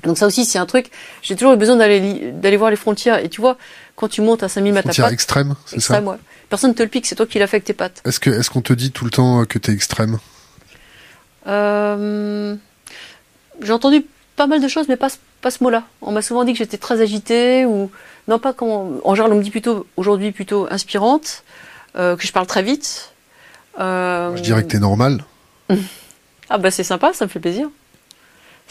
Donc 0.04 0.18
ça 0.18 0.28
aussi, 0.28 0.45
c'est 0.45 0.60
un 0.60 0.66
truc, 0.66 0.89
j'ai 1.22 1.36
toujours 1.36 1.54
eu 1.54 1.58
besoin 1.58 1.76
d'aller 1.76 2.32
d'aller 2.34 2.58
voir 2.58 2.70
les 2.70 2.76
frontières. 2.76 3.24
Et 3.24 3.30
tu 3.30 3.41
vois, 3.41 3.58
quand 3.95 4.08
tu 4.08 4.22
montes 4.22 4.43
à 4.43 4.49
5000 4.49 4.74
mètres 4.74 4.89
à 4.89 5.04
pattes... 5.04 5.14
extrême, 5.14 5.56
c'est 5.66 5.80
ça 5.80 6.02
ouais. 6.02 6.16
Personne 6.49 6.76
te 6.76 6.84
le 6.84 6.89
pique, 6.89 7.06
c'est 7.06 7.16
toi 7.16 7.26
qui 7.26 7.39
l'as 7.39 7.47
fait 7.47 7.58
avec 7.58 7.66
tes 7.66 7.74
pattes. 7.74 8.02
Est-ce 8.06 8.20
que 8.20 8.30
est-ce 8.30 8.49
qu'on 8.49 8.62
te 8.62 8.74
dit 8.74 8.91
tout 8.91 9.06
le 9.06 9.12
temps 9.12 9.45
que 9.45 9.58
t'es 9.58 9.72
extrême? 9.72 10.20
Euh, 11.47 12.56
J'ai 13.62 13.72
entendu 13.72 14.06
pas 14.36 14.47
mal 14.47 14.62
de 14.62 14.68
choses, 14.68 14.88
mais 14.89 14.97
pas, 14.97 15.10
pas 15.41 15.52
ce 15.52 15.64
mot-là. 15.64 15.84
On 16.02 16.12
m'a 16.12 16.22
souvent 16.22 16.43
dit 16.43 16.52
que 16.54 16.58
j'étais 16.58 16.78
très 16.78 17.02
agitée, 17.02 17.66
ou... 17.66 17.91
Non, 18.28 18.39
pas 18.39 18.54
comment... 18.54 18.91
En 19.04 19.16
général, 19.16 19.34
on 19.34 19.38
me 19.38 19.43
dit 19.43 19.49
plutôt, 19.49 19.88
aujourd'hui, 19.97 20.32
plutôt 20.32 20.68
inspirante. 20.70 21.43
Euh, 21.95 22.16
que 22.16 22.26
je 22.26 22.32
parle 22.32 22.47
très 22.47 22.64
vite. 22.64 23.12
Euh... 23.80 24.36
Je 24.36 24.41
dirais 24.41 24.64
que 24.64 24.70
t'es 24.70 24.80
normal. 24.80 25.24
ah 26.49 26.58
bah 26.58 26.72
c'est 26.72 26.84
sympa, 26.84 27.12
ça 27.14 27.26
me 27.26 27.30
fait 27.30 27.39
plaisir. 27.39 27.70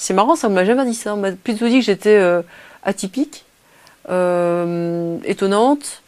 C'est 0.01 0.15
marrant, 0.15 0.35
ça 0.35 0.49
on 0.49 0.51
m'a 0.51 0.65
jamais 0.65 0.87
dit 0.87 0.95
ça. 0.95 1.13
On 1.13 1.19
m'a 1.19 1.33
plutôt 1.33 1.69
dit 1.69 1.81
que 1.81 1.85
j'étais 1.85 2.17
euh, 2.17 2.41
atypique, 2.85 3.45
euh, 4.09 5.19
étonnante. 5.27 6.01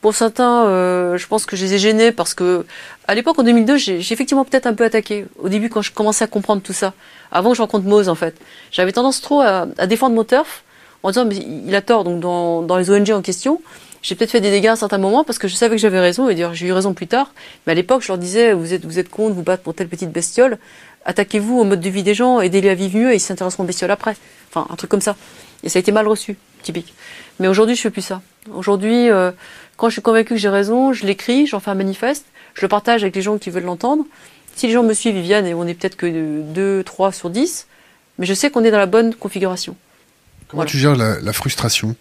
Pour 0.00 0.16
certains, 0.16 0.66
euh, 0.66 1.16
je 1.16 1.28
pense 1.28 1.46
que 1.46 1.54
je 1.54 1.64
les 1.64 1.74
ai 1.74 1.78
gênés 1.78 2.10
parce 2.10 2.34
que 2.34 2.66
à 3.06 3.14
l'époque 3.14 3.38
en 3.38 3.44
2002, 3.44 3.76
j'ai 3.76 3.98
effectivement 3.98 4.44
peut-être 4.44 4.66
un 4.66 4.74
peu 4.74 4.82
attaqué. 4.82 5.26
Au 5.38 5.48
début, 5.48 5.68
quand 5.68 5.80
je 5.80 5.92
commençais 5.92 6.24
à 6.24 6.26
comprendre 6.26 6.60
tout 6.60 6.72
ça, 6.72 6.92
avant 7.30 7.50
que 7.50 7.56
je 7.56 7.62
rencontre 7.62 7.86
Mose 7.86 8.08
en 8.08 8.16
fait, 8.16 8.34
j'avais 8.72 8.90
tendance 8.90 9.20
trop 9.20 9.42
à, 9.42 9.66
défendre 9.86 10.16
mon 10.16 10.24
turf 10.24 10.64
en 11.04 11.10
disant 11.10 11.24
mais 11.24 11.36
il 11.36 11.74
a 11.76 11.82
tort. 11.82 12.02
Donc 12.02 12.18
dans, 12.18 12.76
les 12.78 12.90
ONG 12.90 13.10
en 13.12 13.22
question, 13.22 13.62
j'ai 14.02 14.16
peut-être 14.16 14.32
fait 14.32 14.40
des 14.40 14.50
dégâts 14.50 14.66
à 14.66 14.72
un 14.72 14.76
certain 14.76 14.98
moment 14.98 15.22
parce 15.22 15.38
que 15.38 15.46
je 15.46 15.54
savais 15.54 15.76
que 15.76 15.80
j'avais 15.80 16.00
raison 16.00 16.28
et 16.28 16.34
dire 16.34 16.52
j'ai 16.52 16.66
eu 16.66 16.72
raison 16.72 16.94
plus 16.94 17.06
tard. 17.06 17.32
Mais 17.64 17.72
à 17.72 17.76
l'époque, 17.76 18.02
je 18.02 18.08
leur 18.08 18.18
disais 18.18 18.54
vous 18.54 18.74
êtes 18.74 18.84
vous 18.84 18.98
êtes 18.98 19.08
con 19.08 19.28
de 19.28 19.34
vous 19.34 19.44
battre 19.44 19.62
pour 19.62 19.74
telle 19.74 19.88
petite 19.88 20.10
bestiole. 20.10 20.58
Attaquez-vous 21.04 21.58
au 21.58 21.64
mode 21.64 21.80
de 21.80 21.90
vie 21.90 22.02
des 22.02 22.14
gens, 22.14 22.40
aidez-les 22.40 22.68
à 22.68 22.74
vivre 22.74 22.98
mieux 22.98 23.12
et 23.12 23.16
ils 23.16 23.20
s'intéresseront 23.20 23.64
aux 23.64 23.66
bestioles 23.66 23.90
après. 23.90 24.16
Enfin, 24.50 24.66
un 24.70 24.76
truc 24.76 24.90
comme 24.90 25.00
ça. 25.00 25.16
Et 25.62 25.68
ça 25.68 25.78
a 25.78 25.80
été 25.80 25.92
mal 25.92 26.06
reçu, 26.06 26.36
typique. 26.62 26.94
Mais 27.38 27.48
aujourd'hui, 27.48 27.76
je 27.76 27.80
fais 27.80 27.90
plus 27.90 28.02
ça. 28.02 28.22
Aujourd'hui, 28.52 29.08
euh, 29.10 29.30
quand 29.76 29.88
je 29.88 29.94
suis 29.94 30.02
convaincu 30.02 30.34
que 30.34 30.36
j'ai 30.36 30.48
raison, 30.48 30.92
je 30.92 31.06
l'écris, 31.06 31.46
j'en 31.46 31.60
fais 31.60 31.70
un 31.70 31.74
manifeste, 31.74 32.26
je 32.54 32.62
le 32.62 32.68
partage 32.68 33.02
avec 33.02 33.16
les 33.16 33.22
gens 33.22 33.38
qui 33.38 33.50
veulent 33.50 33.64
l'entendre. 33.64 34.04
Si 34.54 34.66
les 34.66 34.72
gens 34.72 34.82
me 34.82 34.92
suivent, 34.92 35.16
ils 35.16 35.22
viennent 35.22 35.46
et 35.46 35.54
on 35.54 35.66
est 35.66 35.74
peut-être 35.74 35.96
que 35.96 36.42
2, 36.42 36.82
3 36.84 37.12
sur 37.12 37.30
10, 37.30 37.66
mais 38.18 38.26
je 38.26 38.34
sais 38.34 38.50
qu'on 38.50 38.64
est 38.64 38.70
dans 38.70 38.78
la 38.78 38.86
bonne 38.86 39.14
configuration. 39.14 39.76
Comment 40.48 40.64
tu 40.64 40.78
gères 40.78 40.96
la, 40.96 41.20
la 41.20 41.32
frustration? 41.32 41.94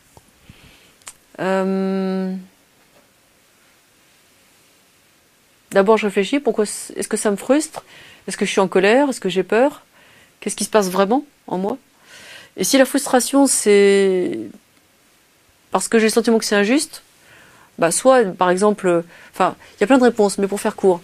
Euh... 1.40 2.34
D'abord, 5.72 5.98
je 5.98 6.08
réfléchis. 6.08 6.40
Pourquoi 6.40 6.64
est-ce 6.64 7.08
que 7.08 7.18
ça 7.18 7.30
me 7.32 7.36
frustre? 7.36 7.86
Est-ce 8.30 8.38
que 8.38 8.46
je 8.46 8.52
suis 8.52 8.62
en 8.62 8.68
colère? 8.68 9.10
Est-ce 9.10 9.20
que 9.20 9.28
j'ai 9.28 9.42
peur? 9.42 9.82
Qu'est-ce 10.40 10.56
qui 10.56 10.64
se 10.64 10.70
passe 10.70 10.88
vraiment 10.88 11.26
en 11.48 11.58
moi? 11.58 11.80
Et 12.58 12.64
si 12.64 12.78
la 12.78 12.86
frustration, 12.86 13.48
c'est 13.48 14.38
parce 15.72 15.88
que 15.88 15.98
j'ai 15.98 16.06
le 16.06 16.12
sentiment 16.12 16.38
que 16.38 16.46
c'est 16.46 16.56
injuste, 16.56 17.02
bah 17.80 17.90
soit, 17.90 18.24
par 18.26 18.52
exemple, 18.52 19.04
enfin, 19.34 19.56
il 19.76 19.82
y 19.82 19.84
a 19.84 19.88
plein 19.88 19.98
de 19.98 20.04
réponses, 20.04 20.38
mais 20.38 20.46
pour 20.46 20.62
faire 20.62 20.76
court, 20.76 21.02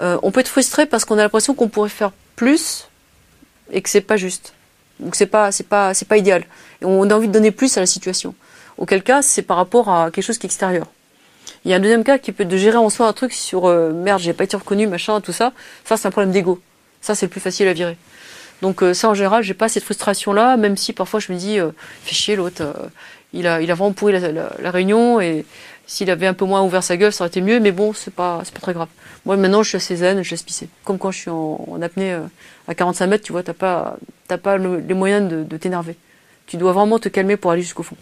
euh, 0.00 0.18
on 0.22 0.30
peut 0.30 0.40
être 0.40 0.48
frustré 0.48 0.86
parce 0.86 1.04
qu'on 1.04 1.18
a 1.18 1.22
l'impression 1.22 1.52
qu'on 1.54 1.68
pourrait 1.68 1.90
faire 1.90 2.12
plus 2.36 2.88
et 3.70 3.82
que 3.82 3.90
c'est 3.90 4.00
pas 4.00 4.16
juste, 4.16 4.54
donc 4.98 5.14
c'est 5.14 5.26
pas, 5.26 5.52
c'est 5.52 5.68
pas, 5.68 5.92
c'est 5.92 6.08
pas 6.08 6.16
idéal. 6.16 6.46
Et 6.80 6.86
on 6.86 7.02
a 7.10 7.14
envie 7.14 7.28
de 7.28 7.34
donner 7.34 7.50
plus 7.50 7.76
à 7.76 7.80
la 7.80 7.86
situation. 7.86 8.34
Auquel 8.78 9.02
cas, 9.02 9.20
c'est 9.20 9.42
par 9.42 9.58
rapport 9.58 9.90
à 9.90 10.10
quelque 10.10 10.24
chose 10.24 10.38
qui 10.38 10.46
est 10.46 10.48
extérieur. 10.48 10.86
Il 11.64 11.70
y 11.70 11.74
a 11.74 11.76
un 11.76 11.80
deuxième 11.80 12.04
cas 12.04 12.18
qui 12.18 12.32
peut 12.32 12.42
être 12.42 12.48
de 12.48 12.56
gérer 12.56 12.76
en 12.76 12.90
soi 12.90 13.06
un 13.06 13.12
truc 13.12 13.32
sur 13.32 13.66
euh, 13.66 13.92
merde, 13.92 14.20
j'ai 14.20 14.32
pas 14.32 14.44
été 14.44 14.56
reconnu, 14.56 14.86
machin, 14.86 15.20
tout 15.20 15.32
ça. 15.32 15.52
Ça, 15.84 15.96
c'est 15.96 16.08
un 16.08 16.10
problème 16.10 16.32
d'ego. 16.32 16.60
Ça, 17.00 17.14
c'est 17.14 17.26
le 17.26 17.30
plus 17.30 17.40
facile 17.40 17.68
à 17.68 17.72
virer. 17.72 17.96
Donc 18.62 18.82
euh, 18.82 18.94
ça, 18.94 19.10
en 19.10 19.14
général, 19.14 19.42
j'ai 19.42 19.54
pas 19.54 19.68
cette 19.68 19.82
frustration-là, 19.82 20.56
même 20.56 20.76
si 20.76 20.92
parfois 20.92 21.18
je 21.18 21.32
me 21.32 21.36
dis, 21.36 21.58
euh, 21.58 21.72
fais 22.04 22.14
chier 22.14 22.36
l'autre, 22.36 22.62
euh, 22.62 22.72
il 23.32 23.46
a, 23.48 23.60
il 23.60 23.70
a 23.72 23.74
vraiment 23.74 23.92
pourri 23.92 24.12
la, 24.12 24.30
la, 24.30 24.70
réunion 24.70 25.20
et 25.20 25.44
s'il 25.86 26.08
avait 26.10 26.28
un 26.28 26.34
peu 26.34 26.44
moins 26.44 26.62
ouvert 26.62 26.84
sa 26.84 26.96
gueule, 26.96 27.12
ça 27.12 27.24
aurait 27.24 27.28
été 27.28 27.40
mieux. 27.40 27.58
Mais 27.58 27.72
bon, 27.72 27.92
c'est 27.92 28.14
pas, 28.14 28.40
c'est 28.44 28.54
pas 28.54 28.60
très 28.60 28.72
grave. 28.72 28.88
Moi, 29.26 29.36
maintenant, 29.36 29.64
je 29.64 29.70
suis 29.70 29.76
assez 29.76 29.96
zen, 29.96 30.22
je 30.22 30.30
laisse 30.30 30.44
pisser. 30.44 30.68
Comme 30.84 30.98
quand 30.98 31.10
je 31.10 31.18
suis 31.18 31.30
en, 31.30 31.80
apnée 31.82 32.16
à 32.68 32.74
45 32.74 33.06
mètres, 33.08 33.24
tu 33.24 33.32
vois, 33.32 33.42
t'as 33.42 33.52
pas, 33.52 33.96
t'as 34.28 34.38
pas 34.38 34.58
le, 34.58 34.78
les 34.78 34.94
moyens 34.94 35.28
de, 35.28 35.42
de 35.42 35.56
t'énerver. 35.56 35.96
Tu 36.46 36.56
dois 36.56 36.72
vraiment 36.72 37.00
te 37.00 37.08
calmer 37.08 37.36
pour 37.36 37.50
aller 37.50 37.62
jusqu'au 37.62 37.82
fond. 37.82 37.96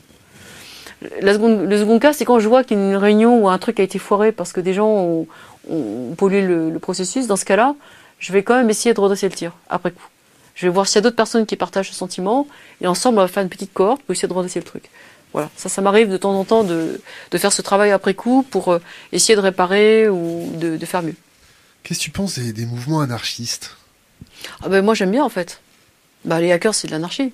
La 1.22 1.32
seconde, 1.32 1.62
le 1.62 1.78
second 1.78 1.98
cas, 1.98 2.12
c'est 2.12 2.24
quand 2.24 2.40
je 2.40 2.48
vois 2.48 2.62
qu'il 2.62 2.78
y 2.78 2.80
a 2.80 2.84
une 2.90 2.96
réunion 2.96 3.42
ou 3.42 3.48
un 3.48 3.59
truc 3.59 3.80
a 3.80 3.82
été 3.82 3.98
foiré 3.98 4.32
parce 4.32 4.53
que 4.53 4.61
des 4.61 4.74
gens 4.74 4.88
ont, 4.88 5.26
ont 5.70 6.14
pollué 6.16 6.42
le, 6.42 6.70
le, 6.70 6.78
processus. 6.78 7.26
Dans 7.26 7.36
ce 7.36 7.46
cas-là, 7.46 7.74
je 8.18 8.32
vais 8.32 8.42
quand 8.42 8.55
même 8.55 8.68
essayer 8.68 8.94
de 8.94 9.01
redresser 9.01 9.28
le 9.28 9.34
tir 9.34 9.53
après 9.70 9.92
coup. 9.92 10.07
Je 10.55 10.66
vais 10.66 10.72
voir 10.72 10.86
s'il 10.86 10.96
y 10.96 10.98
a 10.98 11.03
d'autres 11.03 11.16
personnes 11.16 11.46
qui 11.46 11.57
partagent 11.57 11.88
ce 11.88 11.94
sentiment 11.94 12.46
et 12.82 12.86
ensemble 12.86 13.18
on 13.18 13.22
va 13.22 13.28
faire 13.28 13.42
une 13.42 13.48
petite 13.48 13.72
cohorte 13.72 14.03
pour 14.03 14.12
essayer 14.12 14.28
de 14.28 14.32
redresser 14.34 14.59
le 14.59 14.64
truc. 14.66 14.90
Voilà, 15.32 15.48
ça, 15.57 15.68
ça 15.68 15.80
m'arrive 15.80 16.11
de 16.11 16.16
temps 16.18 16.38
en 16.38 16.44
temps 16.44 16.64
de, 16.64 17.01
de 17.30 17.38
faire 17.38 17.53
ce 17.53 17.62
travail 17.62 17.92
après 17.92 18.14
coup 18.14 18.44
pour 18.51 18.68
euh, 18.68 18.78
essayer 19.12 19.36
de 19.36 19.40
réparer 19.40 20.09
ou 20.09 20.51
de, 20.57 20.76
de 20.76 20.86
faire 20.86 21.03
mieux. 21.03 21.14
Qu'est-ce 21.82 22.01
que 22.01 22.05
tu 22.05 22.11
penses 22.11 22.38
des, 22.38 22.53
des 22.53 22.66
mouvements 22.66 23.01
anarchistes? 23.01 23.76
Ah 24.62 24.68
ben 24.68 24.84
moi 24.84 24.94
j'aime 24.94 25.12
bien 25.12 25.24
en 25.24 25.28
fait. 25.30 25.61
Bah 26.26 26.40
les 26.40 26.53
hackers 26.53 26.74
c'est 26.74 26.88
de 26.88 26.92
l'anarchie. 26.92 27.32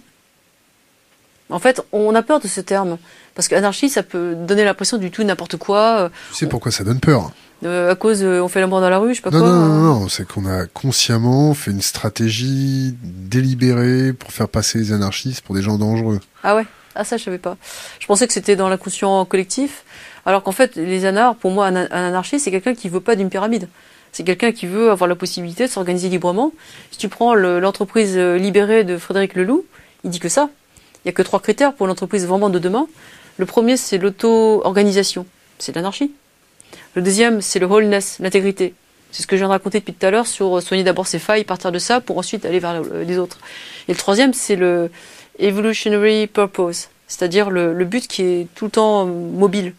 En 1.50 1.58
fait, 1.58 1.80
on 1.92 2.14
a 2.14 2.22
peur 2.22 2.40
de 2.40 2.48
ce 2.48 2.60
terme 2.60 2.98
parce 3.34 3.48
qu'anarchie, 3.48 3.88
ça 3.88 4.02
peut 4.02 4.34
donner 4.34 4.64
l'impression 4.64 4.96
du 4.98 5.10
tout 5.10 5.22
n'importe 5.22 5.56
quoi. 5.56 6.10
Tu 6.30 6.36
sais 6.36 6.46
pourquoi 6.46 6.72
ça 6.72 6.82
donne 6.82 6.98
peur 6.98 7.30
euh, 7.64 7.92
À 7.92 7.94
cause, 7.94 8.22
euh, 8.22 8.40
on 8.40 8.48
fait 8.48 8.60
l'amour 8.60 8.80
dans 8.80 8.90
la 8.90 8.98
rue, 8.98 9.10
je 9.10 9.16
sais 9.16 9.22
pas 9.22 9.30
non, 9.30 9.40
quoi. 9.40 9.48
Non, 9.48 9.66
non, 9.66 10.00
non, 10.00 10.08
c'est 10.08 10.26
qu'on 10.26 10.46
a 10.46 10.66
consciemment 10.66 11.54
fait 11.54 11.70
une 11.70 11.82
stratégie 11.82 12.94
délibérée 13.02 14.12
pour 14.12 14.32
faire 14.32 14.48
passer 14.48 14.78
les 14.78 14.92
anarchistes 14.92 15.42
pour 15.42 15.54
des 15.54 15.62
gens 15.62 15.78
dangereux. 15.78 16.20
Ah 16.42 16.56
ouais 16.56 16.66
Ah 16.96 17.04
ça, 17.04 17.16
je 17.16 17.24
savais 17.24 17.38
pas. 17.38 17.56
Je 18.00 18.06
pensais 18.06 18.26
que 18.26 18.32
c'était 18.32 18.56
dans 18.56 18.68
l'inconscient 18.68 19.24
collectif, 19.24 19.84
alors 20.24 20.42
qu'en 20.42 20.52
fait, 20.52 20.74
les 20.74 21.04
anards, 21.04 21.36
pour 21.36 21.52
moi, 21.52 21.66
un, 21.66 21.76
un 21.76 22.08
anarchiste, 22.08 22.44
c'est 22.44 22.50
quelqu'un 22.50 22.74
qui 22.74 22.88
veut 22.88 23.00
pas 23.00 23.14
d'une 23.14 23.30
pyramide. 23.30 23.68
C'est 24.10 24.24
quelqu'un 24.24 24.50
qui 24.50 24.66
veut 24.66 24.90
avoir 24.90 25.06
la 25.08 25.14
possibilité 25.14 25.66
de 25.66 25.70
s'organiser 25.70 26.08
librement. 26.08 26.52
Si 26.90 26.98
tu 26.98 27.08
prends 27.08 27.34
l'entreprise 27.34 28.16
libérée 28.16 28.82
de 28.82 28.96
Frédéric 28.96 29.34
Leloup, 29.34 29.64
il 30.04 30.10
dit 30.10 30.20
que 30.20 30.30
ça. 30.30 30.48
Il 31.06 31.10
n'y 31.10 31.12
a 31.12 31.14
que 31.14 31.22
trois 31.22 31.38
critères 31.38 31.72
pour 31.72 31.86
l'entreprise 31.86 32.26
vraiment 32.26 32.50
de 32.50 32.58
demain. 32.58 32.88
Le 33.36 33.46
premier, 33.46 33.76
c'est 33.76 33.96
l'auto-organisation. 33.96 35.24
C'est 35.60 35.72
l'anarchie. 35.76 36.10
Le 36.96 37.02
deuxième, 37.02 37.40
c'est 37.40 37.60
le 37.60 37.66
wholeness, 37.66 38.16
l'intégrité. 38.18 38.74
C'est 39.12 39.22
ce 39.22 39.28
que 39.28 39.36
je 39.36 39.42
viens 39.42 39.46
de 39.46 39.52
raconter 39.52 39.78
depuis 39.78 39.94
tout 39.94 40.04
à 40.04 40.10
l'heure 40.10 40.26
sur 40.26 40.60
soigner 40.60 40.82
d'abord 40.82 41.06
ses 41.06 41.20
failles, 41.20 41.44
partir 41.44 41.70
de 41.70 41.78
ça 41.78 42.00
pour 42.00 42.18
ensuite 42.18 42.44
aller 42.44 42.58
vers 42.58 42.82
les 42.82 43.18
autres. 43.18 43.38
Et 43.86 43.92
le 43.92 43.96
troisième, 43.96 44.34
c'est 44.34 44.56
le 44.56 44.90
evolutionary 45.38 46.26
purpose, 46.26 46.88
c'est-à-dire 47.06 47.50
le, 47.50 47.84
but 47.84 48.08
qui 48.08 48.22
est 48.22 48.48
tout 48.56 48.64
le 48.64 48.72
temps 48.72 49.06
mobile. 49.06 49.74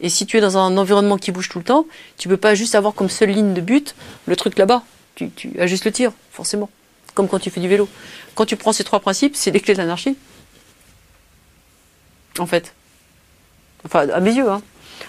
Et 0.00 0.08
si 0.08 0.24
tu 0.24 0.38
es 0.38 0.40
dans 0.40 0.56
un 0.56 0.78
environnement 0.78 1.18
qui 1.18 1.32
bouge 1.32 1.50
tout 1.50 1.58
le 1.58 1.64
temps, 1.64 1.84
tu 2.16 2.30
peux 2.30 2.38
pas 2.38 2.54
juste 2.54 2.74
avoir 2.74 2.94
comme 2.94 3.10
seule 3.10 3.28
ligne 3.28 3.52
de 3.52 3.60
but 3.60 3.94
le 4.24 4.36
truc 4.36 4.56
là-bas. 4.56 4.84
Tu, 5.16 5.28
tu 5.28 5.52
ajustes 5.60 5.84
le 5.84 5.92
tir, 5.92 6.12
forcément. 6.30 6.70
Comme 7.12 7.28
quand 7.28 7.40
tu 7.40 7.50
fais 7.50 7.60
du 7.60 7.68
vélo. 7.68 7.90
Quand 8.34 8.46
tu 8.46 8.56
prends 8.56 8.72
ces 8.72 8.84
trois 8.84 9.00
principes, 9.00 9.36
c'est 9.36 9.50
les 9.50 9.60
clés 9.60 9.74
de 9.74 9.78
l'anarchie. 9.78 10.16
En 12.38 12.46
fait. 12.46 12.74
Enfin, 13.84 14.08
à 14.08 14.20
mes 14.20 14.32
yeux, 14.32 14.48
hein. 14.48 14.62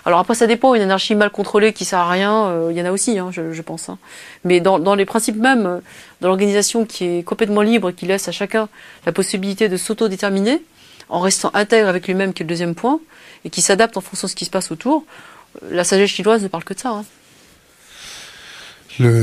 Alors 0.05 0.19
après, 0.19 0.35
ça 0.35 0.47
dépend. 0.47 0.75
Une 0.75 0.81
anarchie 0.81 1.15
mal 1.15 1.29
contrôlée 1.29 1.73
qui 1.73 1.85
sert 1.85 1.99
à 1.99 2.09
rien, 2.09 2.45
euh, 2.47 2.69
il 2.71 2.77
y 2.77 2.81
en 2.81 2.85
a 2.85 2.91
aussi, 2.91 3.19
hein, 3.19 3.29
je, 3.31 3.61
pense. 3.61 3.89
Hein. 3.89 3.97
Mais 4.43 4.59
dans, 4.59 4.79
dans, 4.79 4.95
les 4.95 5.05
principes 5.05 5.37
même, 5.37 5.65
euh, 5.65 5.79
dans 6.21 6.27
l'organisation 6.27 6.85
qui 6.85 7.05
est 7.05 7.23
complètement 7.23 7.61
libre, 7.61 7.91
qui 7.91 8.05
laisse 8.05 8.27
à 8.27 8.31
chacun 8.31 8.67
la 9.05 9.11
possibilité 9.11 9.69
de 9.69 9.77
s'autodéterminer, 9.77 10.61
en 11.09 11.19
restant 11.19 11.51
intègre 11.53 11.87
avec 11.87 12.07
lui-même, 12.07 12.33
qui 12.33 12.43
est 12.43 12.45
le 12.45 12.49
deuxième 12.49 12.75
point, 12.75 12.99
et 13.45 13.49
qui 13.49 13.61
s'adapte 13.61 13.97
en 13.97 14.01
fonction 14.01 14.27
de 14.27 14.31
ce 14.31 14.35
qui 14.35 14.45
se 14.45 14.49
passe 14.49 14.71
autour, 14.71 15.05
euh, 15.61 15.67
la 15.71 15.83
sagesse 15.83 16.09
chinoise 16.09 16.43
ne 16.43 16.47
parle 16.47 16.63
que 16.63 16.73
de 16.73 16.79
ça. 16.79 16.89
Hein. 16.89 17.05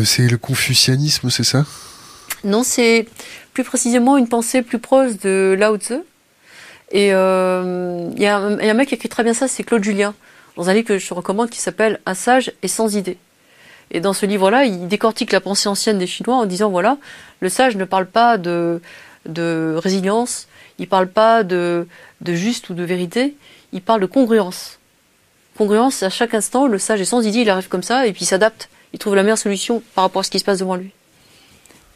c'est 0.05 0.29
le 0.29 0.39
confucianisme, 0.39 1.31
c'est 1.31 1.45
ça? 1.45 1.67
Non, 2.45 2.63
c'est 2.63 3.07
plus 3.53 3.65
précisément 3.65 4.17
une 4.17 4.29
pensée 4.29 4.63
plus 4.63 4.79
proche 4.79 5.19
de 5.19 5.55
Lao 5.59 5.77
Tzu. 5.77 5.97
Et 6.93 7.09
il 7.09 8.19
y, 8.19 8.23
y, 8.23 8.27
a 8.27 8.37
un 8.39 8.75
mec 8.75 8.89
qui 8.89 8.95
écrit 8.97 9.09
très 9.09 9.23
bien 9.23 9.35
ça, 9.35 9.49
c'est 9.49 9.63
Claude 9.63 9.85
Julien 9.85 10.15
dans 10.61 10.69
un 10.69 10.75
livre 10.75 10.89
que 10.89 10.99
je 10.99 11.15
recommande 11.15 11.49
qui 11.49 11.59
s'appelle 11.59 12.01
Un 12.05 12.13
sage 12.13 12.53
et 12.63 12.69
sans 12.69 12.95
idée. 12.95 13.17
Et 13.91 14.01
dans 14.01 14.13
ce 14.13 14.27
livre-là, 14.27 14.65
il 14.65 14.89
décortique 14.89 15.33
la 15.33 15.41
pensée 15.41 15.69
ancienne 15.69 15.99
des 15.99 16.07
Chinois 16.07 16.37
en 16.37 16.45
disant 16.45 16.69
voilà, 16.69 16.99
le 17.41 17.49
sage 17.49 17.77
ne 17.77 17.85
parle 17.85 18.07
pas 18.07 18.37
de, 18.37 18.83
de 19.25 19.75
résilience, 19.79 20.49
il 20.79 20.87
parle 20.87 21.09
pas 21.09 21.45
de, 21.45 21.89
de 22.21 22.35
juste 22.35 22.69
ou 22.69 22.75
de 22.75 22.85
vérité, 22.85 23.37
il 23.73 23.81
parle 23.81 24.03
de 24.03 24.07
congruence. 24.07 24.79
Congruence, 25.57 26.03
à 26.03 26.11
chaque 26.11 26.35
instant, 26.35 26.67
le 26.67 26.79
sage 26.79 27.01
est 27.01 27.07
sans 27.07 27.27
idée, 27.27 27.41
il 27.41 27.51
arrive 27.51 27.69
comme 27.69 27.83
ça 27.83 28.07
et 28.07 28.13
puis 28.13 28.23
il 28.23 28.27
s'adapte, 28.27 28.69
il 28.93 28.99
trouve 28.99 29.15
la 29.15 29.23
meilleure 29.23 29.39
solution 29.39 29.83
par 29.95 30.05
rapport 30.05 30.21
à 30.21 30.23
ce 30.25 30.31
qui 30.31 30.39
se 30.39 30.45
passe 30.45 30.59
devant 30.59 30.77
lui. 30.77 30.93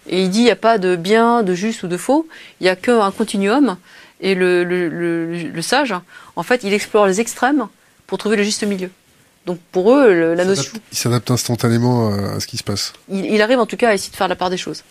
Et 0.06 0.22
il 0.22 0.30
dit 0.30 0.40
il 0.40 0.44
n'y 0.44 0.50
a 0.50 0.56
pas 0.56 0.78
de 0.78 0.96
bien, 0.96 1.42
de 1.42 1.54
juste 1.54 1.82
ou 1.82 1.86
de 1.86 1.96
faux, 1.96 2.26
il 2.60 2.64
n'y 2.64 2.70
a 2.70 2.76
qu'un 2.76 3.10
continuum. 3.10 3.76
Et 4.24 4.34
le, 4.34 4.64
le, 4.64 4.88
le, 4.88 5.62
sage, 5.62 5.94
en 6.34 6.42
fait, 6.42 6.64
il 6.64 6.72
explore 6.72 7.06
les 7.06 7.20
extrêmes 7.20 7.68
pour 8.06 8.16
trouver 8.16 8.36
le 8.36 8.42
juste 8.42 8.64
milieu. 8.64 8.90
Donc 9.44 9.58
pour 9.70 9.94
eux, 9.94 10.32
la 10.32 10.46
notion... 10.46 10.72
Il 10.90 10.96
s'adapte 10.96 11.30
instantanément 11.30 12.10
euh, 12.10 12.36
à 12.36 12.40
ce 12.40 12.46
qui 12.46 12.56
se 12.56 12.64
passe. 12.64 12.94
Il, 13.10 13.42
arrive 13.42 13.58
en 13.58 13.66
tout 13.66 13.76
cas 13.76 13.90
à 13.90 13.94
essayer 13.94 14.10
de 14.10 14.16
faire 14.16 14.28
la 14.28 14.34
part 14.34 14.48
des 14.48 14.56
choses. 14.56 14.82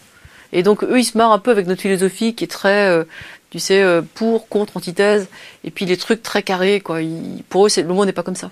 Et 0.51 0.61
donc 0.61 0.83
eux, 0.83 0.99
ils 0.99 1.03
se 1.03 1.17
marrent 1.17 1.31
un 1.31 1.39
peu 1.39 1.49
avec 1.49 1.65
notre 1.65 1.81
philosophie 1.81 2.35
qui 2.35 2.43
est 2.43 2.47
très, 2.47 2.89
euh, 2.89 3.05
tu 3.49 3.57
sais, 3.57 3.81
euh, 3.81 4.03
pour, 4.13 4.47
contre, 4.49 4.77
antithèse, 4.77 5.25
et 5.63 5.71
puis 5.71 5.85
les 5.85 5.97
trucs 5.97 6.21
très 6.21 6.43
carrés, 6.43 6.79
quoi. 6.79 6.99
pour 7.49 7.65
eux, 7.65 7.69
le 7.75 7.87
monde 7.87 8.05
n'est 8.05 8.13
pas 8.13 8.21
comme 8.21 8.35
ça. 8.35 8.51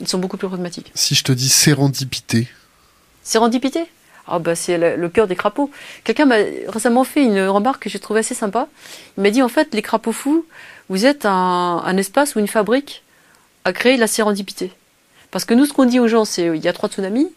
Ils 0.00 0.08
sont 0.08 0.18
beaucoup 0.18 0.36
plus 0.36 0.48
pragmatiques. 0.48 0.92
Si 0.94 1.14
je 1.14 1.24
te 1.24 1.32
dis 1.32 1.48
sérendipité. 1.48 2.46
Sérendipité? 3.22 3.86
Ah 4.26 4.38
bah 4.38 4.54
c'est 4.54 4.96
le, 4.96 5.08
cœur 5.08 5.26
des 5.26 5.36
crapauds. 5.36 5.70
Quelqu'un 6.02 6.24
m'a 6.24 6.36
récemment 6.68 7.04
fait 7.04 7.22
une 7.22 7.40
remarque 7.46 7.82
que 7.82 7.90
j'ai 7.90 7.98
trouvée 7.98 8.20
assez 8.20 8.34
sympa. 8.34 8.68
Il 9.16 9.22
m'a 9.22 9.30
dit 9.30 9.42
en 9.42 9.48
fait 9.48 9.74
les 9.74 9.82
crapauds 9.82 10.12
fous, 10.12 10.46
vous 10.88 11.06
êtes 11.06 11.26
un, 11.26 11.96
espace 11.96 12.34
ou 12.34 12.38
une 12.38 12.48
fabrique 12.48 13.02
à 13.64 13.72
créer 13.72 13.96
la 13.96 14.06
sérendipité. 14.06 14.72
Parce 15.30 15.44
que 15.44 15.54
nous, 15.54 15.66
ce 15.66 15.72
qu'on 15.72 15.84
dit 15.84 16.00
aux 16.00 16.08
gens, 16.08 16.24
c'est 16.24 16.46
il 16.46 16.64
y 16.64 16.68
a 16.68 16.72
trois 16.72 16.88
tsunamis, 16.88 17.30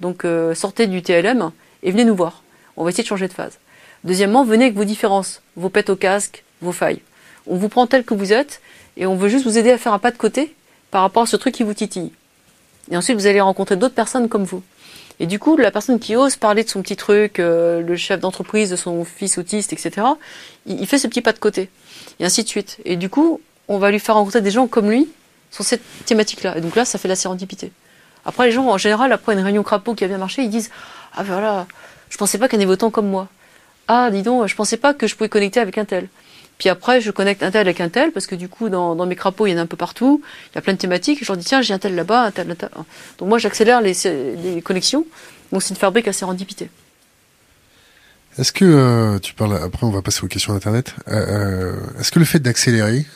donc 0.00 0.24
euh, 0.24 0.54
sortez 0.54 0.86
du 0.86 1.02
TLM 1.02 1.50
et 1.82 1.90
venez 1.90 2.04
nous 2.04 2.14
voir. 2.14 2.42
On 2.76 2.84
va 2.84 2.90
essayer 2.90 3.02
de 3.02 3.08
changer 3.08 3.28
de 3.28 3.32
phase. 3.32 3.58
Deuxièmement, 4.04 4.44
venez 4.44 4.66
avec 4.66 4.76
vos 4.76 4.84
différences, 4.84 5.42
vos 5.56 5.68
pets 5.68 5.90
au 5.90 5.96
casque, 5.96 6.44
vos 6.62 6.72
failles. 6.72 7.02
On 7.46 7.56
vous 7.56 7.68
prend 7.68 7.86
tel 7.86 8.04
que 8.04 8.14
vous 8.14 8.32
êtes 8.32 8.60
et 8.96 9.06
on 9.06 9.16
veut 9.16 9.28
juste 9.28 9.44
vous 9.44 9.58
aider 9.58 9.70
à 9.70 9.78
faire 9.78 9.92
un 9.92 9.98
pas 9.98 10.10
de 10.10 10.16
côté 10.16 10.54
par 10.90 11.02
rapport 11.02 11.24
à 11.24 11.26
ce 11.26 11.36
truc 11.36 11.54
qui 11.54 11.62
vous 11.62 11.74
titille. 11.74 12.12
Et 12.90 12.96
ensuite, 12.96 13.16
vous 13.16 13.26
allez 13.26 13.40
rencontrer 13.40 13.76
d'autres 13.76 13.94
personnes 13.94 14.28
comme 14.28 14.44
vous. 14.44 14.62
Et 15.20 15.26
du 15.26 15.38
coup, 15.38 15.58
la 15.58 15.70
personne 15.70 16.00
qui 16.00 16.16
ose 16.16 16.36
parler 16.36 16.64
de 16.64 16.68
son 16.68 16.80
petit 16.80 16.96
truc, 16.96 17.38
euh, 17.38 17.82
le 17.82 17.96
chef 17.96 18.20
d'entreprise 18.20 18.70
de 18.70 18.76
son 18.76 19.04
fils 19.04 19.36
autiste, 19.36 19.72
etc., 19.74 20.06
il, 20.66 20.86
fait 20.86 20.96
ce 20.96 21.06
petit 21.06 21.20
pas 21.20 21.34
de 21.34 21.38
côté. 21.38 21.68
Et 22.18 22.24
ainsi 22.24 22.42
de 22.42 22.48
suite. 22.48 22.78
Et 22.86 22.96
du 22.96 23.10
coup, 23.10 23.40
on 23.68 23.78
va 23.78 23.90
lui 23.90 24.00
faire 24.00 24.14
rencontrer 24.14 24.40
des 24.40 24.50
gens 24.50 24.66
comme 24.66 24.90
lui, 24.90 25.08
sur 25.50 25.62
cette 25.62 25.82
thématique-là. 26.06 26.56
Et 26.56 26.62
donc 26.62 26.74
là, 26.74 26.86
ça 26.86 26.98
fait 26.98 27.06
la 27.06 27.16
sérendipité. 27.16 27.70
Après, 28.24 28.46
les 28.46 28.52
gens, 28.52 28.66
en 28.66 28.78
général, 28.78 29.12
après 29.12 29.34
une 29.34 29.40
réunion 29.40 29.62
crapaud 29.62 29.94
qui 29.94 30.04
a 30.04 30.08
bien 30.08 30.16
marché, 30.16 30.42
ils 30.42 30.50
disent 30.50 30.70
Ah 31.14 31.22
ben 31.22 31.32
voilà, 31.34 31.66
je 32.08 32.16
pensais 32.16 32.38
pas 32.38 32.48
qu'un 32.48 32.60
évotant 32.60 32.90
comme 32.90 33.08
moi. 33.08 33.28
Ah, 33.88 34.10
dis 34.10 34.22
donc, 34.22 34.46
je 34.46 34.56
pensais 34.56 34.78
pas 34.78 34.94
que 34.94 35.06
je 35.06 35.14
pouvais 35.16 35.28
connecter 35.28 35.60
avec 35.60 35.76
un 35.76 35.84
tel. 35.84 36.08
Puis 36.60 36.68
après, 36.68 37.00
je 37.00 37.10
connecte 37.10 37.42
un 37.42 37.50
tel 37.50 37.62
avec 37.62 37.80
un 37.80 37.88
tel, 37.88 38.12
parce 38.12 38.26
que 38.26 38.34
du 38.34 38.50
coup, 38.50 38.68
dans, 38.68 39.06
mes 39.06 39.16
crapauds, 39.16 39.46
il 39.46 39.52
y 39.52 39.54
en 39.54 39.58
a 39.58 39.62
un 39.62 39.66
peu 39.66 39.78
partout, 39.78 40.20
il 40.52 40.56
y 40.56 40.58
a 40.58 40.60
plein 40.60 40.74
de 40.74 40.78
thématiques, 40.78 41.24
je 41.24 41.26
leur 41.26 41.38
dis 41.38 41.44
Tiens, 41.44 41.62
j'ai 41.62 41.72
un 41.72 41.78
tel 41.78 41.94
là-bas, 41.94 42.24
un 42.26 42.30
tel, 42.30 42.50
un 42.50 42.54
tel. 42.54 42.68
Donc 43.16 43.30
moi, 43.30 43.38
j'accélère 43.38 43.80
les, 43.80 43.94
les, 44.04 44.60
connexions. 44.60 45.06
Donc 45.52 45.62
c'est 45.62 45.70
une 45.70 45.76
fabrique 45.76 46.06
à 46.06 46.12
sérendipité. 46.12 46.68
Est-ce 48.36 48.52
que 48.52 48.66
euh, 48.66 49.18
tu 49.20 49.32
parles 49.32 49.56
après 49.56 49.86
on 49.86 49.90
va 49.90 50.02
passer 50.02 50.22
aux 50.22 50.28
questions 50.28 50.52
d'internet. 50.52 50.94
Euh, 51.08 51.14
euh, 51.14 51.98
est-ce 51.98 52.10
que 52.10 52.18
le 52.18 52.26
fait 52.26 52.40
d'accélérer 52.40 53.06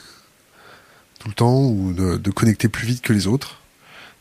tout 1.19 1.29
le 1.29 1.35
temps 1.35 1.61
ou 1.61 1.93
de, 1.93 2.31
connecter 2.31 2.69
plus 2.69 2.87
vite 2.87 3.03
que 3.03 3.13
les 3.13 3.27
autres, 3.27 3.61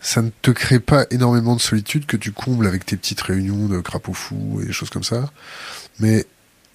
ça 0.02 0.22
ne 0.22 0.32
te 0.42 0.52
crée 0.52 0.82
pas 0.82 1.06
énormément 1.12 1.56
de 1.56 1.62
solitude 1.62 2.06
que 2.06 2.18
tu 2.18 2.34
combles 2.34 2.68
avec 2.68 2.86
tes 2.86 2.98
petites 2.98 3.22
réunions 3.22 3.68
de 3.68 3.80
crapauds 3.80 4.14
fous 4.14 4.60
et 4.62 4.66
des 4.66 4.74
choses 4.74 4.90
comme 4.90 5.06
ça? 5.06 5.32
Mais 6.00 6.26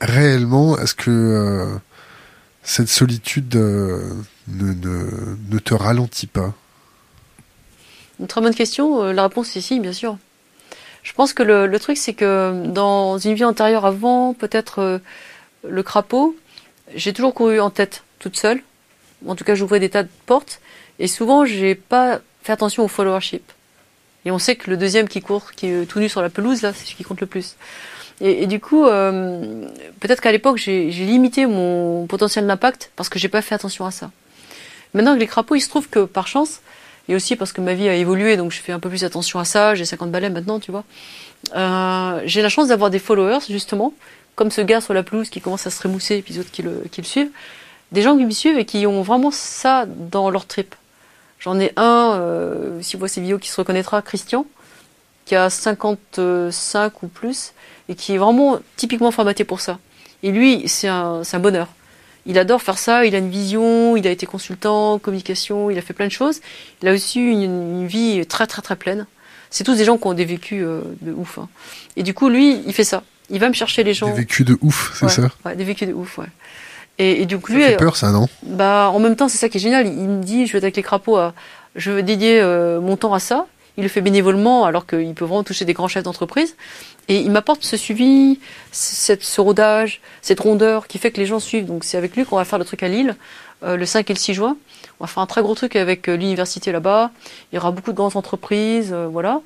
réellement, 0.01 0.79
est-ce 0.79 0.95
que 0.95 1.11
euh, 1.11 1.79
cette 2.69 2.89
solitude 2.89 3.57
euh, 3.57 4.13
ne, 4.49 5.59
te 5.59 5.75
ralentit 5.75 6.27
pas 6.27 6.53
Une 8.21 8.27
très 8.27 8.41
bonne 8.41 8.55
question. 8.55 9.03
Euh, 9.03 9.13
la 9.13 9.25
réponse 9.25 9.57
est 9.57 9.61
si, 9.61 9.81
bien 9.81 9.93
sûr. 9.93 10.19
Je 11.03 11.13
pense 11.15 11.33
que 11.33 11.43
le, 11.43 11.79
truc, 11.79 11.97
c'est 11.97 12.13
que 12.13 12.67
dans 12.67 13.19
une 13.19 13.35
vie 13.35 13.45
antérieure 13.45 13.87
avant, 13.87 14.35
peut-être 14.35 15.01
le 15.67 15.83
crapaud, 15.83 16.37
j'ai 16.95 17.13
toujours 17.15 17.33
couru 17.33 17.61
en 17.61 17.71
tête, 17.71 18.03
toute 18.19 18.37
seule 18.37 18.63
en 19.27 19.35
tout 19.35 19.45
cas 19.45 19.55
j'ouvrais 19.55 19.81
des 19.81 19.91
tas 19.91 20.03
de 20.03 20.09
portes, 20.27 20.61
et 20.99 21.09
souvent 21.09 21.45
j'ai 21.45 21.75
pas 21.75 22.21
fait 22.43 22.53
attention 22.53 22.85
au 22.85 22.89
followership. 22.89 23.43
Et 24.25 24.31
on 24.31 24.39
sait 24.39 24.57
que 24.57 24.71
le 24.71 24.77
deuxième 24.77 25.09
qui 25.09 25.21
court, 25.21 25.53
qui 25.53 25.67
est 25.67 25.87
tout 25.87 26.01
nu 26.01 26.09
sur 26.09 26.23
la 26.23 26.29
pelouse, 26.29 26.63
là, 26.63 26.73
c'est 26.73 26.87
ce 26.87 26.95
qui 26.95 27.05
compte 27.05 27.21
le 27.21 27.27
plus. 27.27 27.57
Et, 28.21 28.47
du 28.47 28.59
coup, 28.59 28.85
euh, 28.85 29.69
peut-être 30.01 30.21
qu'à 30.21 30.33
l'époque, 30.33 30.57
j'ai 30.57 30.91
limité 30.91 31.47
mon 31.47 32.07
potentiel 32.07 32.47
d'impact 32.47 32.91
parce 32.97 33.09
que 33.09 33.19
j'ai 33.19 33.29
pas 33.29 33.43
fait 33.43 33.55
attention 33.55 33.87
à 33.87 33.93
ça. 33.93 34.11
Maintenant 34.93 35.13
avec 35.13 35.21
les 35.21 35.27
crapauds, 35.27 35.55
il 35.55 35.61
se 35.61 35.69
trouve 35.69 35.89
que 35.89 36.05
par 36.05 36.27
chance, 36.27 36.61
et 37.09 37.15
aussi 37.15 37.37
parce 37.37 37.53
que 37.53 37.61
ma 37.61 37.75
vie 37.75 37.89
a 37.89 37.95
évolué, 37.95 38.37
donc 38.37 38.51
je 38.51 38.61
fais 38.61 38.73
un 38.73 38.81
peu 38.81 38.89
plus 38.89 39.05
attention 39.05 39.39
à 39.39 39.45
ça, 39.45 39.75
j'ai 39.77 39.85
50 39.85 40.11
balais 40.11 40.31
maintenant, 40.31 40.59
tu 40.59 40.73
vois. 40.73 40.85
Euh, 41.55 42.21
j'ai 42.25 42.43
la 42.43 42.49
chance 42.49 42.69
d'avoir 42.69 42.91
des 42.91 42.99
followers, 42.99 43.39
justement, 43.49 43.95
comme 44.35 44.51
ce 44.51 44.63
gars 44.63 44.81
sur 44.81 44.95
la 44.95 45.05
pelouse 45.05 45.31
qui 45.31 45.41
commence 45.41 45.67
à 45.67 45.71
se 45.71 45.81
remousser 45.81 46.17
et 46.17 46.23
puis 46.23 46.35
les 46.35 46.41
autres 46.41 46.51
qui 46.51 46.63
le, 46.63 46.85
qui 46.91 47.01
le 47.01 47.07
suivent 47.07 47.31
des 47.93 48.03
gens 48.03 48.17
qui 48.17 48.25
me 48.25 48.31
suivent 48.31 48.59
et 48.59 48.65
qui 48.65 48.87
ont 48.87 49.03
vraiment 49.03 49.31
ça 49.31 49.87
dans 49.87 50.31
leur 50.31 50.47
trip. 50.47 50.75
J'en 51.39 51.59
ai 51.59 51.73
un, 51.77 52.15
euh, 52.15 52.83
si 52.83 52.97
vous 52.97 53.01
voyez 53.01 53.13
ces 53.13 53.21
vidéos, 53.21 53.39
qui 53.39 53.49
se 53.49 53.57
reconnaîtra, 53.57 54.03
Christian, 54.03 54.45
qui 55.25 55.37
a 55.37 55.51
55 55.51 57.03
ou 57.03 57.09
plus, 57.09 57.53
et 57.89 57.95
qui 57.95 58.15
est 58.15 58.19
vraiment 58.19 58.59
typiquement 58.77 59.11
formaté 59.11 59.45
pour 59.45 59.61
ça. 59.61 59.79
Et 60.23 60.31
lui, 60.31 60.65
c'est 60.67 60.89
un, 60.89 61.23
un 61.33 61.39
bonheur. 61.39 61.69
Il 62.27 62.39
adore 62.39 62.61
faire 62.61 62.77
ça, 62.77 63.07
il 63.07 63.15
a 63.15 63.19
une 63.19 63.31
vision, 63.31 63.97
il 63.97 64.07
a 64.07 64.11
été 64.11 64.27
consultant, 64.27 64.99
communication, 64.99 65.71
il 65.71 65.79
a 65.79 65.83
fait 65.83 65.95
plein 65.95 66.07
de 66.07 66.13
choses. 66.13 66.41
Il 66.83 66.89
a 66.89 66.93
aussi 66.93 67.21
une, 67.21 67.43
une 67.43 67.87
vie 67.87 68.27
très 68.27 68.47
très 68.47 68.61
très 68.61 68.77
pleine. 68.77 69.07
C'est 69.51 69.65
tous 69.65 69.77
des 69.77 69.85
gens 69.85 69.97
qui 69.97 70.07
ont 70.07 70.13
des 70.13 70.27
vécus 70.27 70.63
euh, 70.63 70.83
de 71.01 71.13
ouf. 71.13 71.39
Hein. 71.39 71.49
Et 71.97 72.03
du 72.03 72.13
coup, 72.13 72.29
lui, 72.29 72.61
il 72.67 72.75
fait 72.75 72.85
ça. 72.85 73.03
Il 73.31 73.41
va 73.41 73.49
me 73.49 73.55
chercher 73.55 73.83
les 73.83 73.95
gens. 73.95 74.09
Des 74.09 74.21
vécus 74.21 74.45
de 74.45 74.59
ouf, 74.61 74.93
c'est 74.95 75.09
ça? 75.09 75.31
Ouais, 75.45 75.57
des 75.57 75.65
vécus 75.65 75.89
de 75.89 75.95
ouf, 75.95 76.19
ouais. 76.19 76.27
Et, 76.99 77.23
et 77.23 77.27
coup, 77.27 77.53
lui, 77.53 77.63
ça 77.63 77.69
fait 77.69 77.77
peur, 77.77 77.97
ça, 77.97 78.11
non? 78.11 78.27
Bah, 78.43 78.91
en 78.93 78.99
même 78.99 79.17
temps, 79.17 79.29
c'est 79.29 79.39
ça 79.39 79.49
qui 79.49 79.59
est 79.59 79.61
génial. 79.61 79.87
Il 79.87 80.09
me 80.09 80.23
dit, 80.23 80.47
je 80.47 80.53
vais 80.53 80.59
être 80.59 80.65
avec 80.65 80.77
les 80.77 80.83
crapauds, 80.83 81.17
à, 81.17 81.33
je 81.77 81.93
veux 81.93 82.03
dédier 82.03 82.41
euh, 82.41 82.81
mon 82.81 82.97
temps 82.97 83.15
à 83.15 83.21
ça. 83.21 83.47
Il 83.79 83.85
le 83.85 83.89
fait 83.89 84.01
bénévolement, 84.01 84.65
alors 84.65 84.87
qu'il 84.87 85.15
peut 85.15 85.25
vraiment 85.25 85.45
toucher 85.45 85.65
des 85.65 85.73
grands 85.73 85.87
chefs 85.87 86.03
d'entreprise. 86.03 86.57
Et 87.07 87.21
il 87.21 87.31
m'apporte 87.31 87.63
ce 87.65 87.77
suivi, 87.77 88.41
ce 88.73 89.41
rodage, 89.41 90.01
cette 90.21 90.41
rondeur 90.41 90.89
qui 90.89 90.99
fait 90.99 91.13
que 91.13 91.21
les 91.21 91.27
gens 91.27 91.39
suivent. 91.39 91.65
Donc, 91.65 91.85
c'est 91.85 91.97
avec 91.97 92.17
lui 92.17 92.25
qu'on 92.25 92.37
va 92.37 92.45
faire 92.45 92.59
le 92.59 92.65
truc 92.65 92.83
à 92.83 92.89
Lille, 92.89 93.15
euh, 93.63 93.77
le 93.77 93.87
5 93.87 94.11
et 94.11 94.13
le 94.13 94.19
6 94.19 94.35
juin. 94.35 94.57
On 94.99 95.05
va 95.05 95.09
faire 95.09 95.23
un 95.23 95.27
très 95.27 95.43
gros 95.43 95.55
truc 95.55 95.77
avec 95.77 96.09
euh, 96.09 96.17
l'université 96.17 96.73
là-bas. 96.73 97.13
Il 97.53 97.55
y 97.57 97.59
aura 97.59 97.71
beaucoup 97.71 97.93
de 97.93 97.97
grandes 97.97 98.17
entreprises, 98.17 98.93
voilà. 98.93 99.41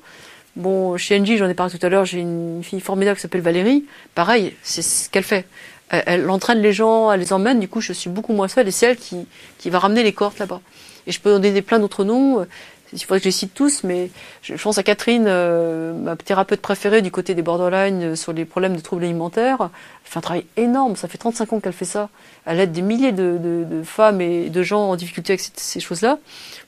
Bon, 0.55 0.97
chez 0.97 1.19
Engie, 1.19 1.37
j'en 1.37 1.47
ai 1.47 1.53
parlé 1.53 1.71
tout 1.71 1.83
à 1.85 1.89
l'heure, 1.89 2.05
j'ai 2.05 2.19
une 2.19 2.63
fille 2.63 2.79
formidable 2.79 3.17
qui 3.17 3.21
s'appelle 3.21 3.41
Valérie. 3.41 3.85
Pareil, 4.15 4.55
c'est 4.63 4.81
ce 4.81 5.09
qu'elle 5.09 5.23
fait. 5.23 5.45
Elle, 5.89 6.27
entraîne 6.29 6.59
les 6.59 6.73
gens, 6.73 7.11
elle 7.11 7.19
les 7.19 7.33
emmène, 7.33 7.59
du 7.59 7.67
coup, 7.67 7.81
je 7.81 7.93
suis 7.93 8.09
beaucoup 8.09 8.33
moins 8.33 8.47
seule 8.47 8.67
et 8.67 8.71
c'est 8.71 8.87
elle 8.87 8.97
qui, 8.97 9.27
qui 9.59 9.69
va 9.69 9.77
ramener 9.77 10.01
les 10.01 10.11
cohortes 10.11 10.39
là-bas. 10.39 10.59
Et 11.05 11.11
je 11.11 11.19
peux 11.19 11.31
donner 11.39 11.61
plein 11.61 11.79
d'autres 11.79 12.03
noms. 12.03 12.45
Il 12.93 12.99
faudrait 12.99 13.19
que 13.19 13.23
je 13.23 13.29
les 13.29 13.31
cite 13.31 13.53
tous, 13.53 13.83
mais 13.83 14.09
je 14.41 14.61
pense 14.61 14.77
à 14.77 14.83
Catherine, 14.83 15.25
euh, 15.27 15.93
ma 15.93 16.15
thérapeute 16.15 16.61
préférée 16.61 17.01
du 17.01 17.11
côté 17.11 17.33
des 17.33 17.41
borderline 17.41 18.03
euh, 18.03 18.15
sur 18.15 18.33
les 18.33 18.45
problèmes 18.45 18.75
de 18.75 18.81
troubles 18.81 19.03
alimentaires. 19.03 19.57
Elle 19.61 20.11
fait 20.11 20.17
un 20.19 20.21
travail 20.21 20.45
énorme, 20.57 20.95
ça 20.95 21.07
fait 21.07 21.17
35 21.17 21.53
ans 21.53 21.59
qu'elle 21.59 21.73
fait 21.73 21.85
ça. 21.85 22.09
Elle 22.45 22.59
aide 22.59 22.71
des 22.71 22.81
milliers 22.81 23.11
de, 23.11 23.81
femmes 23.83 24.21
et 24.21 24.49
de 24.49 24.63
gens 24.63 24.89
en 24.89 24.95
difficulté 24.95 25.33
avec 25.33 25.41
ces, 25.55 25.79
choses-là. 25.79 26.19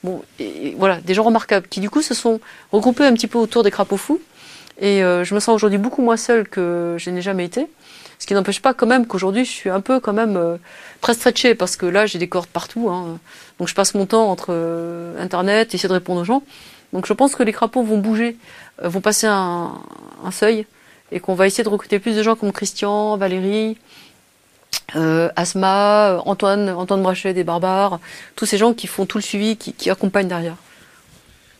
Bon, 0.04 0.22
et, 0.40 0.76
voilà, 0.78 1.00
des 1.02 1.14
gens 1.14 1.24
remarquables 1.24 1.68
qui 1.68 1.80
du 1.80 1.90
coup 1.90 2.02
se 2.02 2.14
sont 2.14 2.40
regroupés 2.72 3.06
un 3.06 3.14
petit 3.14 3.28
peu 3.28 3.38
autour 3.38 3.64
des 3.64 3.72
crapauds 3.72 3.98
fous. 3.98 4.22
Et 4.80 5.04
euh, 5.04 5.24
je 5.24 5.34
me 5.36 5.40
sens 5.40 5.56
aujourd'hui 5.56 5.80
beaucoup 5.80 6.02
moins 6.02 6.18
seule 6.18 6.48
que 6.48 6.96
je 6.98 7.10
n'ai 7.10 7.22
jamais 7.22 7.46
été. 7.46 7.68
Ce 8.18 8.26
qui 8.26 8.34
n'empêche 8.34 8.62
pas 8.62 8.74
quand 8.74 8.88
même 8.88 9.08
qu'aujourd'hui 9.08 9.46
je 9.46 9.52
suis 9.52 9.70
un 9.70 9.82
peu 9.82 10.00
quand 10.00 10.14
même 10.14 10.58
très 11.06 11.14
stretchée 11.14 11.54
parce 11.54 11.76
que 11.76 11.86
là 11.86 12.08
j'ai 12.08 12.18
des 12.18 12.28
cordes 12.28 12.48
partout. 12.48 12.90
Hein. 12.90 13.20
Donc 13.60 13.68
je 13.68 13.76
passe 13.76 13.94
mon 13.94 14.08
temps 14.08 14.28
entre 14.32 14.48
euh, 14.50 15.22
internet, 15.22 15.76
essayer 15.76 15.88
de 15.88 15.94
répondre 15.94 16.22
aux 16.22 16.24
gens. 16.24 16.42
Donc 16.94 17.06
je 17.06 17.14
pense 17.14 17.36
que 17.36 17.44
les 17.44 17.54
crapauds 17.54 17.84
vont 17.84 18.00
bouger, 18.00 18.38
euh, 18.82 18.90
vont 18.90 19.02
passer 19.02 19.28
un, 19.28 19.74
un 20.24 20.32
seuil 20.32 20.66
et 21.12 21.20
qu'on 21.20 21.36
va 21.36 21.46
essayer 21.46 21.64
de 21.64 21.70
recruter 21.70 22.00
plus 22.00 22.16
de 22.16 22.24
gens 22.24 22.36
comme 22.36 22.52
Christian, 22.52 23.18
Valérie, 23.18 23.78
euh, 24.96 25.30
Asma, 25.36 26.24
Antoine, 26.26 26.72
Antoine 26.72 27.04
Brachet 27.04 27.36
des 27.36 27.44
Barbares, 27.44 28.00
tous 28.36 28.48
ces 28.48 28.58
gens 28.58 28.74
qui 28.74 28.88
font 28.88 29.06
tout 29.06 29.20
le 29.20 29.24
suivi, 29.24 29.58
qui, 29.58 29.74
qui 29.74 29.92
accompagnent 29.92 30.28
derrière. 30.28 30.58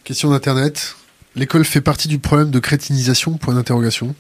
Question 0.04 0.32
d'internet. 0.32 0.96
L'école 1.36 1.66
fait 1.66 1.82
partie 1.82 2.08
du 2.08 2.18
problème 2.18 2.50
de 2.50 2.60
crétinisation? 2.60 3.34
Point 3.38 3.54
d'interrogation. 3.54 4.16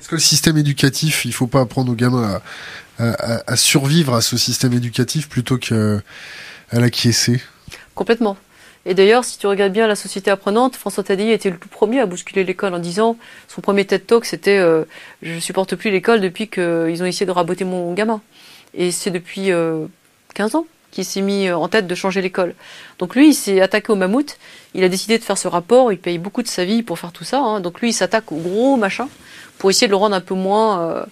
Est-ce 0.00 0.08
que 0.08 0.14
le 0.14 0.20
système 0.20 0.56
éducatif, 0.56 1.24
il 1.24 1.32
faut 1.32 1.46
pas 1.46 1.60
apprendre 1.60 1.92
aux 1.92 1.94
gamins 1.94 2.40
à, 2.98 3.56
survivre 3.56 4.14
à 4.14 4.20
ce 4.20 4.36
système 4.36 4.72
éducatif 4.72 5.28
plutôt 5.28 5.58
qu'à 5.58 6.00
l'acquiescer 6.72 7.40
Complètement. 7.94 8.36
Et 8.86 8.94
d'ailleurs, 8.94 9.24
si 9.24 9.38
tu 9.38 9.46
regardes 9.46 9.72
bien 9.72 9.86
la 9.86 9.94
société 9.94 10.30
apprenante, 10.30 10.74
François 10.74 11.04
Tadei 11.04 11.32
était 11.32 11.50
le 11.50 11.58
tout 11.58 11.68
premier 11.68 12.00
à 12.00 12.06
bousculer 12.06 12.44
l'école 12.44 12.72
en 12.72 12.78
disant 12.78 13.18
son 13.46 13.60
premier 13.60 13.84
TED 13.84 14.06
Talk, 14.06 14.24
c'était 14.24 14.56
euh, 14.56 14.84
je 15.20 15.38
supporte 15.38 15.76
plus 15.76 15.90
l'école 15.90 16.20
depuis 16.22 16.48
qu'ils 16.48 17.02
ont 17.02 17.04
essayé 17.04 17.26
de 17.26 17.30
raboter 17.30 17.64
mon 17.64 17.92
gamin. 17.92 18.22
Et 18.72 18.90
c'est 18.90 19.10
depuis 19.10 19.52
euh, 19.52 19.84
15 20.34 20.54
ans 20.54 20.66
qu'il 20.92 21.04
s'est 21.04 21.20
mis 21.20 21.50
en 21.50 21.68
tête 21.68 21.86
de 21.86 21.94
changer 21.94 22.22
l'école. 22.22 22.54
Donc 22.98 23.14
lui, 23.14 23.28
il 23.28 23.34
s'est 23.34 23.60
attaqué 23.60 23.92
au 23.92 23.96
mammouth. 23.96 24.38
Il 24.74 24.82
a 24.82 24.88
décidé 24.88 25.18
de 25.18 25.22
faire 25.22 25.38
ce 25.38 25.46
rapport. 25.46 25.92
Il 25.92 25.98
paye 25.98 26.18
beaucoup 26.18 26.42
de 26.42 26.48
sa 26.48 26.64
vie 26.64 26.82
pour 26.82 26.98
faire 26.98 27.12
tout 27.12 27.22
ça. 27.22 27.38
Hein. 27.38 27.60
Donc 27.60 27.80
lui, 27.80 27.90
il 27.90 27.92
s'attaque 27.92 28.32
au 28.32 28.36
gros 28.36 28.76
machin 28.76 29.08
pour 29.60 29.68
essayer 29.68 29.86
de 29.86 29.92
le 29.92 29.96
rendre 29.96 30.16
un 30.16 30.22
peu 30.22 30.34
moins 30.34 30.80
euh, 30.80 31.04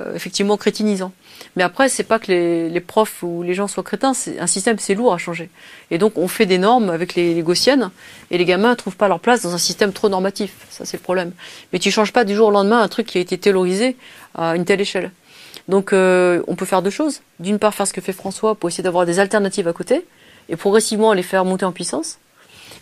euh, 0.00 0.14
effectivement 0.14 0.56
crétinisant. 0.56 1.12
Mais 1.54 1.62
après, 1.62 1.90
c'est 1.90 2.02
pas 2.02 2.18
que 2.18 2.28
les, 2.28 2.70
les, 2.70 2.80
profs 2.80 3.22
ou 3.22 3.42
les 3.42 3.52
gens 3.52 3.68
soient 3.68 3.82
crétins. 3.82 4.14
C'est 4.14 4.40
un 4.40 4.46
système, 4.46 4.78
c'est 4.78 4.94
lourd 4.94 5.12
à 5.12 5.18
changer. 5.18 5.50
Et 5.90 5.98
donc, 5.98 6.16
on 6.16 6.26
fait 6.26 6.46
des 6.46 6.56
normes 6.56 6.88
avec 6.88 7.14
les, 7.14 7.34
les 7.34 7.42
gaussiennes, 7.42 7.90
et 8.30 8.38
les 8.38 8.46
gamins 8.46 8.74
trouvent 8.74 8.96
pas 8.96 9.06
leur 9.06 9.20
place 9.20 9.42
dans 9.42 9.54
un 9.54 9.58
système 9.58 9.92
trop 9.92 10.08
normatif. 10.08 10.52
Ça, 10.70 10.86
c'est 10.86 10.96
le 10.96 11.02
problème. 11.02 11.32
Mais 11.72 11.78
tu 11.78 11.90
changes 11.90 12.12
pas 12.12 12.24
du 12.24 12.34
jour 12.34 12.48
au 12.48 12.50
lendemain 12.50 12.80
un 12.80 12.88
truc 12.88 13.06
qui 13.06 13.18
a 13.18 13.20
été 13.20 13.36
théorisé 13.36 13.96
à 14.34 14.56
une 14.56 14.64
telle 14.64 14.80
échelle. 14.80 15.10
Donc, 15.68 15.92
euh, 15.92 16.42
on 16.48 16.56
peut 16.56 16.64
faire 16.64 16.80
deux 16.80 16.90
choses. 16.90 17.20
D'une 17.38 17.58
part, 17.58 17.74
faire 17.74 17.86
ce 17.86 17.92
que 17.92 18.00
fait 18.00 18.14
François 18.14 18.54
pour 18.54 18.70
essayer 18.70 18.82
d'avoir 18.82 19.04
des 19.04 19.18
alternatives 19.18 19.68
à 19.68 19.74
côté, 19.74 20.06
et 20.48 20.56
progressivement 20.56 21.12
les 21.12 21.22
faire 21.22 21.44
monter 21.44 21.66
en 21.66 21.72
puissance. 21.72 22.18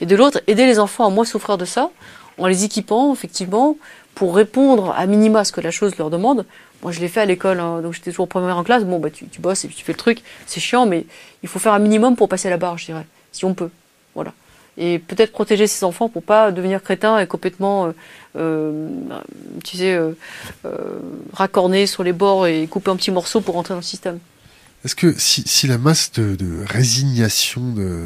Et 0.00 0.06
de 0.06 0.14
l'autre, 0.14 0.40
aider 0.46 0.66
les 0.66 0.78
enfants 0.78 1.06
à 1.06 1.10
moins 1.10 1.24
souffrir 1.24 1.58
de 1.58 1.64
ça, 1.64 1.90
en 2.38 2.46
les 2.46 2.64
équipant, 2.64 3.12
effectivement, 3.12 3.76
pour 4.18 4.34
répondre 4.34 4.92
à 4.98 5.06
minima 5.06 5.44
ce 5.44 5.52
que 5.52 5.60
la 5.60 5.70
chose 5.70 5.96
leur 5.96 6.10
demande. 6.10 6.44
Moi, 6.82 6.90
je 6.90 6.98
l'ai 6.98 7.06
fait 7.06 7.20
à 7.20 7.24
l'école, 7.24 7.60
hein, 7.60 7.80
donc 7.82 7.94
j'étais 7.94 8.10
toujours 8.10 8.26
première 8.26 8.56
en 8.56 8.64
classe. 8.64 8.82
Bon, 8.82 8.98
bah, 8.98 9.10
tu, 9.10 9.26
bosses 9.38 9.64
et 9.64 9.68
tu 9.68 9.84
fais 9.84 9.92
le 9.92 9.98
truc. 9.98 10.22
C'est 10.44 10.58
chiant, 10.58 10.86
mais 10.86 11.06
il 11.44 11.48
faut 11.48 11.60
faire 11.60 11.72
un 11.72 11.78
minimum 11.78 12.16
pour 12.16 12.28
passer 12.28 12.50
la 12.50 12.56
barre, 12.56 12.78
je 12.78 12.86
dirais, 12.86 13.06
si 13.30 13.44
on 13.44 13.54
peut. 13.54 13.70
Voilà. 14.16 14.32
Et 14.76 14.98
peut-être 14.98 15.30
protéger 15.30 15.68
ses 15.68 15.84
enfants 15.84 16.08
pour 16.08 16.24
pas 16.24 16.50
devenir 16.50 16.82
crétin 16.82 17.20
et 17.20 17.28
complètement, 17.28 17.86
euh, 17.86 17.92
euh, 18.36 18.88
tu 19.62 19.76
sais, 19.76 19.94
euh, 19.94 20.10
euh, 20.64 21.86
sur 21.86 22.02
les 22.02 22.12
bords 22.12 22.48
et 22.48 22.66
couper 22.66 22.90
en 22.90 22.96
petits 22.96 23.12
morceaux 23.12 23.40
pour 23.40 23.54
rentrer 23.54 23.74
dans 23.74 23.78
le 23.78 23.84
système. 23.84 24.18
Est-ce 24.84 24.96
que 24.96 25.14
si, 25.16 25.66
la 25.66 25.78
masse 25.78 26.10
de, 26.12 26.64
résignation 26.66 27.72
de, 27.72 28.04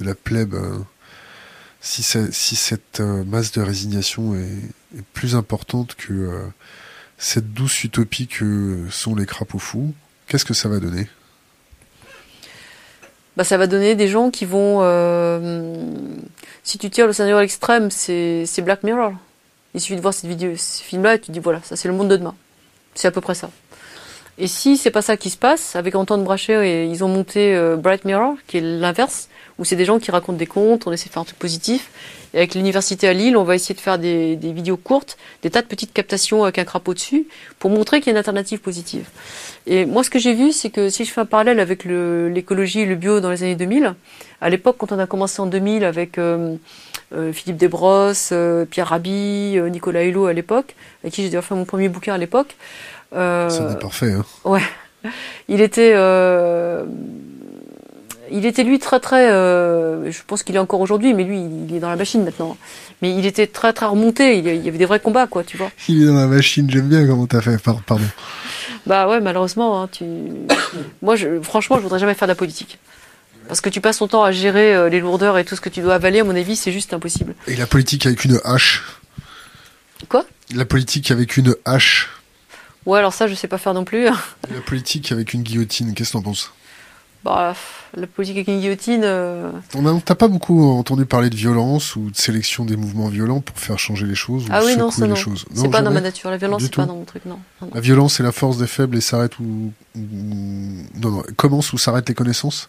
la 0.00 0.14
plèbe, 0.16 0.54
euh, 0.54 0.78
si, 1.82 2.02
cette 2.56 3.00
euh, 3.00 3.24
masse 3.24 3.52
de 3.52 3.60
résignation 3.60 4.34
est, 4.36 4.98
est 4.98 5.02
plus 5.12 5.34
importante 5.34 5.94
que 5.96 6.12
euh, 6.12 6.46
cette 7.18 7.52
douce 7.52 7.82
utopie 7.84 8.28
que 8.28 8.86
sont 8.90 9.16
les 9.16 9.26
crapauds 9.26 9.58
fous, 9.58 9.92
qu'est-ce 10.26 10.44
que 10.44 10.54
ça 10.54 10.68
va 10.68 10.78
donner? 10.78 11.08
Bah, 13.36 13.44
ça 13.44 13.56
va 13.56 13.66
donner 13.66 13.94
des 13.94 14.08
gens 14.08 14.30
qui 14.30 14.44
vont. 14.44 14.78
Euh, 14.82 15.84
si 16.62 16.78
tu 16.78 16.90
tires 16.90 17.06
le 17.06 17.12
scénario 17.12 17.36
à 17.38 17.40
l'extrême, 17.40 17.90
c'est 17.90 18.46
Black 18.62 18.82
Mirror. 18.84 19.12
Il 19.74 19.80
suffit 19.80 19.96
de 19.96 20.02
voir 20.02 20.14
cette 20.14 20.28
vidéo, 20.28 20.54
ce 20.56 20.82
film-là, 20.82 21.14
et 21.14 21.18
tu 21.18 21.28
te 21.28 21.32
dis 21.32 21.38
voilà, 21.40 21.60
ça 21.62 21.76
c'est 21.76 21.88
le 21.88 21.94
monde 21.94 22.08
de 22.08 22.16
demain. 22.16 22.34
C'est 22.94 23.08
à 23.08 23.10
peu 23.10 23.22
près 23.22 23.34
ça. 23.34 23.50
Et 24.38 24.46
si 24.46 24.78
c'est 24.78 24.90
pas 24.90 25.02
ça 25.02 25.16
qui 25.16 25.28
se 25.28 25.36
passe, 25.36 25.76
avec 25.76 25.94
Antoine 25.94 26.24
Brachet, 26.24 26.88
ils 26.88 27.04
ont 27.04 27.08
monté 27.08 27.54
euh, 27.54 27.76
Bright 27.76 28.06
Mirror, 28.06 28.34
qui 28.46 28.58
est 28.58 28.60
l'inverse, 28.62 29.28
où 29.58 29.64
c'est 29.66 29.76
des 29.76 29.84
gens 29.84 29.98
qui 29.98 30.10
racontent 30.10 30.38
des 30.38 30.46
contes, 30.46 30.86
on 30.86 30.92
essaie 30.92 31.08
de 31.08 31.12
faire 31.12 31.20
un 31.20 31.26
truc 31.26 31.38
positif. 31.38 31.90
Et 32.32 32.38
avec 32.38 32.54
l'université 32.54 33.06
à 33.06 33.12
Lille, 33.12 33.36
on 33.36 33.44
va 33.44 33.54
essayer 33.54 33.74
de 33.74 33.80
faire 33.80 33.98
des, 33.98 34.36
vidéos 34.36 34.78
courtes, 34.78 35.18
des 35.42 35.50
tas 35.50 35.60
de 35.60 35.66
petites 35.66 35.92
captations 35.92 36.44
avec 36.44 36.58
un 36.58 36.64
crapaud 36.64 36.94
dessus, 36.94 37.26
pour 37.58 37.70
montrer 37.70 38.00
qu'il 38.00 38.06
y 38.06 38.10
a 38.10 38.12
une 38.12 38.16
alternative 38.16 38.60
positive. 38.60 39.06
Et 39.66 39.84
moi, 39.84 40.02
ce 40.02 40.08
que 40.08 40.18
j'ai 40.18 40.32
vu, 40.32 40.52
c'est 40.52 40.70
que 40.70 40.88
si 40.88 41.04
je 41.04 41.12
fais 41.12 41.20
un 41.20 41.26
parallèle 41.26 41.60
avec 41.60 41.84
l'écologie 41.84 42.80
et 42.80 42.86
le 42.86 42.94
bio 42.94 43.20
dans 43.20 43.30
les 43.30 43.42
années 43.42 43.54
2000, 43.54 43.94
à 44.40 44.48
l'époque, 44.48 44.76
quand 44.78 44.92
on 44.92 44.98
a 44.98 45.06
commencé 45.06 45.42
en 45.42 45.46
2000 45.46 45.84
avec 45.84 46.16
euh, 46.16 46.56
euh, 47.14 47.34
Philippe 47.34 47.58
Desbrosses, 47.58 48.32
Pierre 48.70 48.88
Rabhi, 48.88 49.60
Nicolas 49.70 50.04
Hulot 50.04 50.24
à 50.24 50.32
l'époque, 50.32 50.74
avec 51.02 51.12
qui 51.12 51.22
j'ai 51.22 51.28
d'ailleurs 51.28 51.44
fait 51.44 51.54
mon 51.54 51.66
premier 51.66 51.90
bouquin 51.90 52.14
à 52.14 52.18
l'époque. 52.18 52.56
Euh, 53.14 53.48
Ça 53.50 53.68
n'est 53.68 53.76
parfait. 53.76 54.12
Hein. 54.12 54.24
Ouais. 54.44 54.62
Il 55.48 55.60
était 55.60 55.94
il 58.32 58.46
était 58.46 58.64
lui 58.64 58.78
très 58.78 58.98
très, 58.98 59.30
euh, 59.30 60.10
je 60.10 60.20
pense 60.26 60.42
qu'il 60.42 60.56
est 60.56 60.58
encore 60.58 60.80
aujourd'hui, 60.80 61.14
mais 61.14 61.24
lui 61.24 61.40
il 61.68 61.76
est 61.76 61.80
dans 61.80 61.90
la 61.90 61.96
machine 61.96 62.24
maintenant. 62.24 62.56
Mais 63.00 63.14
il 63.14 63.26
était 63.26 63.46
très 63.46 63.72
très 63.72 63.86
remonté, 63.86 64.38
il 64.38 64.46
y 64.46 64.68
avait 64.68 64.78
des 64.78 64.86
vrais 64.86 65.00
combats 65.00 65.26
quoi, 65.26 65.44
tu 65.44 65.56
vois. 65.56 65.70
Il 65.88 66.02
est 66.02 66.06
dans 66.06 66.14
la 66.14 66.26
machine, 66.26 66.68
j'aime 66.70 66.88
bien 66.88 67.06
comment 67.06 67.26
t'as 67.26 67.40
fait, 67.40 67.58
pardon. 67.58 68.00
Bah 68.86 69.08
ouais, 69.08 69.20
malheureusement, 69.20 69.82
hein, 69.82 69.88
tu... 69.92 70.04
moi 71.02 71.14
je, 71.14 71.40
franchement 71.40 71.76
je 71.76 71.82
voudrais 71.82 71.98
jamais 71.98 72.14
faire 72.14 72.26
de 72.26 72.32
la 72.32 72.36
politique. 72.36 72.78
Parce 73.48 73.60
que 73.60 73.68
tu 73.68 73.80
passes 73.80 73.98
ton 73.98 74.08
temps 74.08 74.24
à 74.24 74.32
gérer 74.32 74.74
euh, 74.74 74.88
les 74.88 75.00
lourdeurs 75.00 75.36
et 75.36 75.44
tout 75.44 75.56
ce 75.56 75.60
que 75.60 75.68
tu 75.68 75.82
dois 75.82 75.94
avaler, 75.94 76.20
à 76.20 76.24
mon 76.24 76.34
avis 76.34 76.56
c'est 76.56 76.72
juste 76.72 76.94
impossible. 76.94 77.34
Et 77.46 77.56
la 77.56 77.66
politique 77.66 78.06
avec 78.06 78.24
une 78.24 78.40
hache 78.44 78.82
Quoi? 80.08 80.24
La 80.54 80.64
politique 80.64 81.10
avec 81.10 81.36
une 81.36 81.54
hache. 81.64 82.08
Ouais 82.86 82.98
alors 82.98 83.12
ça 83.12 83.26
je 83.26 83.34
sais 83.34 83.48
pas 83.48 83.58
faire 83.58 83.74
non 83.74 83.84
plus. 83.84 84.06
La 84.50 84.60
politique 84.64 85.12
avec 85.12 85.34
une 85.34 85.42
guillotine, 85.42 85.94
qu'est-ce 85.94 86.10
que 86.10 86.18
t'en 86.18 86.22
penses? 86.22 86.52
Bah, 87.24 87.54
la 87.94 88.08
politique 88.08 88.36
avec 88.36 88.48
une 88.48 88.58
guillotine. 88.58 89.02
Euh... 89.04 89.52
On 89.76 90.00
t'a 90.00 90.16
pas 90.16 90.26
beaucoup 90.26 90.72
entendu 90.72 91.06
parler 91.06 91.30
de 91.30 91.36
violence 91.36 91.94
ou 91.94 92.10
de 92.10 92.16
sélection 92.16 92.64
des 92.64 92.76
mouvements 92.76 93.06
violents 93.08 93.40
pour 93.40 93.56
faire 93.56 93.78
changer 93.78 94.06
les 94.06 94.16
choses 94.16 94.46
ou 94.46 94.48
ah 94.50 94.60
oui, 94.64 94.76
non, 94.76 94.90
les 95.06 95.14
choses? 95.14 95.44
C'est 95.54 95.70
pas 95.70 95.82
dans 95.82 95.92
ma 95.92 96.00
nature. 96.00 96.30
La 96.30 96.36
violence, 96.36 96.62
c'est 96.62 96.74
pas 96.74 96.86
dans 96.86 96.96
mon 96.96 97.04
truc, 97.04 97.24
non. 97.24 97.38
La 97.72 97.80
violence, 97.80 98.14
c'est 98.14 98.24
la 98.24 98.32
force 98.32 98.58
des 98.58 98.66
faibles 98.66 98.96
et 98.96 99.00
s'arrête 99.00 99.38
où... 99.38 99.72
Non, 99.94 101.10
non. 101.10 101.22
Commence 101.36 101.72
ou 101.72 101.78
s'arrête 101.78 102.08
les 102.08 102.14
connaissances? 102.14 102.68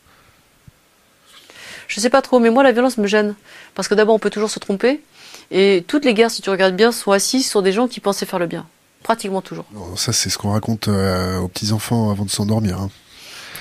Je 1.87 1.99
sais 1.99 2.11
pas 2.11 2.21
trop, 2.21 2.39
mais 2.39 2.51
moi, 2.51 2.61
la 2.61 2.71
violence 2.71 2.97
me 2.97 3.07
gêne. 3.07 3.33
Parce 3.73 3.87
que 3.87 3.95
d'abord, 3.95 4.13
on 4.13 4.19
peut 4.19 4.29
toujours 4.29 4.51
se 4.51 4.59
tromper. 4.59 5.01
Et 5.49 5.83
toutes 5.87 6.05
les 6.05 6.13
guerres, 6.13 6.31
si 6.31 6.43
tu 6.43 6.49
regardes 6.51 6.75
bien, 6.75 6.91
sont 6.91 7.11
assises 7.11 7.49
sur 7.49 7.63
des 7.63 7.71
gens 7.71 7.87
qui 7.87 7.99
pensaient 7.99 8.25
faire 8.27 8.39
le 8.39 8.47
bien. 8.47 8.67
Pratiquement 9.03 9.41
toujours. 9.41 9.65
Non, 9.73 9.95
ça, 9.95 10.13
c'est 10.13 10.29
ce 10.29 10.37
qu'on 10.37 10.51
raconte 10.51 10.87
euh, 10.87 11.39
aux 11.39 11.47
petits-enfants 11.47 12.09
avant 12.11 12.25
de 12.25 12.29
s'endormir. 12.29 12.79
Hein. 12.79 12.89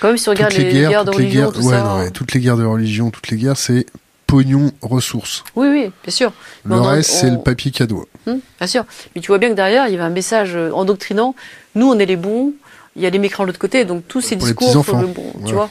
Quand 0.01 0.09
même, 0.09 0.16
si 0.16 0.24
tu 0.24 0.31
regardes 0.31 0.52
les, 0.52 0.64
les, 0.64 0.81
guerres, 0.81 1.05
de 1.05 1.10
religion, 1.10 1.43
guerres, 1.43 1.52
tout 1.52 1.62
ouais, 1.62 1.74
ça. 1.74 1.82
non, 1.82 1.98
ouais, 1.98 2.10
toutes 2.10 2.32
les 2.32 2.40
guerres 2.40 2.56
de 2.56 2.64
religion, 2.64 3.10
toutes 3.10 3.28
les 3.28 3.36
guerres, 3.36 3.56
c'est 3.56 3.86
pognon, 4.27 4.73
ressources. 4.81 5.44
Oui, 5.55 5.69
oui, 5.69 5.93
bien 6.02 6.10
sûr. 6.10 6.32
Le 6.64 6.81
reste, 6.81 7.10
on- 7.12 7.16
c'est 7.20 7.31
le 7.31 7.39
papier 7.39 7.70
cadeau. 7.70 8.09
Hum, 8.27 8.40
bien 8.59 8.66
sûr. 8.66 8.85
Mais 9.14 9.20
tu 9.20 9.28
vois 9.28 9.39
bien 9.39 9.51
que 9.51 9.55
derrière, 9.55 9.86
il 9.89 9.93
y 9.93 9.94
avait 9.94 10.05
un 10.05 10.09
message 10.10 10.56
euh, 10.56 10.70
endoctrinant. 10.73 11.35
Nous, 11.74 11.86
on 11.86 11.98
est 11.98 12.06
les 12.06 12.16
bons. 12.16 12.52
Il 12.97 13.02
y 13.02 13.06
a 13.06 13.10
les 13.10 13.19
mécrans 13.19 13.44
de 13.44 13.48
l'autre 13.48 13.59
côté. 13.59 13.85
Donc 13.85 14.06
tous 14.09 14.20
ces 14.20 14.36
Pour 14.36 14.47
discours 14.47 14.85
sur 14.85 14.97
le 14.97 15.06
bon, 15.06 15.32
tu 15.47 15.55
vois. 15.55 15.70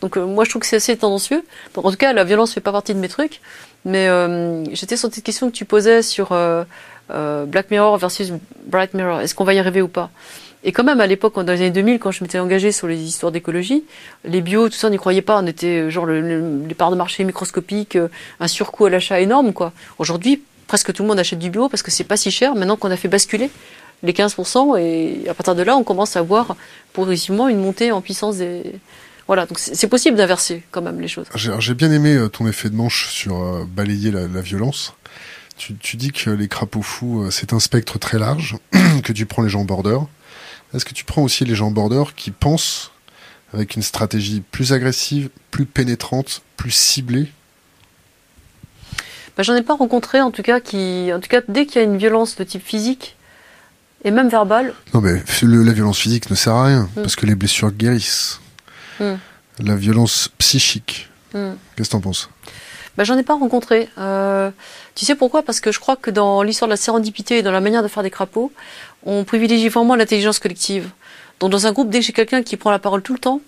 Donc 0.00 0.16
euh, 0.16 0.26
moi, 0.26 0.44
je 0.44 0.50
trouve 0.50 0.60
que 0.60 0.66
c'est 0.66 0.76
assez 0.76 0.96
tendancieux. 0.96 1.44
En 1.76 1.90
tout 1.90 1.96
cas, 1.96 2.12
la 2.12 2.24
violence 2.24 2.52
fait 2.52 2.60
pas 2.60 2.72
partie 2.72 2.92
de 2.94 2.98
mes 2.98 3.08
trucs. 3.08 3.40
Mais 3.84 4.08
euh, 4.08 4.64
j'étais 4.74 4.96
sur 4.96 5.12
cette 5.12 5.24
question 5.24 5.50
que 5.50 5.54
tu 5.56 5.64
posais 5.64 6.02
sur 6.02 6.32
euh, 6.32 6.64
euh, 7.10 7.44
Black 7.46 7.70
Mirror 7.70 7.96
versus 7.98 8.32
Bright 8.66 8.94
Mirror. 8.94 9.20
Est-ce 9.20 9.34
qu'on 9.34 9.44
va 9.44 9.54
y 9.54 9.58
arriver 9.58 9.82
ou 9.82 9.88
pas? 9.88 10.10
Et 10.64 10.70
quand 10.70 10.84
même, 10.84 11.00
à 11.00 11.06
l'époque, 11.08 11.34
dans 11.34 11.52
les 11.52 11.58
années 11.58 11.70
2000, 11.70 11.98
quand 11.98 12.12
je 12.12 12.22
m'étais 12.22 12.38
engagée 12.38 12.70
sur 12.70 12.86
les 12.86 13.00
histoires 13.02 13.32
d'écologie, 13.32 13.82
les 14.24 14.40
bio, 14.40 14.68
tout 14.68 14.76
ça, 14.76 14.86
on 14.86 14.90
n'y 14.90 14.96
croyait 14.96 15.20
pas. 15.22 15.40
On 15.42 15.46
était 15.46 15.80
euh, 15.82 15.90
genre 15.90 16.06
le, 16.06 16.20
le- 16.20 16.66
les 16.68 16.74
parts 16.74 16.90
de 16.92 16.96
marché 16.96 17.24
microscopiques, 17.24 17.96
euh, 17.96 18.08
un 18.38 18.46
surcoût 18.48 18.86
à 18.86 18.90
l'achat 18.90 19.18
énorme, 19.20 19.52
quoi. 19.52 19.72
Aujourd'hui, 19.98 20.40
presque 20.68 20.92
tout 20.92 21.02
le 21.02 21.08
monde 21.08 21.18
achète 21.18 21.40
du 21.40 21.50
bio 21.50 21.68
parce 21.68 21.82
que 21.82 21.90
c'est 21.90 22.04
pas 22.04 22.16
si 22.16 22.30
cher 22.30 22.54
maintenant 22.54 22.76
qu'on 22.76 22.90
a 22.92 22.96
fait 22.96 23.08
basculer 23.08 23.50
les 24.04 24.12
15% 24.12 24.78
et 24.80 25.28
à 25.28 25.34
partir 25.34 25.54
de 25.54 25.62
là, 25.62 25.76
on 25.76 25.82
commence 25.84 26.16
à 26.16 26.22
voir 26.22 26.56
progressivement 26.92 27.48
une 27.48 27.60
montée 27.60 27.90
en 27.92 28.00
puissance 28.00 28.36
des. 28.38 28.62
Voilà, 29.26 29.46
donc 29.46 29.58
c'est 29.58 29.86
possible 29.88 30.16
d'inverser 30.16 30.62
quand 30.72 30.82
même 30.82 31.00
les 31.00 31.08
choses. 31.08 31.26
J'ai 31.34 31.74
bien 31.74 31.90
aimé 31.92 32.18
ton 32.32 32.46
effet 32.48 32.68
de 32.70 32.74
manche 32.74 33.08
sur 33.10 33.64
balayer 33.66 34.10
la, 34.10 34.26
violence. 34.40 34.94
Tu, 35.56 35.74
tu, 35.76 35.96
dis 35.96 36.12
que 36.12 36.30
les 36.30 36.48
crapauds 36.48 36.82
fous, 36.82 37.22
euh, 37.22 37.30
c'est 37.30 37.52
un 37.52 37.60
spectre 37.60 37.98
très 37.98 38.18
large, 38.18 38.56
que 39.04 39.12
tu 39.12 39.26
prends 39.26 39.42
les 39.42 39.48
gens 39.48 39.64
border. 39.64 39.98
Est-ce 40.74 40.84
que 40.84 40.94
tu 40.94 41.04
prends 41.04 41.22
aussi 41.22 41.44
les 41.44 41.54
gens 41.54 41.70
border 41.70 42.04
qui 42.16 42.30
pensent 42.30 42.90
avec 43.52 43.76
une 43.76 43.82
stratégie 43.82 44.42
plus 44.50 44.72
agressive, 44.72 45.28
plus 45.50 45.66
pénétrante, 45.66 46.42
plus 46.56 46.70
ciblée? 46.70 47.30
Bah, 49.36 49.42
J'en 49.42 49.54
ai 49.54 49.62
pas 49.62 49.74
rencontré 49.74 50.20
en 50.20 50.30
tout 50.30 50.42
cas 50.42 50.60
qui, 50.60 51.10
en 51.14 51.20
tout 51.20 51.28
cas 51.28 51.42
dès 51.48 51.66
qu'il 51.66 51.76
y 51.76 51.84
a 51.84 51.86
une 51.86 51.98
violence 51.98 52.36
de 52.36 52.44
type 52.44 52.64
physique, 52.64 53.16
et 54.04 54.10
même 54.10 54.28
verbal. 54.28 54.74
Non, 54.94 55.00
mais 55.00 55.22
la 55.42 55.72
violence 55.72 55.98
physique 55.98 56.30
ne 56.30 56.34
sert 56.34 56.54
à 56.54 56.66
rien, 56.66 56.82
mm. 56.96 57.02
parce 57.02 57.16
que 57.16 57.26
les 57.26 57.34
blessures 57.34 57.70
guérissent. 57.70 58.40
Mm. 59.00 59.14
La 59.60 59.76
violence 59.76 60.28
psychique. 60.38 61.08
Mm. 61.34 61.52
Qu'est-ce 61.76 61.88
que 61.88 61.92
t'en 61.92 62.00
penses? 62.00 62.28
Bah, 62.96 63.04
J'en 63.04 63.16
ai 63.18 63.22
pas 63.22 63.34
rencontré. 63.34 63.88
Euh, 63.98 64.50
tu 64.94 65.04
sais 65.04 65.14
pourquoi? 65.14 65.42
Parce 65.42 65.60
que 65.60 65.72
je 65.72 65.80
crois 65.80 65.96
que 65.96 66.10
dans 66.10 66.42
l'histoire 66.42 66.68
de 66.68 66.72
la 66.72 66.76
sérendipité 66.76 67.38
et 67.38 67.42
dans 67.42 67.52
la 67.52 67.60
manière 67.60 67.82
de 67.82 67.88
faire 67.88 68.02
des 68.02 68.10
crapauds, 68.10 68.52
on 69.04 69.24
privilégie 69.24 69.68
vraiment 69.68 69.94
l'intelligence 69.94 70.38
collective. 70.38 70.90
Donc 71.40 71.50
dans 71.50 71.66
un 71.66 71.72
groupe, 71.72 71.90
dès 71.90 72.00
que 72.00 72.06
j'ai 72.06 72.12
quelqu'un 72.12 72.42
qui 72.42 72.56
prend 72.56 72.70
la 72.70 72.78
parole 72.78 73.02
tout 73.02 73.12
le 73.12 73.18
temps, 73.18 73.40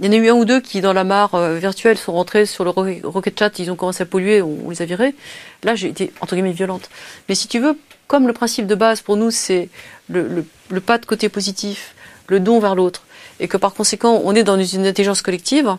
il 0.00 0.06
y 0.06 0.08
en 0.08 0.12
a 0.12 0.16
eu 0.16 0.28
un 0.30 0.34
ou 0.34 0.44
deux 0.44 0.60
qui, 0.60 0.80
dans 0.80 0.92
la 0.92 1.04
mare 1.04 1.34
euh, 1.34 1.58
virtuelle, 1.58 1.96
sont 1.96 2.12
rentrés 2.12 2.46
sur 2.46 2.64
le 2.64 2.70
Rocket 2.70 3.38
Chat, 3.38 3.58
ils 3.58 3.70
ont 3.70 3.76
commencé 3.76 4.02
à 4.02 4.06
polluer, 4.06 4.42
on 4.42 4.70
les 4.70 4.82
a 4.82 4.84
virés. 4.84 5.14
Là, 5.62 5.76
j'ai 5.76 5.88
été, 5.88 6.12
entre 6.20 6.34
guillemets, 6.34 6.52
violente. 6.52 6.90
Mais 7.28 7.36
si 7.36 7.46
tu 7.46 7.60
veux, 7.60 7.78
comme 8.08 8.26
le 8.26 8.32
principe 8.32 8.66
de 8.66 8.74
base 8.74 9.00
pour 9.00 9.16
nous, 9.16 9.30
c'est 9.30 9.68
le, 10.08 10.44
pas 10.84 10.98
de 10.98 11.06
côté 11.06 11.28
positif, 11.28 11.94
le 12.26 12.40
don 12.40 12.58
vers 12.58 12.74
l'autre, 12.74 13.04
et 13.40 13.48
que 13.48 13.56
par 13.56 13.74
conséquent, 13.74 14.20
on 14.24 14.34
est 14.34 14.44
dans 14.44 14.62
une 14.62 14.86
intelligence 14.86 15.22
collective, 15.22 15.76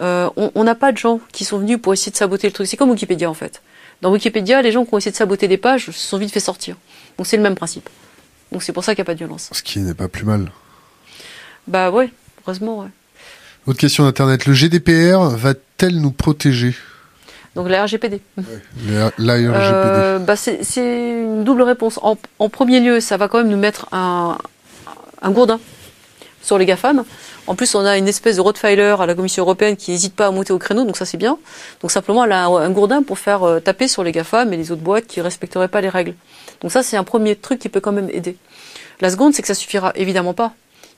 euh, 0.00 0.30
on 0.36 0.64
n'a 0.64 0.74
pas 0.74 0.92
de 0.92 0.98
gens 0.98 1.20
qui 1.32 1.44
sont 1.44 1.58
venus 1.58 1.78
pour 1.80 1.92
essayer 1.92 2.12
de 2.12 2.16
saboter 2.16 2.46
le 2.46 2.52
truc. 2.52 2.66
C'est 2.66 2.76
comme 2.76 2.90
Wikipédia, 2.90 3.28
en 3.28 3.34
fait. 3.34 3.60
Dans 4.02 4.10
Wikipédia, 4.10 4.62
les 4.62 4.72
gens 4.72 4.84
qui 4.84 4.94
ont 4.94 4.98
essayé 4.98 5.12
de 5.12 5.16
saboter 5.16 5.46
des 5.46 5.58
pages 5.58 5.86
se 5.86 5.92
sont 5.92 6.18
vite 6.18 6.32
fait 6.32 6.40
sortir. 6.40 6.76
Donc 7.16 7.26
c'est 7.26 7.36
le 7.36 7.42
même 7.42 7.54
principe. 7.54 7.88
Donc 8.50 8.62
c'est 8.62 8.72
pour 8.72 8.84
ça 8.84 8.94
qu'il 8.94 9.02
n'y 9.02 9.06
a 9.06 9.10
pas 9.10 9.14
de 9.14 9.18
violence. 9.18 9.48
Ce 9.52 9.62
qui 9.62 9.78
n'est 9.78 9.94
pas 9.94 10.08
plus 10.08 10.24
mal. 10.24 10.50
Bah 11.68 11.90
ouais, 11.90 12.10
heureusement, 12.42 12.80
ouais. 12.80 12.88
Autre 13.66 13.78
question 13.78 14.04
d'Internet. 14.04 14.46
Le 14.46 14.54
GDPR 14.54 15.20
va-t-elle 15.36 16.00
nous 16.00 16.10
protéger? 16.10 16.74
Donc 17.54 17.68
la 17.68 17.84
RGPD. 17.84 18.20
la, 18.88 19.08
RGPD. 19.08 19.52
Euh, 19.54 20.18
bah 20.18 20.34
c'est 20.36 20.58
une 21.12 21.44
double 21.44 21.62
réponse. 21.62 22.00
En, 22.02 22.16
premier 22.48 22.80
lieu, 22.80 22.98
ça 22.98 23.16
va 23.16 23.28
quand 23.28 23.38
même 23.38 23.50
nous 23.50 23.58
mettre 23.58 23.86
un, 23.92 24.36
un 25.20 25.30
gourdin 25.30 25.60
sur 26.42 26.58
les 26.58 26.66
GAFAM. 26.66 27.04
En 27.46 27.54
plus, 27.54 27.74
on 27.74 27.84
a 27.84 27.96
une 27.96 28.08
espèce 28.08 28.36
de 28.36 28.40
Rottweiler 28.40 28.96
à 28.98 29.06
la 29.06 29.14
Commission 29.14 29.42
européenne 29.42 29.76
qui 29.76 29.90
n'hésite 29.90 30.14
pas 30.14 30.26
à 30.26 30.30
monter 30.30 30.52
au 30.52 30.58
créneau, 30.58 30.84
donc 30.84 30.96
ça 30.96 31.04
c'est 31.04 31.16
bien. 31.16 31.38
Donc 31.80 31.90
simplement, 31.90 32.24
elle 32.24 32.32
a 32.32 32.46
un, 32.46 32.70
gourdin 32.70 33.02
pour 33.02 33.18
faire 33.18 33.42
euh, 33.42 33.60
taper 33.60 33.88
sur 33.88 34.04
les 34.04 34.12
GAFAM 34.12 34.52
et 34.52 34.56
les 34.56 34.70
autres 34.72 34.82
boîtes 34.82 35.06
qui 35.06 35.20
respecteraient 35.20 35.68
pas 35.68 35.80
les 35.80 35.88
règles. 35.88 36.14
Donc 36.60 36.72
ça, 36.72 36.82
c'est 36.82 36.96
un 36.96 37.04
premier 37.04 37.36
truc 37.36 37.58
qui 37.58 37.68
peut 37.68 37.80
quand 37.80 37.92
même 37.92 38.10
aider. 38.12 38.36
La 39.00 39.10
seconde, 39.10 39.34
c'est 39.34 39.42
que 39.42 39.48
ça 39.48 39.54
suffira 39.54 39.92
évidemment 39.94 40.34
pas 40.34 40.52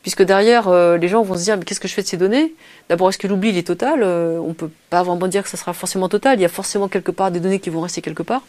puisque 0.05 0.23
derrière, 0.23 0.69
euh, 0.69 0.99
les 0.99 1.09
gens 1.09 1.23
vont 1.23 1.35
se 1.35 1.45
dire, 1.45 1.57
mais 1.57 1.65
qu'est-ce 1.65 1.81
que 1.81 1.89
je 1.89 1.95
fais 1.95 2.03
de 2.03 2.07
ces 2.07 2.19
données? 2.19 2.53
D'abord, 2.91 3.09
est-ce 3.09 3.17
que 3.17 3.27
l'oubli 3.27 3.57
est 3.57 3.67
total? 3.67 4.03
Euh, 4.03 4.39
On 4.39 4.53
peut 4.53 4.69
pas 4.91 5.03
vraiment 5.03 5.29
dire 5.29 5.43
que 5.43 5.49
ça 5.49 5.57
sera 5.57 5.73
forcément 5.73 6.11
total. 6.11 6.39
Il 6.39 6.43
y 6.43 6.45
a 6.45 6.51
forcément 6.51 6.89
quelque 6.89 7.11
part 7.11 7.31
des 7.31 7.41
données 7.41 7.59
qui 7.59 7.71
vont 7.71 7.81
rester 7.81 8.03
quelque 8.03 8.23
part. 8.23 8.43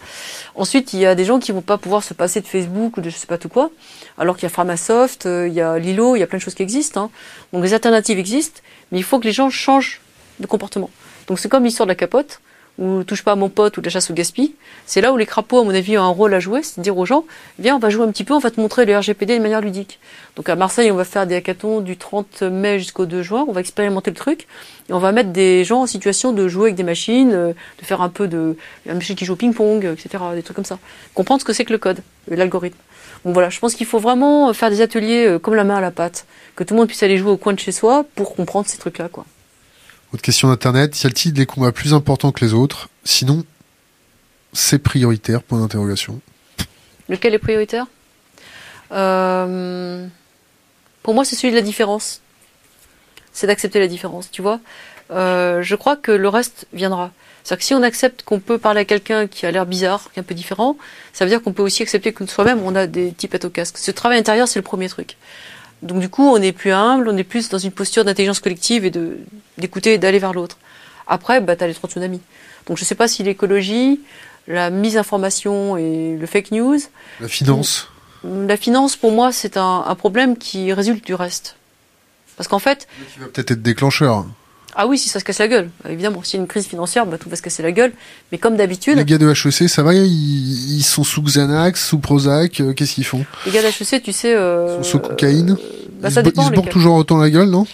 Ensuite, 0.55 0.91
il 0.91 0.99
y 0.99 1.05
a 1.05 1.15
des 1.15 1.23
gens 1.23 1.39
qui 1.39 1.53
vont 1.53 1.61
pas 1.61 1.77
pouvoir 1.77 2.03
se 2.03 2.13
passer 2.13 2.41
de 2.41 2.47
Facebook 2.47 2.97
ou 2.97 3.01
de 3.01 3.09
je 3.09 3.15
sais 3.15 3.25
pas 3.25 3.37
tout 3.37 3.47
quoi, 3.47 3.71
alors 4.17 4.35
qu'il 4.35 4.43
y 4.43 4.47
a 4.47 4.49
Framasoft, 4.49 5.27
euh, 5.27 5.47
il 5.47 5.53
y 5.53 5.61
a 5.61 5.79
Lilo, 5.79 6.17
il 6.17 6.19
y 6.19 6.23
a 6.23 6.27
plein 6.27 6.39
de 6.39 6.43
choses 6.43 6.55
qui 6.55 6.63
existent. 6.63 7.03
Hein. 7.05 7.09
Donc 7.53 7.63
les 7.63 7.73
alternatives 7.73 8.19
existent, 8.19 8.59
mais 8.91 8.97
il 8.97 9.03
faut 9.05 9.19
que 9.19 9.25
les 9.25 9.31
gens 9.31 9.49
changent 9.49 10.01
de 10.41 10.47
comportement. 10.47 10.89
Donc 11.27 11.39
c'est 11.39 11.47
comme 11.47 11.63
l'histoire 11.63 11.87
de 11.87 11.91
la 11.91 11.95
capote 11.95 12.41
ou 12.77 13.03
touche 13.03 13.23
pas 13.23 13.33
à 13.33 13.35
mon 13.35 13.49
pote 13.49 13.77
ou 13.77 13.81
de 13.81 13.85
la 13.85 13.91
chasse 13.91 14.09
au 14.11 14.13
gaspille, 14.13 14.53
c'est 14.85 15.01
là 15.01 15.13
où 15.13 15.17
les 15.17 15.25
crapauds, 15.25 15.59
à 15.59 15.63
mon 15.63 15.73
avis, 15.73 15.97
ont 15.97 16.03
un 16.03 16.09
rôle 16.09 16.33
à 16.33 16.39
jouer, 16.39 16.61
c'est 16.63 16.77
de 16.79 16.83
dire 16.83 16.97
aux 16.97 17.05
gens, 17.05 17.25
viens, 17.59 17.75
on 17.75 17.79
va 17.79 17.89
jouer 17.89 18.05
un 18.05 18.11
petit 18.11 18.23
peu, 18.23 18.33
on 18.33 18.39
va 18.39 18.51
te 18.51 18.59
montrer 18.59 18.85
le 18.85 18.97
RGPD 18.97 19.37
de 19.37 19.41
manière 19.41 19.61
ludique. 19.61 19.99
Donc 20.35 20.49
à 20.49 20.55
Marseille, 20.55 20.91
on 20.91 20.95
va 20.95 21.05
faire 21.05 21.25
des 21.25 21.35
hackathons 21.35 21.79
du 21.79 21.97
30 21.97 22.41
mai 22.43 22.79
jusqu'au 22.79 23.05
2 23.05 23.21
juin, 23.21 23.45
on 23.47 23.53
va 23.53 23.61
expérimenter 23.61 24.11
le 24.11 24.17
truc, 24.17 24.47
et 24.89 24.93
on 24.93 24.99
va 24.99 25.11
mettre 25.11 25.29
des 25.29 25.63
gens 25.63 25.83
en 25.83 25.87
situation 25.87 26.33
de 26.33 26.47
jouer 26.47 26.65
avec 26.65 26.75
des 26.75 26.83
machines, 26.83 27.31
euh, 27.33 27.53
de 27.79 27.85
faire 27.85 28.01
un 28.01 28.09
peu 28.09 28.27
de, 28.27 28.57
la 28.85 28.93
machine 28.93 29.15
qui 29.15 29.25
joue 29.25 29.33
au 29.33 29.37
ping-pong, 29.37 29.85
etc., 29.85 30.23
des 30.33 30.43
trucs 30.43 30.55
comme 30.55 30.65
ça. 30.65 30.79
Comprendre 31.13 31.41
ce 31.41 31.45
que 31.45 31.53
c'est 31.53 31.65
que 31.65 31.73
le 31.73 31.79
code, 31.79 31.99
l'algorithme. 32.27 32.77
Donc 33.23 33.33
voilà, 33.33 33.49
je 33.49 33.59
pense 33.59 33.73
qu'il 33.73 33.87
faut 33.87 33.99
vraiment 33.99 34.53
faire 34.53 34.69
des 34.69 34.81
ateliers 34.81 35.25
euh, 35.25 35.39
comme 35.39 35.55
la 35.55 35.63
main 35.63 35.77
à 35.77 35.81
la 35.81 35.91
pâte, 35.91 36.25
que 36.55 36.63
tout 36.63 36.73
le 36.73 36.79
monde 36.79 36.87
puisse 36.87 37.03
aller 37.03 37.17
jouer 37.17 37.31
au 37.31 37.37
coin 37.37 37.53
de 37.53 37.59
chez 37.59 37.71
soi 37.71 38.05
pour 38.15 38.35
comprendre 38.35 38.67
ces 38.67 38.77
trucs-là, 38.77 39.09
quoi. 39.09 39.25
Autre 40.15 40.23
question 40.23 40.47
d'Internet, 40.47 41.03
y 41.03 41.07
a-t-il 41.07 41.33
des 41.33 41.45
combats 41.45 41.73
plus 41.73 41.93
importants 41.93 42.31
que 42.31 42.45
les 42.45 42.53
autres 42.53 42.87
Sinon, 43.03 43.43
c'est 44.53 44.79
prioritaire, 44.79 45.43
point 45.43 45.59
d'interrogation. 45.59 46.21
Lequel 47.09 47.33
est 47.33 47.37
prioritaire? 47.37 47.85
Euh, 48.93 50.07
Pour 51.03 51.15
moi, 51.15 51.25
c'est 51.25 51.35
celui 51.35 51.51
de 51.51 51.57
la 51.57 51.61
différence. 51.61 52.21
C'est 53.33 53.47
d'accepter 53.47 53.77
la 53.81 53.87
différence, 53.87 54.31
tu 54.31 54.41
vois. 54.41 54.61
Euh, 55.11 55.61
je 55.61 55.75
crois 55.75 55.97
que 55.97 56.13
le 56.13 56.29
reste 56.29 56.65
viendra. 56.71 57.11
C'est-à-dire 57.43 57.59
que 57.59 57.65
si 57.65 57.73
on 57.73 57.83
accepte 57.83 58.23
qu'on 58.23 58.39
peut 58.39 58.57
parler 58.57 58.79
à 58.79 58.85
quelqu'un 58.85 59.27
qui 59.27 59.45
a 59.45 59.51
l'air 59.51 59.65
bizarre, 59.65 60.09
qui 60.13 60.19
est 60.19 60.21
un 60.21 60.23
peu 60.23 60.33
différent, 60.33 60.77
ça 61.11 61.25
veut 61.25 61.29
dire 61.29 61.43
qu'on 61.43 61.51
peut 61.51 61.61
aussi 61.61 61.83
accepter 61.83 62.13
que 62.13 62.25
soi-même, 62.25 62.61
on 62.63 62.73
a 62.73 62.87
des 62.87 63.11
types 63.11 63.35
au 63.43 63.49
casque. 63.49 63.77
Ce 63.77 63.91
travail 63.91 64.17
intérieur, 64.19 64.47
c'est 64.47 64.59
le 64.59 64.63
premier 64.63 64.87
truc. 64.87 65.17
Donc 65.85 65.99
du 65.99 66.09
coup, 66.09 66.23
on 66.23 66.41
est 66.41 66.51
plus 66.51 66.71
humble, 66.71 67.07
on 67.07 67.15
est 67.15 67.23
plus 67.23 67.49
dans 67.49 67.59
une 67.59 67.71
posture 67.71 68.03
d'intelligence 68.03 68.39
collective 68.39 68.85
et 68.85 68.91
de 68.91 69.17
d'écouter 69.57 69.93
et 69.93 69.97
d'aller 69.97 70.19
vers 70.19 70.33
l'autre. 70.33 70.57
Après, 71.07 71.39
bah, 71.41 71.55
t'as 71.55 71.67
les 71.67 71.75
trois 71.75 71.89
tsunamis. 71.89 72.21
Donc 72.65 72.77
je 72.77 72.83
sais 72.83 72.95
pas 72.95 73.07
si 73.07 73.21
l'écologie, 73.21 74.01
la 74.47 74.71
mise 74.71 74.97
information 74.97 75.77
et 75.77 76.17
le 76.19 76.25
fake 76.25 76.51
news. 76.51 76.79
La 77.19 77.27
finance. 77.27 77.89
La 78.23 78.57
finance, 78.57 78.95
pour 78.95 79.11
moi, 79.11 79.31
c'est 79.31 79.57
un, 79.57 79.83
un, 79.85 79.95
problème 79.95 80.35
qui 80.37 80.73
résulte 80.73 81.05
du 81.05 81.13
reste. 81.13 81.55
Parce 82.35 82.47
qu'en 82.47 82.59
fait. 82.59 82.87
Qui 83.13 83.19
va 83.19 83.27
peut-être 83.27 83.51
être 83.51 83.61
déclencheur. 83.61 84.25
Ah 84.75 84.87
oui, 84.87 84.97
si 84.97 85.07
ça 85.07 85.19
se 85.19 85.25
casse 85.25 85.39
la 85.39 85.47
gueule. 85.47 85.69
Évidemment, 85.89 86.21
s'il 86.21 86.37
y 86.37 86.39
a 86.39 86.41
une 86.41 86.47
crise 86.47 86.65
financière, 86.65 87.05
bah, 87.05 87.17
tout 87.17 87.29
va 87.29 87.37
se 87.37 87.41
casser 87.41 87.63
la 87.63 87.71
gueule. 87.71 87.93
Mais 88.31 88.37
comme 88.37 88.57
d'habitude. 88.57 88.97
Les 88.97 89.05
gars 89.05 89.17
de 89.17 89.29
HEC, 89.29 89.69
ça 89.69 89.83
va 89.83 89.93
ils, 89.93 90.83
sont 90.83 91.05
sous 91.05 91.21
Xanax, 91.21 91.87
sous 91.87 91.99
Prozac, 91.99 92.59
euh, 92.59 92.73
qu'est-ce 92.73 92.95
qu'ils 92.95 93.05
font 93.05 93.25
Les 93.45 93.53
gars 93.53 93.61
de 93.61 93.67
HEC, 93.67 94.03
tu 94.03 94.11
sais. 94.11 94.35
Euh, 94.35 94.77
ils 94.79 94.83
sont 94.83 94.91
sous 94.91 94.99
cocaïne 94.99 95.51
euh, 95.51 95.87
bah, 96.01 96.11
ça 96.11 96.21
dépend, 96.21 96.43
Ils 96.43 96.47
se 96.47 96.51
bourrent 96.51 96.69
toujours 96.69 96.95
autant 96.95 97.17
la 97.17 97.29
gueule, 97.29 97.49
non 97.49 97.65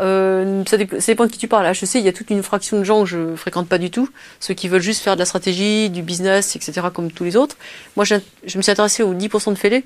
euh, 0.00 0.64
ça, 0.66 0.76
dépend, 0.76 1.24
de 1.24 1.30
qui 1.30 1.38
tu 1.38 1.48
parles. 1.48 1.64
À 1.64 1.70
HEC, 1.70 1.94
il 1.94 2.02
y 2.02 2.08
a 2.08 2.12
toute 2.12 2.30
une 2.30 2.42
fraction 2.42 2.78
de 2.78 2.84
gens 2.84 3.04
que 3.04 3.08
je 3.08 3.36
fréquente 3.36 3.68
pas 3.68 3.78
du 3.78 3.90
tout, 3.90 4.10
ceux 4.40 4.52
qui 4.52 4.68
veulent 4.68 4.82
juste 4.82 5.02
faire 5.02 5.14
de 5.14 5.20
la 5.20 5.26
stratégie, 5.26 5.88
du 5.88 6.02
business, 6.02 6.56
etc., 6.56 6.88
comme 6.92 7.10
tous 7.10 7.24
les 7.24 7.36
autres. 7.36 7.56
Moi, 7.94 8.04
je, 8.04 8.16
je 8.44 8.58
me 8.58 8.62
suis 8.62 8.72
intéressé 8.72 9.02
aux 9.02 9.14
10% 9.14 9.50
de 9.50 9.58
fêlés 9.58 9.84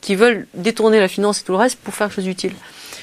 qui 0.00 0.14
veulent 0.14 0.46
détourner 0.54 1.00
la 1.00 1.08
finance 1.08 1.40
et 1.40 1.44
tout 1.44 1.52
le 1.52 1.58
reste 1.58 1.78
pour 1.78 1.94
faire 1.94 2.08
quelque 2.08 2.16
chose 2.16 2.24
d'utile. 2.24 2.52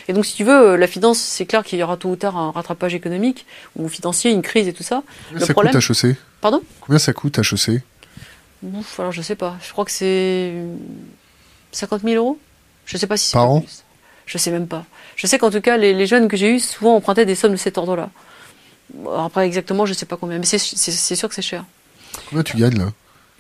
Et 0.08 0.14
donc, 0.14 0.26
si 0.26 0.36
tu 0.36 0.44
veux, 0.44 0.72
euh, 0.72 0.78
la 0.78 0.88
finance, 0.88 1.20
c'est 1.20 1.46
clair 1.46 1.64
qu'il 1.64 1.80
y 1.80 1.84
aura 1.84 1.98
tôt 1.98 2.10
ou 2.10 2.16
tard 2.16 2.38
un 2.38 2.52
rattrapage 2.52 2.96
économique 2.96 3.46
ou 3.76 3.90
financier, 3.90 4.32
une 4.32 4.42
crise 4.42 4.68
et 4.68 4.74
tout 4.74 4.84
ça. 4.84 5.04
Combien 5.30 5.46
ça 5.46 5.54
problème... 5.54 5.74
coûte 5.74 6.04
HEC 6.04 6.16
Pardon 6.40 6.62
Combien 6.82 7.00
ça 7.00 7.14
coûte 7.14 7.40
HEC 7.40 7.82
Ouf, 8.64 9.00
alors 9.00 9.12
je 9.12 9.22
sais 9.22 9.36
pas. 9.36 9.58
Je 9.62 9.72
crois 9.72 9.86
que 9.86 9.92
c'est 9.92 10.54
50 11.72 12.04
000 12.04 12.16
euros. 12.16 12.40
Je 12.86 12.98
sais 12.98 13.08
pas 13.08 13.18
si 13.18 13.28
c'est 13.28 13.34
par 13.34 13.52
an. 13.52 13.62
Plus. 13.62 13.84
Je 14.26 14.38
sais 14.38 14.52
même 14.52 14.68
pas. 14.68 14.86
Je 15.16 15.28
sais 15.28 15.38
qu'en 15.38 15.52
tout 15.52 15.62
cas, 15.62 15.78
les, 15.78 16.06
jeunes 16.06 16.28
que 16.28 16.38
j'ai 16.38 16.56
eus 16.56 16.60
souvent 16.60 16.96
empruntaient 16.96 17.26
des 17.26 17.36
sommes 17.36 17.54
de 17.54 17.58
cet 17.58 17.78
ordre-là. 17.78 18.10
Après, 19.18 19.46
exactement, 19.46 19.86
je 19.86 19.94
sais 19.94 20.06
pas 20.06 20.18
combien, 20.18 20.40
mais 20.40 20.46
c'est 20.46 20.58
sûr 20.58 21.30
que 21.30 21.36
c'est 21.36 21.42
cher. 21.42 21.66
Combien 22.30 22.44
tu 22.44 22.58
gagnes 22.58 22.78
là? 22.78 22.92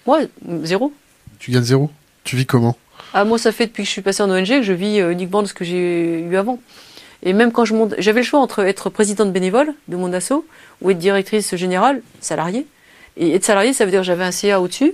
Moi, 0.05 0.21
zéro. 0.63 0.93
Tu 1.39 1.51
gagnes 1.51 1.63
zéro? 1.63 1.91
Tu 2.23 2.35
vis 2.35 2.45
comment? 2.45 2.77
Ah, 3.13 3.23
moi, 3.23 3.37
ça 3.37 3.51
fait 3.51 3.67
depuis 3.67 3.83
que 3.83 3.87
je 3.87 3.93
suis 3.93 4.01
passée 4.01 4.21
en 4.23 4.29
ONG 4.29 4.47
que 4.47 4.61
je 4.61 4.73
vis 4.73 4.99
euh, 4.99 5.11
uniquement 5.11 5.41
de 5.41 5.47
ce 5.47 5.53
que 5.53 5.63
j'ai 5.63 6.19
eu 6.19 6.35
avant. 6.35 6.59
Et 7.23 7.33
même 7.33 7.51
quand 7.51 7.65
je 7.65 7.73
monte, 7.73 7.95
j'avais 7.97 8.21
le 8.21 8.25
choix 8.25 8.39
entre 8.39 8.59
être 8.59 8.89
présidente 8.89 9.31
bénévole 9.31 9.73
de 9.87 9.95
mon 9.95 10.13
asso 10.13 10.45
ou 10.81 10.91
être 10.91 10.99
directrice 10.99 11.55
générale, 11.55 12.01
salariée. 12.21 12.67
Et 13.15 13.33
être 13.33 13.45
salariée, 13.45 13.73
ça 13.73 13.85
veut 13.85 13.91
dire 13.91 14.01
que 14.01 14.05
j'avais 14.05 14.23
un 14.23 14.31
CA 14.31 14.61
au-dessus. 14.61 14.93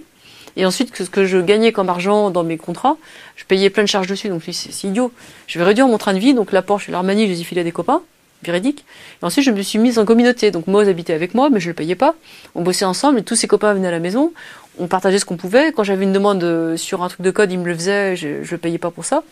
Et 0.55 0.65
ensuite, 0.65 0.95
ce 0.95 1.09
que 1.09 1.25
je 1.25 1.39
gagnais 1.39 1.71
comme 1.71 1.89
argent 1.89 2.29
dans 2.29 2.43
mes 2.43 2.57
contrats, 2.57 2.97
je 3.35 3.43
payais 3.45 3.69
plein 3.69 3.83
de 3.83 3.89
charges 3.89 4.07
dessus. 4.07 4.29
Donc, 4.29 4.43
c'est 4.49 4.83
idiot. 4.87 5.11
Je 5.47 5.57
vais 5.57 5.65
réduire 5.65 5.87
mon 5.87 5.97
train 5.97 6.13
de 6.13 6.19
vie. 6.19 6.33
Donc, 6.33 6.51
la 6.51 6.61
Porsche 6.61 6.89
et 6.89 6.91
l'Armani, 6.91 7.25
je 7.25 7.31
les 7.31 7.41
ai 7.41 7.43
filés 7.43 7.61
à 7.61 7.63
des 7.63 7.71
copains. 7.71 8.03
Véridique. 8.43 8.85
Et 9.21 9.25
ensuite, 9.25 9.45
je 9.45 9.51
me 9.51 9.61
suis 9.61 9.79
mise 9.79 9.97
en 9.97 10.05
communauté. 10.05 10.51
Donc, 10.51 10.67
Moz 10.67 10.87
habitait 10.87 11.13
avec 11.13 11.33
moi, 11.33 11.49
mais 11.49 11.59
je 11.59 11.69
le 11.69 11.73
payais 11.73 11.95
pas. 11.95 12.13
On 12.55 12.61
bossait 12.61 12.85
ensemble 12.85 13.19
et 13.19 13.23
tous 13.23 13.35
ses 13.35 13.47
copains 13.47 13.73
venaient 13.73 13.87
à 13.87 13.91
la 13.91 13.99
maison 13.99 14.31
on 14.79 14.87
partageait 14.87 15.19
ce 15.19 15.25
qu'on 15.25 15.37
pouvait. 15.37 15.71
Quand 15.71 15.83
j'avais 15.83 16.03
une 16.03 16.13
demande 16.13 16.43
euh, 16.43 16.77
sur 16.77 17.03
un 17.03 17.07
truc 17.07 17.21
de 17.21 17.31
code, 17.31 17.51
il 17.51 17.59
me 17.59 17.65
le 17.65 17.75
faisait, 17.75 18.15
je 18.15 18.27
ne 18.39 18.57
payais 18.57 18.77
pas 18.77 18.91
pour 18.91 19.05
ça. 19.05 19.23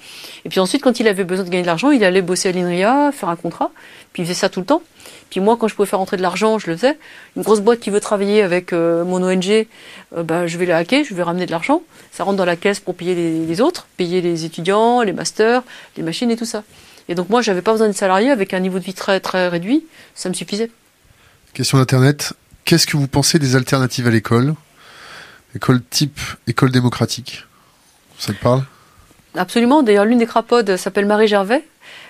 Et 0.45 0.49
puis 0.49 0.59
ensuite, 0.59 0.83
quand 0.83 0.99
il 0.99 1.07
avait 1.07 1.23
besoin 1.23 1.45
de 1.45 1.49
gagner 1.49 1.63
de 1.63 1.67
l'argent, 1.67 1.91
il 1.91 2.03
allait 2.03 2.21
bosser 2.21 2.49
à 2.49 2.51
l'INRIA, 2.51 3.11
faire 3.11 3.29
un 3.29 3.35
contrat, 3.35 3.71
puis 4.13 4.23
il 4.23 4.25
faisait 4.25 4.39
ça 4.39 4.49
tout 4.49 4.59
le 4.59 4.65
temps. 4.65 4.83
Puis 5.31 5.39
moi, 5.39 5.57
quand 5.57 5.67
je 5.67 5.75
pouvais 5.75 5.87
faire 5.87 5.99
rentrer 5.99 6.17
de 6.17 6.21
l'argent, 6.21 6.59
je 6.59 6.69
le 6.69 6.75
faisais. 6.75 6.97
Une 7.37 7.41
grosse 7.41 7.61
boîte 7.61 7.79
qui 7.79 7.89
veut 7.89 8.01
travailler 8.01 8.43
avec 8.43 8.73
euh, 8.73 9.03
mon 9.05 9.23
ONG, 9.23 9.49
euh, 9.49 10.23
bah, 10.23 10.45
je 10.45 10.57
vais 10.57 10.65
la 10.65 10.77
hacker, 10.77 11.03
je 11.05 11.13
vais 11.15 11.23
ramener 11.23 11.45
de 11.45 11.51
l'argent. 11.51 11.81
Ça 12.11 12.23
rentre 12.23 12.37
dans 12.37 12.45
la 12.45 12.57
caisse 12.57 12.79
pour 12.79 12.95
payer 12.95 13.15
les, 13.15 13.61
autres, 13.61 13.87
payer 13.97 14.21
les 14.21 14.45
étudiants, 14.45 15.01
les 15.01 15.13
masters, 15.13 15.63
les 15.97 16.03
machines 16.03 16.29
et 16.29 16.35
tout 16.35 16.45
ça. 16.45 16.63
Et 17.07 17.15
donc 17.15 17.29
moi, 17.29 17.41
j'avais 17.41 17.61
pas 17.61 17.71
besoin 17.71 17.87
de 17.87 17.93
salariés 17.93 18.29
avec 18.29 18.53
un 18.53 18.59
niveau 18.59 18.77
de 18.77 18.83
vie 18.83 18.93
très 18.93 19.19
très 19.19 19.47
réduit, 19.47 19.85
ça 20.15 20.29
me 20.29 20.33
suffisait. 20.33 20.69
Question 21.53 21.77
d'internet. 21.77 22.33
Qu'est-ce 22.65 22.85
que 22.85 22.95
vous 22.95 23.07
pensez 23.07 23.39
des 23.39 23.55
alternatives 23.55 24.07
à 24.07 24.11
l'école? 24.11 24.53
École 25.55 25.81
type 25.83 26.19
école 26.47 26.71
démocratique. 26.71 27.45
Ça 28.17 28.33
te 28.33 28.41
parle? 28.41 28.63
Absolument. 29.35 29.83
D'ailleurs, 29.83 30.05
l'une 30.05 30.19
des 30.19 30.25
crapodes 30.25 30.77
s'appelle 30.77 31.05
Marie 31.05 31.27
Gervais. 31.27 31.63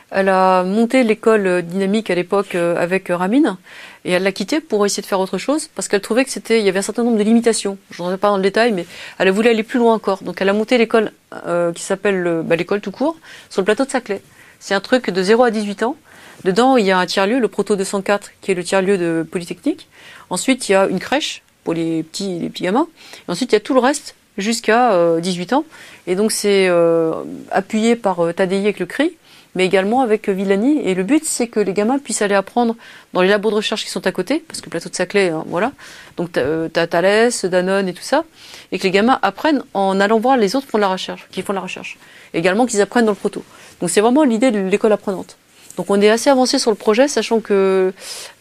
Elle 0.10 0.28
a 0.28 0.64
monté 0.64 1.04
l'école 1.04 1.62
dynamique 1.62 2.10
à 2.10 2.16
l'époque 2.16 2.56
euh, 2.56 2.76
avec 2.76 3.08
Ramine 3.08 3.56
et 4.04 4.12
elle 4.12 4.24
l'a 4.24 4.34
quittée 4.34 4.60
pour 4.60 4.86
essayer 4.86 5.02
de 5.02 5.08
faire 5.08 5.22
autre 5.22 5.38
chose 5.38 5.70
parce 5.74 5.88
qu'elle 5.88 6.02
trouvait 6.02 6.26
que 6.26 6.32
c'était 6.32 6.60
il 6.60 6.66
y 6.66 6.70
avait 6.70 6.80
un 6.80 6.84
certain 6.84 7.04
nombre 7.04 7.18
de 7.18 7.24
limitations. 7.24 7.78
Je 7.92 8.02
ne 8.02 8.08
rentre 8.08 8.20
pas 8.20 8.28
dans 8.28 8.36
le 8.36 8.44
détail, 8.44 8.74
mais 8.74 8.86
elle 9.20 9.30
voulait 9.32 9.52
aller 9.52 9.64
plus 9.64 9.80
loin 9.80 9.94
encore. 9.94 10.22
Donc 10.24 10.42
elle 10.42 10.50
a 10.50 10.54
monté 10.54 10.78
l'école 10.78 11.14
euh, 11.48 11.72
qui 11.72 11.82
s'appelle 11.82 12.42
bah, 12.44 12.58
l'école 12.58 12.82
tout 12.82 12.92
court 12.92 13.16
sur 13.50 13.62
le 13.62 13.66
plateau 13.66 13.86
de 13.86 13.90
Saclay. 13.90 14.22
C'est 14.60 14.74
un 14.74 14.82
truc 14.82 15.10
de 15.10 15.24
0 15.24 15.44
à 15.44 15.50
18 15.50 15.84
ans. 15.84 15.96
Dedans, 16.44 16.76
il 16.76 16.86
y 16.86 16.92
a 16.92 16.98
un 16.98 17.06
tiers-lieu, 17.06 17.40
le 17.40 17.48
Proto 17.48 17.76
204, 17.76 18.32
qui 18.42 18.52
est 18.52 18.56
le 18.56 18.64
tiers-lieu 18.64 18.98
de 18.98 19.26
Polytechnique. 19.30 19.88
Ensuite, 20.30 20.68
il 20.68 20.72
y 20.74 20.76
a 20.76 20.88
une 20.88 21.00
crèche 21.00 21.44
pour 21.64 21.74
les 21.74 22.04
petits, 22.04 22.40
les 22.40 22.50
petits 22.50 22.64
gamins. 22.64 22.88
Et 23.28 23.32
ensuite, 23.32 23.52
il 23.52 23.56
y 23.56 23.58
a 23.58 23.62
tout 23.62 23.74
le 23.74 23.80
reste 23.80 24.16
jusqu'à 24.38 24.94
euh, 24.94 25.20
18 25.20 25.54
ans. 25.54 25.66
Et 26.08 26.16
donc, 26.16 26.32
c'est 26.32 26.68
euh, 26.68 27.14
appuyé 27.52 27.96
par 27.96 28.26
euh, 28.26 28.34
Tadei 28.34 28.58
avec 28.58 28.80
le 28.80 28.86
CRI, 28.86 29.12
mais 29.56 29.66
également 29.66 30.02
avec 30.02 30.30
euh, 30.30 30.34
Villani. 30.34 30.80
Et 30.84 30.96
le 30.96 31.04
but, 31.04 31.24
c'est 31.26 31.48
que 31.48 31.60
les 31.60 31.74
gamins 31.74 32.00
puissent 32.00 32.22
aller 32.22 32.36
apprendre 32.36 32.76
dans 33.14 33.22
les 33.22 33.30
labos 33.30 33.52
de 33.52 33.56
recherche 33.56 33.84
qui 33.84 33.90
sont 33.90 34.06
à 34.08 34.12
côté, 34.12 34.44
parce 34.48 34.62
que 34.62 34.66
le 34.66 34.72
plateau 34.72 34.90
de 34.90 34.96
Saclay, 34.96 35.30
hein, 35.30 35.44
voilà. 35.48 35.72
Donc, 36.18 36.34
tu 36.34 36.40
as 36.40 36.88
Thalès, 36.88 37.46
Danone 37.46 37.88
et 37.88 37.94
tout 37.94 38.04
ça. 38.04 38.24
Et 38.72 38.80
que 38.80 38.84
les 38.84 38.92
gamins 38.92 39.20
apprennent 39.22 39.64
en 39.74 40.00
allant 40.00 40.20
voir 40.20 40.38
les 40.38 40.56
autres 40.56 40.68
font 40.68 40.78
de 40.78 40.82
la 40.82 40.90
recherche, 40.90 41.28
qui 41.32 41.42
font 41.42 41.54
de 41.54 41.58
la 41.58 41.64
recherche. 41.64 41.98
Également 42.34 42.66
qu'ils 42.66 42.82
apprennent 42.82 43.06
dans 43.06 43.12
le 43.12 43.18
proto. 43.18 43.44
Donc, 43.80 43.90
c'est 43.90 44.02
vraiment 44.02 44.24
l'idée 44.24 44.52
de 44.52 44.60
l'école 44.60 44.94
apprenante. 44.94 45.38
Donc 45.82 45.90
on 45.90 45.99
est 45.99 46.10
assez 46.10 46.30
avancé 46.30 46.60
sur 46.60 46.70
le 46.70 46.78
projet, 46.78 47.08
sachant 47.08 47.40
que 47.40 47.91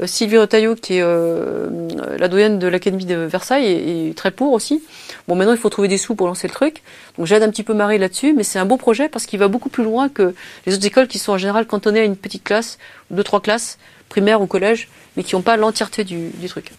euh, 0.02 0.06
Sylvie 0.06 0.36
Retailleau, 0.36 0.74
qui 0.74 0.96
est 0.96 1.02
euh, 1.02 1.88
la 2.18 2.28
doyenne 2.28 2.58
de 2.58 2.68
l'Académie 2.68 3.06
de 3.06 3.16
Versailles, 3.16 3.64
est, 4.10 4.14
très 4.14 4.30
pour 4.30 4.52
aussi. 4.52 4.82
Bon, 5.26 5.36
maintenant 5.36 5.54
il 5.54 5.58
faut 5.58 5.70
trouver 5.70 5.88
des 5.88 5.96
sous 5.96 6.14
pour 6.14 6.26
lancer 6.26 6.48
le 6.48 6.52
truc. 6.52 6.82
Donc 7.16 7.24
j'aide 7.24 7.42
un 7.42 7.48
petit 7.48 7.62
peu 7.62 7.72
Marie 7.72 7.96
là-dessus, 7.96 8.34
mais 8.34 8.42
c'est 8.42 8.58
un 8.58 8.66
beau 8.66 8.76
projet 8.76 9.08
parce 9.08 9.24
qu'il 9.24 9.38
va 9.38 9.48
beaucoup 9.48 9.70
plus 9.70 9.84
loin 9.84 10.10
que 10.10 10.34
les 10.66 10.74
autres 10.74 10.84
écoles 10.84 11.08
qui 11.08 11.18
sont 11.18 11.32
en 11.32 11.38
général 11.38 11.66
cantonnées 11.66 12.00
à 12.00 12.04
une 12.04 12.14
petite 12.14 12.44
classe, 12.44 12.76
deux, 13.10 13.24
trois 13.24 13.40
classes, 13.40 13.78
primaire 14.10 14.42
ou 14.42 14.46
collège, 14.46 14.90
mais 15.16 15.24
qui 15.24 15.34
n'ont 15.34 15.40
pas 15.40 15.56
l'entièreté 15.56 16.04
du, 16.04 16.28
du, 16.28 16.46
truc. 16.46 16.72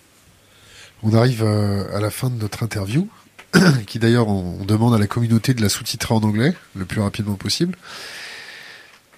On 1.01 1.15
arrive 1.15 1.41
euh, 1.43 1.85
à 1.97 1.99
la 1.99 2.11
fin 2.11 2.29
de 2.29 2.35
notre 2.35 2.61
interview, 2.61 3.07
qui 3.88 3.97
d'ailleurs 3.97 4.27
on 4.27 4.63
demande 4.63 4.93
à 4.93 4.99
la 4.99 5.07
communauté 5.07 5.55
de 5.55 5.61
la 5.63 5.69
sous-titrer 5.69 6.13
en 6.13 6.21
anglais 6.21 6.53
le 6.75 6.85
plus 6.85 7.01
rapidement 7.01 7.33
possible. 7.33 7.75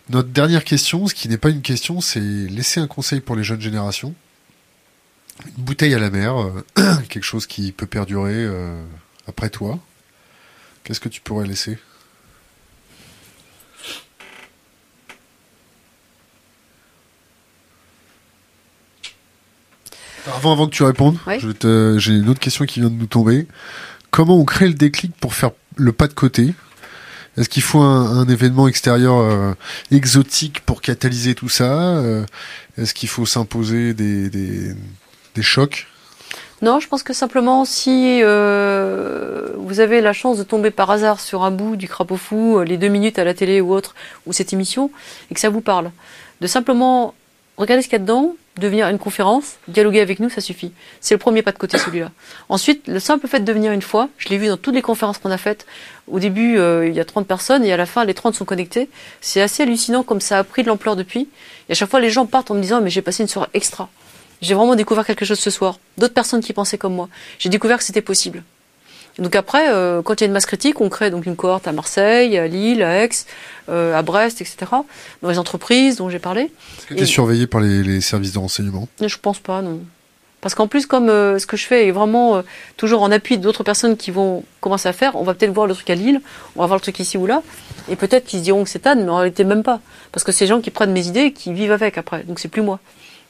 Notre 0.10 0.30
dernière 0.30 0.64
question, 0.66 1.08
ce 1.08 1.14
qui 1.14 1.30
n'est 1.30 1.38
pas 1.38 1.50
une 1.50 1.62
question, 1.62 2.02
c'est 2.02 2.20
laisser 2.20 2.80
un 2.80 2.88
conseil 2.88 3.22
pour 3.22 3.36
les 3.36 3.44
jeunes 3.44 3.62
générations. 3.62 4.14
Une 5.58 5.64
bouteille 5.64 5.94
à 5.94 6.00
la 6.00 6.10
mer, 6.10 6.36
euh, 6.38 6.64
quelque 7.10 7.24
chose 7.24 7.48
qui 7.48 7.72
peut 7.72 7.88
perdurer 7.88 8.34
euh, 8.36 8.84
après 9.28 9.50
toi. 9.50 9.80
Qu'est-ce 10.84 11.00
que 11.00 11.10
tu 11.10 11.22
pourrais 11.22 11.48
laisser? 11.48 11.78
Avant, 20.28 20.54
avant 20.54 20.68
que 20.68 20.76
tu 20.76 20.84
répondes, 20.84 21.18
oui. 21.28 21.40
j'ai 22.00 22.14
une 22.14 22.30
autre 22.30 22.40
question 22.40 22.66
qui 22.66 22.80
vient 22.80 22.90
de 22.90 22.96
nous 22.96 23.08
tomber. 23.08 23.48
Comment 24.12 24.38
on 24.38 24.46
crée 24.46 24.68
le 24.68 24.74
déclic 24.74 25.14
pour 25.16 25.34
faire 25.34 25.52
le 25.76 25.92
pas 25.92 26.08
de 26.08 26.14
côté? 26.14 26.54
Est-ce 27.38 27.50
qu'il 27.50 27.64
faut 27.64 27.80
un, 27.80 28.28
événement 28.28 28.68
extérieur 28.68 29.18
euh, 29.18 29.54
exotique 29.92 30.62
pour 30.62 30.82
catalyser 30.82 31.34
tout 31.34 31.50
ça 31.50 31.98
euh, 31.98 32.26
Est-ce 32.78 32.94
qu'il 32.94 33.10
faut 33.10 33.26
s'imposer 33.26 33.94
des, 33.94 34.76
chocs? 35.42 35.88
Non, 36.62 36.80
je 36.80 36.88
pense 36.88 37.04
que 37.04 37.12
simplement 37.12 37.66
si 37.66 38.22
euh, 38.22 39.50
vous 39.58 39.80
avez 39.80 40.00
la 40.00 40.14
chance 40.14 40.38
de 40.38 40.44
tomber 40.44 40.72
par 40.72 40.92
hasard 40.92 41.20
sur 41.20 41.44
un 41.44 41.52
bout 41.52 41.76
du 41.76 41.88
crapaud 41.88 42.18
fou, 42.18 42.62
les 42.62 42.78
deux 42.78 42.88
minutes 42.88 43.18
à 43.18 43.24
la 43.24 43.34
télé 43.34 43.62
ou 43.62 43.74
autre, 43.74 43.96
ou 44.26 44.34
cette 44.34 44.54
émission, 44.54 44.92
et 45.30 45.34
que 45.34 45.40
ça 45.40 45.50
vous 45.50 45.62
parle, 45.62 45.92
de 46.40 46.48
simplement 46.48 47.16
regarder 47.58 47.82
ce 47.82 47.88
qu'il 47.88 47.94
y 47.94 48.02
a 48.02 48.04
dedans, 48.04 48.36
de 48.58 48.68
venir 48.68 48.86
à 48.86 48.92
une 48.92 49.00
conférence, 49.00 49.56
dialoguer 49.68 50.00
avec 50.00 50.20
nous, 50.20 50.30
ça 50.30 50.42
suffit. 50.42 50.72
C'est 51.02 51.16
le 51.16 51.20
premier 51.20 51.42
pas 51.42 51.52
de 51.52 51.58
côté 51.58 51.78
celui-là. 51.78 52.12
Ensuite, 52.50 52.88
le 52.88 53.00
simple 53.00 53.28
fait 53.28 53.40
de 53.40 53.54
venir 53.54 53.72
une 53.72 53.82
fois, 53.82 54.10
je 54.18 54.30
l'ai 54.30 54.38
vu 54.38 54.48
dans 54.48 54.58
toutes 54.58 54.76
les 54.76 54.82
conférences 54.82 55.18
qu'on 55.18 55.32
a 55.32 55.38
faites, 55.38 55.66
au 56.12 56.20
début 56.20 56.58
euh, 56.58 56.88
il 56.88 56.94
y 56.94 57.00
a 57.00 57.06
30 57.06 57.26
personnes 57.26 57.64
et 57.64 57.72
à 57.72 57.78
la 57.78 57.86
fin 57.86 58.06
les 58.06 58.14
30 58.14 58.36
sont 58.36 58.46
connectés. 58.46 58.90
C'est 59.22 59.42
assez 59.42 59.64
hallucinant 59.64 60.04
comme 60.04 60.22
ça 60.22 60.40
a 60.40 60.44
pris 60.44 60.64
de 60.64 60.68
l'ampleur 60.68 60.96
depuis. 60.96 61.30
Et 61.70 61.72
à 61.72 61.76
chaque 61.76 61.90
fois 61.90 62.00
les 62.00 62.10
gens 62.10 62.26
partent 62.26 62.52
en 62.52 62.56
me 62.56 62.62
disant 62.62 62.82
mais 62.82 62.90
j'ai 62.90 63.02
passé 63.02 63.24
une 63.24 63.30
soirée 63.30 63.50
extra. 63.54 63.90
J'ai 64.42 64.54
vraiment 64.54 64.76
découvert 64.76 65.06
quelque 65.06 65.24
chose 65.24 65.40
ce 65.40 65.50
soir. 65.50 65.80
D'autres 65.98 66.14
personnes 66.14 66.42
qui 66.42 66.52
pensaient 66.52 66.78
comme 66.78 66.94
moi. 66.94 67.08
J'ai 67.40 67.50
découvert 67.50 67.78
que 67.78 67.84
c'était 67.84 68.02
possible. 68.02 68.44
Donc 69.20 69.36
après, 69.36 69.70
euh, 69.70 70.02
quand 70.02 70.16
il 70.16 70.22
y 70.22 70.26
a 70.26 70.28
une 70.28 70.34
masse 70.34 70.46
critique, 70.46 70.82
on 70.82 70.90
crée 70.90 71.12
donc 71.12 71.26
une 71.26 71.36
cohorte 71.36 71.68
à 71.68 71.72
Marseille, 71.72 72.38
à 72.38 72.48
Lille, 72.48 72.82
à 72.82 73.04
Aix, 73.04 73.10
euh, 73.70 73.98
à 73.98 74.02
Brest, 74.02 74.42
etc. 74.42 74.58
Dans 75.22 75.30
les 75.30 75.38
entreprises 75.38 75.98
dont 75.98 76.10
j'ai 76.10 76.20
parlé. 76.20 76.44
Est-ce 76.78 76.86
que 76.88 76.94
tu 76.96 77.04
es 77.04 77.06
surveillé 77.06 77.46
par 77.46 77.62
les, 77.62 77.84
les, 77.84 78.02
services 78.02 78.34
de 78.34 78.40
renseignement? 78.40 78.88
Je 79.00 79.18
pense 79.18 79.40
pas, 79.40 79.62
non. 79.62 79.82
Parce 80.42 80.56
qu'en 80.56 80.68
plus, 80.68 80.88
comme 80.88 81.10
euh, 81.10 81.40
ce 81.40 81.46
que 81.46 81.56
je 81.56 81.66
fais 81.66 81.88
est 81.88 81.92
vraiment 81.92 82.44
toujours 82.76 83.02
en 83.02 83.12
appui 83.12 83.38
d'autres 83.38 83.64
personnes 83.64 83.96
qui 83.96 84.12
vont 84.12 84.44
commencer 84.62 84.90
à 84.90 84.94
faire, 84.94 85.16
on 85.16 85.24
va 85.24 85.36
peut-être 85.36 85.54
voir 85.54 85.68
le 85.68 85.76
truc 85.76 85.90
à 85.90 85.96
Lille, 85.96 86.20
on 86.56 86.62
va 86.62 86.68
voir 86.68 86.78
le 86.78 86.82
truc 86.82 87.00
ici 87.00 87.18
ou 87.18 87.28
là, 87.28 87.44
et 87.90 87.96
peut-être 87.96 88.26
qu'ils 88.26 88.40
se 88.40 88.44
diront 88.44 88.64
que 88.64 88.70
c'est 88.70 88.86
Anne, 88.88 89.06
mais 89.06 89.10
en 89.10 89.18
réalité 89.18 89.44
même 89.44 89.64
pas. 89.64 89.80
Parce 90.12 90.24
que 90.24 90.32
c'est 90.32 90.48
gens 90.48 90.60
qui 90.60 90.72
prennent 90.72 90.92
mes 90.92 91.08
idées 91.08 91.26
et 91.26 91.34
qui 91.34 91.54
vivent 91.54 91.72
avec 91.72 91.98
après, 91.98 92.24
donc 92.24 92.40
c'est 92.40 92.50
plus 92.50 92.62
moi. 92.62 92.80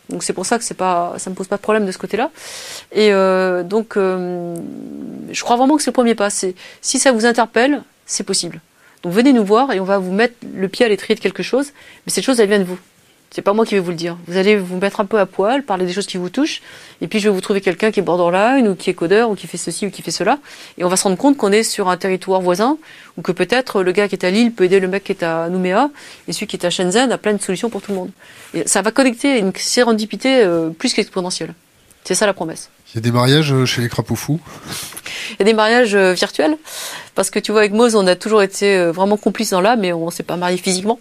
Donc 0.09 0.23
c'est 0.23 0.33
pour 0.33 0.45
ça 0.45 0.57
que 0.57 0.63
c'est 0.63 0.73
pas, 0.73 1.13
ça 1.17 1.29
me 1.29 1.35
pose 1.35 1.47
pas 1.47 1.57
de 1.57 1.61
problème 1.61 1.85
de 1.85 1.91
ce 1.91 1.97
côté-là. 1.97 2.29
Et 2.91 3.13
euh, 3.13 3.63
donc, 3.63 3.97
euh, 3.97 4.55
je 5.31 5.43
crois 5.43 5.55
vraiment 5.55 5.77
que 5.77 5.83
c'est 5.83 5.91
le 5.91 5.93
premier 5.93 6.15
pas. 6.15 6.29
Si 6.29 6.53
ça 6.81 7.11
vous 7.11 7.25
interpelle, 7.25 7.83
c'est 8.05 8.23
possible. 8.23 8.59
Donc 9.01 9.13
venez 9.13 9.33
nous 9.33 9.45
voir 9.45 9.71
et 9.71 9.79
on 9.79 9.85
va 9.85 9.97
vous 9.97 10.11
mettre 10.11 10.35
le 10.53 10.67
pied 10.67 10.85
à 10.85 10.89
l'étrier 10.89 11.15
de 11.15 11.19
quelque 11.19 11.43
chose. 11.43 11.71
Mais 12.05 12.11
cette 12.11 12.23
chose, 12.23 12.39
elle 12.39 12.49
vient 12.49 12.59
de 12.59 12.63
vous. 12.63 12.79
C'est 13.35 13.41
pas 13.41 13.53
moi 13.53 13.65
qui 13.65 13.73
vais 13.73 13.79
vous 13.79 13.89
le 13.89 13.95
dire. 13.95 14.15
Vous 14.27 14.37
allez 14.37 14.55
vous 14.55 14.77
mettre 14.77 14.99
un 14.99 15.05
peu 15.05 15.17
à 15.17 15.25
poil, 15.25 15.63
parler 15.63 15.87
des 15.87 15.91
choses 15.91 16.05
qui 16.05 16.17
vous 16.17 16.29
touchent, 16.29 16.61
et 17.01 17.07
puis 17.07 17.19
je 17.19 17.29
vais 17.29 17.33
vous 17.33 17.41
trouver 17.41 17.61
quelqu'un 17.61 17.89
qui 17.89 17.99
est 17.99 18.03
borderline 18.03 18.67
ou 18.67 18.75
qui 18.75 18.91
est 18.91 18.93
codeur 18.93 19.31
ou 19.31 19.35
qui 19.35 19.47
fait 19.47 19.57
ceci 19.57 19.87
ou 19.87 19.89
qui 19.89 20.03
fait 20.03 20.11
cela, 20.11 20.37
et 20.77 20.83
on 20.83 20.87
va 20.87 20.97
se 20.97 21.03
rendre 21.03 21.17
compte 21.17 21.35
qu'on 21.35 21.51
est 21.51 21.63
sur 21.63 21.89
un 21.89 21.97
territoire 21.97 22.41
voisin 22.41 22.77
ou 23.17 23.23
que 23.23 23.31
peut-être 23.31 23.81
le 23.81 23.91
gars 23.91 24.07
qui 24.07 24.13
est 24.13 24.23
à 24.23 24.29
Lille 24.29 24.51
peut 24.51 24.65
aider 24.65 24.79
le 24.79 24.87
mec 24.87 25.05
qui 25.05 25.13
est 25.13 25.23
à 25.23 25.49
Nouméa 25.49 25.89
et 26.27 26.33
celui 26.33 26.45
qui 26.45 26.57
est 26.57 26.65
à 26.65 26.69
Shenzhen 26.69 27.11
a 27.11 27.17
plein 27.17 27.33
de 27.33 27.41
solutions 27.41 27.71
pour 27.71 27.81
tout 27.81 27.91
le 27.91 27.97
monde. 27.97 28.11
Et 28.53 28.67
ça 28.67 28.83
va 28.83 28.91
connecter 28.91 29.39
une 29.39 29.51
sérendipité 29.55 30.43
euh, 30.43 30.69
plus 30.69 30.93
qu'exponentielle. 30.93 31.55
C'est 32.03 32.13
ça 32.13 32.27
la 32.27 32.33
promesse. 32.33 32.69
Il 32.93 32.97
y 32.97 32.99
a 32.99 33.01
des 33.01 33.11
mariages 33.11 33.65
chez 33.65 33.81
les 33.81 33.89
crapauds 33.89 34.15
fous 34.15 34.39
Il 35.31 35.39
y 35.39 35.41
a 35.41 35.45
des 35.45 35.55
mariages 35.55 35.95
euh, 35.95 36.13
virtuels. 36.13 36.55
Parce 37.15 37.31
que 37.31 37.39
tu 37.39 37.51
vois 37.51 37.61
avec 37.61 37.73
Mose 37.73 37.95
on 37.95 38.05
a 38.05 38.15
toujours 38.15 38.43
été 38.43 38.77
euh, 38.77 38.91
vraiment 38.91 39.17
complices 39.17 39.49
dans 39.49 39.61
l'âme 39.61 39.79
mais 39.79 39.93
on 39.93 40.11
s'est 40.11 40.21
pas 40.21 40.35
marié 40.35 40.57
physiquement. 40.57 40.99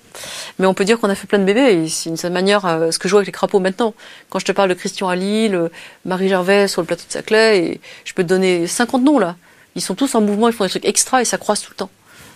Mais 0.58 0.66
on 0.66 0.72
peut 0.72 0.86
dire 0.86 0.98
qu'on 0.98 1.10
a 1.10 1.14
fait 1.14 1.26
plein 1.26 1.38
de 1.38 1.44
bébés 1.44 1.84
et 1.84 1.88
c'est 1.90 2.08
une 2.08 2.16
certaine 2.16 2.32
manière 2.32 2.64
euh, 2.64 2.90
ce 2.92 2.98
que 2.98 3.08
je 3.08 3.12
vois 3.12 3.20
avec 3.20 3.26
les 3.26 3.32
crapauds 3.32 3.60
maintenant. 3.60 3.92
Quand 4.30 4.38
je 4.38 4.46
te 4.46 4.52
parle 4.52 4.70
de 4.70 4.74
Christian 4.74 5.10
à 5.10 5.16
Lille 5.16 5.70
Marie 6.06 6.30
Gervais 6.30 6.66
sur 6.66 6.80
le 6.80 6.86
plateau 6.86 7.04
de 7.06 7.12
Saclay 7.12 7.58
et 7.58 7.80
je 8.06 8.14
peux 8.14 8.22
te 8.22 8.28
donner 8.28 8.66
50 8.66 9.02
noms 9.02 9.18
là. 9.18 9.36
Ils 9.74 9.82
sont 9.82 9.94
tous 9.94 10.14
en 10.14 10.22
mouvement 10.22 10.48
ils 10.48 10.54
font 10.54 10.64
des 10.64 10.70
trucs 10.70 10.86
extra 10.86 11.20
et 11.20 11.26
ça 11.26 11.36
croise 11.36 11.60
tout 11.60 11.72
le 11.72 11.76
temps. 11.76 11.90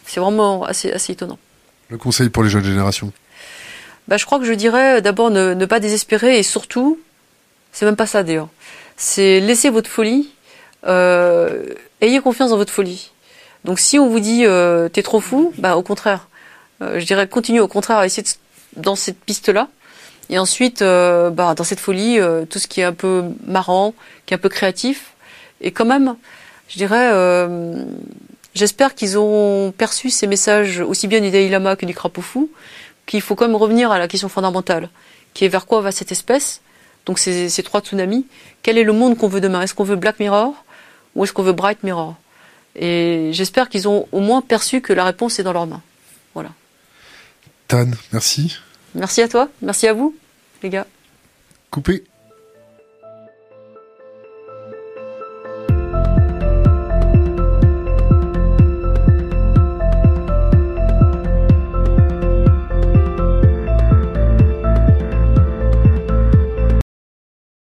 C'est 0.05 0.21
vraiment 0.21 0.65
assez, 0.65 0.93
assez 0.93 1.15
étonnant. 1.15 1.39
Le 1.89 1.97
conseil 1.97 2.29
pour 2.29 2.43
les 2.43 2.51
jeunes 2.51 2.65
générations. 2.65 3.11
Bah, 4.07 4.19
je 4.19 4.27
crois 4.27 4.39
que 4.39 4.45
je 4.45 4.53
dirais 4.53 5.01
d'abord 5.01 5.31
ne, 5.31 5.55
ne 5.55 5.67
pas 5.67 5.81
désespérer 5.81 6.39
et 6.39 6.43
surtout 6.43 6.99
c'est 7.73 7.87
même 7.87 7.97
pas 7.97 8.07
ça 8.07 8.23
d'ailleurs 8.23 8.49
c'est 8.97 9.41
laisser 9.41 9.71
votre 9.71 9.91
folie 9.91 10.31
euh, 10.87 11.65
ayez 12.01 12.21
confiance 12.21 12.51
dans 12.51 12.57
votre 12.57 12.73
folie 12.73 13.11
donc 13.67 13.81
si 13.81 13.99
on 13.99 14.09
vous 14.09 14.21
dit 14.21 14.47
euh, 14.47 14.89
t'es 14.89 15.03
trop 15.03 15.21
fou, 15.21 15.53
bah 15.59 15.77
au 15.77 15.83
contraire, 15.83 16.29
euh, 16.83 17.01
je 17.01 17.05
dirais 17.05 17.27
continue 17.27 17.59
au 17.59 17.67
contraire 17.67 17.99
à 17.99 18.07
essayer 18.07 18.23
de, 18.23 18.81
dans 18.81 18.95
cette 18.95 19.19
piste-là. 19.19 19.69
Et 20.31 20.39
ensuite, 20.39 20.83
euh, 20.83 21.31
bah, 21.31 21.55
dans 21.55 21.65
cette 21.65 21.81
folie, 21.81 22.21
euh, 22.21 22.45
tout 22.45 22.61
ce 22.61 22.69
qui 22.69 22.81
est 22.81 22.85
un 22.85 22.93
peu 22.93 23.25
marrant, 23.45 23.93
qui 24.25 24.35
est 24.35 24.37
un 24.37 24.41
peu 24.41 24.49
créatif, 24.49 25.15
et 25.61 25.73
quand 25.73 25.85
même, 25.85 26.15
je 26.69 26.77
dirais, 26.77 27.11
euh, 27.13 27.85
j'espère 28.55 28.95
qu'ils 28.95 29.19
ont 29.19 29.73
perçu 29.77 30.11
ces 30.11 30.29
messages 30.29 30.79
aussi 30.81 31.09
bien 31.09 31.21
du 31.21 31.31
Dalai 31.31 31.49
Lama 31.49 31.75
que 31.75 31.87
du 31.87 31.95
crapaud 31.95 32.23
fou, 32.23 32.51
qu'il 33.05 33.21
faut 33.21 33.35
quand 33.35 33.49
même 33.49 33.57
revenir 33.57 33.91
à 33.91 33.99
la 33.99 34.07
question 34.07 34.29
fondamentale, 34.29 34.91
qui 35.35 35.45
est 35.45 35.49
vers 35.49 35.67
quoi 35.67 35.81
va 35.81 35.91
cette 35.91 36.13
espèce. 36.13 36.61
Donc 37.07 37.19
ces, 37.19 37.49
ces 37.49 37.63
trois 37.63 37.81
tsunamis, 37.81 38.27
quel 38.63 38.79
est 38.79 38.85
le 38.85 38.93
monde 38.93 39.17
qu'on 39.17 39.29
veut 39.29 39.41
demain 39.41 39.63
Est-ce 39.63 39.75
qu'on 39.75 39.85
veut 39.85 39.97
Black 39.97 40.21
Mirror 40.21 40.55
ou 41.15 41.25
est-ce 41.25 41.33
qu'on 41.33 41.43
veut 41.43 41.53
Bright 41.53 41.83
Mirror? 41.83 42.15
Et 42.75 43.31
j'espère 43.33 43.69
qu'ils 43.69 43.89
ont 43.89 44.07
au 44.13 44.21
moins 44.21 44.43
perçu 44.43 44.83
que 44.83 44.93
la 44.93 45.05
réponse 45.05 45.39
est 45.39 45.43
dans 45.43 45.53
leurs 45.53 45.67
mains. 45.67 45.83
Voilà. 46.35 46.51
Tan, 47.69 47.91
merci. 48.13 48.59
Merci 48.95 49.23
à 49.23 49.29
toi, 49.29 49.49
merci 49.63 49.87
à 49.87 49.93
vous, 49.93 50.15
les 50.63 50.69
gars. 50.69 50.87
Coupé 51.71 52.05